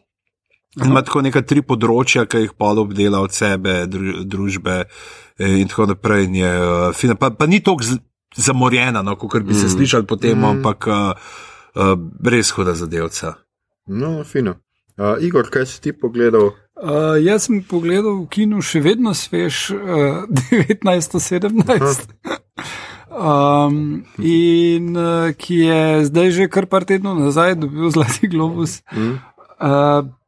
In 0.80 0.88
ima 0.88 1.02
tako 1.04 1.20
neka 1.22 1.42
tri 1.44 1.60
področja, 1.68 2.24
ki 2.32 2.46
jih 2.46 2.52
pol 2.56 2.80
obdela 2.86 3.20
od 3.20 3.34
sebe, 3.36 3.82
dru, 3.92 4.22
družbe 4.24 4.78
eh, 4.86 5.58
in 5.60 5.68
tako 5.68 5.90
naprej. 5.92 6.30
In 6.30 6.38
je, 6.40 6.52
uh, 6.64 6.88
fina, 6.96 7.18
pa, 7.20 7.34
pa 7.36 7.48
ni 7.48 7.60
tako 7.60 8.00
zamorjena, 8.38 9.04
no, 9.04 9.18
kot 9.20 9.44
bi 9.44 9.54
se 9.54 9.68
mm. 9.68 9.74
slišali 9.76 10.08
potem, 10.08 10.38
mm. 10.40 10.52
ampak 10.56 10.88
uh, 10.88 11.32
uh, 11.76 11.96
res 12.24 12.54
huda 12.56 12.78
zadevca. 12.80 13.36
No, 13.92 14.22
fino. 14.24 14.62
Uh, 14.96 15.18
Igor, 15.24 15.50
kaj 15.52 15.68
si 15.68 15.82
ti 15.84 15.92
pogledal? 15.98 16.52
Uh, 16.82 17.16
jaz 17.22 17.46
sem 17.46 17.62
pogledal 17.62 18.24
v 18.24 18.30
kinu 18.34 18.62
še 18.66 18.82
vedno 18.82 19.14
svež, 19.14 19.70
uh, 19.78 20.26
1917. 20.30 22.10
Um, 23.12 24.06
in 24.24 24.96
uh, 24.96 25.36
ki 25.36 25.56
je 25.68 26.06
zdaj 26.08 26.30
že 26.32 26.46
kar 26.48 26.64
par 26.64 26.88
tednov 26.88 27.20
nazaj 27.20 27.60
dobil 27.60 27.92
zlati 27.92 28.30
globus. 28.32 28.80
Mm. 28.96 29.20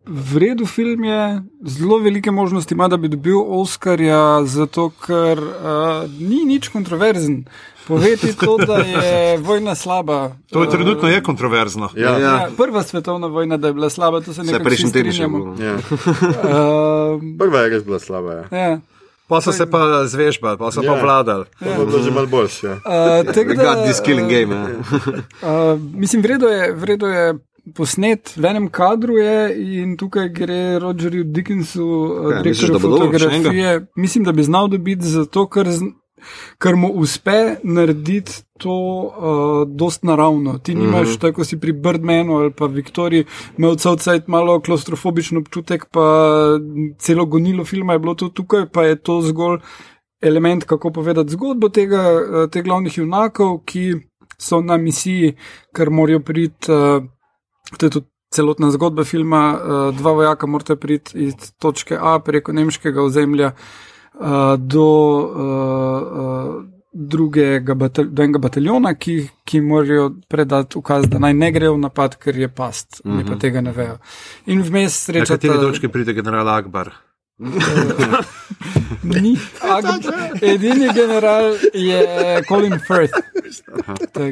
Uh, 0.06 0.14
Vredu 0.34 0.66
film 0.66 1.04
je, 1.04 1.42
zelo 1.62 1.98
velike 1.98 2.32
možnosti 2.32 2.74
ima, 2.74 2.88
da 2.88 2.98
bi 2.98 3.08
dobil 3.08 3.36
Oscarja, 3.48 4.46
zato 4.46 4.90
ker 5.06 5.40
uh, 5.40 6.12
ni 6.20 6.46
nič 6.46 6.68
kontroverzen. 6.68 7.46
Poveti 7.88 8.36
to, 8.38 8.58
da 8.58 8.78
je 8.78 9.38
vojna 9.48 9.76
slaba. 9.76 10.36
To 10.52 10.64
je 10.64 10.70
trenutno 10.70 11.10
je 11.10 11.24
kontroverzno. 11.24 11.90
Ja, 11.96 12.10
ja. 12.10 12.20
Ja, 12.20 12.50
prva 12.58 12.84
svetovna 12.84 13.28
vojna, 13.28 13.58
da 13.58 13.68
je 13.68 13.74
bila 13.74 13.90
slaba, 13.90 14.22
to 14.22 14.34
se 14.34 14.42
Vse 14.42 14.52
nekako 14.52 14.64
prejšnji 14.64 14.92
teden 14.92 15.12
še 15.12 15.28
bilo. 15.28 15.56
ja. 15.60 15.76
Uh, 15.76 17.22
Prva 17.40 17.60
je 17.60 17.70
res 17.70 17.84
bila 17.84 18.00
slaba. 18.00 18.34
Ja. 18.34 18.58
ja. 18.58 18.80
Pa 19.28 19.42
so 19.42 19.52
se 19.52 19.70
pa 19.72 20.04
zvežbali, 20.08 20.58
pa 20.58 20.72
so 20.72 20.84
Ja. 20.84 20.94
pa 20.94 21.00
vladali. 21.02 21.46
To 21.60 21.72
bo 21.78 21.86
bilo 21.86 22.04
že 22.04 22.12
malo 22.12 22.28
boljše. 22.28 22.68
Ja. 22.68 22.76
Uh, 23.24 23.56
da, 23.56 23.84
this 23.88 24.04
killing 24.04 24.28
game. 24.28 24.52
Ja. 24.56 24.68
Uh, 25.44 25.80
mislim, 25.96 26.22
vredo 26.22 26.48
je, 26.48 26.72
vredo 26.72 27.08
je 27.08 27.34
posnet 27.76 28.34
v 28.38 28.45
enem 28.45 28.68
kadru 28.69 29.18
je 29.18 29.56
in 29.81 29.98
tukaj 29.98 30.30
gre 30.30 30.80
Rogerju 30.80 31.23
Dickensu, 31.23 31.88
Kaj, 32.30 32.44
misliš, 32.44 32.44
direktorju 32.44 32.73
da 32.73 32.80
dobil 32.80 32.98
fotografije. 32.98 33.85
Mislim, 33.95 34.23
da 34.23 34.31
bi 34.31 34.44
znal 34.44 34.68
dobiti 34.68 35.07
zato, 35.07 35.48
ker, 35.49 35.72
z- 35.72 35.94
ker 36.60 36.76
mu 36.76 36.88
uspe 36.88 37.56
narediti 37.64 38.44
to 38.60 38.73
uh, 38.73 39.76
dost 39.76 40.03
naravno. 40.03 40.57
Ti 40.57 40.76
nimaš, 40.76 41.07
mm 41.07 41.11
-hmm. 41.11 41.22
tako 41.22 41.44
si 41.44 41.60
pri 41.60 41.72
Birdmanu 41.72 42.35
ali 42.35 42.52
pa 42.52 42.65
Viktoriji, 42.65 43.26
imel 43.57 43.76
cel 43.76 43.95
cajt 43.95 44.27
malo 44.27 44.60
klaustrofobičen 44.61 45.38
občutek, 45.38 45.85
pa 45.91 46.38
celo 46.99 47.26
gonilo 47.26 47.65
filma 47.65 47.94
je 47.94 47.99
bilo 47.99 48.14
to 48.14 48.30
tukaj, 48.30 48.65
pa 48.73 48.84
je 48.84 48.95
to 48.95 49.22
zgolj 49.22 49.60
element, 50.22 50.64
kako 50.64 50.91
povedati 50.91 51.30
zgodbo 51.30 51.69
tega, 51.69 51.98
eh, 51.98 52.48
teh 52.52 52.64
glavnih 52.64 52.98
junakov, 52.98 53.60
ki 53.65 53.94
so 54.38 54.61
na 54.61 54.77
misiji, 54.77 55.35
ker 55.76 55.90
morajo 55.90 56.19
priti, 56.19 56.72
uh, 56.72 57.03
to 57.77 57.85
je 57.85 57.90
tudi 57.90 58.07
celotna 58.34 58.72
zgodba 58.72 59.03
filma, 59.03 59.44
uh, 59.53 59.95
dva 59.95 60.11
vojaka 60.11 60.48
morata 60.48 60.76
priti 60.76 61.27
iz 61.27 61.34
točke 61.60 61.98
A 62.02 62.19
preko 62.19 62.52
nemškega 62.52 63.02
ozemlja 63.02 63.52
uh, 63.53 64.56
do, 64.57 64.88
uh, 65.35 66.02
uh, 66.23 66.64
drugega 66.94 67.73
batal 67.73 68.10
do 68.10 68.23
enega 68.23 68.40
bataljona, 68.40 68.94
ki, 68.94 69.27
ki 69.45 69.61
morajo 69.61 70.11
predati 70.30 70.77
ukaz, 70.77 71.07
da 71.10 71.19
naj 71.19 71.34
ne 71.34 71.52
grejo 71.52 71.77
v 71.77 71.84
napad, 71.85 72.18
ker 72.18 72.38
je 72.38 72.48
past, 72.48 73.02
mm 73.06 73.11
-hmm. 73.11 73.18
ne 73.18 73.26
pa 73.26 73.40
tega 73.40 73.61
ne 73.61 73.72
vejo. 73.72 73.98
In 74.45 74.61
vmes 74.61 75.07
Na 75.07 75.26
kateri 75.26 75.60
točki 75.60 75.88
pride 75.88 76.14
general 76.14 76.49
Akbar? 76.49 76.91
Ni, 79.04 79.38
Ag- 79.62 80.40
edini 80.42 80.88
general 80.94 81.58
je 81.74 82.00
Colin 82.48 82.80
Firth. 82.80 83.14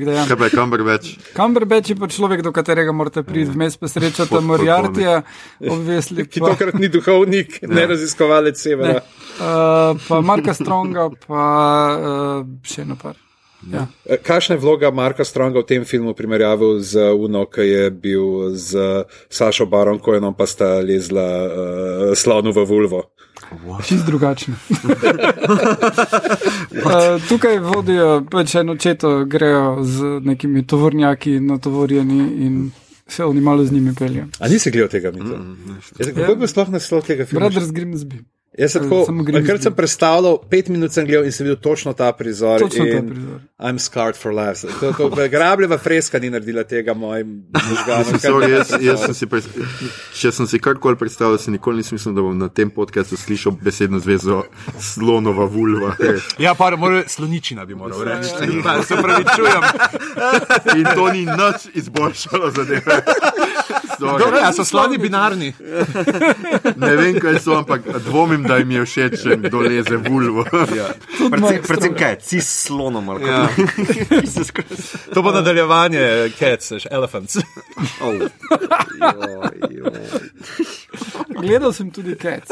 Ja. 0.06 0.26
Kaj 0.28 0.38
pa 0.38 0.46
je 0.46 0.50
Cumberbatch? 0.50 1.08
Cumberbatch 1.36 1.90
je 1.90 1.96
pa 1.98 2.08
človek, 2.08 2.42
do 2.42 2.54
katerega 2.54 2.94
morate 2.94 3.24
priti, 3.24 3.52
vmes 3.52 3.78
pa 3.78 3.90
srečata 3.90 4.30
Pod- 4.30 4.46
Moriartyja, 4.46 5.22
obvesli 5.60 6.26
Ki 6.26 6.40
pa, 6.40 6.54
tokrat 6.54 6.78
ni 6.80 6.88
duhovnik, 6.90 7.60
ne 7.66 7.86
raziskovalec 7.86 8.58
severa. 8.58 8.94
ne, 8.94 9.02
uh, 9.42 9.98
pa 10.08 10.22
Marka 10.22 10.54
Stronga, 10.54 11.10
pa 11.28 11.44
uh, 11.92 12.48
še 12.64 12.86
eno 12.86 12.96
par. 12.96 13.18
Ja. 13.70 13.88
Eh, 14.06 14.18
Kakšna 14.18 14.56
je 14.56 14.62
vloga 14.62 14.92
Marka 14.92 15.26
Stronga 15.26 15.60
v 15.60 15.66
tem 15.66 15.86
filmu 15.86 16.12
v 16.12 16.18
primerjavi 16.18 16.82
z 16.82 17.14
Uno, 17.14 17.46
ki 17.46 17.62
je 17.62 17.92
bil 17.92 18.56
z 18.58 19.06
Sašo 19.30 19.66
Baron 19.66 20.00
Kojenom, 20.00 20.34
pa 20.34 20.46
sta 20.50 20.82
lezla 20.82 21.22
uh, 21.22 22.18
slonu 22.18 22.52
v 22.52 22.66
vulvo? 22.66 23.14
Čist 23.86 24.06
drugačno. 24.06 24.56
uh, 26.86 27.22
tukaj 27.30 27.60
vodijo 27.60 28.26
pač 28.32 28.56
eno 28.56 28.76
četo, 28.78 29.26
grejo 29.26 29.84
z 29.84 30.22
nekimi 30.26 30.68
tovornjaki 30.68 31.40
natovorjeni 31.40 32.46
in 32.46 32.72
se 33.08 33.26
oni 33.26 33.42
malo 33.42 33.66
z 33.66 33.72
njimi 33.72 33.96
peljejo. 33.96 34.28
A 34.40 34.48
nisi 34.48 34.72
gledal 34.72 34.90
tega 34.90 35.12
mita? 35.12 35.36
Jaz, 36.00 36.08
kako 36.16 36.32
je 36.32 36.36
bil 36.36 36.48
sploh 36.48 36.70
naslov 36.70 37.02
tega 37.06 37.26
filma? 37.26 37.50
Brothers 37.50 37.72
Grimsby. 37.72 38.24
Jaz 38.60 38.74
sem 38.76 38.84
tako, 38.84 39.24
ker 39.48 39.60
sem 39.64 39.72
predstavljal, 39.72 40.42
pet 40.52 40.68
minut 40.68 40.92
sem 40.92 41.06
gledal 41.08 41.24
in 41.24 41.32
sem 41.32 41.46
videl 41.48 41.56
točno 41.64 41.94
ta 41.96 42.10
prizor. 42.12 42.60
Točno 42.60 42.84
ta 42.84 42.98
in 43.00 43.08
prizor. 43.08 43.38
I'm 43.64 43.78
scarred 43.80 44.18
for 44.20 44.34
life. 44.36 44.68
To, 44.82 44.92
to, 44.92 45.28
grabljeva 45.32 45.78
freska 45.78 46.20
ni 46.20 46.30
naredila 46.30 46.66
tega 46.68 46.94
mojim 46.94 47.46
možganom. 47.54 48.20
Sorry, 48.20 48.50
jaz, 48.52 48.74
jaz 48.82 49.06
sem 49.06 49.16
si 49.16 49.30
pres... 49.32 49.48
Če 50.20 50.34
sem 50.36 50.50
si 50.52 50.60
karkoli 50.60 51.00
predstavljal, 51.00 51.40
si 51.40 51.54
nikoli 51.56 51.80
nisem 51.80 51.96
mislil, 51.96 52.18
da 52.18 52.26
bom 52.26 52.36
na 52.36 52.50
tem 52.52 52.74
podkastu 52.76 53.16
slišal 53.22 53.56
besedno 53.62 54.02
zvezo 54.04 54.42
slonova 54.84 55.48
vulva. 55.48 55.96
Ja, 56.42 56.52
pa 56.58 56.74
mora 56.76 57.06
sloničina 57.08 57.64
bi 57.66 57.80
moral 57.80 58.04
reči. 58.04 58.36
Pa 58.66 58.82
Se 58.84 59.00
pravi, 59.00 59.26
čujem. 59.32 59.64
In 60.76 60.92
to 60.92 61.08
ni 61.14 61.24
nič 61.24 61.70
izboljšalo 61.80 62.52
zadeve. 62.52 63.00
Dobro, 64.02 64.38
ja, 64.38 64.52
so 64.54 64.66
sloni 64.66 64.98
binarni. 64.98 65.54
Ne 66.82 66.96
vem, 66.96 67.20
kaj 67.20 67.40
so, 67.40 67.56
ampak 67.58 67.82
dvomim, 68.06 68.44
da 68.44 68.58
jim 68.58 68.72
je 68.72 68.86
všeč, 68.86 69.18
če 69.24 69.38
kdo 69.44 69.60
leze 69.60 69.98
vulvo. 69.98 70.46
Ja. 70.80 70.88
Predvsem, 71.30 71.62
predvsem 71.68 71.94
kaj, 71.96 72.16
cis 72.26 72.50
slonom 72.66 73.10
ali 73.10 73.28
Ja. 73.28 73.48
kaj. 73.48 74.64
To 75.14 75.22
bo 75.22 75.32
nadaljevanje 75.32 76.32
cats, 76.40 76.72
veš, 76.72 76.88
elephants. 76.92 77.38
Oh. 78.02 78.14
Joj, 78.14 78.30
joj. 79.70 79.92
Gledal 81.42 81.74
sem 81.74 81.92
tudi 81.92 82.16
Cats. 82.16 82.52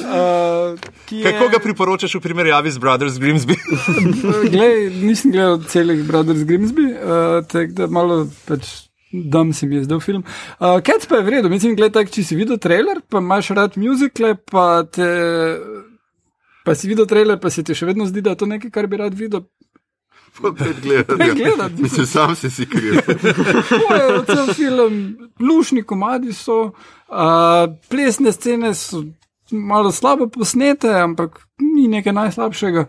Uh, 0.00 0.78
je- 1.10 1.22
Kako 1.24 1.48
ga 1.48 1.58
priporočaš 1.58 2.14
v 2.14 2.20
primerjavi 2.20 2.70
z 2.70 2.78
Brothers 2.78 3.14
Grimsby? 3.14 3.54
Glej, 4.54 4.90
nisem 4.96 5.30
gledal 5.30 5.62
celih 5.64 6.04
Brothers 6.04 6.40
Grimsby, 6.40 6.86
uh, 6.88 6.98
tako 7.44 7.72
da 7.72 7.86
malo 7.86 8.16
pač. 8.44 8.86
Dam 9.12 9.50
se 9.52 9.66
mi 9.66 9.74
je 9.74 9.84
zdel 9.84 10.00
film. 10.00 10.22
Uh, 10.60 10.78
Cats 10.80 11.06
pa 11.06 11.16
je 11.16 11.22
vredno, 11.22 11.50
mislim, 11.50 11.74
gledaj, 11.74 11.92
tak, 11.96 12.10
če 12.10 12.22
si 12.22 12.36
videl 12.36 12.58
trailer, 12.58 13.00
pa 13.02 13.18
imaš 13.18 13.48
rad 13.50 13.74
muzikle, 13.74 14.36
pa, 14.36 14.84
te, 14.86 15.08
pa 16.62 16.74
si 16.74 16.86
videl 16.86 17.06
trailer, 17.06 17.34
pa 17.36 17.50
se 17.50 17.62
ti 17.62 17.74
še 17.74 17.88
vedno 17.88 18.06
zdi, 18.06 18.22
da 18.22 18.30
je 18.30 18.38
to 18.38 18.46
nekaj, 18.46 18.70
kar 18.70 18.86
bi 18.86 19.00
rad 19.02 19.14
videl. 19.14 19.42
Pet 20.58 20.80
gledati. 20.82 21.18
Pet 21.18 21.34
gledati. 21.36 21.82
Mislim, 21.82 22.06
sam 22.06 22.36
si 22.36 22.50
si 22.50 22.66
kriv. 22.66 22.94
Je 23.90 24.24
cel 24.26 24.54
film, 24.54 25.16
lušni 25.40 25.82
komadi 25.82 26.32
so, 26.32 26.60
uh, 26.62 27.76
plesne 27.88 28.32
scene 28.32 28.74
so 28.74 29.02
malo 29.50 29.92
slabo 29.92 30.28
posnete, 30.28 30.88
ampak 30.88 31.40
ni 31.58 31.88
nekaj 31.88 32.12
najslabšega. 32.12 32.86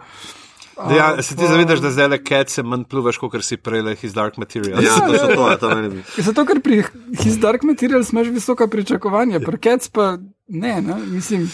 Ja, 0.97 1.21
se 1.21 1.35
ti 1.35 1.47
zavedaš, 1.47 1.79
da 1.79 1.91
zdaj 1.91 2.07
le 2.07 2.17
cats 2.27 2.57
manj 2.63 2.83
pluvaš, 2.89 3.17
kot 3.21 3.43
si 3.45 3.57
prej 3.57 3.83
le 3.85 3.95
his 3.95 4.13
dark 4.13 4.37
material. 4.37 4.81
Ja, 4.83 4.95
to 5.07 5.17
so 5.17 5.27
to, 5.35 5.49
je 5.49 5.57
to 5.59 5.75
meni. 5.75 6.03
Zato, 6.17 6.45
ker 6.45 6.61
pri 6.63 6.83
His 7.21 7.37
Dark 7.37 7.63
Materials 7.63 8.11
imaš 8.13 8.31
visoka 8.33 8.67
pričakovanja, 8.67 9.39
pri 9.45 9.59
Cats 9.63 9.89
pa 9.89 10.17
ne, 10.47 10.81
ne? 10.81 10.95
mislim. 11.05 11.49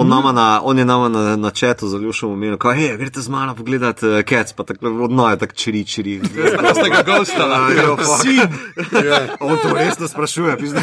On, 0.00 0.08
nama 0.08 0.32
na, 0.32 0.60
on 0.64 0.78
je 0.78 0.84
nama 0.84 1.08
na, 1.08 1.36
na 1.36 1.50
četu 1.50 1.88
za 1.88 1.98
Ljušom 1.98 2.32
omenil, 2.32 2.56
kaj 2.56 2.84
je, 2.84 2.96
greste 2.96 3.20
z 3.20 3.28
mano 3.28 3.54
pogledat 3.54 4.02
uh, 4.02 4.08
Cats, 4.28 4.52
pa 4.52 4.64
tako 4.64 4.86
odnoje, 4.86 5.38
tako 5.38 5.54
čiri, 5.54 5.84
čiri. 5.84 6.20
Prostega 6.58 7.02
gostala. 7.06 7.68
Sin, 8.22 8.40
On 9.40 9.58
to 9.62 9.74
resno 9.74 10.08
sprašuje, 10.08 10.56
pizda. 10.56 10.80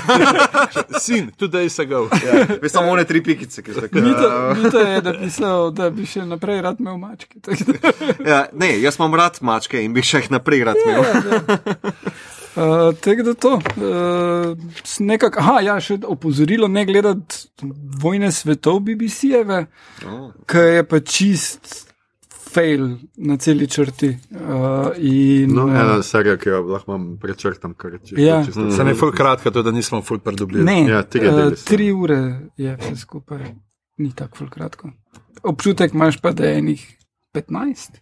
sin, 0.99 1.31
two 1.39 1.47
days 1.47 1.81
ago. 1.81 2.09
Veš 2.61 2.71
samo 2.71 2.91
one 2.91 3.05
tri 3.05 3.23
pikice, 3.23 3.63
ki 3.63 3.73
so 3.73 3.81
tako. 3.81 4.01
Mito, 4.01 4.55
mito 4.63 4.79
je 4.79 5.01
napisal, 5.01 5.71
da 5.71 5.89
bi 5.89 6.05
še 6.05 6.25
naprej 6.25 6.61
rad 6.61 6.79
imel 6.79 6.97
mačke. 6.97 7.39
Ja, 8.25 8.45
ne, 8.53 8.81
jaz 8.81 8.99
imam 8.99 9.15
rad 9.15 9.39
mačke 9.41 9.79
in 9.83 9.93
bi 9.93 10.03
še 10.03 10.25
jih 10.25 10.31
naprej 10.35 10.63
rad 10.67 10.75
imel. 10.85 11.03
Uh, 12.55 12.63
Tako 12.95 13.23
da 13.23 13.33
to. 13.35 13.53
Uh, 13.77 14.57
nekak, 15.01 15.37
aha, 15.37 15.59
ja, 15.61 15.79
še 15.79 15.97
opozorilo, 16.05 16.67
ne 16.67 16.85
gledati 16.85 17.47
vojne 17.99 18.31
svetov 18.31 18.79
BBC-jeve, 18.81 19.65
Oh. 20.05 20.29
ki 20.45 20.57
je 20.69 20.83
pa 20.85 20.99
čist 21.01 21.73
fail 22.47 22.85
na 23.17 23.35
celi 23.37 23.67
črti. 23.67 24.13
Uh, 24.31 24.95
in, 24.95 25.51
No, 25.51 25.67
eh, 25.67 25.75
ena 25.75 25.97
serija, 26.01 26.37
ki 26.37 26.49
jo 26.49 26.61
lahko 26.63 26.91
imam 26.91 27.17
prečrtam, 27.17 27.73
kar 27.73 27.99
če 27.99 28.15
Ja. 28.17 28.39
čisto- 28.41 28.71
Sem 28.71 28.87
je 28.87 28.95
full 28.95 29.11
kratka, 29.11 29.51
to 29.51 29.61
da 29.61 29.71
nismo 29.71 30.01
full 30.01 30.19
predobljeni. 30.19 30.63
Ne, 30.65 30.87
Ja, 30.87 31.03
tri 31.03 31.27
uh, 31.27 31.51
tri 31.65 31.91
ure 31.91 32.21
je 32.57 32.77
vse 32.77 32.95
skupaj, 32.95 33.43
ni 33.97 34.13
tako 34.13 34.37
ful 34.37 34.47
kratko. 34.49 34.91
Občutek 35.43 35.93
imaš 35.93 36.17
pa, 36.17 36.31
da 36.31 36.45
je 36.45 36.57
enih 36.57 36.97
15. 37.33 37.99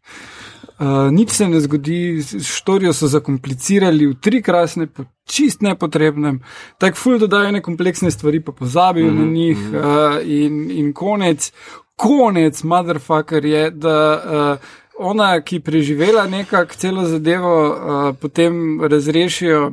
Uh, 0.83 1.11
nič 1.11 1.31
se 1.31 1.47
ne 1.47 1.59
zgodi, 1.63 2.19
štorijo 2.43 2.91
so 2.93 3.07
zakomplicirali 3.07 4.07
v 4.09 4.15
tri 4.19 4.41
krasne, 4.43 4.87
po 4.91 5.05
čist 5.29 5.61
nepotrebnem, 5.63 6.41
tako 6.81 6.99
ful 6.99 7.21
dodajo 7.21 7.53
ene 7.53 7.61
kompleksne 7.63 8.11
stvari, 8.11 8.41
pa 8.43 8.51
pozabijo 8.51 9.11
mm 9.11 9.17
-hmm. 9.17 9.25
na 9.25 9.31
njih 9.31 9.57
uh, 9.57 10.27
in, 10.27 10.71
in 10.71 10.93
konec, 10.93 11.51
konec, 11.95 12.63
motherfucker 12.63 13.45
je, 13.45 13.69
da 13.71 14.23
uh, 14.59 15.07
ona, 15.07 15.41
ki 15.41 15.59
preživela 15.59 16.27
nekako 16.27 16.75
celo 16.75 17.05
zadevo, 17.05 17.69
uh, 17.69 18.15
potem 18.21 18.81
razrešijo. 18.81 19.71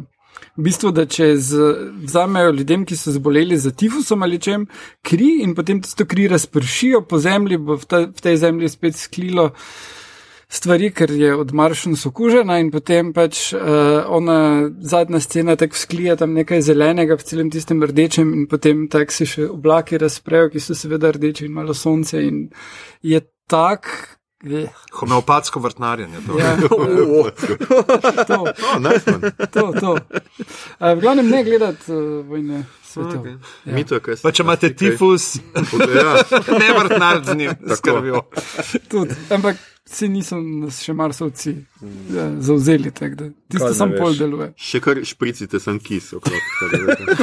V 0.57 0.63
bistvu, 0.63 0.91
da 0.91 1.07
če 1.07 1.37
z- 1.37 1.75
vzamejo 2.05 2.51
ljudem, 2.51 2.85
ki 2.85 2.97
so 2.97 3.13
zboleli 3.13 3.57
za 3.57 3.71
tifusom 3.71 4.23
ali 4.23 4.39
čem, 4.39 4.67
kri 5.03 5.41
in 5.43 5.55
potem 5.55 5.83
tisto 5.83 6.05
kri 6.05 6.29
razpršijo 6.29 7.01
po 7.01 7.19
zemlji, 7.19 7.57
bo 7.57 7.77
v, 7.77 7.85
ta, 7.85 8.01
v 8.01 8.21
tej 8.21 8.37
zemlji 8.37 8.69
spet 8.69 8.97
sklilo 8.97 9.51
stvari, 10.51 10.91
ker 10.91 11.11
je 11.13 11.31
od 11.33 11.53
Maršus 11.53 12.07
okužena 12.07 12.59
in 12.59 12.71
potem 12.71 13.13
pač 13.13 13.53
uh, 13.53 13.61
ona 14.09 14.39
zadnja 14.83 15.21
scena 15.21 15.57
tako 15.57 15.77
sklija 15.77 16.17
tam 16.17 16.33
nekaj 16.33 16.61
zelenega 16.63 17.15
v 17.15 17.23
celem 17.23 17.51
tistem 17.51 17.79
rdečem 17.81 18.35
in 18.35 18.47
potem 18.47 18.89
tako 18.89 19.13
se 19.13 19.27
še 19.27 19.49
oblaki 19.49 19.99
razprejo, 19.99 20.51
ki 20.51 20.61
so 20.61 20.75
seveda 20.75 21.13
rdeči 21.13 21.47
in 21.47 21.53
malo 21.53 21.75
sonce 21.75 22.19
in 22.21 22.49
je 23.01 23.21
tak. 23.47 23.87
je- 24.43 24.67
Homeopatsko 24.93 25.61
vrtnarjenje. 25.61 26.19
to. 26.27 26.39
Ja, 26.39 26.57
to, 28.27 28.37
Oh, 28.67 28.79
nice 28.81 29.05
to, 29.51 29.73
to. 29.73 29.91
Uh, 30.81 30.91
v 30.91 31.01
glavnem 31.01 31.29
ne 31.29 31.45
gledati 31.45 31.87
uh, 31.89 32.27
vojne 32.27 32.63
svetov. 32.83 33.21
Okay. 33.21 33.37
Ja. 33.65 33.73
Mito, 33.73 34.01
kaj 34.01 34.17
Pa 34.23 34.33
če 34.33 34.43
imate 34.43 34.73
tifus, 34.73 35.37
Ja, 35.95 36.15
ne 36.59 36.69
vrtnar 36.75 37.21
z 37.23 37.37
njim, 37.37 37.53
skrbijo. 37.71 38.23
Tudi, 38.89 39.15
ampak 39.31 39.61
se 39.91 40.09
niso 40.09 40.37
nas 40.39 40.77
še 40.85 40.93
marsovci 40.95 41.51
ja, 42.15 42.29
zauzeli, 42.39 42.91
tako 42.95 43.15
da 43.19 43.25
tisto 43.51 43.71
sam 43.75 43.91
pol 43.99 44.15
deluje. 44.15 44.53
še 44.57 44.81
kar 44.81 45.01
špricite, 45.05 45.59
sem 45.61 45.81
kis 45.83 46.13
okrog. 46.15 46.39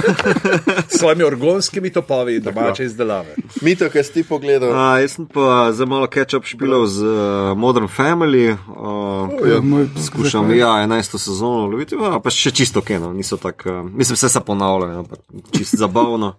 S 0.91 0.99
svojimi 0.99 1.23
orgonskimi 1.23 1.89
topovi 1.94 2.39
domače 2.39 2.84
izdelave. 2.85 3.35
Mito, 3.61 3.88
kaj 3.89 4.03
si 4.03 4.14
ti 4.14 4.23
pogledal? 4.27 4.69
Uh, 4.72 4.99
jaz 5.02 5.15
sem 5.15 5.27
pa 5.31 5.72
za 5.72 5.85
malo 5.88 6.07
catch-up 6.11 6.44
špilal 6.45 6.84
z 6.91 7.07
uh, 7.07 7.53
Modern 7.57 7.88
Family. 7.88 8.52
Uh, 8.52 9.31
Ja, 9.48 9.61
moj 9.61 9.88
Skušam, 10.06 10.52
ja, 10.52 10.68
11. 10.84 11.18
sezono 11.18 11.68
loviti, 11.72 11.95
ja, 11.95 12.19
pa 12.19 12.30
še 12.34 12.52
čisto 12.52 12.81
keno, 12.81 13.14
niso 13.14 13.38
tako, 13.38 13.69
uh, 13.69 13.89
mislim, 13.91 14.15
vse 14.19 14.30
se 14.30 14.41
ponavlja, 14.44 14.99
ampak 14.99 15.19
čisto 15.56 15.77
zabavno. 15.77 16.35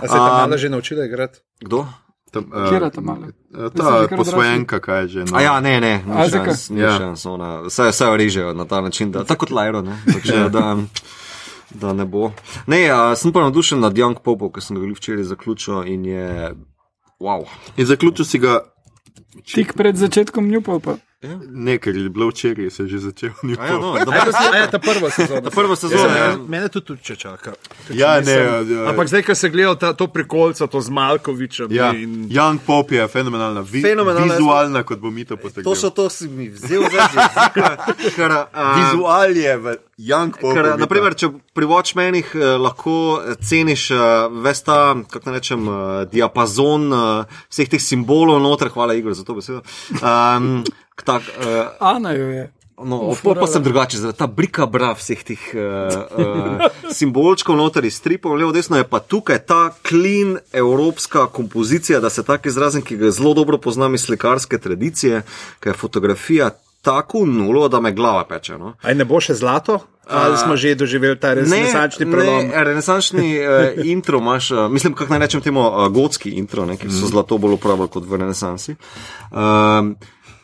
A 0.00 0.08
se 0.08 0.14
je 0.14 0.18
ta 0.18 0.30
Um, 0.30 0.38
mala 0.44 0.56
že 0.56 0.68
naučila 0.68 1.04
igrati? 1.04 1.40
Kdo? 1.60 1.86
Tam, 2.30 2.44
uh, 2.52 2.68
Kjera 2.70 2.90
ta 2.90 3.00
mala? 3.00 3.26
že 3.50 3.70
Ta 3.74 4.16
posvojenka, 4.16 4.78
kaj 4.80 5.02
je 5.02 5.08
že. 5.08 5.20
No. 5.30 5.36
A 5.36 5.42
ja, 5.42 5.60
ne, 5.60 5.80
ne, 5.80 6.04
ni 6.06 6.30
šans, 6.30 6.70
ni 6.70 6.80
Ja. 6.80 6.94
šans, 6.98 7.26
ona, 7.26 7.60
vse, 7.66 7.90
vse 7.90 8.04
jo 8.04 8.16
režejo 8.16 8.52
na 8.54 8.64
ta 8.64 8.80
način, 8.80 9.10
da, 9.10 9.24
tako 9.24 9.46
kot 9.46 9.50
Lajro, 9.50 9.82
ne, 9.82 9.98
takže, 10.06 10.48
da, 10.48 10.76
da 11.74 11.92
ne 11.92 12.04
bo. 12.04 12.30
Ne, 12.66 12.86
a, 12.90 13.16
sem 13.16 13.32
pa 13.32 13.42
navdušen 13.42 13.80
nad 13.80 13.94
Young 13.98 14.22
Popov, 14.22 14.52
ki 14.54 14.62
sem 14.62 14.78
ga 14.78 14.86
včeraj 14.94 15.26
zaključil 15.26 15.82
in 15.90 16.04
je, 16.06 16.54
wow. 17.20 17.46
In 17.76 17.86
zaključil 17.86 18.24
si 18.24 18.38
ga, 18.38 18.60
Tik 19.46 19.74
pred 19.74 19.96
začetkom 19.96 20.50
Newpopa. 21.22 21.46
ne, 21.52 21.78
ker 21.78 21.96
je 21.96 22.08
bilo 22.08 22.28
včeraj, 22.28 22.70
se 22.70 22.82
je 22.82 22.88
že 22.88 22.98
začel. 22.98 23.30
ja, 23.42 23.72
no, 23.72 23.92
pol. 23.92 24.04
da, 24.04 24.32
A 24.52 24.56
ja, 24.56 24.70
ta 24.70 24.78
prva 24.78 25.10
sezona. 25.10 25.40
Ta 25.40 25.50
prva 25.50 25.76
sezona, 25.76 26.16
Ja, 26.16 26.24
ja. 26.24 26.36
Mene 26.48 26.68
tudi, 26.68 26.86
tudi 26.86 27.02
če 27.04 27.16
čaka. 27.16 27.52
Ja, 27.92 28.20
ne, 28.24 28.32
ja, 28.32 28.54
ja. 28.64 28.86
Ampak 28.88 29.08
zdaj, 29.12 29.26
ko 29.28 29.36
se 29.36 29.50
gleda 29.52 29.74
ta, 29.76 29.92
to 29.92 30.08
prikolca, 30.08 30.64
to 30.66 30.80
z 30.80 30.88
Malkovičem. 30.88 31.68
Ja, 31.76 31.92
in... 31.92 32.24
Young 32.32 32.64
Pop 32.64 32.92
je 32.92 33.04
fenomenalna, 33.08 33.60
vi, 33.60 33.82
Fenomenalna, 33.84 34.32
vizualna, 34.32 34.82
kot 34.82 34.98
bo 34.98 35.12
Mito 35.12 35.36
potrdil. 35.36 35.68
To 35.68 35.76
so 35.76 35.92
to, 35.92 36.08
si 36.08 36.28
mi 36.28 36.48
vzel 36.48 36.88
zdaj 36.88 37.12
jezika, 37.12 37.68
ker, 38.16 38.36
a, 38.48 38.66
Vizual 38.80 39.36
je 39.36 39.56
v 39.60 39.76
Young 40.00 40.40
Pop. 40.40 40.56
Ker, 40.56 40.72
naprimer, 40.80 41.12
če 41.20 41.28
pri 41.52 41.68
Watchmenih 41.68 42.32
eh, 42.32 42.56
lahko 42.56 42.94
ceniš 43.44 43.90
eh, 43.92 44.00
ves 44.40 44.64
ta, 44.64 44.96
kako 45.04 45.36
rečem, 45.36 45.68
eh, 45.68 46.04
diapazon 46.16 46.88
eh, 46.88 47.40
vseh 47.52 47.68
teh 47.68 47.82
simbolov 47.82 48.40
noter, 48.40 48.72
hvala 48.72 48.96
Igor 48.96 49.12
za 49.12 49.28
to 49.28 49.36
besedo. 49.36 49.60
Um, 50.00 50.64
tak, 51.04 51.22
eh, 51.40 51.68
Ana 51.80 52.12
jo 52.12 52.28
je. 52.28 52.50
No, 52.84 53.12
pa, 53.24 53.34
pa 53.34 53.46
sem 53.46 53.62
drugače, 53.62 53.98
ta 54.16 54.26
brika 54.26 54.64
bra 54.66 54.94
vseh 54.96 55.20
teh 55.20 55.42
uh, 55.52 55.60
uh, 56.16 56.70
simbolčkov 56.88 57.58
noter 57.58 57.84
iz 57.84 57.98
stripov, 58.00 58.38
levo, 58.40 58.54
desno 58.56 58.80
je 58.80 58.86
pa 58.88 59.02
tukaj 59.04 59.42
ta 59.44 59.60
clean 59.84 60.38
evropska 60.52 61.26
kompozicija, 61.26 62.00
da 62.00 62.10
se 62.10 62.24
tako 62.24 62.48
izrazim, 62.48 62.82
ki 62.82 62.96
ga 62.96 63.10
zelo 63.12 63.34
dobro 63.36 63.58
poznam 63.58 63.94
iz 63.94 64.08
slikarske 64.08 64.58
tradicije, 64.58 65.22
ker 65.60 65.74
je 65.74 65.76
fotografija 65.76 66.50
tako 66.82 67.26
nulo, 67.26 67.68
da 67.68 67.80
me 67.80 67.92
glava 67.92 68.24
peče. 68.24 68.58
No? 68.58 68.74
Aj 68.82 68.94
ne 68.94 69.04
bo 69.04 69.20
še 69.20 69.36
zlato? 69.36 69.82
Ali 70.10 70.38
smo 70.38 70.56
že 70.56 70.74
doživeli 70.74 71.14
ta 71.20 71.34
renesančni 71.38 72.06
prelom? 72.10 72.48
Ne, 72.48 72.64
renesančni 72.64 73.26
uh, 73.38 73.76
intro 73.94 74.18
imaš, 74.18 74.50
uh, 74.50 74.64
mislim, 74.72 74.96
kako 74.98 75.12
naj 75.12 75.20
rečem 75.26 75.44
temu, 75.44 75.62
uh, 75.68 75.86
gotski 75.92 76.32
intro, 76.40 76.64
ne, 76.66 76.74
ki 76.80 76.90
so 76.90 77.12
zlato 77.12 77.38
bolj 77.38 77.60
uporabljali 77.60 77.92
kot 77.92 78.08
v 78.08 78.18
renesansi. 78.24 78.74
Um, 79.30 79.94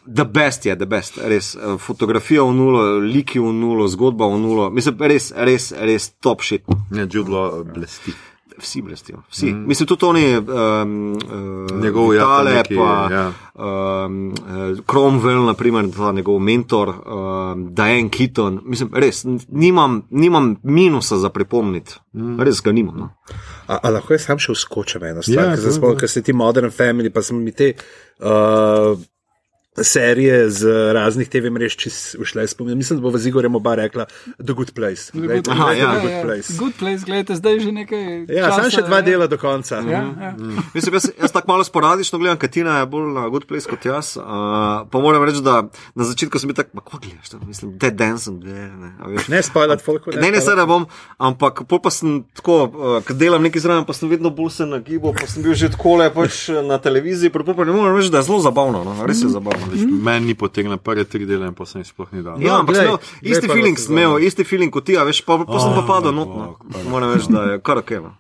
The 0.07 0.25
best 0.25 0.67
je, 0.67 0.77
the 0.77 0.87
best, 0.87 1.19
res. 1.19 1.55
eh, 1.57 1.77
Fotografija 1.79 2.43
v 2.43 2.53
nulo, 2.55 2.99
liki 2.99 3.41
v 3.43 3.53
nulo, 3.53 3.89
zgodba 3.89 4.27
v 4.27 4.39
nulo, 4.39 4.71
mislim, 4.71 4.97
res, 5.01 5.33
res, 5.37 5.73
res 5.73 6.11
top 6.21 6.43
shit. 6.43 6.63
Ne, 6.91 7.09
Judlo 7.11 7.65
blesti. 7.65 8.15
Vsi 8.57 8.81
blestijo, 8.83 9.19
vsi. 9.31 9.51
Mm. 9.53 9.67
Mislim, 9.69 9.87
tudi 9.87 10.05
oni, 10.07 10.37
um, 10.39 11.13
uh, 11.13 11.83
Njegov, 11.83 12.15
ja, 12.15 12.21
ta 12.21 12.39
Vitale, 12.41 12.55
neki, 12.55 12.77
pa 12.77 13.09
ja. 13.13 13.33
um, 13.55 14.35
Cromwell, 14.91 15.45
naprimer, 15.45 15.85
njegov 16.15 16.39
mentor, 16.41 16.89
um, 16.89 17.67
Diane 17.75 18.09
Keaton. 18.09 18.61
Mislim, 18.65 18.91
res, 18.95 19.25
nimam, 19.49 20.07
nimam 20.11 20.57
minusa 20.63 21.19
za 21.19 21.29
pripomniti. 21.29 21.99
Mm. 22.13 22.41
Res 22.41 22.63
ga 22.63 22.73
nimam. 22.73 22.97
No. 22.97 23.09
A, 23.67 23.77
a 23.83 23.91
lahko 23.91 24.15
jaz 24.15 24.25
sam 24.25 24.39
še 24.41 24.53
uskočim 24.53 25.05
eno 25.05 25.23
stvar, 25.23 25.53
Ja, 25.53 25.93
ja, 25.93 25.93
ker 26.01 26.09
se 26.09 26.23
ti 26.23 26.33
Modern 26.33 26.71
Family, 26.73 27.13
pa 27.13 27.23
sem 27.23 27.37
mi 27.37 27.53
te 27.53 27.75
uh, 28.25 28.97
serije 29.83 30.51
z 30.51 30.93
raznih 30.93 31.29
TV 31.29 31.51
mrež 31.51 31.77
čez 31.77 32.17
ušle 32.19 32.47
spomin. 32.49 32.77
Mislim, 32.79 32.99
da 32.99 33.03
bo 33.03 33.11
v 33.11 33.19
Zigorju 33.19 33.51
oba 33.57 33.75
rekla 33.75 34.07
The 34.39 34.53
Good 34.53 34.73
Place. 34.75 35.11
Glejte, 35.13 35.51
Aha, 35.51 35.65
glejte 35.65 35.83
ja. 35.83 35.95
The 35.95 36.01
Good 36.01 36.23
Place. 36.23 36.53
Good 36.59 36.75
place, 36.79 37.03
gledajte, 37.05 37.35
zdaj 37.35 37.61
že 37.61 37.73
nekaj. 37.73 38.27
Ja, 38.29 38.53
samo 38.53 38.71
še 38.71 38.83
dva 38.87 38.97
ja. 38.97 39.03
dela 39.03 39.27
do 39.27 39.39
konca. 39.39 39.81
Ja, 39.85 40.03
ja. 40.21 40.35
Mislim, 40.75 40.95
jaz, 40.95 41.11
jaz 41.21 41.33
tako 41.33 41.53
malo 41.53 41.65
sporadično 41.65 42.19
gledam, 42.19 42.39
Katina 42.39 42.79
je 42.81 42.87
bolj 42.87 43.13
na 43.15 43.29
good 43.29 43.47
place 43.47 43.69
kot 43.69 43.85
jaz. 43.85 44.17
Uh, 44.17 44.87
pa 44.91 45.01
moram 45.03 45.25
reči, 45.25 45.43
da 45.45 45.63
na 45.95 46.05
začetku 46.05 46.39
sem 46.39 46.49
bil 46.49 46.57
tak, 46.57 46.73
"Ma, 46.75 46.81
kako 46.81 46.99
gledaš, 47.05 47.29
to? 47.29 47.41
mislim, 47.47 47.79
Dead 47.79 47.95
Dance, 47.95 48.31
ne, 48.31 48.69
ne, 48.69 48.91
a 49.01 49.09
veš. 49.09 49.29
Ne 49.29 49.43
spoilati 49.43 49.85
folku. 49.85 50.11
Ne, 50.17 50.31
ne, 50.31 50.41
se 50.41 50.57
ne 50.57 50.67
bom, 50.67 50.87
ampak 51.19 51.65
pol 51.69 51.81
pa 51.83 51.91
sem 51.91 52.25
tako, 52.35 52.57
uh, 52.65 52.99
ko 53.05 53.15
delam 53.15 53.43
nekaj 53.43 53.61
zraven, 53.61 53.85
pa 53.85 53.93
sem 53.93 54.09
vedno 54.09 54.31
bolj 54.31 54.51
se 54.51 54.67
nagibal, 54.67 55.15
pa 55.17 55.27
sem 55.27 55.43
bil 55.43 55.55
že 55.55 55.71
tako 55.75 55.97
le 56.01 56.11
pač 56.15 56.49
na 56.65 56.79
televiziji, 56.79 57.31
pa 57.31 57.45
pa 57.45 57.65
ne 57.65 57.73
morem 57.73 57.97
reči, 57.97 58.11
da 58.11 58.23
je 58.23 58.29
zelo 58.31 58.41
zabavno, 58.41 58.85
no? 58.85 58.97
res 59.07 59.23
je 59.23 59.29
zabavno. 59.29 59.66
Meni 59.71 60.33
ni 60.33 60.35
potegnil 60.35 60.79
prve 60.79 61.05
tri 61.05 61.27
dele 61.27 61.51
in 61.51 61.57
pa 61.57 61.67
sem 61.67 61.83
jih 61.83 61.91
sploh 61.91 62.13
ni 62.13 62.23
dal. 62.23 62.39
Ja, 62.43 62.61
ampak 62.61 62.77
glej, 62.77 62.87
sem 62.87 63.23
glej 63.23 63.37
isti 63.37 63.51
feeling, 63.53 63.81
sem 63.81 63.97
imel 63.97 64.29
isti 64.29 64.45
feeling 64.45 64.73
kot 64.75 64.87
ti, 64.89 64.99
a 64.99 65.07
veš, 65.07 65.25
pa, 65.27 65.39
pa 65.45 65.63
sem 65.63 65.75
pa 65.77 65.87
padel 65.89 66.15
not. 66.17 66.31
No. 66.37 66.81
Moram 66.93 67.15
reči, 67.15 67.33
da 67.33 67.51
je 67.53 67.65
kar 67.65 67.83
ok. 67.83 67.99
No. 68.05 68.15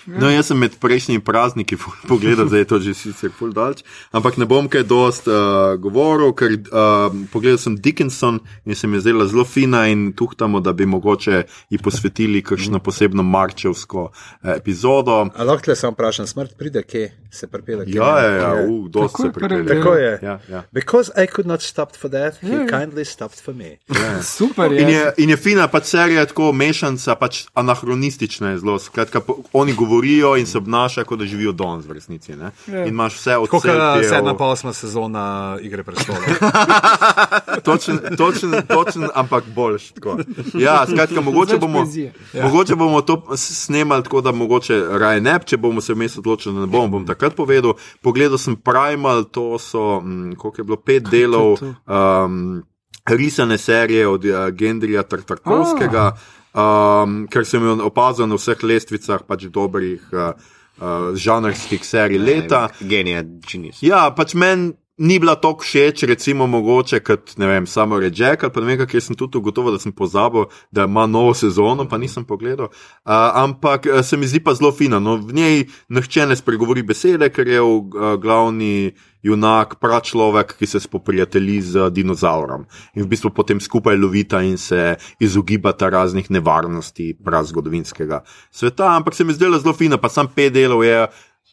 No, 0.20 0.30
jaz 0.30 0.48
sem 0.50 0.58
med 0.58 0.74
prejšnjimi 0.80 1.22
prazniki 1.24 1.76
ful 1.80 1.94
pogledal, 2.08 2.48
zdaj 2.48 2.62
je 2.62 2.68
to 2.68 2.78
že 2.82 2.94
sicer 2.96 3.32
full 3.36 3.52
dalč, 3.54 3.82
ampak 4.16 4.38
ne 4.40 4.46
bom 4.48 4.68
kaj 4.70 4.84
dost 4.88 5.28
uh, 5.28 5.76
govoril, 5.80 6.32
ker 6.36 6.56
uh, 6.56 7.12
pogledal 7.32 7.60
sem 7.60 7.76
Dickinson 7.76 8.40
in 8.64 8.76
se 8.76 8.88
mi 8.88 8.98
je 8.98 9.06
zdela 9.06 9.28
zelo 9.30 9.44
fina 9.44 9.86
in 9.92 10.10
tuhtamo, 10.16 10.60
da 10.60 10.72
bi 10.72 10.86
mogoče 10.86 11.44
ji 11.70 11.78
posvetili 11.78 12.42
kakšno 12.42 12.80
posebno 12.80 13.22
marčevsko 13.22 14.08
uh, 14.10 14.50
epizodo. 14.56 15.22
A 15.34 15.44
lahko 15.44 15.70
le 15.70 15.76
sam 15.76 15.94
vprašam, 15.94 16.26
smrt 16.26 16.56
pride, 16.58 16.82
kje 16.82 17.10
se 17.30 17.46
pripelje? 17.46 17.84
Ja, 17.86 18.20
ja, 18.20 18.30
ja, 18.32 18.48
Je. 18.50 18.66
uh, 18.66 18.88
dost 18.88 19.12
Tako 19.12 19.22
se 19.22 19.28
je 19.28 19.32
prvi 19.32 19.48
pripelje. 19.56 19.80
Tako 19.80 19.94
je. 19.94 20.18
Ja, 20.22 20.38
ja. 20.48 20.62
Because 20.72 21.12
I 21.14 21.26
could 21.26 21.46
not 21.46 21.62
stop 21.62 21.96
for 21.96 22.10
that, 22.10 22.34
he 22.36 22.48
kindly 22.48 23.04
stopped 23.04 23.40
for 23.40 23.54
me. 23.54 23.76
Super 24.22 24.72
je. 24.72 24.82
In 24.82 24.88
je, 24.88 25.12
in 25.18 25.30
je 25.30 25.36
fina, 25.38 25.68
pač 25.68 25.84
serija 25.86 26.26
tako 26.26 26.52
mešanca, 26.52 27.14
pač 27.14 27.44
anahronistična 27.54 28.50
je 28.50 28.58
zelo. 28.58 28.78
Skratka, 28.80 29.20
po- 29.20 29.38
oni 29.52 29.72
govorijo 29.74 30.36
in 30.36 30.46
se 30.46 30.58
obnašajo, 30.58 31.04
kot 31.04 31.18
da 31.18 31.24
živijo 31.26 31.52
danes 31.52 31.86
v 31.86 31.92
resnici. 31.92 32.32
Ne? 32.32 32.50
Ja. 32.66 32.80
In 32.80 32.88
imaš 32.88 33.14
vse 33.14 33.36
od 33.36 33.48
Kot 33.48 33.62
selfijev- 33.62 34.08
sedma 34.08 34.34
pa 34.34 34.44
osma 34.46 34.72
sezona 34.72 35.20
Igre 35.60 35.82
prestolov. 35.82 36.22
Točen, 37.62 37.98
točen, 38.16 38.52
točen, 38.64 39.08
ampak 39.14 39.44
boljš. 39.46 39.90
tako. 39.90 40.16
Ja, 40.54 40.86
skratka, 40.86 41.20
mogoče 41.20 41.58
bomo, 41.58 41.78
poezije. 41.78 42.12
ja. 42.32 42.44
mogoče 42.44 42.74
bomo 42.74 43.00
to 43.02 43.36
snemali 43.36 44.02
tako, 44.02 44.20
da 44.20 44.32
mogoče 44.32 44.84
raje 44.90 45.20
ne, 45.20 45.38
če 45.44 45.56
bomo 45.56 45.80
se 45.80 45.94
vmes 45.94 46.18
odločili, 46.18 46.54
da 46.54 46.60
ne 46.60 46.66
bomo, 46.66 46.88
bom 46.88 47.06
takrat 47.20 47.36
povedal. 47.36 47.76
Pogledal 48.00 48.40
sem 48.40 48.56
Primal, 48.56 49.28
to 49.28 49.60
so, 49.60 50.00
hm, 50.00 50.32
koliko 50.40 50.56
je 50.56 50.64
bilo, 50.64 50.80
pet 50.80 51.04
delov. 51.04 51.60
Um, 51.84 52.64
Risane 53.04 53.58
serije 53.58 54.08
od 54.08 54.24
uh, 54.24 54.48
Gendrija 54.54 55.02
Tartakovskega, 55.02 56.16
um, 56.54 57.26
ker 57.26 57.44
sem 57.44 57.64
jo 57.64 57.76
opazil 57.84 58.28
na 58.30 58.38
vseh 58.38 58.60
lestvicah 58.62 59.24
pač 59.26 59.48
dobrih 59.50 60.04
uh, 60.12 60.36
uh, 60.78 61.10
žanrskih 61.18 61.82
serij 61.84 62.20
leta. 62.20 62.68
Genije, 62.80 63.24
genius. 63.44 63.82
Ja, 63.82 64.08
pač 64.14 64.36
meni 64.38 64.76
ni 65.00 65.18
bila 65.18 65.34
tako 65.34 65.64
všeč, 65.64 66.02
recimo, 66.02 66.46
mogoče 66.46 67.00
kot 67.00 67.32
vem, 67.38 67.66
samo 67.66 67.98
Rejek 68.00 68.44
ali 68.44 68.52
pa 68.52 68.60
ne 68.60 68.66
vem, 68.68 68.86
ker 68.86 69.00
sem 69.00 69.16
tudi 69.16 69.38
ugotovil, 69.40 69.72
da 69.72 69.80
sem 69.80 69.92
pozabil, 69.96 70.44
da 70.70 70.84
ima 70.84 71.06
novo 71.08 71.32
sezono, 71.34 71.86
pa 71.88 71.98
nisem 71.98 72.24
pogledal. 72.24 72.68
Uh, 72.68 73.12
ampak 73.40 73.88
se 74.04 74.16
mi 74.16 74.28
zdi 74.28 74.42
pa 74.44 74.54
zelo 74.54 74.72
fina. 74.76 75.00
No, 75.00 75.16
v 75.16 75.32
njej 75.32 75.64
nihče 75.88 76.26
ne 76.28 76.36
spregovori 76.36 76.84
besede, 76.84 77.30
ker 77.32 77.48
je 77.48 77.62
uh, 77.62 77.96
glavni 78.20 78.92
junak 79.22 79.78
pračlovek, 79.80 80.52
ki 80.58 80.66
se 80.66 80.80
spoprijatelji 80.80 81.60
z 81.62 81.88
dinozaurom 81.92 82.64
in 82.94 83.04
v 83.04 83.08
bistvu 83.08 83.30
potem 83.36 83.60
skupaj 83.60 83.96
lovita 83.96 84.40
in 84.42 84.56
se 84.58 84.96
izogibata 85.20 85.88
raznih 85.88 86.30
nevarnosti 86.30 87.14
prazgodovinskega 87.24 88.22
sveta. 88.50 88.96
Ampak 88.96 89.14
se 89.14 89.24
mi 89.24 89.32
zdela 89.32 89.58
zelo 89.58 89.74
fina, 89.76 89.96
pa 89.96 90.08
sam 90.08 90.28
pet 90.28 90.52
delov 90.52 90.84
je 90.84 91.06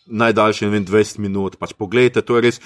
najdaljši, 0.08 0.66
ne 0.66 0.72
vem, 0.72 0.86
20 0.86 1.20
minut. 1.20 1.58
Pač 1.60 1.74
poglejte, 1.78 2.22
to 2.22 2.38
je 2.38 2.46
res 2.48 2.62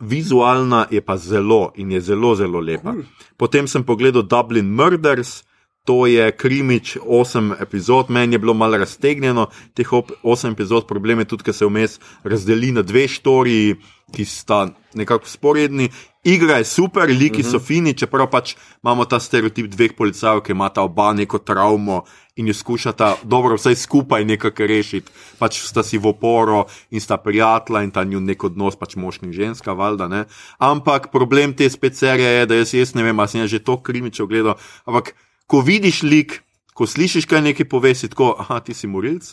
vizualna 0.00 0.86
je 0.90 1.00
pa 1.00 1.16
zelo 1.16 1.72
in 1.76 1.92
je 1.92 2.00
zelo, 2.00 2.34
zelo 2.34 2.60
lepa. 2.60 2.94
Potem 3.36 3.68
sem 3.68 3.84
pogledal 3.84 4.22
Dublin 4.22 4.66
Murders. 4.66 5.44
To 5.86 6.06
je 6.06 6.32
krimič, 6.32 6.96
osem 7.06 7.52
epizod, 7.62 8.10
meni 8.10 8.34
je 8.34 8.38
bilo 8.38 8.54
malo 8.54 8.76
raztegnjeno, 8.76 9.44
teh 9.74 9.86
osem 10.22 10.52
epizod, 10.52 10.86
problem 10.86 11.22
je 11.22 11.24
tudi, 11.30 11.44
ker 11.46 11.54
se 11.54 11.66
vmes 11.66 12.00
razdeli 12.24 12.72
na 12.74 12.82
dve 12.82 13.04
štoriji, 13.08 13.76
ki 14.10 14.24
sta 14.24 14.66
nekako 14.98 15.30
sporedni. 15.30 15.86
Igra 16.24 16.58
je 16.58 16.64
super, 16.64 17.06
liki 17.08 17.40
uh 17.40 17.46
-huh. 17.46 17.50
so 17.50 17.58
fini, 17.58 17.94
čeprav 17.94 18.26
pač 18.30 18.56
imamo 18.82 19.04
ta 19.04 19.20
stereotip 19.20 19.66
dveh 19.66 19.94
policajev, 19.98 20.40
ki 20.40 20.52
imata 20.52 20.82
oba 20.82 21.12
neko 21.12 21.38
travmo 21.38 22.02
in 22.36 22.48
jo 22.48 22.54
skušata 22.54 23.16
dobro 23.22 23.56
vsaj 23.56 23.74
skupaj 23.74 24.24
nekako 24.24 24.66
rešiti. 24.66 25.12
Pač 25.38 25.60
sta 25.64 25.82
si 25.82 25.98
v 25.98 26.12
oporo 26.12 26.66
in 26.90 27.00
sta 27.00 27.16
prijatelja 27.16 27.82
in 27.82 27.90
ta 27.90 28.04
njun 28.04 28.24
nek 28.24 28.44
odnos, 28.44 28.76
pač 28.76 28.96
mož 28.96 29.22
in 29.22 29.32
ženska, 29.32 29.72
valjda 29.72 30.08
ne. 30.08 30.24
Ampak 30.58 31.08
problem 31.12 31.56
te 31.56 31.70
spet 31.70 31.96
serije 31.96 32.28
je, 32.28 32.46
da 32.46 32.60
jaz, 32.60 32.74
jaz 32.74 32.94
ne 32.94 33.02
vem, 33.02 33.20
ali 33.20 33.28
sem 33.28 33.48
že 33.48 33.64
to 33.64 33.80
krimičev 33.80 34.26
gledal, 34.26 34.60
ampak 34.84 35.14
ko 35.46 35.60
vidiš 35.60 36.02
lik, 36.02 36.42
ko 36.74 36.86
slišiš 36.86 37.24
kaj 37.26 37.40
neki 37.40 37.64
pove, 37.64 37.94
si 37.94 38.08
tako, 38.08 38.36
ah, 38.38 38.60
ti 38.60 38.74
si 38.74 38.86
morilc. 38.86 39.32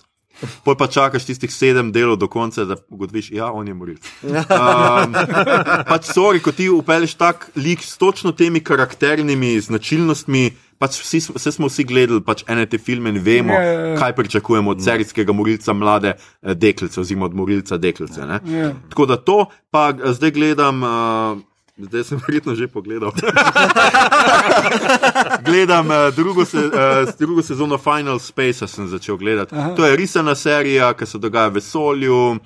Poj 0.63 0.75
pa 0.75 0.87
čakaš 0.89 1.27
tistih 1.29 1.51
sedem 1.53 1.91
delov 1.93 2.17
do 2.17 2.27
konca, 2.27 2.65
da 2.65 2.75
ugotoviš, 2.89 3.29
da 3.29 3.37
ja, 3.37 3.47
on 3.51 3.67
je 3.67 3.73
morilc. 3.73 4.07
Um, 4.23 5.13
pač, 5.91 6.09
sorry, 6.09 6.41
ko 6.41 6.51
ti 6.51 6.69
upelješ 6.73 7.13
tak 7.19 7.51
lik 7.55 7.83
s 7.83 7.97
točno 8.01 8.31
temi 8.31 8.63
karakternimi 8.63 9.59
značilnostmi. 9.61 10.49
Pač 10.83 10.99
vsi, 10.99 11.21
vse 11.31 11.51
smo 11.51 11.67
vsi 11.67 11.85
gledali 11.85 12.19
pač 12.21 12.43
ene 12.45 12.65
te 12.65 12.75
filme 12.77 13.09
in 13.09 13.21
vemo, 13.23 13.53
Ja, 13.53 13.61
ja, 13.63 13.79
ja. 13.85 13.95
kaj 13.95 14.15
pričakujemo 14.15 14.71
od 14.71 14.83
serijskega 14.83 15.31
morilca 15.31 15.73
mlade 15.73 16.11
eh, 16.11 16.53
deklice, 16.55 16.99
oziroma 16.99 17.25
od 17.25 17.35
morilca 17.35 17.77
deklice. 17.77 18.25
ne. 18.25 18.41
Ja. 18.49 18.73
Tako 18.89 19.05
da 19.05 19.15
to, 19.17 19.37
pa 19.71 19.89
eh, 19.91 20.11
zdaj 20.11 20.31
gledam. 20.33 20.83
Uh, 20.83 21.41
Zdaj 21.73 22.03
sem 22.03 22.19
verjetno 22.21 22.53
že 22.53 22.67
pogledal. 22.67 23.09
Gledam 25.41 25.87
uh, 25.87 26.13
drugo, 26.13 26.45
se, 26.45 26.57
uh, 26.59 26.71
drugo 27.19 27.41
sezono 27.41 27.77
Final 27.77 28.19
Space, 28.19 28.67
sem 28.67 28.87
začel 28.87 29.17
gledati. 29.17 29.55
Aha. 29.55 29.73
To 29.73 29.85
je 29.85 29.95
risana 29.95 30.35
serija, 30.35 30.93
ki 30.93 31.05
se 31.05 31.17
dogaja 31.17 31.47
v 31.47 31.53
vesolju, 31.53 32.31
uh, 32.31 32.37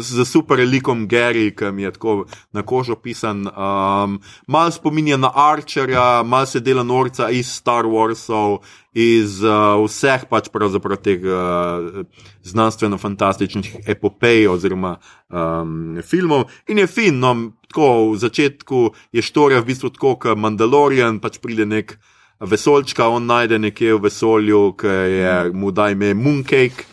z 0.00 0.24
super 0.24 0.58
likom 0.58 1.08
Gary, 1.08 1.50
ki 1.56 1.72
mi 1.72 1.82
je 1.82 1.92
tako 1.92 2.26
na 2.52 2.62
kožo 2.62 2.96
pisan. 2.96 3.46
Um, 3.48 4.20
mal 4.46 4.70
spominja 4.70 5.16
na 5.16 5.30
Archerja, 5.34 6.22
mal 6.22 6.46
se 6.46 6.60
dela 6.60 6.82
norca 6.82 7.30
iz 7.30 7.48
Star 7.48 7.84
Warsov, 7.84 8.60
iz 8.92 9.40
uh, 9.42 9.80
vseh 9.86 10.28
pač 10.28 10.52
pravzaprav 10.52 11.00
teh 11.00 11.24
uh, 11.24 12.04
znanstveno-fantastičnih 12.44 13.88
epopej 13.88 14.48
oziroma 14.52 14.98
um, 15.32 15.96
filmov. 16.04 16.50
In 16.68 16.84
je 16.84 16.86
fin, 16.86 17.16
no, 17.18 17.56
tako 17.72 18.12
v 18.12 18.20
začetku 18.20 18.92
je 19.16 19.24
štorija 19.24 19.64
v 19.64 19.70
bistvu 19.72 19.94
tako, 19.96 20.16
kot 20.20 20.36
Mandalorian, 20.36 21.22
pač 21.24 21.40
pride 21.40 21.64
nek 21.64 21.96
vesoljčka, 22.42 23.08
on 23.08 23.26
najde 23.26 23.58
nekje 23.58 23.96
v 23.96 24.02
vesolju, 24.10 24.62
ki 24.76 24.96
je 25.16 25.36
mu 25.56 25.70
da 25.72 25.88
ime 25.90 26.12
Mooncake. 26.14 26.91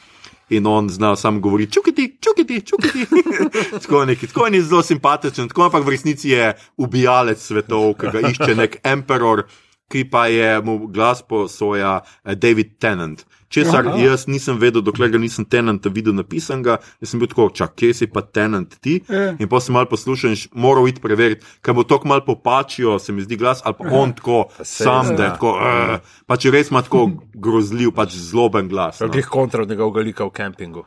In 0.50 0.68
on 0.68 0.90
zna 0.90 1.16
samo 1.16 1.40
govoriti, 1.40 1.72
čukiti, 1.72 2.18
čukiti, 2.22 2.62
čukiti. 2.62 3.06
tako, 3.82 4.06
neki, 4.06 4.28
tako 4.28 4.48
je 4.48 4.62
zelo 4.62 4.82
simpatičen, 4.84 5.48
tako 5.48 5.64
ampak 5.64 5.86
v 5.86 5.90
resnici 5.90 6.30
je 6.30 6.54
ubijalec 6.78 7.42
svetov, 7.42 7.94
ki 8.00 8.14
ga 8.14 8.24
išče 8.32 8.56
nek 8.56 8.80
emperor, 8.84 9.44
ki 9.90 10.06
pa 10.12 10.28
je 10.32 10.62
mu 10.66 10.80
glas 10.88 11.22
posoja 11.26 12.00
eh, 12.02 12.36
David 12.36 12.78
Tennant. 12.80 13.26
Česar 13.50 13.88
Aha. 13.88 13.98
jaz 13.98 14.28
nisem 14.30 14.60
vedel, 14.62 14.84
dokler 14.86 15.10
ga 15.10 15.18
nisem 15.18 15.46
Tennanta 15.50 15.90
videl 15.90 16.14
napisanega, 16.14 16.78
jaz 17.02 17.10
sem 17.10 17.22
bil 17.22 17.32
tako, 17.32 17.48
čak, 17.50 17.74
kje 17.82 17.96
si 17.98 18.08
pa 18.10 18.22
Tennant 18.22 18.76
ti? 18.78 19.00
Ja. 19.10 19.32
In 19.42 19.50
potem 19.50 19.66
sem 19.66 19.78
mal 19.80 19.90
poslušal 19.90 20.36
in 20.36 20.44
moral 20.54 20.86
iti 20.92 21.02
preveriti, 21.02 21.42
ker 21.66 21.74
bo 21.74 21.88
tako 21.90 22.12
mal 22.14 22.22
popačijo, 22.28 23.00
se 23.02 23.16
mi 23.16 23.26
zdi 23.26 23.40
glas, 23.42 23.66
ali 23.66 23.80
pa 23.80 23.90
on 23.90 24.14
tako 24.14 24.44
sam, 24.62 25.16
da 25.18 25.32
je 25.32 25.34
tako, 25.40 25.56
uh, 25.58 26.14
pač 26.30 26.46
res 26.54 26.70
ima 26.70 26.86
tako 26.86 27.08
grozljiv, 27.34 27.96
pač 27.98 28.14
zloben 28.22 28.70
glas. 28.70 29.02
No. 29.02 29.10
Glih 29.10 29.26
kontra 29.26 29.66
od 29.66 29.74
njegovega 29.74 30.06
lika 30.06 30.30
v 30.30 30.36
kempingu. 30.38 30.86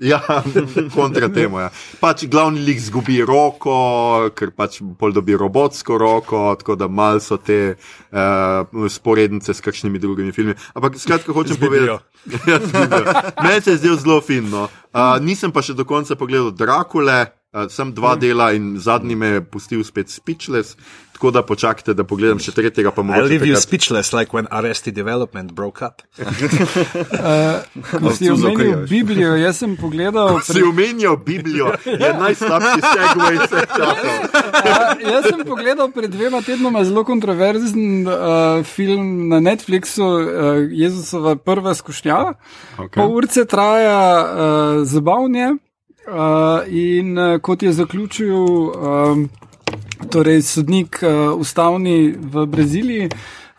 Ja, 0.00 0.20
kontra 0.96 1.28
temu. 1.28 1.60
Ja. 1.60 1.68
Pač 2.00 2.24
glavni 2.32 2.62
lik 2.64 2.80
zgubi 2.80 3.18
roko, 3.26 3.74
ker 4.32 4.52
pač 4.56 4.78
pol 4.98 5.12
dobi 5.12 5.36
robotsko 5.36 5.98
roko, 6.00 6.46
tako 6.56 6.76
da 6.80 6.88
mal 6.88 7.20
so 7.20 7.36
te 7.36 7.76
uh, 7.76 8.86
sporednice 8.88 9.54
s 9.54 9.60
kakšnimi 9.60 10.00
drugimi 10.00 10.32
filmi. 10.32 10.56
Ampak 10.72 10.96
skratka, 10.96 11.36
hočem 11.36 11.60
Zbibijo. 11.60 12.00
povedati. 12.00 12.06
Ja. 12.50 12.58
Meni 13.42 13.60
se 13.60 13.70
je 13.70 13.76
zdel 13.76 13.96
zelo 13.96 14.20
finno. 14.20 14.66
Uh, 14.92 15.16
nisem 15.24 15.52
pa 15.52 15.62
še 15.64 15.76
do 15.76 15.86
konca 15.88 16.16
pogledal 16.20 16.50
Drakule. 16.52 17.30
Uh, 17.50 17.64
sem 17.72 17.92
dva 17.96 18.14
dela 18.20 18.50
in 18.54 18.74
zadnji 18.78 19.16
me 19.16 19.30
je 19.36 19.40
pustil 19.42 19.80
spet 19.84 20.12
speechless, 20.12 20.76
tako 21.20 21.30
da 21.30 21.42
počakajte, 21.42 21.92
da 21.94 22.04
pogledam 22.04 22.38
še 22.40 22.52
tretjega, 22.56 22.90
pa 22.96 23.02
I 23.02 23.04
mogoče. 23.04 23.28
leave 23.28 23.44
you 23.46 23.52
takrat- 23.52 23.62
speechless, 23.62 24.12
like 24.16 24.32
when 24.32 24.46
Arrested 24.50 24.94
Development 24.94 25.52
broke 25.52 25.84
up. 25.84 26.00
Ko 28.00 28.10
si 28.16 28.30
omenil 28.30 28.86
Biblijo, 28.88 29.34
jaz 29.36 29.58
sem 29.60 29.76
pogledal. 29.76 30.40
Si 30.40 30.62
omenjal 30.62 31.18
Biblijo, 31.20 31.74
je 31.84 32.08
najslabši 32.20 32.80
segway 32.80 33.36
vseh 33.36 33.66
časov. 33.68 34.16
Ja, 34.64 34.78
jaz 35.12 35.28
sem 35.28 35.44
pogledal 35.44 35.92
pred 35.92 36.08
dvema 36.08 36.40
tednoma 36.40 36.84
zelo 36.88 37.04
kontroverzen 37.04 38.08
uh, 38.08 38.64
film 38.64 39.28
na 39.28 39.42
Netflixu, 39.44 40.00
uh, 40.00 40.24
Jezusova 40.72 41.36
prva 41.36 41.74
skušnjava. 41.76 42.32
Okay. 42.78 42.96
Pol 42.96 43.12
urce 43.20 43.44
traja 43.44 44.00
uh, 44.24 44.88
zabavnje 44.88 45.52
uh, 45.52 46.64
in 46.72 47.12
uh, 47.18 47.36
kot 47.44 47.62
je 47.62 47.76
zaključil 47.76 48.40
um, 48.72 49.28
torej 50.08 50.42
sodnik 50.42 51.02
uh, 51.02 51.34
ustavni 51.36 52.14
v 52.16 52.46
Braziliji. 52.46 53.10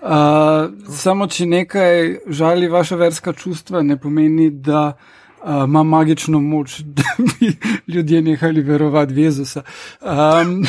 Uh, 0.02 0.72
samo 0.90 1.28
če 1.28 1.46
nekaj 1.46 2.16
žali 2.28 2.68
vaša 2.68 2.96
verska 2.96 3.34
čustva, 3.34 3.84
ne 3.86 4.00
pomeni, 4.02 4.50
da 4.50 4.88
uh, 4.88 5.21
ima 5.46 5.84
magično 5.84 6.40
moč, 6.40 6.80
da 6.98 7.04
bi 7.18 7.58
ljudje 7.88 8.22
nehali 8.22 8.62
verovati 8.62 9.14
v 9.14 9.18
Jezusa. 9.18 9.62
Um, 10.02 10.64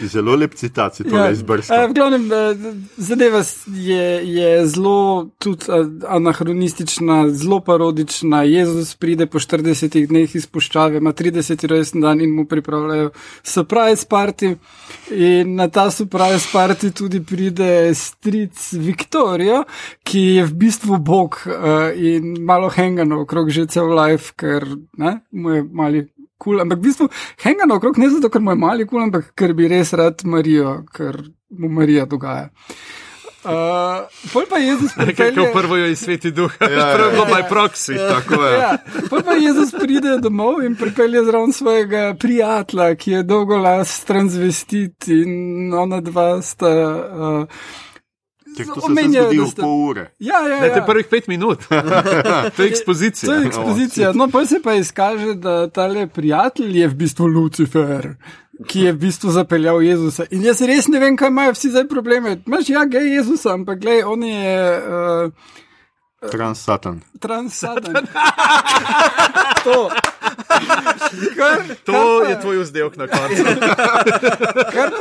Zelo 0.12 0.36
lep 0.36 0.54
citat, 0.54 0.96
to 1.10 1.16
Ja, 1.16 1.24
ja, 1.24 1.30
izbrskal. 1.30 1.84
eh, 1.84 1.88
v 1.88 1.92
glavnem, 1.92 2.32
eh, 2.32 2.56
zadeva 2.96 3.42
je, 3.66 4.34
je 4.34 4.66
zelo 4.66 5.28
tudi 5.38 5.64
eh, 5.68 5.72
anahronistična, 6.08 7.30
zelo 7.30 7.60
parodična. 7.60 8.42
Jezus 8.42 8.94
pride 8.94 9.26
po 9.26 9.38
40 9.38 10.06
dneh 10.06 10.34
iz 10.34 10.46
puščave, 10.46 10.96
ima 10.96 11.12
30 11.12 11.66
rojsten 11.66 12.00
dan 12.00 12.20
in 12.20 12.30
mu 12.30 12.44
pripravljajo 12.44 13.10
surprise 13.42 14.06
party. 14.08 14.56
In 15.10 15.54
na 15.54 15.68
ta 15.68 15.90
surprise 15.90 16.48
party 16.52 16.90
tudi 16.90 17.20
pride 17.24 17.94
stric 17.94 18.72
Viktorijo, 18.72 19.64
ki 20.02 20.20
je 20.20 20.44
v 20.44 20.52
bistvu 20.54 20.98
bog 20.98 21.42
eh, 21.46 21.92
in 21.96 22.36
malo 22.44 22.68
hengano 22.68 23.20
okrog 23.20 23.43
že 23.50 23.66
cel 23.66 23.92
life, 23.92 24.34
ker 24.36 24.66
ne, 24.98 25.20
mu 25.32 25.54
je 25.56 25.62
mali 25.64 26.04
kul, 26.04 26.58
cool, 26.58 26.60
ampak 26.60 26.78
v 26.78 26.88
bistvu 26.88 27.08
henga 27.44 27.68
naokrog 27.68 27.98
ne 27.98 28.10
zato, 28.10 28.28
ker 28.28 28.42
mu 28.44 28.52
je 28.52 28.60
mali 28.60 28.84
kul, 28.84 28.98
cool, 28.98 29.06
ampak 29.08 29.32
ker 29.38 29.54
bi 29.56 29.70
res 29.70 29.94
rad 29.96 30.24
Marijo, 30.28 30.82
ker 30.92 31.22
mu 31.54 31.70
Marija 31.72 32.04
dogaja. 32.10 32.50
Uh, 33.44 34.08
pol 34.32 34.46
pa 34.48 34.56
Jezus 34.56 34.94
Kaj 34.96 35.04
pripelje. 35.12 35.52
prvo 35.52 35.76
je 35.76 35.92
iz 35.92 36.00
sveti 36.00 36.30
duh, 36.32 36.52
ja, 36.60 36.96
prvo 36.96 37.28
je 37.28 37.40
ja. 37.42 37.48
proxy. 37.50 37.96
Tako 38.08 38.40
je. 38.40 38.58
Ja, 38.58 38.78
pol 39.10 39.20
pa 39.20 39.36
Jezus 39.36 39.74
pride 39.76 40.16
domov 40.24 40.62
in 40.64 40.76
pripelje 40.80 41.24
zraven 41.24 41.52
svojega 41.52 42.14
prijatelja, 42.20 42.94
ki 42.96 43.10
je 43.10 43.22
dolgolas 43.22 43.98
transvestit 44.08 45.08
in 45.08 45.74
ona 45.74 46.00
dva 46.00 46.40
sta. 46.42 46.72
Uh, 46.72 47.44
Če 48.56 48.64
to 48.64 48.80
zgodi 48.80 49.12
da 49.12 49.24
v 49.42 49.48
sta- 49.48 49.62
pol 49.62 49.88
ure. 49.88 50.04
ja, 50.18 50.38
ja, 50.40 50.60
Ne, 50.60 50.68
ja. 50.68 50.76
je 50.76 50.82
prvih 50.86 51.06
pet 51.06 51.26
minut. 51.26 51.64
To 52.56 52.62
je 52.62 52.68
ekspozicija. 52.68 53.26
To 53.26 53.34
je 53.34 53.46
ekspozicija. 53.46 54.12
No, 54.12 54.28
pa 54.28 54.46
se 54.46 54.60
pa 54.62 54.74
izkaže, 54.74 55.34
da 55.34 55.68
tale 55.68 56.06
prijatelj 56.06 56.78
je 56.78 56.88
v 56.88 56.94
bistvu 56.94 57.26
Lucifer, 57.26 58.14
ki 58.66 58.80
je 58.80 58.92
v 58.92 58.98
bistvu 58.98 59.30
zapeljal 59.30 59.82
Jezusa. 59.82 60.24
In 60.30 60.42
jaz 60.42 60.60
res 60.62 60.86
ne 60.86 60.98
vem, 60.98 61.16
kaj 61.16 61.28
imajo 61.28 61.52
vsi 61.52 61.70
zdaj 61.70 61.88
probleme. 61.88 62.38
Imaš 62.46 62.68
ja, 62.68 62.84
gej 62.84 63.10
Jezusa, 63.16 63.52
ampak 63.52 63.80
glej, 63.80 64.04
on 64.04 64.22
je 64.22 64.54
uh, 64.78 66.30
Transsatan. 66.30 67.02
transaden. 67.20 68.06
to. 69.64 69.90
Kar, 71.36 71.76
To 71.84 71.92
kar 71.92 72.30
je 72.30 72.40
tvoj 72.40 72.58
vzdelek 72.58 72.96
na 72.96 73.06
koncu. 73.06 73.42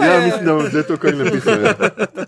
Ja, 0.05 0.19
mislim, 0.25 0.45
da 0.45 0.53
bom 0.53 0.67
zdaj 0.69 0.83
to 0.83 0.97
kar 0.97 1.15
napisal. 1.15 1.63
ja. 1.63 1.73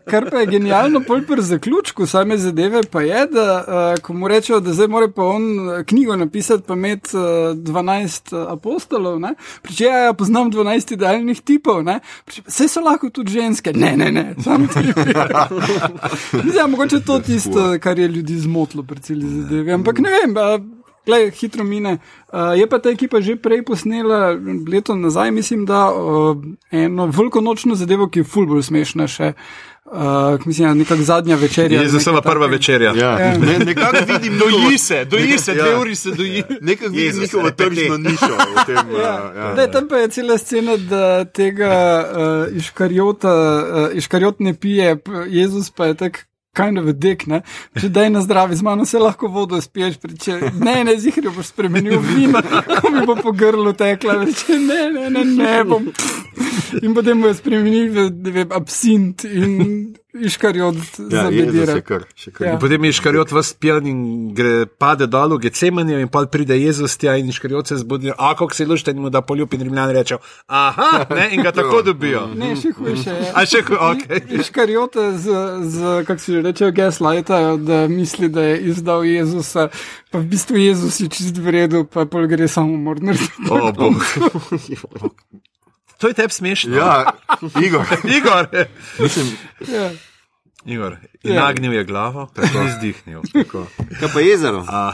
kar 0.10 0.30
pa 0.32 0.40
je 0.40 0.46
genialno, 0.46 1.02
pol 1.08 1.22
pri 1.22 1.42
zaključku 1.42 2.08
same 2.08 2.38
zadeve 2.38 2.84
pa 2.92 3.02
je, 3.02 3.28
da 3.32 3.66
uh, 3.68 4.02
ko 4.02 4.14
mu 4.14 4.28
rečejo, 4.28 4.60
da 4.60 4.74
zdaj 4.74 4.88
mora 4.88 5.08
pa 5.16 5.24
on 5.24 5.44
eh, 5.70 5.84
knjigo 5.84 6.16
napisati, 6.16 6.64
pa 6.68 6.74
imeti 6.74 7.18
uh, 7.18 7.22
12 7.22 8.52
apostolov, 8.52 9.20
ne? 9.20 9.34
Priče, 9.62 9.84
ja, 9.84 9.98
ja, 9.98 10.14
poznam 10.14 10.52
12 10.52 10.94
idealnih 10.94 11.42
tipov, 11.42 11.84
ne? 11.84 12.00
Vse 12.48 12.68
so 12.68 12.82
lahko 12.82 13.10
tudi 13.10 13.32
ženske. 13.32 13.74
Ne, 13.74 13.98
ne, 13.98 14.12
ne, 14.12 14.36
samo 14.44 14.68
tipi. 14.68 15.14
Zdaj, 16.52 16.68
mogoče 16.74 17.00
to 17.06 17.20
tisto, 17.20 17.76
kar 17.82 18.00
je 18.00 18.08
ljudi 18.08 18.40
zmotilo 18.40 18.84
pri 18.84 19.00
celi 19.00 19.30
zadevi. 19.30 19.72
Ampak 19.72 20.00
ne 20.00 20.10
vem, 20.10 20.38
uh, 20.38 20.85
Glej, 21.06 21.32
hitro 21.32 21.64
mine. 21.64 21.98
Uh, 22.34 22.58
je 22.60 22.68
pa 22.68 22.80
ta 22.80 22.90
ekipa 22.90 23.22
že 23.22 23.36
prej 23.36 23.62
posnela 23.66 24.34
leto 24.68 24.96
nazaj, 24.96 25.32
mislim, 25.32 25.66
da 25.66 25.92
uh, 25.94 26.38
eno 26.72 27.06
veliko 27.06 27.42
nočno 27.42 27.76
zadevo, 27.76 28.08
ki 28.10 28.20
je 28.20 28.24
fulbol 28.24 28.62
smešna 28.62 29.08
še. 29.08 29.34
Uh, 29.86 30.42
mislim, 30.46 30.78
nekako 30.78 31.02
zadnja 31.04 31.36
večerja. 31.36 31.82
Je 31.82 31.90
za 31.90 32.22
prva 32.22 32.48
večerja. 32.48 32.94
Ja, 32.98 33.38
ne, 33.38 33.60
nekako 33.66 33.98
vidim, 34.14 34.40
Doji 34.40 34.78
se, 34.78 35.06
doji 35.06 35.38
se, 35.38 35.54
dve 35.54 35.70
Ja. 35.72 35.80
uri 35.80 35.96
se 35.96 36.12
doji. 36.12 36.44
nekaj 36.62 36.88
vidim 36.88 37.06
Jezus, 37.06 37.22
njihovo 37.22 37.52
tržno 37.52 37.98
nišo 37.98 38.34
tem. 38.66 38.76
ja, 39.02 39.32
ja. 39.36 39.54
Ne, 39.54 39.72
tam 39.72 39.88
pa 39.88 39.96
je 39.98 40.08
cela 40.08 40.38
scena, 40.38 40.78
da 40.78 41.26
tega 41.26 42.06
uh, 42.50 42.58
iškarjota, 42.58 43.34
uh, 43.92 43.98
iškarjot 43.98 44.40
ne 44.40 44.54
pije, 44.54 44.98
Jezus 45.28 45.70
pa 45.70 45.86
je 45.86 45.94
tak. 45.94 46.26
Kind 46.56 46.80
of 46.80 46.88
a 46.88 46.94
dick, 46.96 47.26
ne? 47.28 47.42
Če 47.76 47.90
daj 47.92 48.10
na 48.14 48.22
zdravi, 48.24 48.56
z 48.56 48.64
mano 48.64 48.86
se 48.88 49.00
lahko 49.00 49.28
vodo 49.28 49.60
spiješ, 49.62 49.98
če 50.24 50.38
ne, 50.56 50.78
ne, 50.88 50.96
zihri 51.00 51.28
boš 51.28 51.52
spremenil 51.52 52.00
vino, 52.00 52.40
ko 52.80 52.92
mi 52.96 53.04
bo 53.08 53.18
po 53.20 53.34
grlu 53.36 53.74
tekla, 53.76 54.22
reče 54.24 54.60
ne, 54.64 54.80
ne, 54.96 55.10
ne, 55.12 55.26
ne 55.36 55.58
bom. 55.68 55.90
In 56.82 56.94
potem 56.94 57.22
bo 57.22 57.30
spremenil 57.32 57.92
v 57.92 58.00
vem, 58.32 58.50
absint 58.52 59.24
in 59.24 59.94
iškarjot 60.16 60.78
Ja, 61.12 61.28
Jezus 61.28 61.52
zabedira. 61.52 61.74
je 61.76 61.82
kar, 61.84 62.04
še 62.16 62.32
kar. 62.32 62.46
Ja. 62.48 62.52
In 62.54 62.60
potem 62.60 62.84
je 62.84 62.92
škarjot 62.94 63.32
vas 63.32 63.50
pijan 63.54 63.84
in 63.84 63.98
gre, 64.32 64.64
pade 64.66 65.08
dol 65.08 65.36
v 65.36 65.44
Gecemanijo 65.44 66.00
in 66.00 66.08
pa 66.08 66.24
pride 66.26 66.56
Jezus 66.56 66.96
tja 66.96 67.18
in 67.18 67.28
škarjot 67.30 67.68
se 67.68 67.78
zbudi, 67.78 68.12
a 68.12 68.32
kako 68.32 68.54
se 68.54 68.66
lušte 68.66 68.92
in 68.92 69.00
mu 69.00 69.10
da 69.10 69.20
poljub 69.22 69.54
in 69.54 69.62
rimljani 69.62 69.94
rečejo, 69.94 70.20
aha, 70.48 71.04
ne, 71.10 71.30
in 71.32 71.44
ga 71.44 71.52
tako 71.52 71.82
dobijo. 71.90 72.30
Ne, 72.34 72.56
še 72.56 72.72
hujše. 72.72 73.12
A 73.38 73.44
še, 73.46 73.60
hu- 73.62 73.76
okej. 73.76 74.24
Iškarjote 74.40 75.04
z, 75.18 75.26
z 75.66 75.78
kako 76.04 76.20
se 76.20 76.32
že 76.32 76.42
reče, 76.42 76.72
gaslightajo, 76.72 77.58
da 77.60 77.88
misli, 77.88 78.30
da 78.30 78.42
je 78.46 78.62
izdal 78.72 79.04
Jezusa, 79.04 79.68
pa 80.10 80.18
v 80.18 80.26
bistvu 80.26 80.56
Jezus 80.58 80.96
je 80.98 81.08
čist 81.10 81.36
v 81.36 81.52
redu, 81.52 81.84
pa 81.84 82.06
pol 82.06 82.24
gre 82.26 82.48
samo 82.48 82.72
mordner. 82.78 83.20
O, 83.46 83.60
bog. 83.74 84.00
To 85.98 86.08
je 86.08 86.14
tebi 86.14 86.34
smešno. 86.34 86.76
Ja, 86.76 87.12
Igor, 87.66 87.86
Igor, 88.18 88.48
mislim, 89.00 89.38
Ja. 89.68 89.92
Igor, 90.66 90.98
nagnil 91.24 91.74
je 91.74 91.84
glavo, 91.84 92.30
tako 92.36 92.64
izdihnil. 92.68 93.22
Kaj 94.00 94.10
pa 94.14 94.20
jezero? 94.20 94.66
A, 94.70 94.94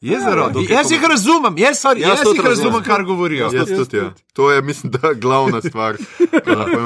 jezero, 0.00 0.50
dokaj 0.50 0.76
jaz 0.76 0.90
jih 0.90 1.04
razumem, 1.04 1.58
jaz, 1.58 1.76
sorry, 1.78 2.00
Jaz 2.00 2.08
jaz, 2.08 2.18
jaz 2.18 2.26
jih 2.26 2.44
razumem, 2.44 2.48
razumem. 2.48 2.82
kar 2.84 3.02
govorijo. 3.02 3.50
jaz 3.52 3.68
tudi, 3.68 3.96
ja. 3.96 4.12
To 4.32 4.50
je, 4.52 4.62
mislim, 4.62 4.92
da 4.92 5.12
glavna 5.12 5.60
stvar. 5.60 5.96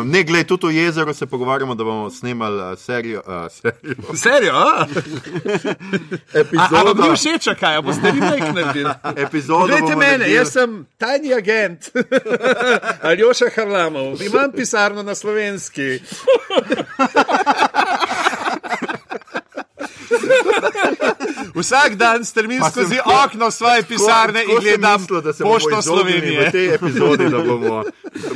Ne, 0.05 0.23
glej, 0.23 0.45
tudi 0.45 0.67
o 0.67 0.71
jezeru 0.71 1.15
se 1.15 1.27
pogovarjamo, 1.27 1.75
da 1.75 1.85
bomo 1.85 2.11
snemali 2.11 2.73
uh, 2.73 2.79
serijo. 2.79 3.23
Uh, 3.27 3.33
serijo. 3.53 4.17
Serijo? 4.17 4.53
a? 4.55 4.87
A, 6.59 6.69
a 6.71 6.83
vam 6.83 6.99
ni 7.01 7.17
všeč, 7.17 7.49
kaj, 7.61 7.77
remake 8.05 8.53
naredili? 8.53 8.91
Epizodo 9.17 9.59
Poglejte 9.61 9.83
bomo 9.83 9.97
mene, 9.97 10.11
naredili. 10.13 10.37
jaz 10.37 10.53
sem 10.53 10.87
tajni 10.99 11.35
agent, 11.35 11.91
Aljoša 13.03 13.45
Harlamov, 13.57 14.23
imam 14.23 14.53
pisarno 14.53 15.03
na 15.03 15.15
slovenski. 15.15 15.99
Vsak 21.61 21.95
dan 21.95 22.25
strmim 22.25 22.61
Pa 22.61 22.71
skozi 22.71 22.97
tako- 22.97 23.25
okno 23.25 23.51
svoje 23.51 23.83
pisarne 23.85 24.41
Tako 24.41 24.51
in 24.51 24.57
sem 24.57 24.63
gledam 24.63 25.01
mislil, 25.01 25.21
da 25.21 25.33
se 25.33 25.43
bomo 25.43 25.55
pošto 25.55 25.71
izognili 25.71 25.83
Slovenije. 26.13 26.41
V 26.41 26.53
tej 26.53 26.75
epizodi, 26.75 27.25
da 27.27 27.39
bomo, 27.41 27.83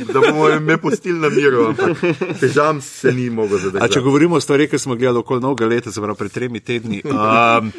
da 0.05 0.19
bomo 0.21 0.59
me 0.59 0.77
pustili 0.77 1.19
na 1.19 1.29
miru, 1.31 1.65
ampak 1.67 1.97
težam 2.39 2.81
se 2.81 3.11
ni 3.11 3.29
mogel 3.29 3.55
A 3.55 3.59
če 3.59 3.69
zadržati. 3.69 3.99
govorimo 4.01 4.35
o 4.35 4.41
stvarih, 4.41 4.69
ki 4.69 4.77
smo 4.77 4.95
gledali 4.95 5.19
okoli 5.19 5.41
novega 5.41 5.65
leta, 5.65 5.91
se 5.91 6.01
pravi 6.01 6.15
pred 6.15 6.31
tremi 6.31 6.59
tedni, 6.61 7.01
um, 7.05 7.71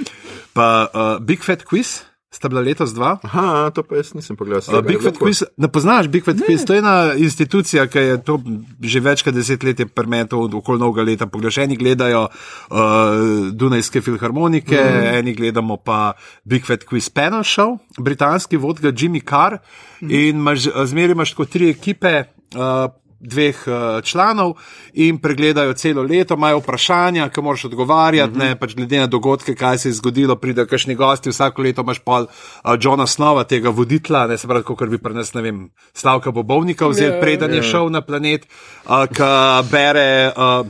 pa 0.52 0.86
uh, 0.86 1.22
Big 1.22 1.44
Fat 1.44 1.62
Quiz, 1.62 2.00
sta 2.30 2.48
bila 2.48 2.60
letos 2.60 2.92
dva. 2.92 3.16
Aha, 3.22 3.70
to 3.70 3.82
pa 3.86 3.96
jaz 3.96 4.12
nisem 4.14 4.36
pogledal. 4.36 4.60
Uh, 4.68 4.82
Big 4.84 5.00
Fat 5.02 5.16
Quiz, 5.18 5.42
ne 5.56 5.70
poznaš 5.72 6.08
Big 6.12 6.26
Fat 6.26 6.36
Quiz, 6.42 6.66
to 6.66 6.74
je 6.74 6.82
ena 6.82 7.14
institucija, 7.16 7.86
ki 7.86 7.98
je 7.98 8.18
to 8.26 8.38
že 8.82 9.00
več 9.00 9.22
kot 9.24 9.34
desetletje 9.36 9.88
permetov 9.88 10.50
okoli 10.58 10.82
novega 10.82 11.06
leta. 11.06 11.30
Pogledaš, 11.30 11.62
eni 11.64 11.78
gledajo 11.78 12.26
uh, 12.28 13.48
Dunajske 13.54 14.02
filharmonike, 14.04 14.76
mm. 14.76 15.08
eni 15.22 15.36
gledamo 15.38 15.78
pa 15.78 16.12
Big 16.44 16.66
Fat 16.66 16.84
Quiz 16.88 17.08
Panel 17.08 17.46
Show, 17.46 17.78
britanski 17.98 18.60
vodga 18.60 18.92
Jimmy 18.92 19.22
Carr 19.24 19.60
mm. 20.02 20.10
in 20.10 20.42
imaš, 20.42 20.68
zmeri 20.92 21.16
imaš 21.16 21.36
tako 21.36 21.48
tri 21.50 21.70
ekipe. 21.70 22.24
Uh, 22.54 22.90
dveh 23.20 23.56
uh, 23.66 24.02
članov 24.04 24.52
in 24.92 25.18
pregledajo 25.18 25.74
celo 25.74 26.02
leto, 26.02 26.34
imajo 26.34 26.58
vprašanja, 26.58 27.28
ki 27.28 27.42
moraš 27.42 27.64
odgovarjati, 27.64 28.32
uh 28.32 28.36
-huh. 28.38 28.48
ne 28.48 28.58
pač 28.58 28.74
glede 28.74 29.00
na 29.00 29.06
dogodke, 29.06 29.54
kaj 29.54 29.78
se 29.78 29.88
je 29.88 29.92
zgodilo, 29.92 30.36
pride 30.36 30.66
kakšni 30.66 30.94
gosti, 30.94 31.30
vsako 31.30 31.62
leto 31.62 31.82
imaš 31.82 31.98
pol 31.98 32.22
uh, 32.22 32.76
Johna 32.80 33.06
Snova, 33.06 33.44
tega 33.44 33.70
voditla, 33.70 34.26
ne 34.26 34.38
se 34.38 34.48
pravi, 34.48 34.64
kot 34.64 34.88
bi 34.88 34.98
pri 34.98 35.14
nas, 35.14 35.34
ne 35.34 35.42
vem, 35.42 35.70
Slavka 35.94 36.30
Bobovnika 36.30 36.88
vzel, 36.88 37.06
Ja, 37.06 37.20
preden 37.20 37.54
je 37.54 37.62
šel 37.62 37.88
na 37.90 38.00
planet, 38.00 38.46
uh, 38.84 39.06
ki 39.06 39.22
bere. 39.70 40.32
Uh, 40.36 40.66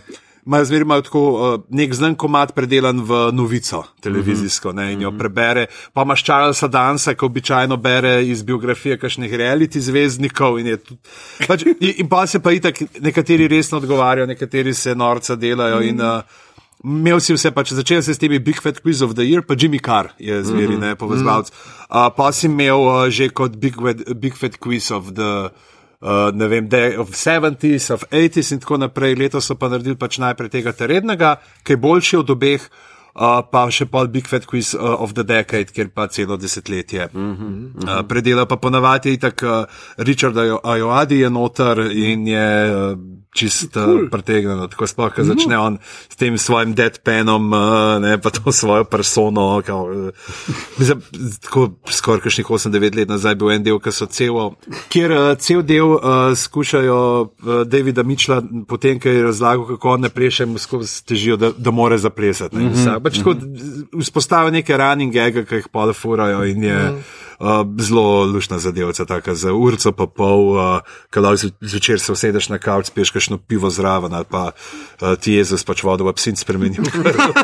Imajo 0.47 0.65
zmeraj 0.65 0.83
imajo 0.83 1.03
tako 1.03 1.21
uh, 1.33 1.61
nek 1.75 1.95
znan 1.95 2.15
komat 2.15 2.53
predelan 2.55 3.01
v 3.03 3.33
novico 3.35 3.83
televizijsko 4.01 4.73
ne, 4.73 4.93
in 4.93 5.01
jo 5.03 5.11
prebere. 5.19 5.67
Pa 5.93 6.03
imaš 6.07 6.23
Charlesa 6.25 6.69
Dansa, 6.69 7.15
ki 7.15 7.25
običajno 7.27 7.77
bere 7.77 8.21
iz 8.27 8.45
biografije 8.47 8.99
kakšnih 8.99 9.35
reality 9.35 9.83
zvezdnikov. 9.83 10.61
In, 10.63 10.77
tudi- 10.79 11.01
pač, 11.49 11.67
in, 11.67 11.93
in 11.99 12.09
pa 12.09 12.27
se 12.27 12.39
pa 12.39 12.55
itak 12.55 12.79
nekateri 13.03 13.49
resno 13.49 13.79
odgovarjajo, 13.83 14.27
nekateri 14.27 14.75
se 14.75 14.95
norca 14.95 15.35
delajo. 15.37 15.83
In, 15.83 16.01
uh, 16.01 16.23
Imel 16.85 17.19
si 17.25 17.33
vse, 17.35 17.51
pač 17.51 17.73
začel 17.73 18.03
si 18.05 18.15
s 18.15 18.21
temi 18.21 18.39
Big 18.39 18.61
Fat 18.63 18.79
Quiz 18.85 19.01
of 19.03 19.17
the 19.17 19.25
Year, 19.25 19.43
pa 19.43 19.57
Jimmy 19.59 19.81
Carr 19.83 20.13
je 20.21 20.45
zmeri, 20.45 20.77
ne 20.79 20.93
povezvalc. 20.95 21.49
Uh, 21.89 22.07
pa 22.15 22.29
si 22.33 22.47
imel 22.47 22.79
uh, 22.85 23.09
že 23.11 23.31
kot 23.35 23.57
Big, 23.57 23.75
Big 24.15 24.37
Fat 24.37 24.61
Quiz 24.63 24.93
of 24.95 25.17
the. 25.17 25.51
Uh, 25.97 26.29
ne 26.37 26.49
vem, 26.49 26.67
da 26.69 26.79
je 26.83 26.99
of 27.01 27.15
70s, 27.17 27.93
of 27.95 28.05
80s 28.11 28.53
in 28.53 28.61
tako 28.61 28.77
naprej. 28.77 29.17
Letos 29.17 29.49
so 29.49 29.57
pa 29.57 29.71
naredili 29.73 29.97
pač 29.97 30.19
najprej 30.21 30.53
tega 30.53 30.75
terednega, 30.77 31.37
ki 31.65 31.73
je 31.73 31.81
boljši 31.81 32.21
od 32.21 32.31
obeh, 32.37 32.61
uh, 32.61 32.96
pa 33.51 33.67
še 33.73 33.87
pol 33.89 34.09
Big 34.13 34.29
Fat 34.29 34.47
Quiz 34.47 34.75
uh, 34.75 34.97
of 35.01 35.15
the 35.17 35.25
Decade, 35.25 35.73
kjer 35.73 35.89
pa 35.95 36.07
celo 36.13 36.37
desetletje. 36.37 37.09
Uh 37.13 37.21
-huh, 37.21 37.33
uh 37.33 37.39
-huh. 37.39 38.01
uh, 38.01 38.07
predela 38.09 38.47
pa 38.47 38.57
ponavadi 38.57 39.11
je 39.11 39.19
tako, 39.19 39.47
uh, 39.47 39.65
Richard 39.97 40.37
Ayoadi 40.37 41.21
je 41.21 41.31
noter 41.31 41.79
in 41.93 42.27
je 42.29 42.75
uh, 42.75 42.99
čist 43.37 43.77
uh, 43.77 44.09
pretegnjeno. 44.11 44.67
Tako 44.67 44.87
sploh, 44.87 45.13
ko 45.15 45.25
začne 45.25 45.59
on 45.59 45.79
s 46.09 46.17
tem 46.17 46.39
svojim 46.39 46.75
deadpanom, 46.75 47.53
uh, 47.53 47.61
ne 48.03 48.17
pa 48.21 48.31
to 48.31 48.53
svojo 48.61 48.85
persono. 48.85 49.63
Kao, 49.67 49.85
uh, 49.85 50.11
mislim, 50.79 51.03
tako 51.43 51.69
skoraj 51.91 52.21
kakšnih 52.21 52.47
8-9 52.47 52.97
let 52.97 53.09
nazaj 53.09 53.35
bil 53.35 53.51
en 53.51 53.63
del, 53.63 53.79
ki 53.79 53.93
so 53.93 54.07
celo, 54.07 54.55
kjer 54.93 55.13
uh, 55.13 55.39
cel 55.39 55.63
del 55.63 55.97
uh, 55.97 56.33
skušajo 56.37 56.99
uh, 57.23 57.63
Davida 57.67 58.03
Mičla, 58.03 58.43
potem, 58.69 59.01
ko 59.01 59.09
je 59.09 59.23
razlagal, 59.23 59.67
kako 59.67 59.91
on 59.91 60.01
ne 60.01 60.09
preše, 60.09 60.47
mu 60.47 60.59
skozi 60.59 61.05
težijo, 61.05 61.37
da, 61.37 61.53
da 61.57 61.71
more 61.71 61.99
zaplesati. 61.99 62.57
Mm 62.57 62.73
-hmm. 62.73 63.06
Pač 63.07 63.21
tako 63.23 63.37
vzpostavijo 64.03 64.55
neke 64.59 64.77
running 64.77 65.15
gege, 65.15 65.47
ki 65.47 65.63
jih 65.63 65.71
pa 65.73 65.87
furajo 65.95 66.45
in 66.45 66.65
je. 66.65 66.83
Mm 66.83 66.97
-hmm. 66.97 67.25
Uh, 67.37 67.69
zelo 67.79 68.25
lušna 68.25 68.59
zadevca, 68.59 69.05
tako 69.05 69.35
za 69.35 69.53
urco 69.53 69.93
pa 69.93 70.07
pol, 70.07 70.57
uh, 70.57 70.81
kadar 71.11 71.37
zvečer 71.61 72.01
se 72.01 72.13
usedeš 72.13 72.49
na 72.49 72.59
kavč, 72.59 72.87
spiješ 72.87 73.11
kakšno 73.11 73.39
pivo 73.39 73.71
zraven 73.71 74.15
ali 74.15 74.25
pa 74.31 74.51
uh, 75.03 75.19
ti 75.21 75.33
Jezus 75.33 75.65
pač 75.65 75.83
vodo 75.83 76.05
v 76.05 76.13
psin 76.17 76.37
spremenil. 76.37 76.85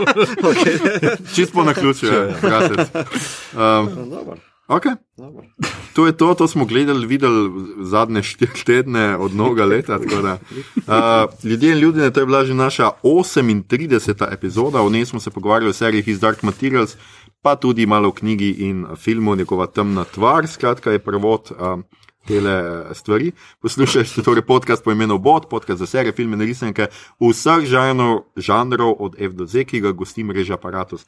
Čist 1.35 1.53
po 1.53 1.65
naključju, 1.65 2.09
ja, 2.09 2.37
bratec. 2.41 2.89
Um, 3.53 4.41
okay. 4.77 4.95
To 5.93 6.07
je 6.07 6.17
to, 6.17 6.35
to 6.35 6.49
smo 6.49 6.65
gledali, 6.65 7.07
videli 7.07 7.51
zadnje 7.81 8.23
štiri 8.29 8.65
tedne 8.65 9.17
od 9.17 9.35
novega 9.35 9.65
leta. 9.65 9.99
Da, 9.99 10.39
uh, 10.77 11.45
ljudje 11.45 11.73
in 11.73 11.79
ljudje, 11.79 12.11
to 12.11 12.21
je 12.21 12.27
bila 12.27 12.45
že 12.45 12.55
naša 12.55 12.91
38. 13.03 14.33
epizoda, 14.33 14.81
v 14.81 14.93
njej 14.93 15.07
smo 15.07 15.21
se 15.21 15.31
pogovarjali 15.31 15.71
o 15.71 15.73
serijih 15.73 16.09
iz 16.09 16.21
Dark 16.21 16.43
Materials, 16.43 16.97
pa 17.43 17.57
tudi 17.57 17.87
malo 17.87 18.09
o 18.09 18.13
knjigi 18.13 18.51
in 18.51 18.87
filmu, 18.97 19.37
njegova 19.37 19.67
temna 19.67 20.05
tvar, 20.05 20.47
skratka 20.47 20.91
je 20.91 20.99
prevod. 20.99 21.53
Um, 21.61 21.85
Tele 22.27 22.51
eh, 22.51 22.95
stvari. 22.95 23.33
Poslušaj, 23.63 24.05
ste 24.05 24.23
torej 24.23 24.45
podcast 24.47 24.85
po 24.85 24.93
imenu 24.93 25.19
Bot, 25.19 25.49
podcast 25.51 25.79
za 25.79 25.87
serije, 25.87 26.13
filme, 26.13 26.45
risanke, 26.45 26.87
vseh 27.19 27.67
žanrov, 27.67 28.21
žanrov 28.37 28.95
od 28.99 29.17
F 29.19 29.33
do 29.35 29.47
Z, 29.47 29.65
ki 29.65 29.81
ga 29.81 29.91
gosti 29.91 30.23
mreža 30.25 30.55
Apparatus. 30.55 31.03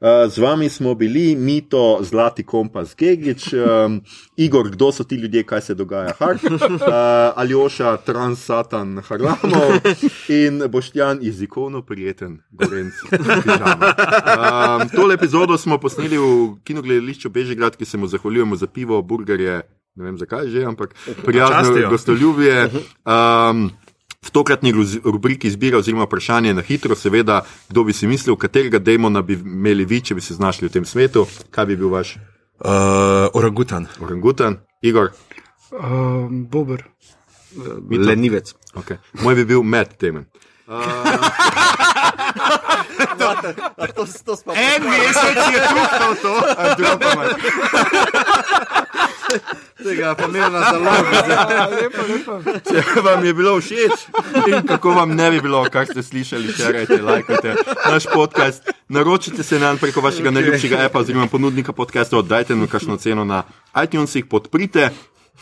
Z 0.00 0.38
vami 0.38 0.68
smo 0.68 0.94
bili, 0.94 1.36
Mito, 1.36 1.98
Zlati 2.00 2.42
kompas, 2.42 2.94
Gegič, 2.96 3.52
um, 3.52 4.00
Igor, 4.36 4.70
kdo 4.70 4.92
so 4.92 5.04
ti 5.04 5.14
ljudje, 5.14 5.42
kaj 5.42 5.60
se 5.60 5.74
dogaja, 5.74 6.12
Hark, 6.18 6.40
uh, 6.44 6.50
Aljoša, 7.42 7.96
Transatan, 7.96 9.02
Harlamov 9.08 9.72
in 10.28 10.62
Boštjan, 10.68 11.18
jezikovno 11.22 11.82
prijeten, 11.82 12.40
Gorenc. 12.50 12.94
Um, 13.12 14.88
tole 14.96 15.14
epizodo 15.14 15.58
smo 15.58 15.78
posneli 15.78 16.16
v 16.18 16.56
kinogledališču 16.64 17.28
Bežigrad, 17.30 17.76
ki 17.76 17.84
se 17.84 17.98
mu 17.98 18.06
zahvaljujemo 18.06 18.56
za 18.56 18.66
pivo, 18.66 19.02
burgerje, 19.02 19.60
ne 19.94 20.04
vem 20.04 20.18
zakaj 20.18 20.48
že, 20.48 20.64
ampak 20.64 20.94
prijazno 21.24 21.90
gostoljubje. 21.90 22.70
Um, 23.04 23.70
V 24.20 24.30
tokratni 24.30 24.72
rubriki 25.04 25.48
izbira 25.48 25.78
oziroma 25.78 26.04
vprašanje 26.04 26.54
na 26.54 26.62
hitro, 26.62 26.94
seveda, 26.94 27.42
kdo 27.68 27.84
bi 27.84 27.92
si 27.92 28.06
mislil, 28.06 28.36
katerega 28.36 28.78
demona 28.78 29.22
bi 29.22 29.32
imeli 29.32 29.84
vi, 29.84 30.02
če 30.04 30.14
bi 30.14 30.20
se 30.20 30.34
znašli 30.36 30.68
v 30.68 30.72
tem 30.72 30.84
svetu, 30.84 31.24
kaj 31.50 31.66
bi 31.66 31.76
bil 31.76 31.88
vaš 31.88 32.18
Uh, 32.60 32.66
orangutan. 33.32 33.86
Orangutan, 34.00 34.58
Igor. 34.82 35.12
Um, 35.72 36.44
Bober. 36.44 36.84
Lenivec. 37.88 38.52
Okay. 38.74 38.96
Moj 39.24 39.34
bi 39.34 39.44
bil 39.44 39.62
Matt 39.62 39.96
Damon. 40.00 40.26
To, 43.96 44.04
to 44.24 44.36
sploh 44.36 44.56
En 44.56 44.84
mesec 44.84 45.36
je 45.52 45.60
tukaj 45.68 46.14
to. 46.20 46.32
Tega 49.84 50.14
pomembna 50.14 50.60
zaloga. 50.60 51.68
Lepo, 51.70 52.02
lepo. 52.08 52.58
Če 52.70 53.02
vam 53.02 53.24
je 53.24 53.34
bilo 53.34 53.56
všeč 53.60 54.06
in 54.46 54.66
kako 54.66 54.94
vam 54.98 55.14
ne 55.16 55.30
bi 55.30 55.40
bilo, 55.40 55.64
kar 55.72 55.86
ste 55.86 56.02
slišali, 56.02 56.52
šerajte, 56.56 57.00
lajkajte 57.02 57.54
naš 57.86 58.08
podcast. 58.12 58.70
Naročite 58.88 59.42
se 59.42 59.58
nam 59.58 59.78
preko 59.78 60.00
vašega 60.00 60.30
najljubšega 60.30 60.84
appa 60.86 60.98
oziroma 61.04 61.26
ponudnika 61.30 61.72
podcastov, 61.72 62.26
dajte 62.26 62.56
nam 62.56 62.68
kakšno 62.68 62.96
ceno 62.96 63.24
na 63.24 63.42
iTunesih, 63.84 64.26
podprite. 64.26 64.90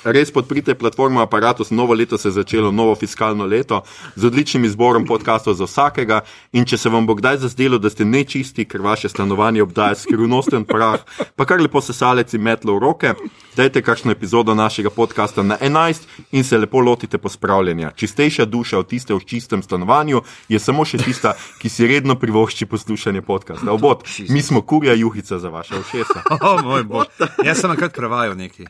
Res 0.04 0.30
podprite 0.30 0.74
platformo 0.74 1.20
Apparatus, 1.20 1.70
novo 1.70 1.94
leto 1.94 2.18
se 2.18 2.28
je 2.28 2.32
začelo, 2.32 2.70
novo 2.70 2.94
fiskalno 2.94 3.46
leto, 3.46 3.82
z 4.16 4.24
odličnim 4.24 4.64
izborom 4.64 5.06
podkastov 5.06 5.54
za 5.54 5.66
vsakega. 5.66 6.20
In 6.52 6.64
če 6.64 6.78
se 6.78 6.88
vam 6.88 7.06
bo 7.06 7.16
kdaj 7.18 7.40
zazdelo, 7.42 7.78
da 7.82 7.90
ste 7.90 8.04
nečisti, 8.04 8.64
ker 8.64 8.80
vaše 8.80 9.08
stanovanje 9.08 9.62
obdaja 9.62 9.96
skrivnosten 9.98 10.64
prah, 10.64 11.02
pa 11.34 11.44
kar 11.44 11.58
lepo 11.60 11.82
sesalec 11.82 12.34
in 12.34 12.46
metlo 12.46 12.76
v 12.76 12.82
roke, 12.84 13.14
dajte 13.56 13.82
kakšno 13.82 14.14
epizodo 14.14 14.54
našega 14.54 14.90
podcasta 14.90 15.42
na 15.42 15.58
11 15.58 16.06
in 16.30 16.44
se 16.44 16.58
lepo 16.58 16.78
lotite 16.78 17.18
pospravljanja. 17.18 17.90
Čistejša 17.96 18.44
duša 18.44 18.78
od 18.78 18.86
tiste 18.86 19.14
v 19.14 19.24
čistem 19.26 19.62
stanovanju 19.62 20.22
je 20.48 20.62
samo 20.62 20.86
še 20.86 21.02
tista, 21.02 21.34
ki 21.58 21.68
si 21.68 21.86
redno 21.90 22.14
privošči 22.14 22.70
poslušanje 22.70 23.22
podcasta. 23.22 23.72
Obot, 23.72 24.06
mi 24.28 24.42
smo 24.42 24.62
kurja 24.62 24.94
juhica 24.94 25.38
za 25.38 25.48
vaše 25.48 25.74
ušesa. 25.74 26.22
Oh, 26.48 26.62
moj 26.64 26.84
bog. 26.84 27.06
Jaz 27.44 27.60
sem 27.60 27.70
enkrat 27.70 27.92
prevajal 27.92 28.36
nekaj. 28.38 28.68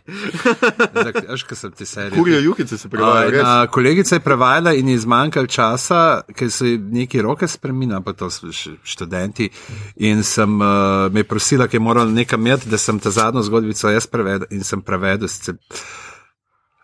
Veš, 1.28 1.42
kaj 1.42 1.56
sem 1.56 1.72
ti 1.72 1.86
serije. 1.86 2.18
Kurja 2.18 2.38
juhice 2.38 2.78
se 2.78 2.88
prevajajo. 2.88 3.42
A, 3.44 3.66
kolegica 3.66 4.16
je 4.16 4.20
prevajala 4.20 4.72
in 4.74 4.88
je 4.88 4.98
zmanjkalo 4.98 5.46
časa, 5.46 6.20
ker 6.36 6.50
so 6.50 6.64
neki 6.64 7.22
roke 7.22 7.48
spremenili, 7.48 8.02
pa 8.04 8.12
to 8.12 8.30
so 8.30 8.52
študenti. 8.82 9.50
In 9.96 10.22
sem 10.22 10.60
uh, 10.60 11.12
me 11.12 11.24
prosila, 11.24 11.66
ker 11.68 11.80
je 11.80 11.84
moral 11.84 12.12
nekam 12.12 12.46
imeti, 12.46 12.68
da 12.68 12.78
sem 12.78 12.98
ta 12.98 13.10
zadnjo 13.10 13.42
zgodbico 13.42 13.90
jaz 13.90 14.06
prevedel 14.06 14.46
in 14.50 14.64
sem 14.64 14.82
prevedel 14.82 15.28
s 15.28 15.50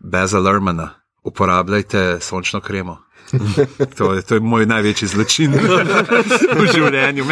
Beza 0.01 0.39
Lermana. 0.39 0.91
Uporabljajte 1.25 2.19
sončno 2.21 2.61
kremo. 2.61 2.99
To 3.99 4.13
je, 4.15 4.23
to 4.23 4.39
je 4.39 4.41
moj 4.41 4.67
največji 4.67 5.09
zločin 5.09 5.55
v 6.59 6.67
življenju. 6.71 7.27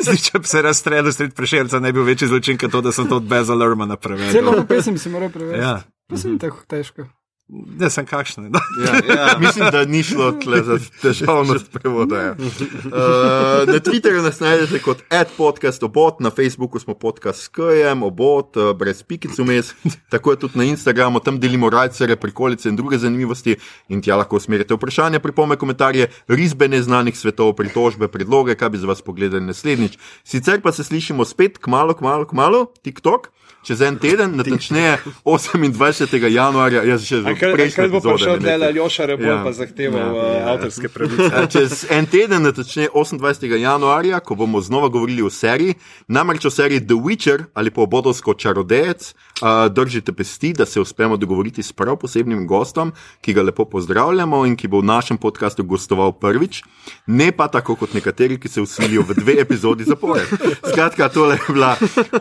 Zdi, 0.00 0.16
če 0.16 0.40
bi 0.42 0.50
se 0.50 0.62
razstrelil 0.64 1.12
sred 1.12 1.34
prešerca, 1.36 1.80
ne 1.80 1.92
bi 1.92 2.00
bil 2.00 2.08
večji 2.12 2.30
zločin, 2.30 2.58
kot 2.60 2.72
to, 2.72 2.82
da 2.84 2.92
sem 2.92 3.08
to 3.10 3.20
od 3.20 3.28
Beza 3.28 3.54
Lermana 3.54 3.96
prevedel. 4.00 4.32
Celo 4.32 4.64
pesem 4.68 4.98
si 4.98 5.12
moral 5.12 5.32
prevesti. 5.34 5.60
Ja. 5.60 5.80
Pa 6.10 6.18
sem 6.18 6.38
tako 6.42 6.64
težko. 6.70 7.06
Ne, 7.50 7.88
sem 7.90 8.06
kakšen. 8.06 8.46
No. 8.54 8.60
Ja, 8.78 8.92
ja. 9.14 9.26
Mislim, 9.42 9.66
da 9.74 9.82
ni 9.84 10.02
šlo 10.06 10.30
tle 10.38 10.62
za 10.62 10.76
težavnost 11.02 11.72
prevoda. 11.74 12.36
Uh, 12.38 13.66
na 13.72 13.80
Twitterju 13.82 14.22
nas 14.22 14.38
najdete 14.40 14.78
kot 14.84 15.02
adpodcast 15.10 15.82
obot, 15.82 16.20
na 16.22 16.30
Facebooku 16.30 16.78
smo 16.78 16.94
podcast 16.94 17.42
s 17.42 17.50
KM, 17.50 18.04
obot, 18.06 18.54
uh, 18.56 18.70
brez 18.78 19.02
pikic 19.02 19.34
vmes, 19.38 19.72
tako 20.12 20.36
je 20.36 20.42
tudi 20.46 20.62
na 20.62 20.68
Instagramu, 20.70 21.20
tam 21.20 21.40
delimo 21.42 21.70
rajcere, 21.70 22.16
prikolice 22.16 22.70
in 22.70 22.78
druge 22.78 23.02
zanimivosti 23.02 23.56
in 23.88 24.02
tja 24.02 24.20
lahko 24.20 24.38
usmerite 24.38 24.78
vprašanja, 24.78 25.18
pripome, 25.20 25.58
komentarje, 25.58 26.06
risbe 26.30 26.70
neznanih 26.70 27.18
svetov, 27.18 27.56
pritožbe, 27.58 28.08
predloge, 28.08 28.54
kaj 28.54 28.70
bi 28.70 28.78
za 28.78 28.86
vas 28.86 29.02
pogledali 29.02 29.42
naslednjič. 29.50 29.98
Sicer 30.24 30.62
pa 30.62 30.72
se 30.72 30.86
slišimo 30.86 31.26
spet, 31.26 31.58
kmalo, 31.58 31.98
kmalo, 31.98 32.30
kmalo, 32.30 32.68
TikTok. 32.86 33.32
Čez 33.62 33.80
en 33.80 33.98
teden, 33.98 34.36
natančneje 34.36 34.98
28. 35.24 36.30
januarja, 36.32 36.80
jaz 36.82 37.04
še 37.04 37.16
že 37.20 37.34
prejšnji 37.52 37.88
bo 37.92 38.00
prišel 38.00 38.16
epizode, 38.16 38.40
ne 38.40 38.48
del 38.48 38.62
Aljoša 38.64 39.06
Rebol, 39.06 39.26
Ja. 39.26 39.44
pa 39.44 39.52
zahteval 39.52 40.00
Ja. 40.16 40.24
ja. 40.32 40.48
avtorske 40.54 40.88
pravice. 40.88 41.28
Čez 41.52 41.84
en 41.90 42.06
teden, 42.06 42.42
natančneje 42.42 42.88
28. 42.88 43.60
januarja, 43.60 44.20
ko 44.20 44.34
bomo 44.34 44.60
znova 44.60 44.88
govorili 44.88 45.22
o 45.22 45.30
seriji, 45.30 45.74
namreč 46.08 46.44
o 46.44 46.50
seriji 46.50 46.80
The 46.80 46.96
Witcher 46.96 47.44
ali 47.54 47.70
pa 47.70 47.86
Bodovsko 47.86 48.34
čarodejec, 48.34 49.14
uh, 49.42 49.72
držite 49.72 50.12
pesti, 50.12 50.52
da 50.52 50.66
se 50.66 50.80
uspemo 50.80 51.16
dogovoriti 51.16 51.62
s 51.62 51.72
prav 51.72 51.96
posebnim 51.96 52.46
gostom, 52.46 52.92
ki 53.20 53.32
ga 53.32 53.42
lepo 53.42 53.64
pozdravljamo 53.64 54.46
in 54.46 54.56
ki 54.56 54.68
bo 54.68 54.80
v 54.80 54.84
našem 54.84 55.18
podkastu 55.18 55.64
gostoval 55.64 56.12
prvič, 56.12 56.62
ne 57.06 57.32
pa 57.32 57.48
tako 57.48 57.74
kot 57.74 57.94
nekateri, 57.94 58.38
ki 58.40 58.48
se 58.48 58.60
usilijo 58.60 59.02
v 59.08 59.14
dve 59.14 59.40
epizodi 59.40 59.84
zapored. 59.84 60.28
Skratka, 60.72 61.08
tole 61.08 61.34
je 61.34 61.52
bila 61.52 61.76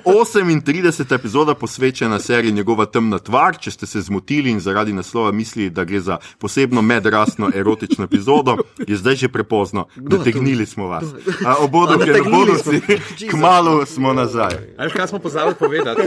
38. 0.06 1.16
epizoda 1.16 1.56
posvečena 1.56 2.20
seriji 2.20 2.52
Njegova 2.52 2.86
temna 2.86 3.20
tvar. 3.20 3.58
Če 3.58 3.72
ste 3.72 3.88
se 3.88 4.02
zmotili 4.02 4.52
in 4.52 4.60
zaradi 4.60 4.94
naslova 4.94 5.32
mislili, 5.32 5.70
da 5.70 5.84
gre 5.84 6.00
za 6.00 6.18
posebno 6.40 6.82
medrasno 6.82 7.52
erotično 7.56 8.04
epizodo, 8.04 8.58
je 8.88 8.98
zdaj 8.98 9.16
že 9.16 9.30
prepozno. 9.30 9.88
Dotegnili 9.96 10.66
smo 10.66 10.88
vas. 10.88 11.04
A, 11.46 11.56
Obodo, 11.60 11.98
ker 12.00 12.24
bodo 12.24 12.56
si, 12.58 12.82
kmalo 13.30 13.86
smo 13.86 14.14
nazaj. 14.14 14.58
Veš, 14.78 14.94
kaj 14.94 15.08
smo 15.08 15.20
pozabili 15.20 15.56
povedati? 15.60 16.02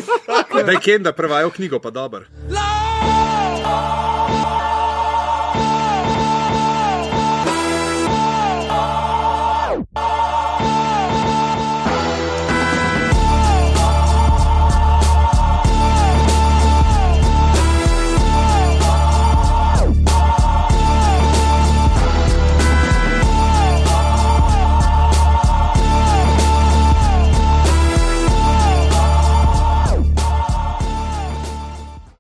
Da 0.67 0.79
vem, 1.03 1.05
da 1.05 1.13
prevajal 1.13 1.51
knjigo, 1.51 1.81
pa 1.81 1.91
dober. 1.91 2.27
Love! 2.49 4.62